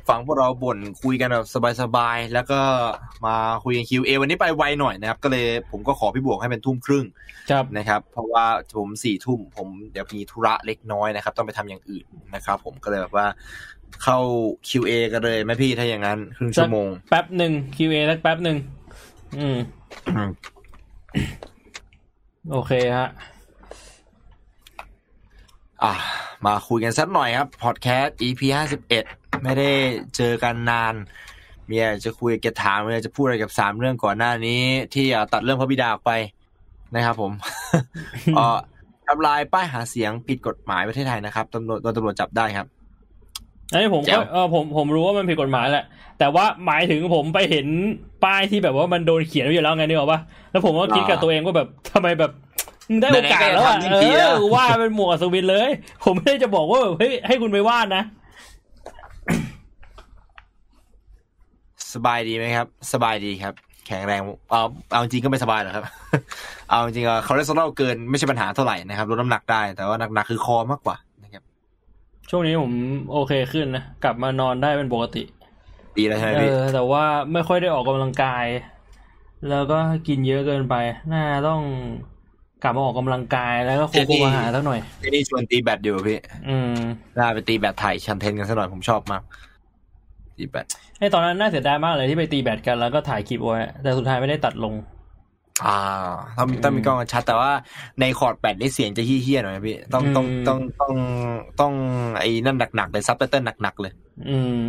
[0.10, 1.48] ฟังพวกเราบ่นคุยกันแบบ
[1.82, 2.60] สบายๆ แล้วก็
[3.26, 7.06] มาคุยกันคิวเอวันนี้ไปไวหน่อยนะครับ ก็เลยผมก็ขอพี่บวกให้เป็นทุ่มครึ่ง
[7.52, 8.46] ครับนะครับ เพราะว่า
[8.78, 12.06] ผมสี่ทุ่มผมเดี๋ยวมีธุระเล็กน้อยนะครับ ต้องไปทำอย่างอื่น
[12.36, 13.28] นะครับ ผมก็เลยแบบว่า
[14.04, 14.20] เข้า
[14.70, 18.58] QA กันเลยไหมพี่ถ้าอย่างนั้นครึ่งชั่วโมง แป๊บหนึ่ง QA สักแป๊บหนึ่ง
[19.38, 19.58] อืม
[22.52, 23.10] โอเคฮะ
[25.84, 25.94] อะ
[26.46, 29.06] มาคุยกันสักหน่อยครับพอดแคสต์ EP ห้าสิบเอ็ด
[29.44, 29.70] ไม่ได้
[30.16, 30.94] เจอกันนาน
[31.70, 34.62] มีอะไรจะคุยจะถามมีอะไรจะพูดอะไรกับสามเรื่องก่อนหน้านี้
[34.94, 36.12] ที่อะตัดเรื่องพระบิดาออกไป
[36.96, 37.32] นะครับ ผม
[38.36, 38.58] เอ่อ
[39.08, 42.68] ทำลายป้ายหาเสียงผิดกฎหมายประเทศไทยนะครับตำรวจโดนตำรวจจับได้ครับ
[43.72, 45.86] อันนี้ผมแจ๋ก็วเออผมผมรู้ว่ามันผิดกฎหมายแหละ
[46.20, 47.68] แต่ว่าหมายถึงผมไปเห็น
[48.24, 50.20] ป้ายที่แบบว่ามันโดนเขียนไว้อยู่แล้วไงนึกออกปะ
[50.52, 52.32] แล้วผมก็คิดกับตัวเองว่าแบบทำไมแบบ
[52.90, 55.70] มึงได้โอกาสแล้วอะไหนๆก็จะทำทั้งทีเอแล้วอว่าเป็นหมวกอัศวินเลย
[56.04, 58.04] ผมไม่ได้จะบอกว่าแบบเฮ้ยให้คุณไปวาดนะ
[61.94, 63.54] สบายดีไหมครับ สบายดีครับ
[63.88, 64.62] แข็งแรงเอา
[64.92, 65.86] เอาจริงก็ไม่สบายหรอกครับ
[66.70, 71.44] เอาจริงๆคอเลสเตอรอลเกินไม่ใช่ปัญหาเท่าไหร่นะครับลดน้ำหนักได้แต่ว่าหนักๆคือคอมากกว่านะครับ
[72.30, 72.72] ช่วงนี้ผม
[73.12, 75.24] โอเคขึ้นนะกลับมานอนได้เป็นปกติ
[75.98, 77.04] ดีแล้วใช่ไหมเอพี่อแต่ว่า
[77.34, 78.46] ไม่ค่อยได้ออกกำลังกาย
[79.50, 79.78] แล้วก็
[80.08, 80.76] กินเยอะเกินไป
[81.12, 81.62] น่าต้อง
[82.64, 86.20] กลับมาออกกำลังกายแล้วก็ควบคุมอาหารสักหน่อยที่นี่ชวนตีแบดอยู่พี่
[86.50, 86.74] อืม
[87.18, 89.22] น่าไปตีแบดไทยชันเทนกันสักหน่อยผมชอบมาก
[90.42, 90.66] ตีแบด
[91.00, 94.74] ไอตอนนั้นน่าเสียดายมากเลยที่ไปตีแบดกันแล้วก็ถ่ายคลิปไว้แต่สุดท้ายไม่ได้ตัดลง
[95.66, 95.80] อ่า
[96.38, 97.52] ต้องต้องมีกล้องชัดแต่ว่า
[98.00, 100.94] ในคอร์ดแบดนี่เสียงจะเหี้ยๆหน่อยนะพี่ต้องต้องอืมต้องต้อง
[101.60, 101.74] ต้อง
[102.20, 103.94] ไอ้นั่นหนักๆเลยซับไตเติลหนักๆเลย
[104.30, 104.62] อืม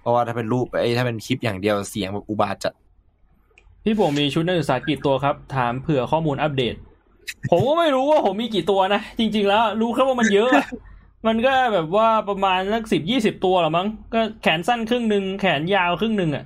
[0.00, 2.72] เพราะว่าถ้าเป็นรูปไอ้ถ้าเป็นคลิปอย่างเดียวเสียงแบบอุบาทว์จัด
[3.84, 6.74] พี่ผมมีชุดนักศึกษากี่ตัวครับ ถามเผื่อข้อมูลอัปเดต
[7.50, 10.66] ผมก็ไม่รู้ว่าผมมีกี่ตัวนะ จริง ๆ แล้ว รู้แค่ว่ามันเยอะอะ
[11.26, 16.44] มันก็แบบว่าประมาณสักสิบยี่สิบตัวหรอมั้ง ก็แขนสั้นครึ่งหนึ่งแขนยาวครึ่งหนึ่งอะ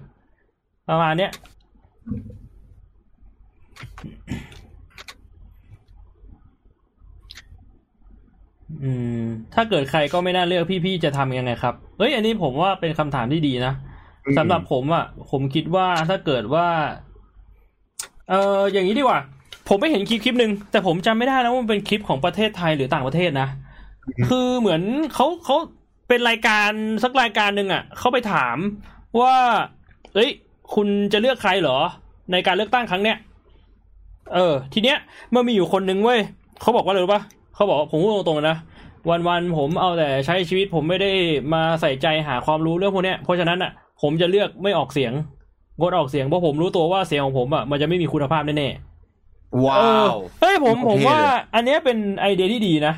[0.89, 1.33] ประมาณเนี้ย
[8.83, 8.91] อื
[9.23, 9.25] ม
[9.55, 13.73] ถ้าเกิดใครก็ไม่น่าเลือกพี่ๆจะทำยังไงครับเอ้ย อันนี้ผมว่าเป็นคำถามที่ดีนะ
[14.39, 16.67] สำหรับผมอะ ผมคิดว่าถ้าเกิดว่า
[18.29, 19.21] เอออย่างนี้ดีกว่า
[19.69, 23.49] ผมไปเห็นคลิปคลิปหนึ่งแต่ผมจำไม่ได้นะว่ามันเป็นคลิปของประเทศไทยหรือต่างประเทศนะ
[24.29, 24.83] คือเหมือน
[25.15, 25.57] เขาเขา
[26.09, 26.71] เป็นรายการ
[27.03, 28.57] สักรายการหนึ่งอะเขาไปถาม
[29.21, 29.35] ว่า
[30.15, 30.31] เอ้ย
[30.75, 31.79] คุณจะเลือกใครเหรอ
[32.33, 33.17] ในการเลือกตั้งครั้งเนี้ย
[34.35, 34.99] เออ ทีเนี้ย
[35.35, 36.21] มันมีอยู่คนหนึ่งเว้ย
[36.61, 37.23] เขาบอกว่าเลยรู้ปะ
[37.55, 38.57] เขาบอกว่าผมพูดตรงๆนะ
[39.29, 41.11] วันๆผมเอาแต่ใช้ชีวิตผมไม่ได้
[41.55, 43.71] มาใส่ใจหาความรู้เรื่องพวกเนี้ยเพราะฉะนั้นอะ
[44.03, 45.13] ผมจะเลือกไม่ออกเสียง
[45.79, 52.95] งดออกเสียงเพราะผมรู้ตัวว่าเสียงของผมอะมันจะไม่มีคุณภาพแน่ๆว้าเออวเฮ้ยผมโอเคผมว่าเลยอันเนี้ยเป็นไอเดียที่ดีนะ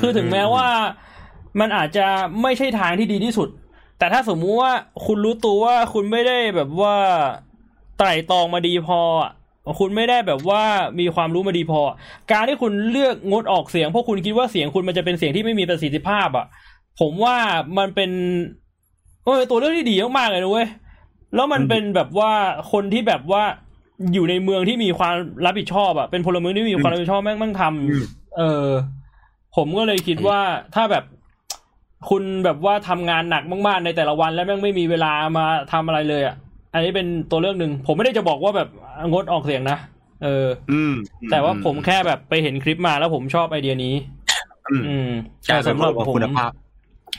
[0.00, 0.66] คือถึงแม้ว่า
[1.60, 2.06] มันอาจจะ
[2.42, 3.48] ไม่ใช่ทางที่ดีที่สุด
[3.98, 4.72] แต่ถ้าสมมุติว่า
[5.06, 6.94] คุณรู้ตัวว่าคุณไม่ได้แบบว่า
[7.98, 9.32] ไตร่ตรองมาดีพออะ
[9.80, 10.62] คุณไม่ได้แบบว่า
[11.00, 11.80] มีความรู้มาดีพอ
[12.32, 16.46] การที่คุณเลือกงดออกเสียงเพราะคุณคิดว่าเสียงคุณมันจะเป็นเสียงที่ไม่มีประสิทธิภาพอะ
[17.00, 17.36] ผมว่า
[17.78, 18.10] มันเป็น
[19.24, 20.68] เออตัวเลือกที่ดีมากๆเลยนะเว้ย
[21.34, 22.32] แล้วมันเป็นแบบว่า
[22.72, 23.42] คนที่แบบว่า
[24.12, 25.14] อยู่ในเมืองที่มีความ
[25.44, 28.68] รับผิดชอบอะเป็นพลเมืองที่มีความรับผิดชอบแม่งแม่งทำเออ
[29.56, 30.40] ผมก็เลยคิดว่า
[30.74, 31.04] ถ้าแบบ
[32.10, 36.36] คุณแบบว่าทำงานหนักมากๆในแต่ละวัน แล้วแม่งไม่มีเวลามาทำอะไรเลยอะ
[36.74, 38.68] อันนี้เป็นตัวเลือกหนึ่งผมไม่ได้จะบอกว่าแบบ
[39.10, 39.78] งดออกเสียงนะ
[40.24, 40.94] เออ อืม
[41.30, 43.94] แต่ว่าผมแค่แบบไปเห็นคลิปมาแล้วผมชอบไอเดียนี้
[44.70, 45.10] อืมอืม
[45.48, 46.50] กาแต่รสำสำรหวรัจบผมคุณภาพ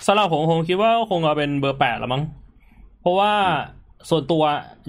[0.08, 2.24] สำหรับผมผมคิดว่าคงเอาเป็นเบอร์แปดละมั้ง
[3.02, 3.32] เพราะว่า
[4.10, 4.44] ส่วนตัว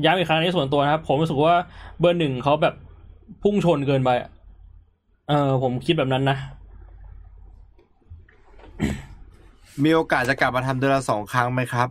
[0.05, 1.55] ย้ำอีกครั้งนี้ส่วนตัวนะครับ ผมรู้สึกว่า
[2.01, 2.75] เบอร์หนึ่งเขาแบบ
[3.43, 4.31] พุ่งชนเกินไปอะ
[5.29, 6.37] เออผมคิดแบบนั้นนะ
[9.85, 11.89] มีโอกาสจะกลับมาทำเดือนละสองครั้งไหมครับ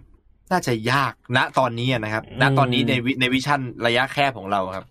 [0.52, 4.86] น่าจะยากณตอนนี้อะนะครับ ณตอนนี้ในวิในวิชั่นระยะแคบของเราครับ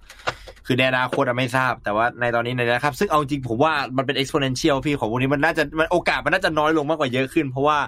[0.66, 7.78] คือในอนาคตอะไม่ทราบ แต่ว่าในตอนนี้นะครับ ซึ่งเอาจริงผมว่ามันเป็น exponential พี่ของพวกนี้มันน่าจะมันโอกาสมันน่าจะน้อยลงมากกว่าเยอะขึ้น เพราะว่า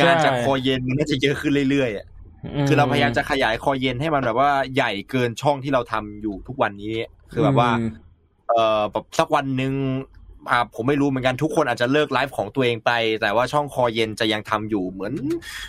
[0.00, 2.06] งานจากใช่คอเย็นมันน่าจะเยอะขึ้นเรื่อยๆอะ
[2.68, 6.94] คือเราพยายามจะขยายคอเย็นให้มันแบบว่าใหญ่เกินช่องที่เราทำอยู่ทุกวันนี้
[7.32, 7.90] คือแบบว่าอืม
[8.48, 9.72] เอ่อแบบสักวันหนึ่ง
[10.50, 12.90] อ่าผมไม่รู้เหมือนกันทุกคนอาจจะเลิกไลฟ์ของตัวเองไป
[13.22, 15.12] แต่ว่าช่องคอเย็นจะยังทำอยู่เหมือน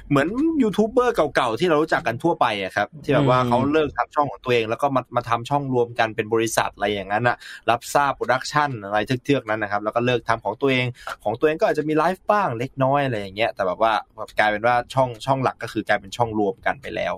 [0.09, 0.27] เหมือน
[0.61, 7.37] ยูทูบเบอร์เก่าๆที่เรารู้จักกันทั่วไปอะครับ ที่แบบว่าอืมเขาเลิกทำช่องของตัวเอง แล้วก็มามาทำช่องรวมกันเป็นบริษัทอะไรอย่างนั้นอะ
[7.69, 10.85] รับทราบ production อะไรเทือกๆนั้นนะครับ แล้วก็เลิกทำของตัวเอง
[11.23, 13.93] ของตัวเองก็อาจจะมีไลฟ์บ้างเล็กน้อยอะไรอย่างเงี้ยแต่แบบว่า
[14.39, 17.13] กลายเป็นว่าช่องช่องหลักก็คือกลายเป็นช่องรวมกันไปแล้ว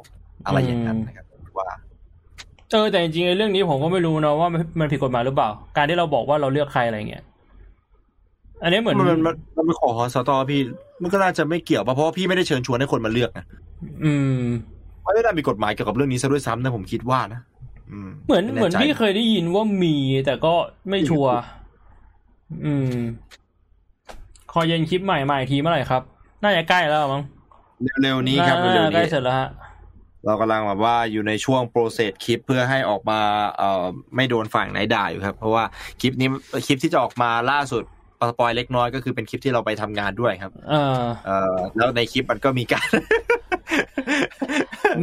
[0.45, 1.25] อะไรอย่างนั้นนะครับ
[1.57, 1.69] ว่า
[2.71, 7.23] เออแต่จริงๆไอ้เรื่องนี้ผมก็ไม่รู้นะว่ามันมันผิดกฎหมายหรือเปล่า การที่เราบอกว่าเราเลือกใครอะไรเงี้ย
[8.63, 10.61] อันนี้เหมือนมันมันมันมันเป็นของสตอพี่
[11.01, 13.45] มันก็น่าจะไม่เกี่ยวป่ะเพราะว่าพี่ไม่ได้เชิญชวนให้คนมาเลือกนะ
[14.03, 14.39] อืม
[15.03, 17.41] ไม่ได้มีกฎหมายเกี่ยวกับเรื่องนี้ซะด้วยซ้ำนะผมคิดว่านะ
[17.91, 19.95] อืมเหมือนไแเหมือนใจพี่เคยได้ยินว่ามี
[20.25, 20.53] แต่ก็
[20.89, 21.33] ไม่ชัวร์
[22.65, 22.95] อืม
[24.51, 26.01] คอเย็นคลิปใหม่ใหม่ทีเมื่อไหร่ครับ
[26.43, 27.23] น่าจะใกล้แล้วมั้ง
[28.01, 29.49] เร็วๆนี้ครับน่าเร็วจะๆใกล้นี้เสร็จแล้วฮะ
[30.25, 33.19] เรากำลังแบบว่าอยู่ในช่วง process คลิปเพื่อให้ออกมา
[33.57, 33.85] เอ่อ
[34.15, 35.63] ไม่โดนฝั่งไหนด่าอยู่ครับ เพราะว่า
[36.01, 36.29] คลิปนี้
[36.65, 37.83] คลิปที่จะออกมาล่าสุด
[38.29, 42.87] spoil เล็กน้อยก็คือเป็นคลิปที่เราไปทำงานด้วยครับเออเอ่อแล้วในคลิปมันก็มีการ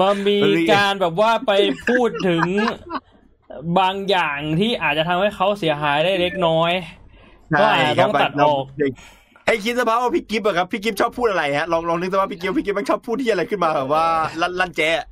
[0.01, 1.52] มันมีมันมีการแบบว่าไป
[1.88, 2.42] พูดถึง
[3.78, 6.72] บางอย่างที่อาจจะทำให้เขาเสียหายได้เล็กน้อย
[7.60, 8.64] ก็อาจจะต้องตัดออก
[9.51, 14.05] ไอ้คิดสภาพว่าพี่กิฟต์อะครับพี่กิฟต์ชอบพูดอะไรฮะลองลองนึกสภาพพี่กิฟต์พี่กิฟต์มันชอบพูดที่อะไรขึ้นมาแบบว่า
[14.40, 15.05] ลั่นลั่นแจ๊ะ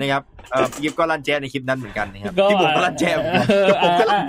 [0.00, 0.22] นะครับ
[0.52, 4.24] เออพี่กิฟต์ก็ลั่นแจ๊ะในคลิปนั้นเหมือนกันนะครับที่ผมก็ลั่นแจ๊ะเหมือนกันเออผมก็ลั่อ่าน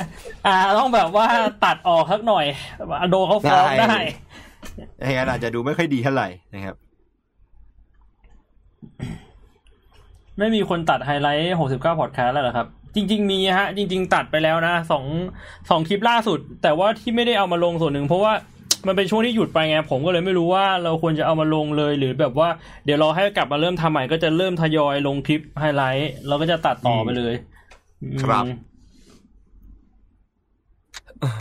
[0.47, 1.27] อ่าต้องแบบว่า
[1.65, 2.45] ตัดออกสักหน่อย
[3.11, 3.87] โดนเขาฟ้องได้
[4.99, 6.75] ได้อย่างนั้นอาจจะดูไม่ค่อยดีเท่าไหร่นะครับ
[10.37, 15.05] ไม่มีคนตัดไฮไลท์หกสิบเก้าพอดแคสต์แล้วเหรอครับจริง ๆ มีฮะ จริง ๆ ตัดไปแล้วนะสอง
[15.69, 18.33] สองคลิปล่าสุด แต่ว่าที่ไม่ได้เอามาลงส่วนหนึ่งเพราะว่า
[18.87, 22.49] มันเป็นช่วงที่หยุดไปไงผมก็เลยไม่รู้ว่าเราควรจะเอามาลงเลย หรือแบบว่า
[22.85, 27.33] เดี๋ยวรอให้กลับมาเริ่มทำใหม่ก็จะเริ่มทยอยลงคลิปไฮไลท์เราก็จะตัดต่อไปเลย
[28.23, 31.39] ครับอืม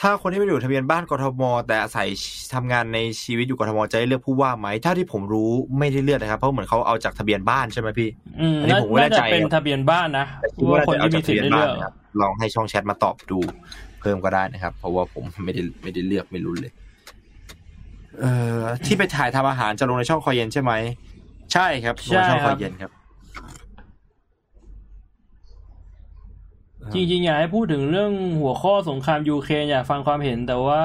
[0.00, 2.08] ถ้าคนที่ไม่ได้อยู่ทะเบียนบ้านกทม แต่อาศัย
[2.54, 8.08] ทำงานในชีวิตอยู่กทมจะได้เลือกผู้ว่าไหมถ้าที่ผมรู้ไม่ได้เลือกนะครับเพราะเหมือนเขาเอาจากทะเบียนบ้านใช่ไหมพี่
[8.40, 13.38] อืมอันนี้ผมไม่แน่น่าใจจะเป็นทะเบียนบ้านนะแต่คิดว่าว่าคนจะเอาที่จามีกทะสิทเบียธิ์นได้บ้าเลือกนนะครับลองให้ช่องแชทมาตอบดู
[14.00, 16.72] เพิ่มก็ได้นะครับ เพราะว่าผมไม่ได้ไม่ได้เลือกไม่รู้เลย
[18.20, 20.72] เอ่อที่ไปถ่ายทำอาหารจะลงในช่องคอยเย็นใช่ไหม
[21.52, 22.90] ใช่ครับลงในช่องคอยเย็นครับ
[26.94, 30.80] จริงๆอยากให้พูดถึงเรื่องหัวข้อสงครามยูเครนอยากฟังความเห็น แต่ว่า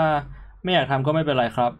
[0.63, 1.71] ไม่อยากทำก็ไม่เป็นไรครับ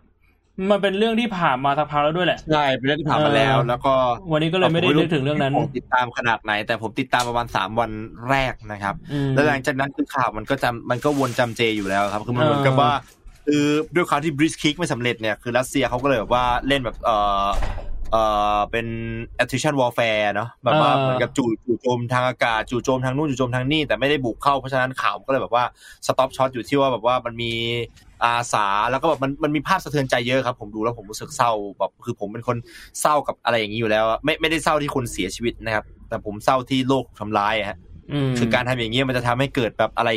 [0.72, 3.94] มันเป็นเรื่องที่ผ่านมาสักพักแล้วด้วยแหละใช่เป็นเรื่องที่ผ่านมาแล้วเออแล้วก็
[4.32, 7.92] วันนี้ก็เลยไม่ได้นึกถึงเรื่องนั้นผมติดตามขนาดไหน แต่ผมติดตามประมาณสามวัน
[8.30, 12.92] แรกนะครับอืมแล้วหลังจากนั้นคือข่าวมันก็จำมันก็วนจำเจอยู่แล้วครับคือมันเออเหมือนกับว่า
[13.48, 13.66] คือ
[13.96, 17.10] ด้วยความที่บริสคิกไม่สำเร็จเนี่ยคือรัสเซียเขาก็เลยแบบว่าเล่นแบบเอ
[17.46, 17.48] อ
[18.12, 18.18] เอ
[18.58, 18.88] อเป็น
[19.42, 25.64] attrition warfare เนาะแบบว่าเหมือนกับจู่จู่โจมทางอากาศจู่โจมทางนู่นจู่โจมทางนี่แต่ไม่ได้บุกเข้าเพราะฉะนั้นข่าวมันก็เลยแบบว่า
[26.06, 27.54] stop short อยู่ที่ว่าแบบว่ามันมี
[28.24, 32.58] อาสาแล้วก็แบบมันมันมีภาพสะเทือนใจเยอะครับ ผมดูแล้วผมรู้สึกเศร้าแบบคือผมเป็นคน
[33.02, 37.78] เศร้ากับอะไรอย่างนี้อยู่แล้วอะไม่ไม่ได้เศร้าที่คนเสียชีวิตนะครับ แต่ผมเศร้าที่โลกถูกทำร้ายอะฮะ
[38.30, 40.10] มคือการทำอย่างนี้ยมันจะทำให้เกิดแบบอะไร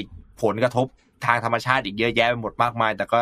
[0.43, 0.87] ผลกระทบ
[1.27, 3.21] ทางธรรมชาติอีกเยอะแยะไปหมดมากมาย แต่ก็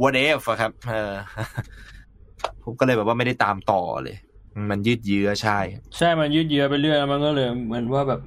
[0.00, 1.12] what if อะครับเออ
[2.64, 4.16] ผมก็เลยแบบว่าไม่ได้ตามต่อเลย
[4.70, 5.58] มันยืดเยื้อใช่
[5.96, 8.20] ใช่มันยืดเยื้อไปเรื่อยแล้วมันก็เลยเหมือนว่าแบบ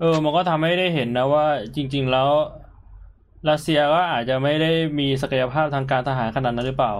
[0.00, 1.46] เออ มันก็ทำให้ได้เห็นนะว่า
[1.76, 2.30] จริง ๆ แล้ว
[3.50, 6.94] รัสเซียก็อาจจะไม่ได้มีศักยภาพทางการทหารขนาดนั้นหรือเปล่า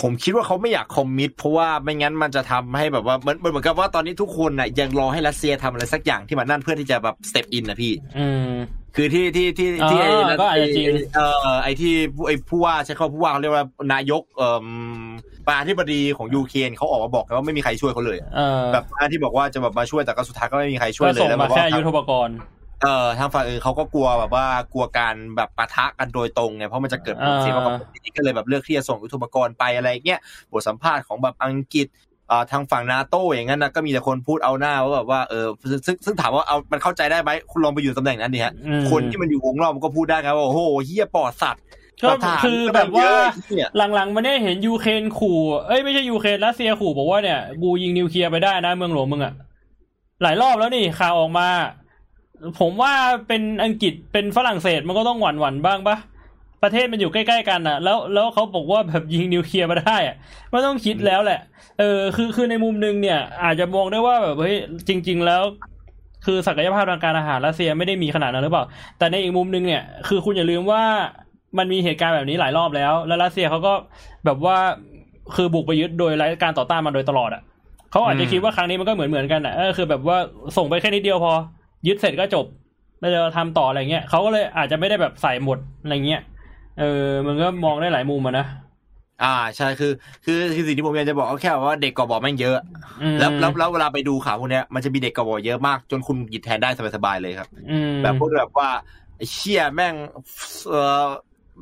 [0.00, 8.50] ผมคิดว่าเขาไม่อยาก commit เพราะว่าไม่งั้นมันจะทำให้แบบว่าเหมือนเหมือนกับว่าตอนนี้ทุกคนน่ะยังรอให้รัสเซียทำอะไรสักอย่างที่มันนั่นเพื่อที่จะแบบ step in นะพี่ อืม
[8.96, 14.66] คือที่ที่ที่ที่ไอ้อ่าก็อาจจะจริงเอ่อไอ้ที่ผู้ไอ้ผู้ว่าใช้คำว่าผู้ว่าเขาเรียกว่านายกเอ่อ
[15.46, 22.36] ประธานาธิบดีของยูเครนเขาออกมาบอกกันว่าไม่มีใครช่วยเขาเลยเออแบบที่บอกว่าจะแบบมาช่วยแต่ก็สุดท้ายก็ไม่มีใครช่วยก็เลยส่งแล้วมาแบบแค่ว่ายุทโธปกรณ์
[22.82, 30.20] เอ่อทางฝั่งอื่นเขาก็กลัวแบบว่ากลัวการแบบปะทะกันโดยตรงไงเพราะมันจะเกิดผลเสียมากกว่าปกติก็เลยแบบเลือกที่จะส่งยุทโธปกรณ์ไปอะไรเงี้ย
[30.52, 32.09] บทสัมภาษณ์ของแบบอังกฤษเอ่อ
[32.50, 35.46] ทางฝั่งนาโต้อย่างนั้นนะก็มีแต่คนพูดเอาหน้าว่าแบบว่าเออ
[35.86, 41.62] ซึ่งซึ่งถามว่าเอามันเข้าใจได้ไหมคุณลองไปอยู่ตำแหน่งนั้นดิฮะอืมคนที่มันอยู่วงรอบมันก็พูดได้ครับว่าโอ้โหเฮียปอดสัตว์
[42.02, 49.34] ก็ประธนคือแบบว่าเยอะเหี้ยหลังๆมาเนี่ยเห็นยูเครนขู่ เอ้ยไม่ใช่ยูเครนรัสเซียขู่บอกว่าเนี่ยกูยิงนิวเคลียร์ไปได้นะเมืองหลวงมึงอะ
[50.22, 51.48] หลายรอบแล้วนี่ข่าวออกมา
[52.60, 52.92] ผมว่า
[53.28, 55.96] เป็นอังกฤษเป็นฝรั่งเศสมันก็ต้องหวั่นหวั่นๆบ้างปะ
[56.62, 60.16] ประเทศมันอยู่ใกล้ ๆ กันอะ แล้วแล้วเขาบอกว่าแบบยิงนิวเคลียร์มาได้อะ
[60.52, 61.40] มันต้องคิดแล้วแหละ
[61.78, 64.56] เออคือคือในมุมหนึงเนี่ย อาจจะมองได้ว่าแบบเฮ้ย
[64.88, 65.42] จริง ๆ แล้ว
[66.26, 68.64] คือศักยภาพทางการอาหารรัสเซียไม่ได้มีขนาดนั้นหรือเปล่า
[68.98, 70.82] แต่ในอีกมุมหนึงเนี่ย คือคุณอย่าลืมว่า
[71.58, 73.72] มันมีเหตุการณ์แบบนี้หลายรอบแล้ว แล้วรัสเซียเขาก็
[74.24, 74.56] แบบว่า
[75.36, 77.42] คือบุกไปยึดโดยไร้การต่อต้านมาโดยตลอดอะ
[77.90, 80.18] เขาอาจจะคิดว่าครั้งนี้มันก็เหมือนเหมือนๆกันอะเออคือแบบว่า
[80.56, 81.32] ส่งไปแค่นิดเดียวพอ
[81.86, 82.46] ยึดเสร็จก็จบ
[83.00, 86.20] แล้วจะทำต่ออะไรเงี้ยเขาก็เลยอาจจะไม่ได้แบบใส่หมดอะไรเงี้ย
[86.80, 88.46] เออ มันก็มองได้หลายมุมอะนะ
[89.22, 89.92] อ่าใช่คือ
[90.24, 92.56] คือคือสิ่งที่ผมอยากจะบอกก็แค่ว่าเด็กกบแม่งเยอะ
[93.02, 98.68] อืมแล้วแล้วแล้วเวลาไปดูข่าวพวกเนี้ยมันจะมีเด็กกบเยอะมากจนคุณหยิบแทนได้สบายๆเลยครับอืมแบบพวกแบบว่า
[99.16, 99.94] ไอ้เชี่ยแม่ง
[100.68, 101.06] เอ่อ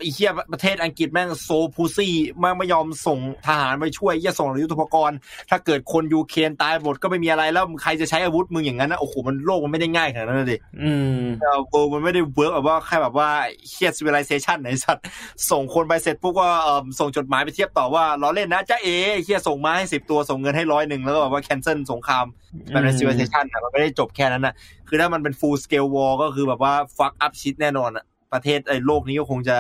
[0.01, 5.19] ไอ้เชี่ยประเทศอังกฤษแม่ง so pussy แม่งไม่ยอมส่งทหารไปช่วยเหี้ยส่งยุทโธปกรณ์
[5.51, 13.29] ถ้าเกิดคนยูเครนตายหมดก็ไม่มีอะไรแล้วใครจะใช้อาวุธมึงอย่างนั้นนะโอ้โหมันโลกมันไม่ได้ง่ายขนาดนั้นนะดิอืมเออ war มันไม่ได้ work แบบว่าแค่แบบว่า
[13.69, 15.05] เฮียซิวิลิเซชันไหนสัตว์
[15.51, 18.89] ส่งคนไปเสร็จปุ๊บก็เออส่งจดหมายไปเทียบต่อว่าล้อเล่นนะจ้าเอ
[19.23, 22.25] เหี้ยส่งมาให้สิบตัวส่งเงินให้ร้อยหนึ่งแล้วก็แบบว่า cancel สงคราม
[22.70, 24.55] แบบในอืมซิวิลิเซชันอะมันไม่ได้จบแค่นั้นนะ
[24.89, 29.56] คือถ้ามันเป็น full scale war ก็คือแบบว่า fuck up shit แน่นอนอะ ประเทศไอ้โลกนี้ก็คงจะ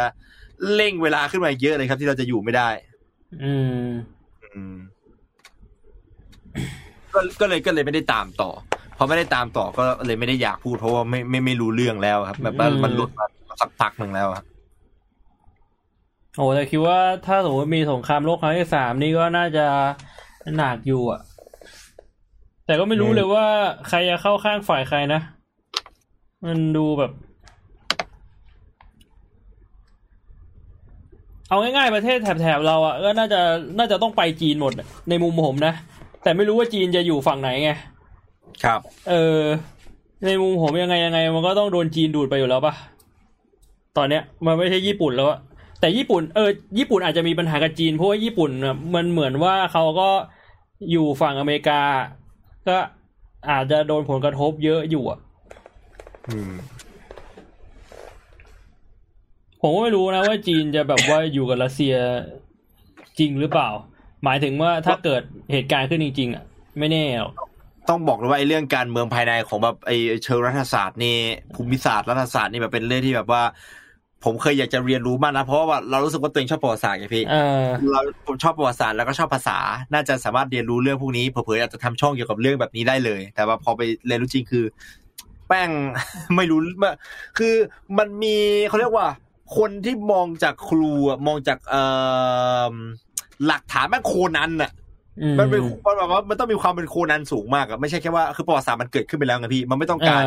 [0.74, 2.68] เร่งเวลาขึ้นมาอีกเยอะเลยครับ ที่เราจะอยู่ไม่ได้
[3.44, 3.88] อืม
[4.44, 4.76] อืม
[7.14, 8.50] ก็ก็เลยก็เลยไม่ได้ตามต่อ
[8.96, 13.26] พอไม่ได้ตามต่อก็เลยไม่ได้อยากพูดเพราะว่าไม่ไม่ไม่รู้เรื่องแล้วครับ แบบว่าอืมมันหลุดมา
[13.60, 14.46] สักพักหนึ่งแล้วครับ
[16.36, 19.66] โอ้แต่คิดว่าถ้าสมมติมีสงครามโลกครั้งที่สามนี่ก็น่าจะ
[20.56, 21.20] หนักอยู่อะ
[22.66, 23.46] แต่ก็ไม่รู้อืมเลยว่า
[23.88, 25.20] ใครจะเข้าข้างฝ่ายใครนะ
[26.46, 27.12] มันดูแบบ
[31.48, 33.40] เอาง่ายๆประเทศแถบๆเราอะก็น่าจะ
[33.78, 35.74] น่าจะต้องไปจีนหมดอะในมุมผมนะ
[36.22, 37.70] แต่ไม่รู้ว่าจีนจะอยู่ฝั่งไหนไง
[38.64, 38.80] ครับ
[39.10, 39.40] เออ
[40.26, 42.74] ในมุมผมยังไงยังไง มันก็ต้องโดนจีนดูดไปอยู่แล้วปะ
[43.96, 45.38] ตอนเนี้ย มันไม่ใช่ญี่ปุ่นแล้วอะ
[45.80, 50.08] แต่ญี่ปุ่นเออญี่ปุ่นอาจจะมีปัญหากับจีนเพราะว่าญี่ปุ่นน่ะมันเหมือนว่าเขาก็
[50.90, 51.80] อยู่ฝั่งอเมริกา
[52.68, 52.76] ก็
[53.50, 55.18] อาจจะโดนผลกระทบเยอะอยู่อะ
[56.28, 56.52] อืม
[59.60, 61.94] ผมก็ไม่รู้นะว่าจีนจะแบบว่าอยู่กับรัสเซีย
[63.18, 63.68] จริงหรือเปล่า
[64.24, 65.22] หมายถึงว่าถ้าเกิด
[65.52, 66.44] เหตุการณ์ขึ้นจริงๆอะ
[66.78, 67.32] ไม่แน่หรอก
[67.88, 71.16] ต้องบอกเลยว่าไอ้เรื่องการเมืองภายในของแบบไอ้เชิงรัฐศาสตร์นี่
[71.54, 73.42] ภูมิศาสตร์รัฐศาสตร์นี่แบบเป็นเรื่องที่แบบว่า
[74.24, 79.58] ผมเคยอยากจะเรียนรู้มากนะเพราะว่าเรารู้สึกว่าตัวเองชอบประวัติศาสตร์ไงพี่เออเราผมชอบประวัติศาสตร์แล้วก็ชอบภาษา
[79.92, 84.64] น่าจะสามารถเรียนรู้เรื่องพวกนี้เผลอๆอาจจะทำช่องเกี่ยวกับเรื่องแบบนี้ได้เลย แต่ว่าพอไปเรียนรู้จริงคือ
[85.48, 85.70] แป้ง
[86.36, 86.92] ไม่รู้ว่า
[87.38, 87.54] คือ
[87.98, 88.36] มันมี
[88.68, 89.06] เขาเรียกว่า
[89.56, 91.82] คนที่มองจากครูอะมองจากเอ่
[92.72, 92.74] อ
[93.46, 94.72] หลักฐานแม่งโคนันอะ
[95.22, 100.22] อืมมันเป็นมันแบบว่ามันต้องมีความเป็นโคนันสูงมากอะไม่ใช่แค่ว่าคือประวัติศาสตร์มันเกิดขึ้นไปแล้วไงพี่ มันไม่ต้องการ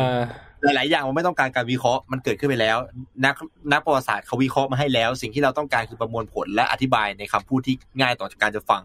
[0.60, 2.76] เออหลาย ๆ อย่างมันไม่ต้องการการวิเคราะห์มันเกิดขึ้นไปแล้ว
[3.24, 3.34] นัก
[3.72, 8.82] นักประวัติศาสตร์เขาวิเคราะห์มาให้แล้ว สิ่งที่เราต้องการคือประมวลผลและอธิบายในคำพูดที่ง่ายต่อจากการจะฟัง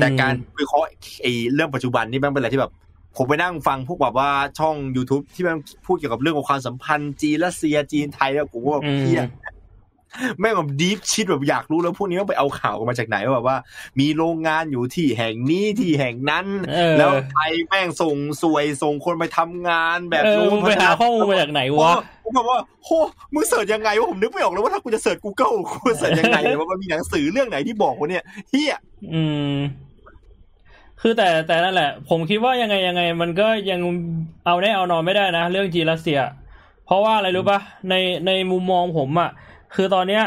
[0.00, 0.86] แต่การวิเคราะห์
[1.22, 2.72] ไอ้เรื่องปัจจุบันนี่มันเป็นอะไรที่แบบ
[3.16, 5.56] ผมไปนั่งฟังพวกแบบว่าช่อง youtube ที่มัน
[5.86, 9.22] พูดเกี่ยวกับเรื่องของความสัมพันธ์จีนรัสเซียจีนไทยแล้วผมก็แบบอืมเฮีย
[10.40, 13.56] แม่งแบบดีฟชิดแบบอยากรู้แล้วพวกนี้มันไปเอาข่าวกันมาจากไหนว่าแบบว่า
[14.00, 21.92] มีโรงงานอยู่ที่แห่งนี้ที่แห่งนั้นเออแล้วไทยแม่งส่งสวยส่งคนไปทำงานแบบเออนู้นมึงไปหาข้อมูลมาจากไหนวะ
[22.24, 22.90] ผมแบบว่าโห
[23.34, 28.76] มึงเสิร์ชยังไงวะผมนึกไม่ออกเลยว่าถ้ากูจะเสิร์ช Google กูเสิร์ชยังไงว่ามันมีหนังสือเรื่องไหนที่บอกว่าเนี่ยเฮีย
[29.14, 29.22] อื
[29.52, 29.56] ม
[31.02, 33.80] คือแต่แต่นั่นแหละ ผมคิดว่ายังไงยังไง มันก็ยัง
[34.46, 36.20] เอาได้เอานอนไม่ได้นะ เรื่องจีนรัสเซีย
[36.86, 37.60] เพราะว่าอะไรรู้ปะ
[37.90, 37.94] ใน
[38.26, 39.30] ในมุมมองผมอะ่ะ
[39.74, 40.22] คือตอนเนี้ย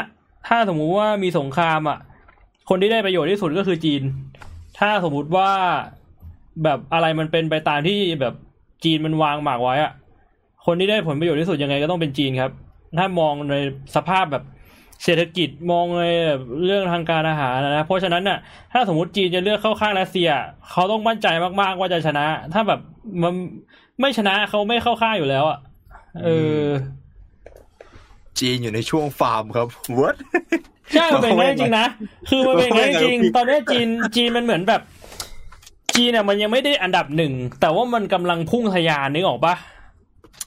[0.48, 1.98] ถ้าสมมุติว่ามีสงครามอะ
[2.68, 4.02] คนที่ได้ประโยชน์ที่สุดก็คือจีน
[4.78, 5.50] ถ้าสมมุติว่า
[6.64, 8.34] แบบอะไรมันเป็นไปตามที่แบบ
[8.84, 9.92] จีนมันวางหมากไว้อะ
[10.66, 12.52] คนที่ได้ผลประโยชน์ที่สุดยังไงก็ต้องเป็นจีนครับ
[12.98, 13.56] ถ้ามองใน
[13.96, 14.44] สภาพแบบ
[15.04, 18.38] เศรษฐกิจมองในแบบเรื่องทางการอาหารนะ เพราะฉะนั้นน่ะ
[18.72, 20.28] ถ้าสมมติจีนจะเลือกเข้าข้างรัสเซีย
[20.70, 21.26] เขาต้องมั่นใจ
[21.60, 22.80] มากๆว่าจะชนะ ถ้าแบบ
[23.22, 23.32] มัน
[24.00, 25.58] ไม่ชนะเขาไม่เข้าข้างอยู่แล้วอะ
[26.24, 26.28] เอ
[26.62, 26.64] อ
[28.40, 29.68] จีนอยู่ในช่วงฟาร์มครับ
[29.98, 30.16] what
[30.92, 31.86] ใช่มันเป็นอย่างนั้นจริงๆนะ
[32.28, 34.80] คือมันเป็นอย่างนั้นจริงๆตอนนี้จีนจีนมันเหมือนแบบ
[35.94, 39.54] จีนเนี่ยมันยังไม่ได้อันดับหนึ่งแต่ว่ามันกำลังพุ่งทะยานนึกออกปะ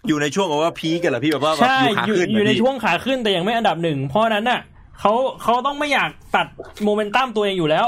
[0.07, 4.61] อยู่ในช่วงของว่าพีกันเหรอพี่แบบว่าแบบใช่อยู่ขาอยู่ขึ้นอยู่ในพี่ช่วงขาขึ้นแต่ยังไม่อันดับหนึ่งเพราะฉะนั้นน่ะ
[4.99, 5.13] เขา
[5.43, 6.47] เขาต้องไม่อยากตัด
[6.83, 7.87] โมเมนตัมตัวเองอยู่แล้ว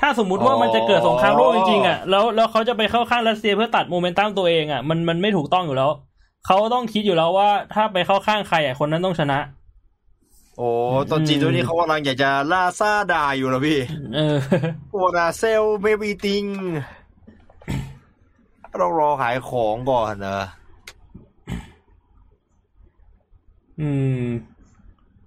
[0.00, 5.90] ถ้าสมมุติว่ามันจะเกิดสงครามโลกจริงๆอะแล้วแล้วเขาจะไปเข้าข้างรัสเซียเพื่อตัดโมเมนตัมตัวเองอะมันมันไม่ถูกต้องอยู่แล้ว
[6.46, 9.38] เขาต้องคิดอยู่แล้วว่า ถ้าไปเข้าข้างใครอะคนนั้นต้องชนะ
[10.56, 10.68] โอ้
[11.10, 13.78] ตอนจีนตัวนี้เขากำลังอยากจะล่าซาดาอยู่เหรอพี่
[14.14, 14.36] เออ
[14.92, 16.44] โอนาเซลเบบีติง
[18.82, 20.40] ต้องรอขายของก่อนนะ
[23.80, 23.88] อื
[24.20, 24.22] ม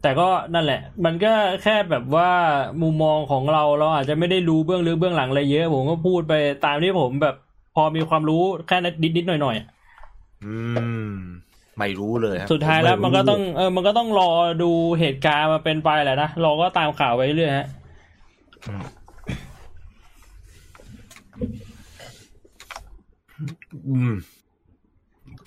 [0.01, 1.33] แต่ก็นั่นแหละ มันก็
[1.63, 2.29] แค่แบบว่า
[2.81, 6.33] มุมมองของเราเราอาจจะไม่ได้รู้เบื้องลึกเบื้องหลังอะไรเยอะ ผมก็พูดไป
[6.65, 7.35] ตามที่ผมแบบ
[7.75, 9.76] พอมีความรู้แค่นิดนิดๆหน่อยหน่อยๆ
[10.43, 10.55] อะอื
[11.11, 11.13] ม
[11.79, 14.29] ไม่รู้เลยฮะสุดท้ายแล้วไรู้มันก็ต้องเออมันก็ต้องรอ
[14.63, 17.67] ดูเหตุการณ์มาเป็นไปแหละนะเราก็ตามข่าวไปเรื่อยๆฮะ
[23.89, 24.13] อืม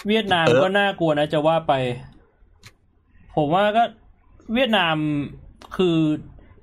[0.09, 1.73] เวียดนามเออก็น่ากลัวนะจะว่าไป
[3.37, 3.83] ผมว่าก็
[4.55, 4.97] เวียดนาม
[5.77, 5.97] คือ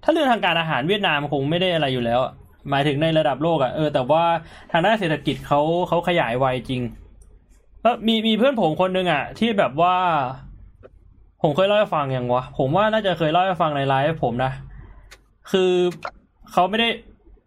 [0.04, 2.34] ถ้าเรื่องทางการอาหารเวียดนามคงไม่ได้อะไรอยู่แล้วอะ
[2.70, 4.24] หมายถึงในระดับโลกอะ่ะเออแต่ว่า
[4.72, 7.07] ทางด้านเศรษฐกิจเขาเขาขยายไวจริงก็
[8.08, 9.96] มีมีเพื่อนผมคนหนึ่งอะ่ะ ที่แบบว่า
[11.42, 14.52] ผมเคยเล่าให้ฟังอย่างวะ ผมว่าน่าจะเคยเล่าให้ฟังในไลฟ์ผมนะ
[15.52, 15.72] คือ
[16.52, 16.90] เขาไม่ได้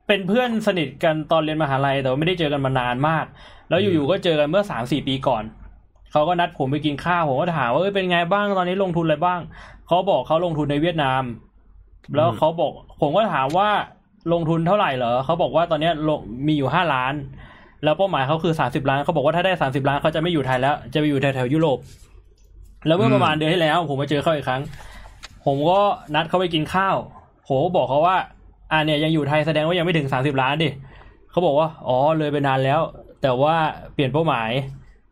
[0.06, 3.24] เป็นเพื่อนสนิทกันตอนเรียนมหาลัยแต่ว่าไม่ได้เจอกันมานานมาก
[3.68, 5.44] แล้วอยู่ๆก็เจอกันเมื่อสามสี่ปีก่อน
[6.12, 9.40] เขาก็นัดผมไปกินข้าวผมก็ถามว่าเอ้ยเป็นไงบ้างตอนนี้ลงทุนอะไรบ้าง
[9.86, 11.22] เขาบอกเขาลงทุนในเวียดนาม
[12.16, 13.68] แล้วเขาบอก ผมก็ถามว่า
[14.32, 17.14] ลงทุนเท่าไหร่เหรอเขาบอกว่าตอนนี้ลงมีอยู่ห้าล้าน
[17.84, 21.78] แล้วเป้าหมายเขาคือสามสิบล้านเขาบอกว่าถ้าได้สามสิบล้านเขาจะไม่อยู่ไทยแล้ว จะไปอยู่แถวๆยุโรป
[22.86, 24.62] แล้วเมื่อประมาณเดือนที่แล้ว ผมมาเจอเขาอีกครั้ง
[25.44, 25.80] ผมก็
[26.14, 26.96] นัดเขาไปกินข้าว
[27.46, 28.16] ผมก็บอกเขาว่า
[28.72, 30.68] อ่าเนี่ยยังอยู่ไทยแสดงว่ายังไม่ถึงสามสิบล้านดิ
[31.30, 32.80] เขาบอกว่าอ๋อเลยไปนานแล้ว
[33.22, 33.54] แต่ว่า
[33.94, 34.50] เปลี่ยนเป้าหมาย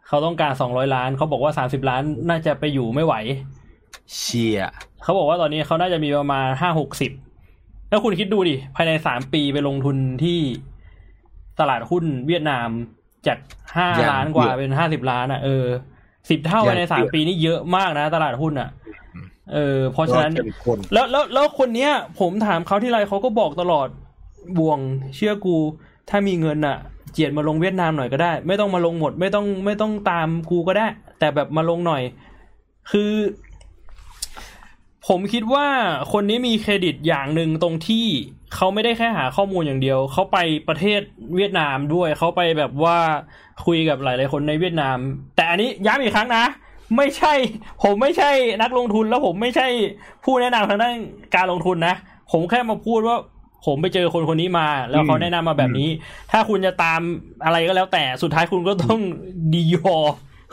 [0.09, 3.15] เขาต้องการสองร้อยล้านเขาบอกว่าสามสิบล้านน่าจะไปอยู่ไม่ไหว
[4.15, 4.61] เชีย
[5.03, 7.13] เขาบอกว่าตอนนี้เขาน่าจะมีประมาณห้าหกสิบ
[7.89, 10.39] แล้วคุณคิดดูดิภายในสามปีไปลงทุนที่
[11.61, 12.69] ตลาดหุ้นเวียดนาม
[13.27, 13.39] จาก
[13.77, 15.67] ห้าล้านกว่าเป็นห้าสิบล้านอะเออ
[16.31, 18.69] สิบเท่าภายในสามปีนี่เยอะมากนะ ตลาดหุ้นอะ
[19.55, 23.89] เออ เพราะฉะนั้นเข้มข้น แล้วแล้วแล้วคนเนี้ย ผมถามเขาที่ไรเขาก็บอกตลอด
[24.59, 24.81] บ่วง
[25.17, 25.57] เชื่อกู
[26.11, 26.77] ถ้ามีเงินอะ
[27.13, 30.87] เจียดมาลงเวียดนามหน่อยก็ได้ ไม่ต้องมาลงหมด ไม่ต้องไม่ต้องตามกูก็ได้
[31.19, 32.03] แต่แบบมาลงหน่อย
[32.91, 33.13] คือ
[35.09, 35.67] ผมคิดว่า
[36.13, 38.07] คนนี้มีเครดิตอย่างหนึ่งตรงที่
[38.55, 40.39] เขาไม่ได้แค่หาข้อมูลอย่างเดียว เขาไป
[40.69, 41.01] ประเทศ
[41.35, 42.99] เวียดนามด้วย เขาไปแบบว่า
[43.67, 44.99] คุยกับหลายๆคนในเวียดนาม
[45.37, 46.45] แต่อันนี้ย้ำอีกครั้งนะ
[46.97, 47.35] ไม่ใช่
[47.83, 48.31] ผมไม่ใช่
[48.63, 49.67] นักลงทุนแล้วผมไม่ใช่
[50.25, 50.97] ผู้แนะนำทางด้าน
[51.37, 51.95] การลงทุนนะ
[52.33, 53.17] ผมแค่มาพูดว่า
[53.67, 55.89] ผมไปเจอคนคนนี้มา แล้วเขาแนะนำมาแบบนี้
[56.33, 57.01] ถ้าคุณจะตาม
[57.45, 59.01] อะไรก็แล้วแต่สุดท้ายคุณก็ต้อง
[59.55, 59.97] ดียอ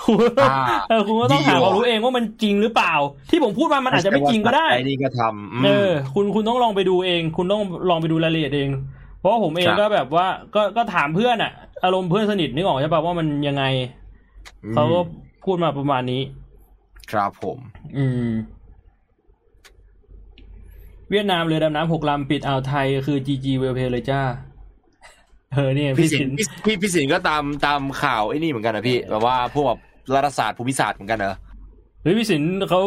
[0.04, 2.94] คุณก็ต้องอ่าเออคุณก็ต้องหาดียอความรู้เองว่ามันจริงหรือเปล่า
[3.30, 8.70] ที่ผมพูดมามันอาจจะไม่จริงก็ได้ไอ้นี่ก็ทำอืมเออ คุณคุณต้องลองไปดูเอง คุณต้องลองไปดูรายละเอียดเอง
[9.20, 11.52] เพราะว่าผมเองครับก็แบบว่า ก็ก็ถามเพื่อนอะ
[11.84, 13.64] อารมณ์เพื่อนสนิทนึกออกใช่ป่ะว่ามันยังไง
[14.74, 15.00] เขาก็
[15.46, 16.22] พูดมาประมาณนี้
[17.12, 17.58] ครับผม
[17.98, 18.30] อืม
[21.10, 24.22] เวียดนามเรือดำน้ำหกลำปิดอ่าวไทยคือจีจีเวลเพเลยจ้า
[25.56, 29.80] เออเนี่ยพี่พี่สิสินนพี่พี่พี่สินก็ตามตามข่าวไอ้นี่เหมือนกันนะพี่แบบว่าพวกแบบ
[30.16, 31.38] รัฐศาสตร์ภูมิศาสตร์เหมือนกันเหรอ
[32.02, 32.80] เฮ้ยพี่สินเขา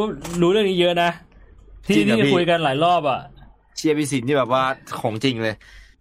[0.42, 1.10] รู้เรื่องนี้เยอะนะ
[1.86, 3.20] ที่จริงเหรอที่พี่คุยกันหลายรอบอะ
[3.76, 4.62] เชียร์พี่สินที่แบบว่า
[5.00, 5.54] ของจริงเลย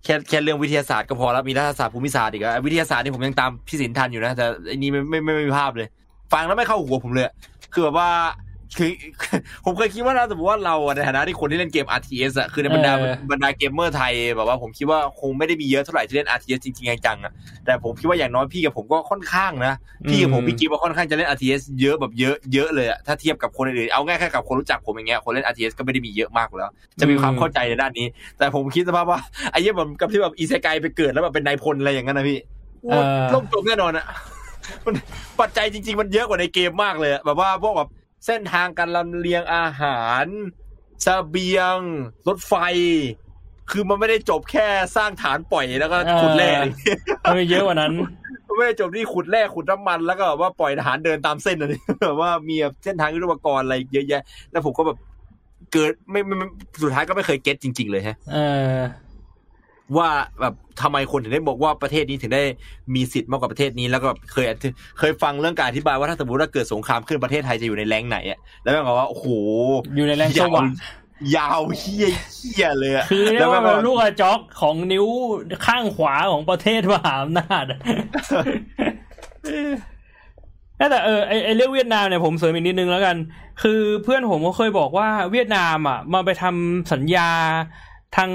[0.04, 5.88] แค่แค่เรื่องวิทยาศาสตร์ก็พอแล้วมีรัฐศาสตร์ภูมิศาสตร์อีกอะวิทยาศาสตร์นี่ผมยังตามพี่สินทันอยู่นะแต่อันนี้ไม่ไม่ไม่ไม่มีภาพเลย
[6.34, 7.34] ฟังแล้วไม่เข้าหัวผมเลยอะ
[7.74, 8.10] คือแบบว่า
[8.78, 8.92] คือ
[9.66, 17.32] ผมเคยคิดว่าถ้าสมมติว่าเราอะในฐานะที่คนที่เล่นเกม RTS อะคือในบรรดาเออบรรดาเกมเมอร์ไทยแบบว่าผมคิดว่าคงไม่ได้มีเยอะเท่าไหร่ที่เล่น RTS จริงๆจังๆอะ
[17.66, 19.74] แต่ผมคิดว่าอย่างน้อยพี่กับผมก็ค่อนข้างนะ
[20.10, 28.08] พี่กับผมพี่กิ๊ฟว่าค่อนข้างจะเล่น RTS เยอะแบบเยอะเยอะเลยอะถ้าเทียบกับคนอื่นๆเอาง่ายแค่กับคนรู้จักผมอย่างเงี้ยคนเล่น RTS ก็ไม่ได้มีเยอะมากอยู่แล้ว จะมีความเข้าใจในด้านนี้
[28.38, 29.20] แต่ผมคิดสภาพว่า
[29.52, 32.40] ไอ้เหี้ยแบบกับที่แบบอีเซไกไปเกิดแล้วแบบเป็นนายพลอะไรอย่างนั้นนะพี่
[32.90, 33.04] เออ
[33.34, 34.06] ล่มจมแน่นอนอะ
[34.86, 34.94] มัน
[35.40, 37.90] ปัจจัยจริง ๆ มันเยอะกว่าในเกมมากเลยอะแบบว่าพวกแบบ
[38.26, 40.26] เส้นทางการลำเลียงอาหาร
[41.04, 41.78] เสบียง
[42.28, 42.54] รถไฟ
[43.72, 46.50] คือมันไม่ได้จบแค่สร้างฐานปล่อยแล้วก็ขุดแร่
[47.24, 47.94] เออเยอะกว่านั้น
[48.48, 51.72] มันไม่ได้จบที่ขุดแร่ขุดน้ำมันแล้วก็แบบว่าปล่อยทหารเดินตามเส้นอะไร
[52.04, 54.22] แบบว่ามีแบบเส้นทางยุทธปกรณ์อะไรเยอะแยะ
[54.52, 54.98] แล้วผมก็แบบ
[55.74, 56.48] เกิดไม่ไม่ไม่
[56.82, 58.38] สุดท้ายก็ไม่เคยเก็ตจริง ๆ เลยฮะ เอ
[58.76, 58.78] อ
[59.98, 60.10] ว่า
[60.42, 62.44] แบบทำไมคนถึงได้บอกว่าประเทศนี้ถึงได้
[62.96, 64.68] มีสิทธิ์มากกว่าประเทศนี้แล้วก็แบบเคยอธิ
[65.00, 69.26] เคยฟังเรื่องการอธิบายว่าถ้าสมมติว่าเกิดสงครามขึ้นประเทศไทยจะอยู่ในแรงไหนอะแล้วแม่งบอกว่าโอ้โห
[69.96, 70.70] อยู่ในแรงสว่าง
[71.36, 75.06] ยาวเฮี้ยเฮี้ยเลยอะคือเรียแล้กวว่าแม่งเป็นลูกกระจอกของนิ้ว
[75.66, 77.80] ข้างขวาของประเทศมหาอำนาจอะ
[80.78, 83.16] แต่เออไอไอเรื่องเวียดนามเนี่ยผมเสริมอีกนิดนึงแล้วกัน
[83.64, 87.30] คือเพื่อนผมก็เคยบอกว่าเวียดนามอะมาไปทำสัญญา
[88.16, 88.32] ทาง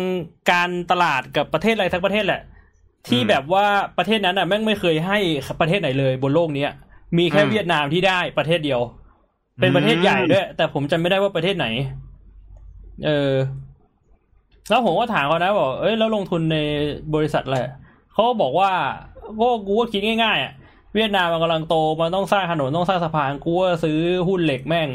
[0.50, 2.42] การตลาดกับประเทศอะไรทั้งประเทศแหละ
[3.08, 3.66] ที่แบบว่า
[3.98, 5.18] ประเทศนั้นอะแม่งไม่เคยให้
[5.60, 6.70] ประเทศไหนเลยบนโลกเนี้ย
[7.18, 8.80] มีแค่เวียดนามที่ได้ประเทศเดียว
[9.60, 11.66] เป็นประเทศใหญ่ด้วย แต่ผมจำไม่ได้ว่าประเทศไหน
[13.06, 13.32] เออ
[14.68, 16.56] แล้วผมก็ถามเขานะบอกเอ้ยแล้วลงทุนใน
[17.14, 17.58] บริษัทอะไร
[18.12, 18.70] เขาก็บอกว่า
[19.40, 20.52] ก็กูก็คิดง่ายๆอะ
[20.94, 24.88] เวียดนามมันกำลังโตมันต้องสร้างถนนต้องสร้างสะพานกูก็ซื้อหุ้นเหล็กแม่ง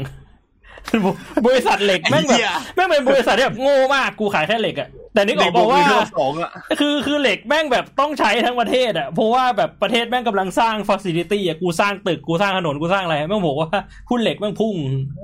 [1.46, 2.40] บริษัทเหล็กแม่งแบบ
[2.76, 6.50] แม่งเป็นบริษัทที่แบบโง่มากกูขายแค่เหล็กอะแต่นึกออกปะว่าในโลกสองอะ
[6.80, 13.70] คือคือเหล็กแม่งแบบต้องใช้ทั้งประเทศอะเพราะว่าแบบประเทศแม่งกำลังสร้างฟ a ซิลิตี้อะกูสร้างตึกกูสร้างถนนกูสร้างอะไรแม่งบอกว่า
[14.10, 14.74] หุ้นเหล็กแม่งพุ่ง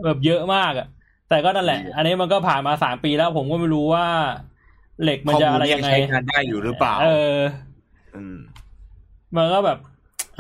[0.05, 0.87] แบบเยอะมากอะ
[1.29, 4.05] แต่ก็นั่นแหละ อันนี้มันก็ผ่านมาสามปีแล้วผมก็ไม่รู้ว่า
[5.03, 7.39] เหล็กมันจะอะไรยังไงข้อมูลใช้งานได้อยู่หรือเปล่า เออ
[8.17, 8.37] อืม
[9.37, 9.79] มันก็แบบ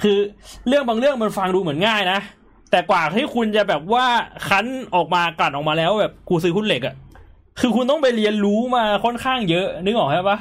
[0.02, 0.18] คือ
[0.68, 2.18] เรื่องบางเรื่องมันฟังดูเหมือนง่ายนะ
[2.74, 4.06] แต่กว่าที่คุณจะแบบว่า
[4.48, 6.94] คั้นออกมากลั่นออกมาแล้วแบบกูซื้อหุ้นเหล็กอะ
[7.60, 10.38] คือคุณต้องไปเรียนรู้มาค่อนข้างเยอะ นึกออกใช่ปะ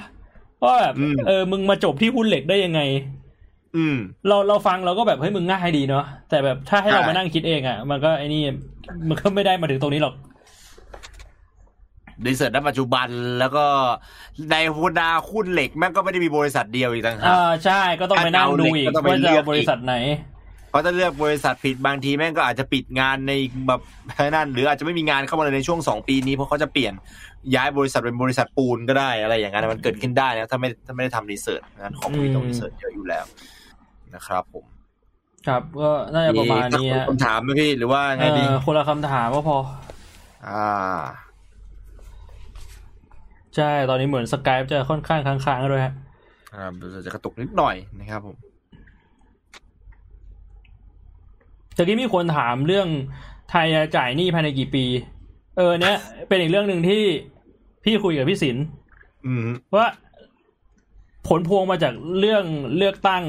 [0.64, 2.81] ว่าแบบอืมเออมึงมาจบที่หุ้นเหล็กได้ยังไง
[3.76, 3.97] อืม
[4.27, 8.41] เราเราฟังเราก็แบบเฮ้ยมึงง่ายดีเนาะแต่แบบถ้าให้เราใช่มานั่งคิดเองอะมันก็ไอ้นี่
[9.10, 10.15] มันก็ไม่ได้มาถึงตรงนี้หรอก
[12.26, 13.07] รีเสิร์ชณปัจจุบัน
[13.39, 13.65] แล้วก็
[14.51, 19.95] ในหุ้นดาหุ้นเหล็กแม่งก็ไม่ได้มีบริษัทเดียวอีกต่างหากอ่าใช่ก็ต้องไปนั่งดูอีกก็ต้องไปว่าจะเลือกเอาบริษัทไหน
[20.73, 23.33] เพราะถ้าเลือกบริษัทผิดบางทีแม่งก็อาจจะปิดงานใน
[23.67, 23.81] แบบ
[24.19, 26.93] นั่น หรืออาจจะไม่มีงานเข้ามาเลยในช่วงสองปีนี้เพราะเขาจะเปลี่ยน
[27.55, 33.25] ย้ายบริษัทเป็นบริษัทปูนก็ได้อะไรอย่างนั้นมันเกิดขึ้นได้นะถ้าไม่ถ้าไม่ได้ทำรีเสิร์ชงานของมีต้องอืมรีเสิร์ชเยอะอยู่แล้ว
[34.15, 34.65] นะครับผม
[35.47, 39.57] ครับ ก็น่าจะประมาณนี้มีฮะคำถามไหมพี่หรือว่าไงดีเออคนละคำถามก็พอ
[40.47, 41.01] อ่า
[43.55, 45.93] ใช่ ตอนนี้เหมือนสกายจะค่อนข้างค้างๆด้วยฮะ
[46.53, 46.71] ครับ
[47.05, 48.35] จะกระตุกนิดหน่อยนะครับผม
[51.77, 52.87] จากที่มีคนถามเรื่อง
[53.49, 54.85] ไทยจะจ่ายหนี้ภายในกี่ปี
[55.57, 55.97] เออเนี้ย
[56.27, 57.01] เป็นอีกเรื่องหนึ่งที่
[57.83, 58.63] พี่คุยกับพี่ศิลป์
[59.25, 59.87] อืมว่า
[61.27, 62.45] ผลพวงมาจากเรื่อง
[62.77, 63.23] เลือกตั้ง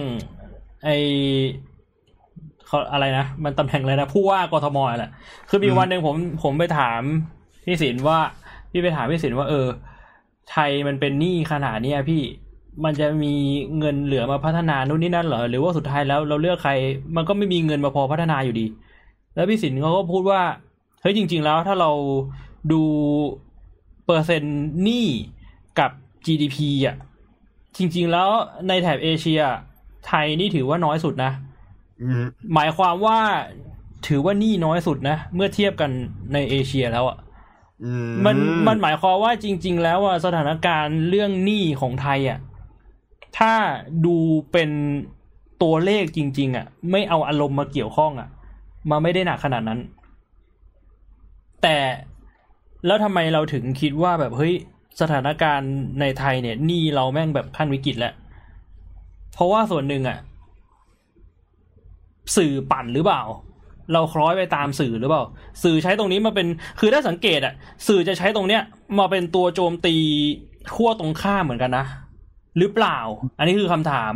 [0.84, 0.88] ไอ
[2.66, 5.10] เขาอะไรนะ มันตำแหน่งอะไรนะ ผู้ว่ากทมแหละ
[5.48, 7.00] คือมีวันหนึ่งผมผมไปถาม
[7.66, 8.18] พี่ศิลป์ว่า
[8.70, 9.66] พี่ไปถามพี่ศิลป์ว่า เออ
[10.50, 12.22] ไทยมันเป็นหนี้ขนาดเนี้ยพี่
[12.84, 13.34] มันจะมี
[13.78, 16.72] เงินเหลือมาพัฒนานู่นนี่นั่นเหรอ หรือว่าสุดท้ายแล้วเราเลือกใคร
[17.16, 18.66] มันก็ไม่มีเงินมาพอพัฒนาอยู่ดี
[19.34, 20.42] แล้วพี่สินเขาก็พูดว่า
[21.00, 21.90] เฮ้ยจริง ๆ แล้วถ้าเรา
[22.72, 22.82] ดู
[24.06, 25.06] เปอร์เซ็นต์หนี้
[25.78, 25.90] กับ
[26.26, 26.56] GDP
[26.86, 26.96] อะ
[27.76, 28.28] จริง ๆ แล้ว
[28.68, 29.40] ในแถบเอเชีย
[30.06, 31.32] ไทยนี่ถือว่าน้อยสุดนะ
[32.54, 33.18] หมายความว่า
[34.06, 35.90] ถือว่าหนี้น้อยสุดนะ เมื่อเทียบกัน
[36.32, 37.18] ในเอเชียแล้วอะ
[38.24, 38.36] มัน
[38.66, 42.38] มันหมายความว่าจริง ๆ แล้วอะสถานการณ์เรื่องหนี้ของไทยอะ
[43.38, 43.54] ถ้า
[44.06, 44.16] ดู
[44.52, 44.70] เป็น
[45.62, 48.28] ตัวเลขจริง ๆอะ ไม่เอาอารมณ์มาเกี่ยวข้องอะ
[48.90, 49.80] มาไม่ได้หนักขนาดนั้น
[51.62, 51.76] แต่
[52.86, 54.54] แล้วทำไมเราถึงคิดว่าแบบเฮ้ย
[55.00, 58.14] สถานการณ์ในไทยเนี่ยหนี้เราแม่งแบบขั้นวิกฤตแล้ว
[59.32, 60.18] เพราะว่าส่วนหนึ่งอะ
[62.36, 63.22] สื่อปั่นหรือเปล่า
[63.92, 65.22] เราคล้อยไปตามสื่อหรือเปล่า
[65.62, 66.46] สื่อใช้ตรงนี้มาเป็น
[66.80, 67.54] คือถ้าสังเกตอะ
[67.86, 68.62] สื่อจะใช้ตรงเนี้ย
[68.98, 69.96] มาเป็นตัวโจมตี
[70.74, 71.86] ขั้วตรงข้ามเหมือนกันนะ
[72.58, 72.98] หรือเปล่า
[73.38, 74.12] อันนี้คือคำถาม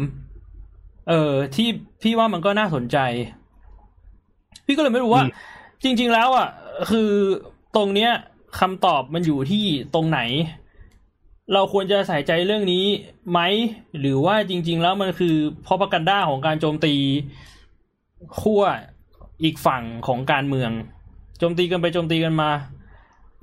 [1.08, 1.68] เออที่
[2.02, 2.98] พี่ว่ามันก็น่าสนใจ
[4.66, 5.24] พี่ก็เลยไม่รู้ว่า
[5.84, 6.48] จริง ๆ แล้วอะ
[6.90, 7.10] คือ
[7.76, 8.10] ตรงเนี้ย
[8.60, 10.20] คำตอบมันอยู่ที่ตรงไหน
[11.54, 12.84] เราควรจะใส่ใจเรื่องนี้
[13.30, 13.40] ไหม
[14.00, 15.34] หรือว่าจริง ๆ แล้วมันคือ
[15.66, 16.94] พอประกันด้าของการโจมตี
[18.40, 18.62] ขั้ว
[19.42, 20.70] อีกฝั่งของการเมือง
[21.38, 22.50] โจมตีกันไปโจมตีกันมา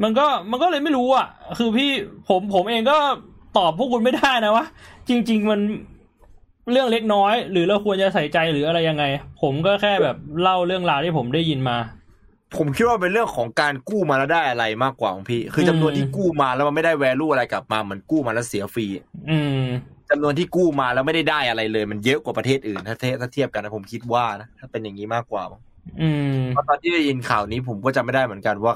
[0.03, 1.27] มันก็มันก็เลยไม่รู้อะ
[1.57, 1.91] คือพี่
[2.29, 2.97] ผมผมเองก็
[3.57, 4.65] ตอบพวกคุณไม่ได้นะว่า
[5.09, 5.59] จริง ๆ มัน
[6.71, 9.03] เรื่องเล็กน้อย หรือเราควรจะใส่ใจหรืออะไรยังไง
[9.41, 11.77] ผมก็แค่แบบเล่าเรื่องราวที่ผมได้ยินมา
[12.57, 18.85] ผมคิดว่าเป็นเรื่องของการกู้มาแล้วได้อะไรมากกว่าของพี่ คือจำนวนที่กู้มาแล้วมันไม่ได้แวลูอะไรกลับมาเหมือนกู้มาแล้วเสียฟรี
[19.29, 19.61] อืม
[20.09, 25.61] จำนวนที่กู้มาแล้วไม่ได้ได้อะไรเลย มันเยอะกว่าประเทศอื่นถ้าเทียบถ้าเทียบกันนะผมคิดว่านะถ้าเป็นอย่างนี้มากกว่ามั้ง
[26.01, 28.73] อืมเพราะตอนที่ได้ยินข่าวนี้ผมก็จำไม่ได้เหมือนกันว่า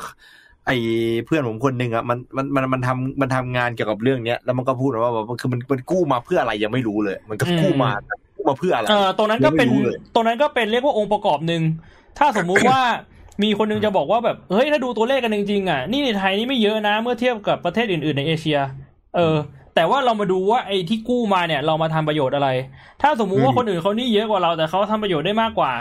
[0.67, 0.77] ไอ้
[1.25, 11.61] เพื่อนผมคนหนึ่งอะมันมันมันมันทำมันทำงานเกี่ยวกับเรื่องเนี้ยแล้วมันก็พูดว่าแบบมันคือมันมันกู้มาเพื่ออะไรยังไม่รู้เลย มันก็กู้มาแต่กู้มาเพื่ออะไรเออตรงนั้นก็เป็นยังไม่รู้เลยตรงนั้นก็เป็นเรียกว่าองค์ประกอบหนึ่ง
[12.17, 12.79] ถ้าสมมุติว่า
[13.43, 18.59] มีคนนึงจะบอกว่าแบบเฮ้ยถ้าดูตัวเลขกันจริงๆอะนี่ในไทยนี่ไม่เยอะนะ เมื่อเทียบกับประเทศอื่นๆในเอเชีย
[19.15, 19.35] เออ
[19.79, 22.49] แต่ว่าเรามาดูว่าไอ้ที่กู้มาเนี่ย เรามาทำประโยชน์อะไร
[23.01, 25.71] ถ้าสมมุติว่าคนอื่นเขานี่เยอะกว่าเราแต่เขาทำประโยชน์ได้มากกว่า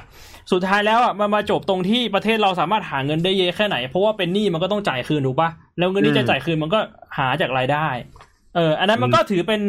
[0.52, 6.80] สุดท้ายแล้วอะมันมาจบตรงที่ประเทศเราสามารถหาเงินได้เยอะแค่ไหน เพราะว่าเป็นหนี้มันก็ต้องจ่ายคืนถูกปะแล้วเงินที่จะจ่ายคืนมันก็
[7.18, 7.86] หาจากรายได้
[8.56, 9.62] เออ อันนั้นมันก็ถือเป็น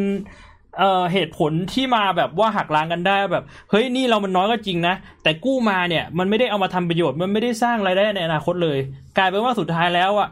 [0.78, 8.78] เอ่อเหตุผลที่มาแบบว่าหักล้างกันได้แบบเฮ้ยหนี่เรามันน้อยก็จริงนะ แต่กู้มาเนี่ย มันไม่ได้เอามาทำประโยชน์มันไม่ได้สร้างรายได้ในอนาคตเลย
[9.18, 10.30] กลายเป็นว่าสุดท้ายแล้วอะ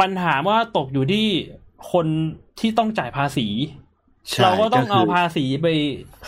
[0.00, 1.26] ปัญหาว่าตกอยู่ที่
[1.92, 2.06] คน
[2.58, 3.46] ที่ต้องจ่ายภาษี
[4.30, 5.66] ใช่เราก็ต้องเอาคืภาษีไป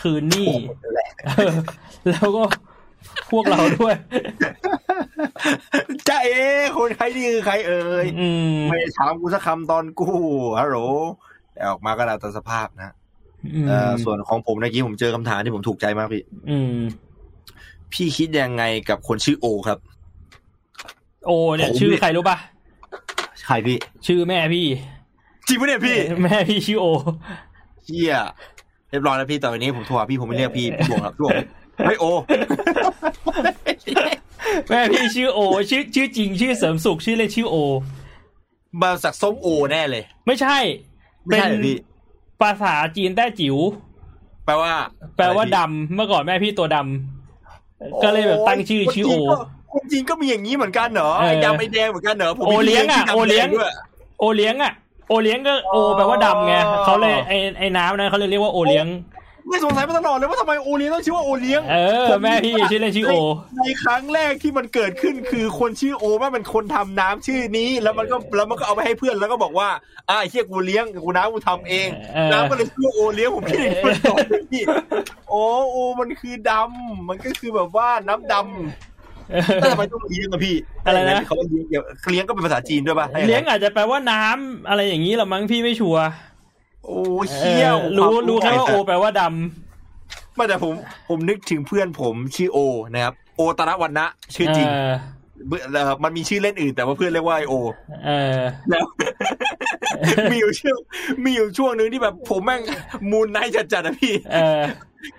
[0.01, 1.55] คืนหนี้โอ้โหนั่นแหละเออ
[2.11, 2.45] แล้วก็
[3.31, 3.95] พวกเราด้วย
[6.09, 6.39] จ้าเอ๋
[6.77, 10.17] คนใครนี่คือใครเอ่ยอืมไม่ได้ถามกูสักคำตอนกู้
[10.59, 10.79] ฮัลโหล
[11.53, 12.95] แต่ออกมาก็แล้วแต่สภาพนะ
[13.55, 16.77] อืมเอ่อส่วนของผมเมื่อกี้ผมเจอคำถามที่ผมถูกใจมากพี่อืม
[17.93, 19.79] พี่คิดยังไงกับคนชื่อโอครับ
[21.27, 22.37] โอเนี่ยผมชื่อเนี่ยใครรู้ปะ
[23.47, 23.77] ใครพี่
[24.07, 24.67] ชื่อแม่พี่
[25.47, 26.87] จริงปะเนี่ยพี่ แม่พี่ชื่อโอ
[27.85, 28.17] เฮีย
[28.91, 31.37] เรียบร้อยแล้วพี่ต่อไปนี้ผมโทรหาพี่ผมไม่เรียกพี่พี่บวงครับพี่บวง
[31.87, 32.05] เฮ้ยโอ
[34.69, 35.41] แม่พี่ชื่อโอ
[35.71, 37.57] ชื่อชื่อจริงชื่อเสริมสุขชื่อเล่นชื่อโอ
[38.83, 40.57] มาจากส้มโอแน่เลย ไม่ใช่
[41.27, 41.77] ไม่ใช่เหรอพี่
[42.41, 43.57] ภาษาจีนแต้จิ๋ว
[44.45, 44.73] แปลว่า
[45.17, 49.15] แปลว่าดำเมื่อก่อนแม่พี่ตัวดำก็เลยแบบตั้งชื่อชื่อโอ
[49.73, 53.73] คนจีนก็มีอย่างนี้เหมือนกันเหรอเออไอ้ดำไอ้แดงเหมือนกันเหรอผมมีโอเลี้ยงอะพี่โอเลี้ยงดำแดด้วย
[54.19, 54.73] โอเลี้ยงอะ
[55.09, 58.89] โอเลี้ยงก็โอแปลว่าดำไงอ๋อเขาเลยไอไอน้ำนั้นเขาเลยเรียกว่าโอเลี้ยง
[59.49, 61.77] ไม่สงสัยมาตลอดเลยว่าทำไมโอเลี้ยงต้องชื่อว่าโอเลี้ยงเอ
[62.07, 63.15] อแม่พี่ชื่อเล่นชื่อโอ
[63.65, 69.69] ในครั้งแรกที่มันเกิดขึ้นคือคนชื่อโอว่ามันคนทำน้ำชื่อนี้ แล้วมันก็แล้วมันก็เอาไปให้เพื่อนแล้วก็บอกว่า
[70.09, 74.63] อ่าไอ้เฮียกูเลี้ยงกูน้ำกูทำเองเออน้ำก็เลยชื่อโอเลี้ยงผมคิดอย่างนี้มันตอบเลยพี่
[75.31, 78.96] โอ้โอมันคือดำมันก็คือแบบว่าน้ำดำ
[79.61, 86.07] แต่ทำไมต้องเลี้ยงอะพี่อะไรนะเขาเลี้ยงเดี๋ยวเลี้ยงก็เป็นภาษาจีนด้วยป่ะเลี้ยงอาจจะแปลว่าน้ำอะไรอย่างนี้หรอมั้งพี่ไม่ชัวร์
[86.85, 90.75] โอ้เอเชี่ยวอรู้รู้แค่ว่าโอแปลว่าดำไม่แต่ผม
[91.09, 92.59] ผมนึกถึงเพื่อนผมชื่อโอ
[92.95, 94.95] นะครับ โอตระวันนะชื่อจริงเออ
[95.73, 97.55] เอ่อมันมีชื่อเล่นอื่นแต่ว่าเพื่อนเรียกว่าไอโอ
[98.07, 98.41] เออ
[98.71, 98.85] แล้ว
[100.33, 100.79] มีอยู่ช่วง
[101.25, 102.61] มีอยู่ช่วงหนึ่งที่แบบผมแม่ง
[103.11, 104.63] มูนไนท์จัดๆนะพี่เออ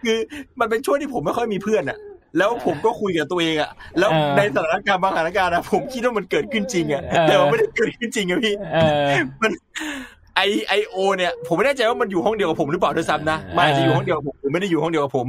[0.04, 0.18] คือ
[0.60, 1.98] มันเป็นช่วงที่ผมไม่ค่อยมีเพื่อนอะ
[2.38, 8.86] แล้วผมก็คุยกับตัวเองอะแล้วเออในสถานการณ์บางสถานการณ์อะผมคิดว่ามันเกิดขึ้นจริงอะเออแต่ว่าไม่ได้เกิดขึ้นจริงอะพี่เอ
[9.20, 9.52] อมัน
[10.36, 15.28] ไอไอโอเนี่ยผมไม่แน่ใจว่ามันอยู่ห้องเดียวกับผมหรือเปล่าด้วยซ้ำนะมันอาจจะอยู่ห้องเดียวกับผมหรือไม่ได้อยู่ห้องเดียวกับผม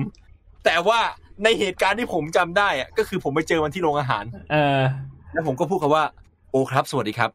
[0.64, 0.98] แต่ว่า
[1.44, 4.82] ในเหตุการณ์ที่ผมจำได้อะก็คือผมไปเจอมันที่โรงอาหาร เออ
[5.32, 6.04] แล้วผมก็พูดคำว่า
[6.50, 7.30] โอครับ สวัสดีครับ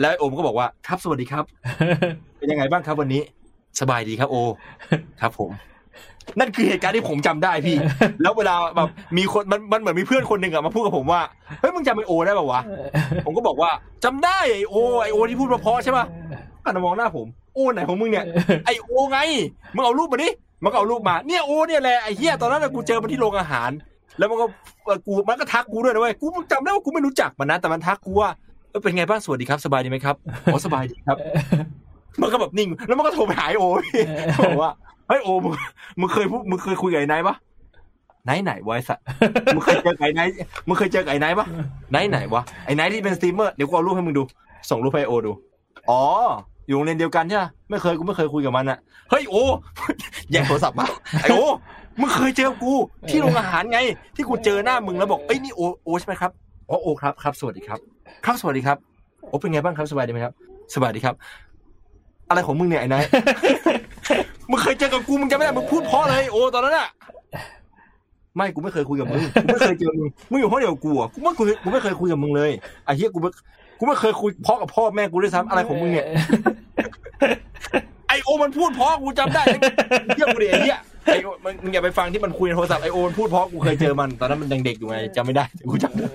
[0.00, 1.44] แล้วไอ้โอมก็บอกว่าครับสวัสดีครับ
[2.38, 3.22] เป็นยังไงบ้างครับวันนี้
[3.80, 4.36] สบายดีครับ โอ
[5.20, 5.50] ครับผม
[6.38, 7.76] นั่นคือเหตุการณ์ที่ผมจำได้พี่
[8.22, 11.20] แล้วเวลาแบบมีคนมันมันเหมือนมีเพื่อนคนหนึ่งอะมาพูดกับผมว่า
[11.60, 12.60] เฮ้ยมึงจำไอโอได้ป่าวะ
[13.26, 13.70] ผมก็บอกว่า
[14.04, 16.04] จำได้ไอโอไอโอที่พูดเพราะๆใช่ป่ะ
[16.64, 18.24] ก็มองหน้าผมโอไหนของมึงเนี่ย
[18.66, 19.18] ไอ้โอไง
[19.74, 20.28] มึงเอารูปมาดิ
[20.64, 23.70] มันก็เอารูปมาเนี่ยโอเนี่ยแหละไอ้เหี้ยตอนนั้นนะกูเจอมันที่โรงอาหาร
[24.18, 24.46] แล้วมันก็
[24.84, 28.30] เอ่อกูมันก็ทักกูด้วยนะเว้ยกูจำได้ว่ากูไม่รู้จักมันนะแต่มันทักกูว่า
[28.70, 30.16] เออเป็นไงบ้างสวัสดีครับสบายดีไหมครับ
[30.52, 31.16] อ๋อสบายดีครับ
[32.22, 34.02] มันก็แบบนิ่ง แล้วมันก็โทรไปหาไอ้โอพี่
[34.46, 35.52] บอกว่าเฮ้ยโอมึง
[36.00, 37.36] มึงเคยพูดมึงเคยคุยกับไอ้ไนท์ปะ
[38.24, 39.04] ไนท์ไหนวะไอ้สัตว์
[39.54, 40.34] มึงเคยเจอกับไอ้ไนท์
[40.68, 41.46] มึงเคยเจอกับไอ้ไนท์ปะ
[41.92, 44.22] ไนท์ไหนวะไอ้ไนท์ที่เป็นสตรีมเมอร์เดี๋ยวกูเอารูปให้มึงดู
[44.70, 45.32] ส่งรูปให้ไอ้โอดู
[45.90, 46.00] อ๋อ
[46.66, 48.78] อยู่โรงเรียนเดียวกันใช่ไหมไม่เคยกูไม่เคยคุยกับมันอะ
[49.10, 49.34] เฮ้ยโอ
[50.30, 50.86] แย่งโทรศัพท์มา
[51.22, 51.40] ไอโอ
[52.00, 52.72] มึงเคยเจอกู
[53.08, 53.78] ที่โรงอาหารไง
[54.16, 56.30] ที่กูเจอหน้ามึงแล้วบอกเอ้ยนี่โอโอใช่ไหมครับ
[56.70, 57.78] อ๋อโอครับครับสวัสดีครับ
[58.24, 58.76] ครับสวัสดีครับ
[59.28, 60.34] โอเป็นไงบ้างครับสบายดีไหมครับ
[60.74, 61.14] สบายดีครับ
[62.28, 63.04] อะไรของมึงเนี่ยไอ้นาย
[64.50, 66.88] มึงเคยเจอกับกูมึงจำไม่ได้มึงพูดเพราะเลยโอตอนนั้นอะ
[68.36, 72.50] ไม่กูไม่เคยคุยกับมึงกูไม่เคยเจอมึงมึงอยู่ห้องเดียวกูอะกูไม่คุยกูไม่เคยคุยกับมึงเลย
[72.84, 73.30] ไอ้เหี้ยกูไม่
[73.78, 76.06] กูไม่เคยคุยเพราะกับพ่อแม่กูด้วยซ้ำอะไรของมึงเนี่ย
[78.08, 79.42] ไอโอมันพูดเพราะกูจำได้
[80.16, 86.06] เยี่ยกูดิไอ้เหี้ยไอโอมันมึงอย่าไปฟังที่มันคุยในโทรศัพท์ไอโอมันพูดเพราะกูเคยเจอมันตอนนั้นมันยังเด็กอยู่ไงจำไม่ได้กูจำได้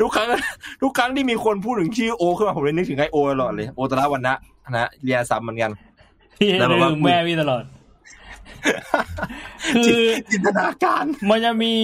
[0.00, 0.28] ทุกครั้ง
[0.82, 4.34] ทุกครั้งที่มีคนพูดถึงชื่อโอขึ้นมาผมเลยนึกถึงไอโอตลอดเลยโอตระวันนะ
[4.70, 5.70] นะเรียนซ้ำเหมือนกัน
[6.38, 7.62] พี่แล้วแบบนึว่ากแม่พี่ตลอด
[9.86, 11.74] คือจินตนาการ มันจะมี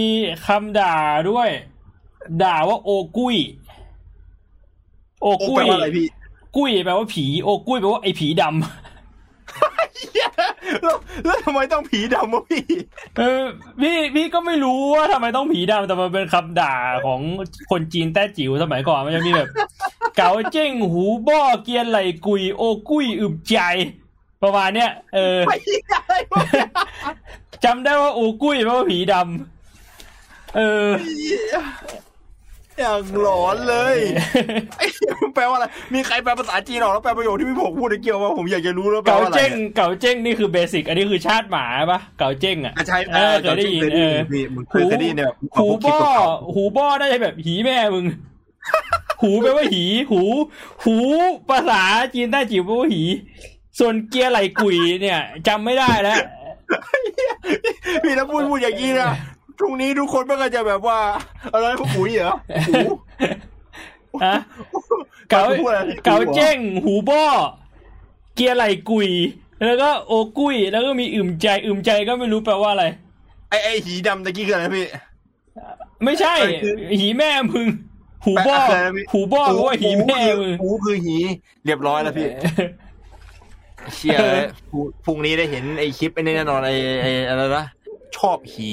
[0.46, 0.96] คำด่า
[1.30, 1.48] ด้วย
[2.42, 3.36] ด่าว่าโอกุ้ย
[5.22, 6.06] โอโอกุ้แปลยว่าอะไรพี่
[6.56, 8.83] กุ้ยแปลว่าผี โอกุ้ยแปลว่าไอ้ผีดำเหี้ย
[10.82, 10.96] แล้ว
[11.26, 12.64] แล้วทำไมต้องผีดำวะพี่
[13.18, 13.42] เออ
[13.80, 16.74] พี่พี่ก็ไม่รู้ว่าทำไมต้องผีดำแต่มันเป็นคำด่า
[17.06, 17.20] ของ
[17.70, 19.48] คนจีนแต้จิ๋วสมัยก่อนมันจะมีแบบ
[20.16, 23.56] เก๋าเจ้งหูบ้อเกียนไหลกุย โอกุ้ยอึบใจ
[24.42, 26.42] ประมาณเนี้ยเออไอ้เหี้ยอะไรวะ
[27.64, 29.14] จำได้ว่าโอกุ้ยแปลว่าผีด
[30.56, 30.88] เออ
[32.80, 33.96] อย่างหลอนเลย
[34.78, 45.98] ไอ้เหี้ยมันแปลว่าอะไร มีใครแปลภาษาจีนออกแล้วแปลประโยคที่พี่ผมพูดในเกี่ยวว่าผมอยากจะรู้แล้วแปลเก่าว่าอะไรเจ้ง เก่าเจ้งนี่คือเบสิก อันนี้คือชาติหมาปะเก่าเจ้งอะอะใช่เออเคยได้ยินเออพี่มึงเคยเคยได้ยินเนี่ยหูบ้อ
[46.54, 48.04] หูบ้อได้แบบหีแม่มึง
[49.22, 50.22] หูแปลว่าหี หู
[50.84, 50.96] หู
[51.50, 51.82] ภาษา
[52.14, 53.02] จีนใต้จิ๋วแปลว่าหี
[53.78, 56.18] ส่วนเกียร์ไหลกุยเนี่ยจำไม่ได้แล้ว
[58.04, 59.33] พี่ถ้าพูดพูดอย่างนี้นะพ
[59.64, 60.98] รุ่งนี้ทุกคนไม่ก็จะแบบว่า
[61.52, 62.34] อะไรพวกปุ๋ยเหรอ
[62.68, 62.80] หู
[64.24, 64.34] อะ
[65.30, 67.24] เก่าพูดอะไรเก่าเจ้ง หูบ้อ
[68.34, 69.08] เกียร์ไหลกุย
[69.64, 72.84] แล้วก็โอกุย แล้วก็มีอึมใจ อึมใจก็ไม่รู้แปลว่าอะไร
[73.48, 74.86] ไอ้ไอ้หีดำตะกี้คืออะไรพี่
[76.04, 77.66] ไม่ใช่เออคือหีแม่มึง
[78.24, 81.16] หูบ้อแปลอะไรนะพี่หูบ้อแปลว่าหีแม่มึงหูคือหี
[81.64, 82.28] เรียบร้อยแล้วพี่
[83.94, 84.18] เชี่ย
[85.04, 87.64] พรุ่งนี้ได้เห็นไอ้คลิปไอ้นี่แน่นอนไอ้ไอ้อะไรนะ
[88.16, 88.72] ชอบหี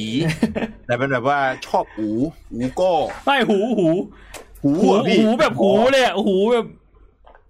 [0.86, 2.10] แต่เป็นแบบว่าชอบหู
[2.52, 2.92] หูก็
[3.26, 3.90] ไม่หูหู
[4.64, 6.66] หูหูอะพี่หูแบบหูเลยอะหูแบบ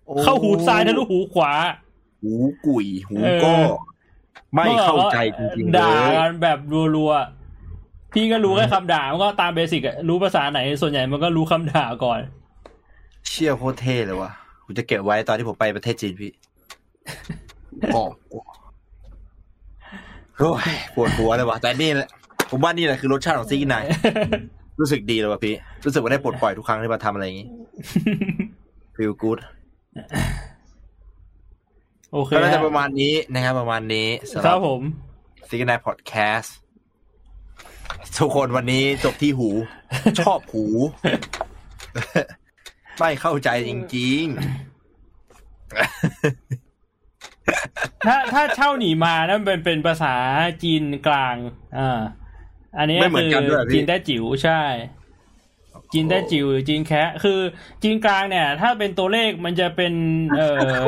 [0.05, 1.51] โอ้เข้าหูซ้ายทะลุหูขวา
[2.23, 2.34] หู
[2.65, 3.53] กุยหูเออก็
[4.55, 6.59] ไม่เข้าใจจริงๆเลด่ายกันแบบ
[6.95, 12.19] รัวๆพี่ก็รู้แค่คำด่ามันก็ตามเบสิกอะรู้ภาษาไหนส่วนใหญ่มันก็รู้คำด่าก่อน
[13.27, 14.31] เชี่ยโคตรเท่เลยว่ะ
[14.65, 16.31] กูจะเก็บไว้ตอนที่ผมไปประเทศจีนพี่
[17.95, 18.03] อ๋อ
[20.40, 22.10] โอ้ยปวดหัวเลยว่ะแต่นี่แหละ
[22.49, 23.86] ผมว่านี่แหละคือรสชาติของซีกินาย
[24.80, 25.56] รู้สึกดีเลยว่ะพี่
[25.86, 27.48] รู้สึกว่าได้ปลดปล่อยทุกครั้งที่มาทำอะไรอย่างงี้
[28.95, 29.40] feel good
[32.12, 34.82] โอเคก็น่าจะประมาณนี้นะครับ ประมาณนี้สำหครัรับบผม
[35.48, 36.56] ซีกินายพอดแคสต์
[38.18, 39.49] ทุกคนวันนี้จบที่หู
[40.20, 40.66] ชอบหู
[42.99, 44.26] ไม่เข้าใจจริง
[48.05, 50.15] ถ้าถ้าเช่าหนีมานั่นเป็นเป็นภาษา
[50.63, 51.35] จีนกลาง
[51.77, 52.01] อ่า
[52.77, 54.61] อันนี้ไม่เหมืคือนอกันด้วยเหรอพี่จีนแต้จิ๋วใช่
[55.93, 57.39] จีนแต้จิ๋วจีนแคะ คือ
[57.84, 59.93] จีนกลางเนี่ย ถ้าเป็นตัวเลขมันจะเป็น
[60.38, 60.80] เอ่อ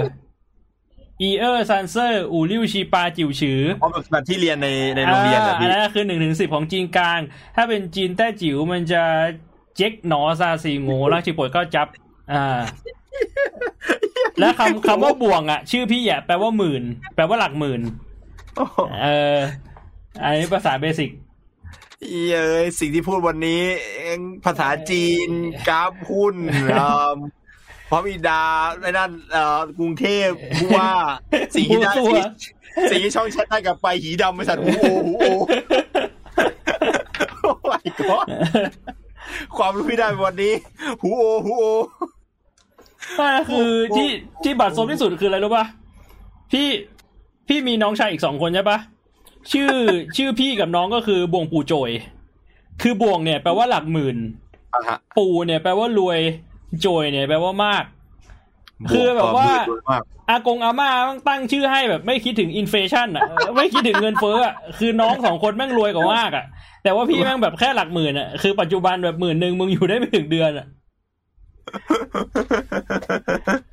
[1.21, 7.19] 一二三四 五六七八九十เพราะแบบที่เรียนในในโรงเรียนอะอ่าอัพี่นนั้นคือหนึ่งถึงสิบของจีนกลาง
[7.55, 9.03] ถ้าเป็นจีนแต้จิ๋วมันจะ
[9.75, 11.87] 一两三四五六七八九十
[12.33, 12.59] อ่า
[14.39, 16.83] และคำคำว่าบ่วงอะ ชื่อพี่อะแปลว่าหมื่น
[17.15, 17.81] แปลว่าหลักหมื่น
[18.55, 19.37] โอ้โหเออ
[20.23, 21.11] อันนี้ภาษา basic
[22.27, 23.61] เย้ยสิ่งที่พูดวันนี้
[24.03, 25.29] เองภาษาจีน
[25.69, 26.35] กราฟหุ้น
[26.71, 26.85] เอ่
[27.15, 27.17] อ
[27.89, 28.41] พระบิดา
[28.81, 30.89] ไอ้นั่นเอ่อกรุงเทพผู้ว่า
[31.55, 32.27] สิ่งที่ได้ผู้ว่า
[32.91, 35.25] สิ่งที่ช่องแชทได้กลับไปหีดำบริษัทหูโอหูโอ
[37.41, 38.25] โอ้ my god
[39.57, 40.53] ความรู้ที่ได้วันนี้
[41.01, 41.65] หูโอหูโอ
[43.19, 44.09] นั่นคือที่
[44.43, 45.65] ที่บัตรซบที่สุดคืออะไรรู้ป่ะ
[46.51, 46.67] พี่
[47.47, 48.77] พี่มีน้องชายอีกสองคนใช่ป่ะ
[49.51, 49.71] ชื่อ
[50.17, 51.91] ชื่อพี่กับน้องก็คือบ่วงปู่โจย
[52.81, 54.17] คือบ่วงเนี่ยแปลว่าหลักหมื่น
[54.73, 56.19] อะฮะปู่เนี่ยแปลว่ารวย
[56.81, 57.83] โจยเนี่ยแปลว่ามาก
[58.91, 63.23] คือแบบว่าบวกมากอากงอาม่าต้องตั้งชื่อให้แบบไม่คิดถึงอินเฟชันอะ
[63.57, 66.45] ไม่คิดถึงเงินเฟ้ออะคือน้องสองคนแม่งรวยกว่ามากอะ
[66.83, 70.67] แต่ว่าพี่แม่งแบบแค่หลักหมื่นอะคือปัจจุบันแบบหมื่นหนึ่งมึงอยู่ได้ไม่ถึงเดือนอะ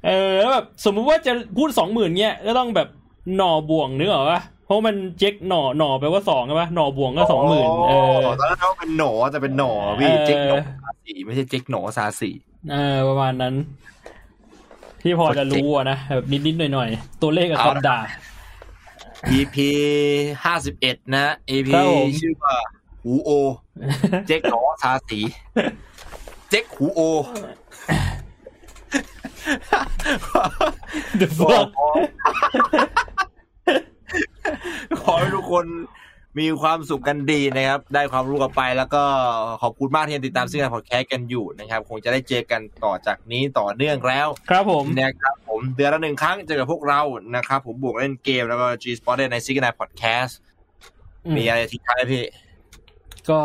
[0.06, 2.88] เออแล้วแบบสมมุติว่าจะพูดสองหมื่นเนี้ยก็ต้องแบบ
[3.36, 12.30] หน่อบ่วงนึกออกปะเพราะมันเจ๊กหน่อหน่อแปลว่าสองใช่ปะหน่อบ่วงก็สองหมื่นเออตอนนั้นเขาเป็นหนอแต่เป็นหนอพี่เออเจ๊กหนอซาสีไม่ใช่เจ๊กหนอซาสี
[12.72, 13.54] เออประมาณนั้น
[15.02, 17.98] ที่พอจะรู้อะนะแบบนิดๆหน่อยๆตัวเลขกับเอาละคำด่า
[19.38, 19.56] EP
[20.44, 22.54] ห้าสิบเอ็ดนะ EP ครับผมชื่อว่า
[23.04, 23.30] หูโอ
[24.26, 25.20] เจ๊กหนอซาสี
[26.50, 27.00] เจ๊กหูโอ
[31.20, 31.68] The ขอ fuck
[35.02, 35.66] ขอให้ทุกคน
[36.40, 39.02] มีความสุขกันดีนะครับ ได้ความรู้กันไป แล้วก็
[39.62, 47.00] ขอบคุณมากที่ยังติดตามซึ่งการพอดแคสต์กันอยู่นะครับ คงจะได้เจอกันต่อจากนี้ต่อเนื่องแล้ว ครับผมนะครับผมเดือนละหนึ่งครั้งเจอกับพวกเรา
[47.36, 50.38] นะครับ ผมบวกเล่นเกมแล้วก็ G Sport ในซิกนายพอดแคสต์
[51.24, 52.24] อืมมีอะไรทิ้งท้ายไหมพี่
[53.30, 53.40] ก็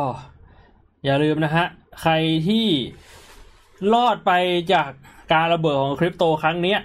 [1.04, 1.66] อย่าลืมนะฮะ
[2.02, 2.14] ใคร
[2.48, 2.66] ที่
[3.94, 4.32] รอดไป
[4.74, 4.90] จาก
[5.34, 6.80] การระเบิดของคริปโตครั้งเนี้ย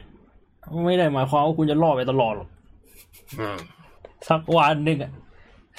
[0.84, 2.48] ไม่ได้หมายความว่าคุณจะรอดไปตลอดหรอก
[3.38, 3.58] อืม
[4.28, 5.12] สักวันหนึ่งอะ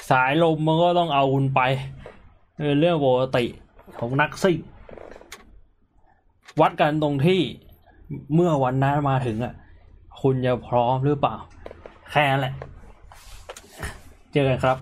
[0.09, 1.61] สายลมมันก็ต้องเอาคุณไป
[2.65, 3.45] เป็นเรื่องปกติ
[3.99, 4.57] ของนักซิ่ง
[6.61, 7.41] วัดกันตรงที่
[8.35, 9.53] เมื่อวันนั้นมาถึงอะ
[10.21, 11.35] คุณจะพร้อมหรือเปล่า
[12.11, 12.53] แค่นั้นแหละ
[14.33, 14.77] เจอกันครับ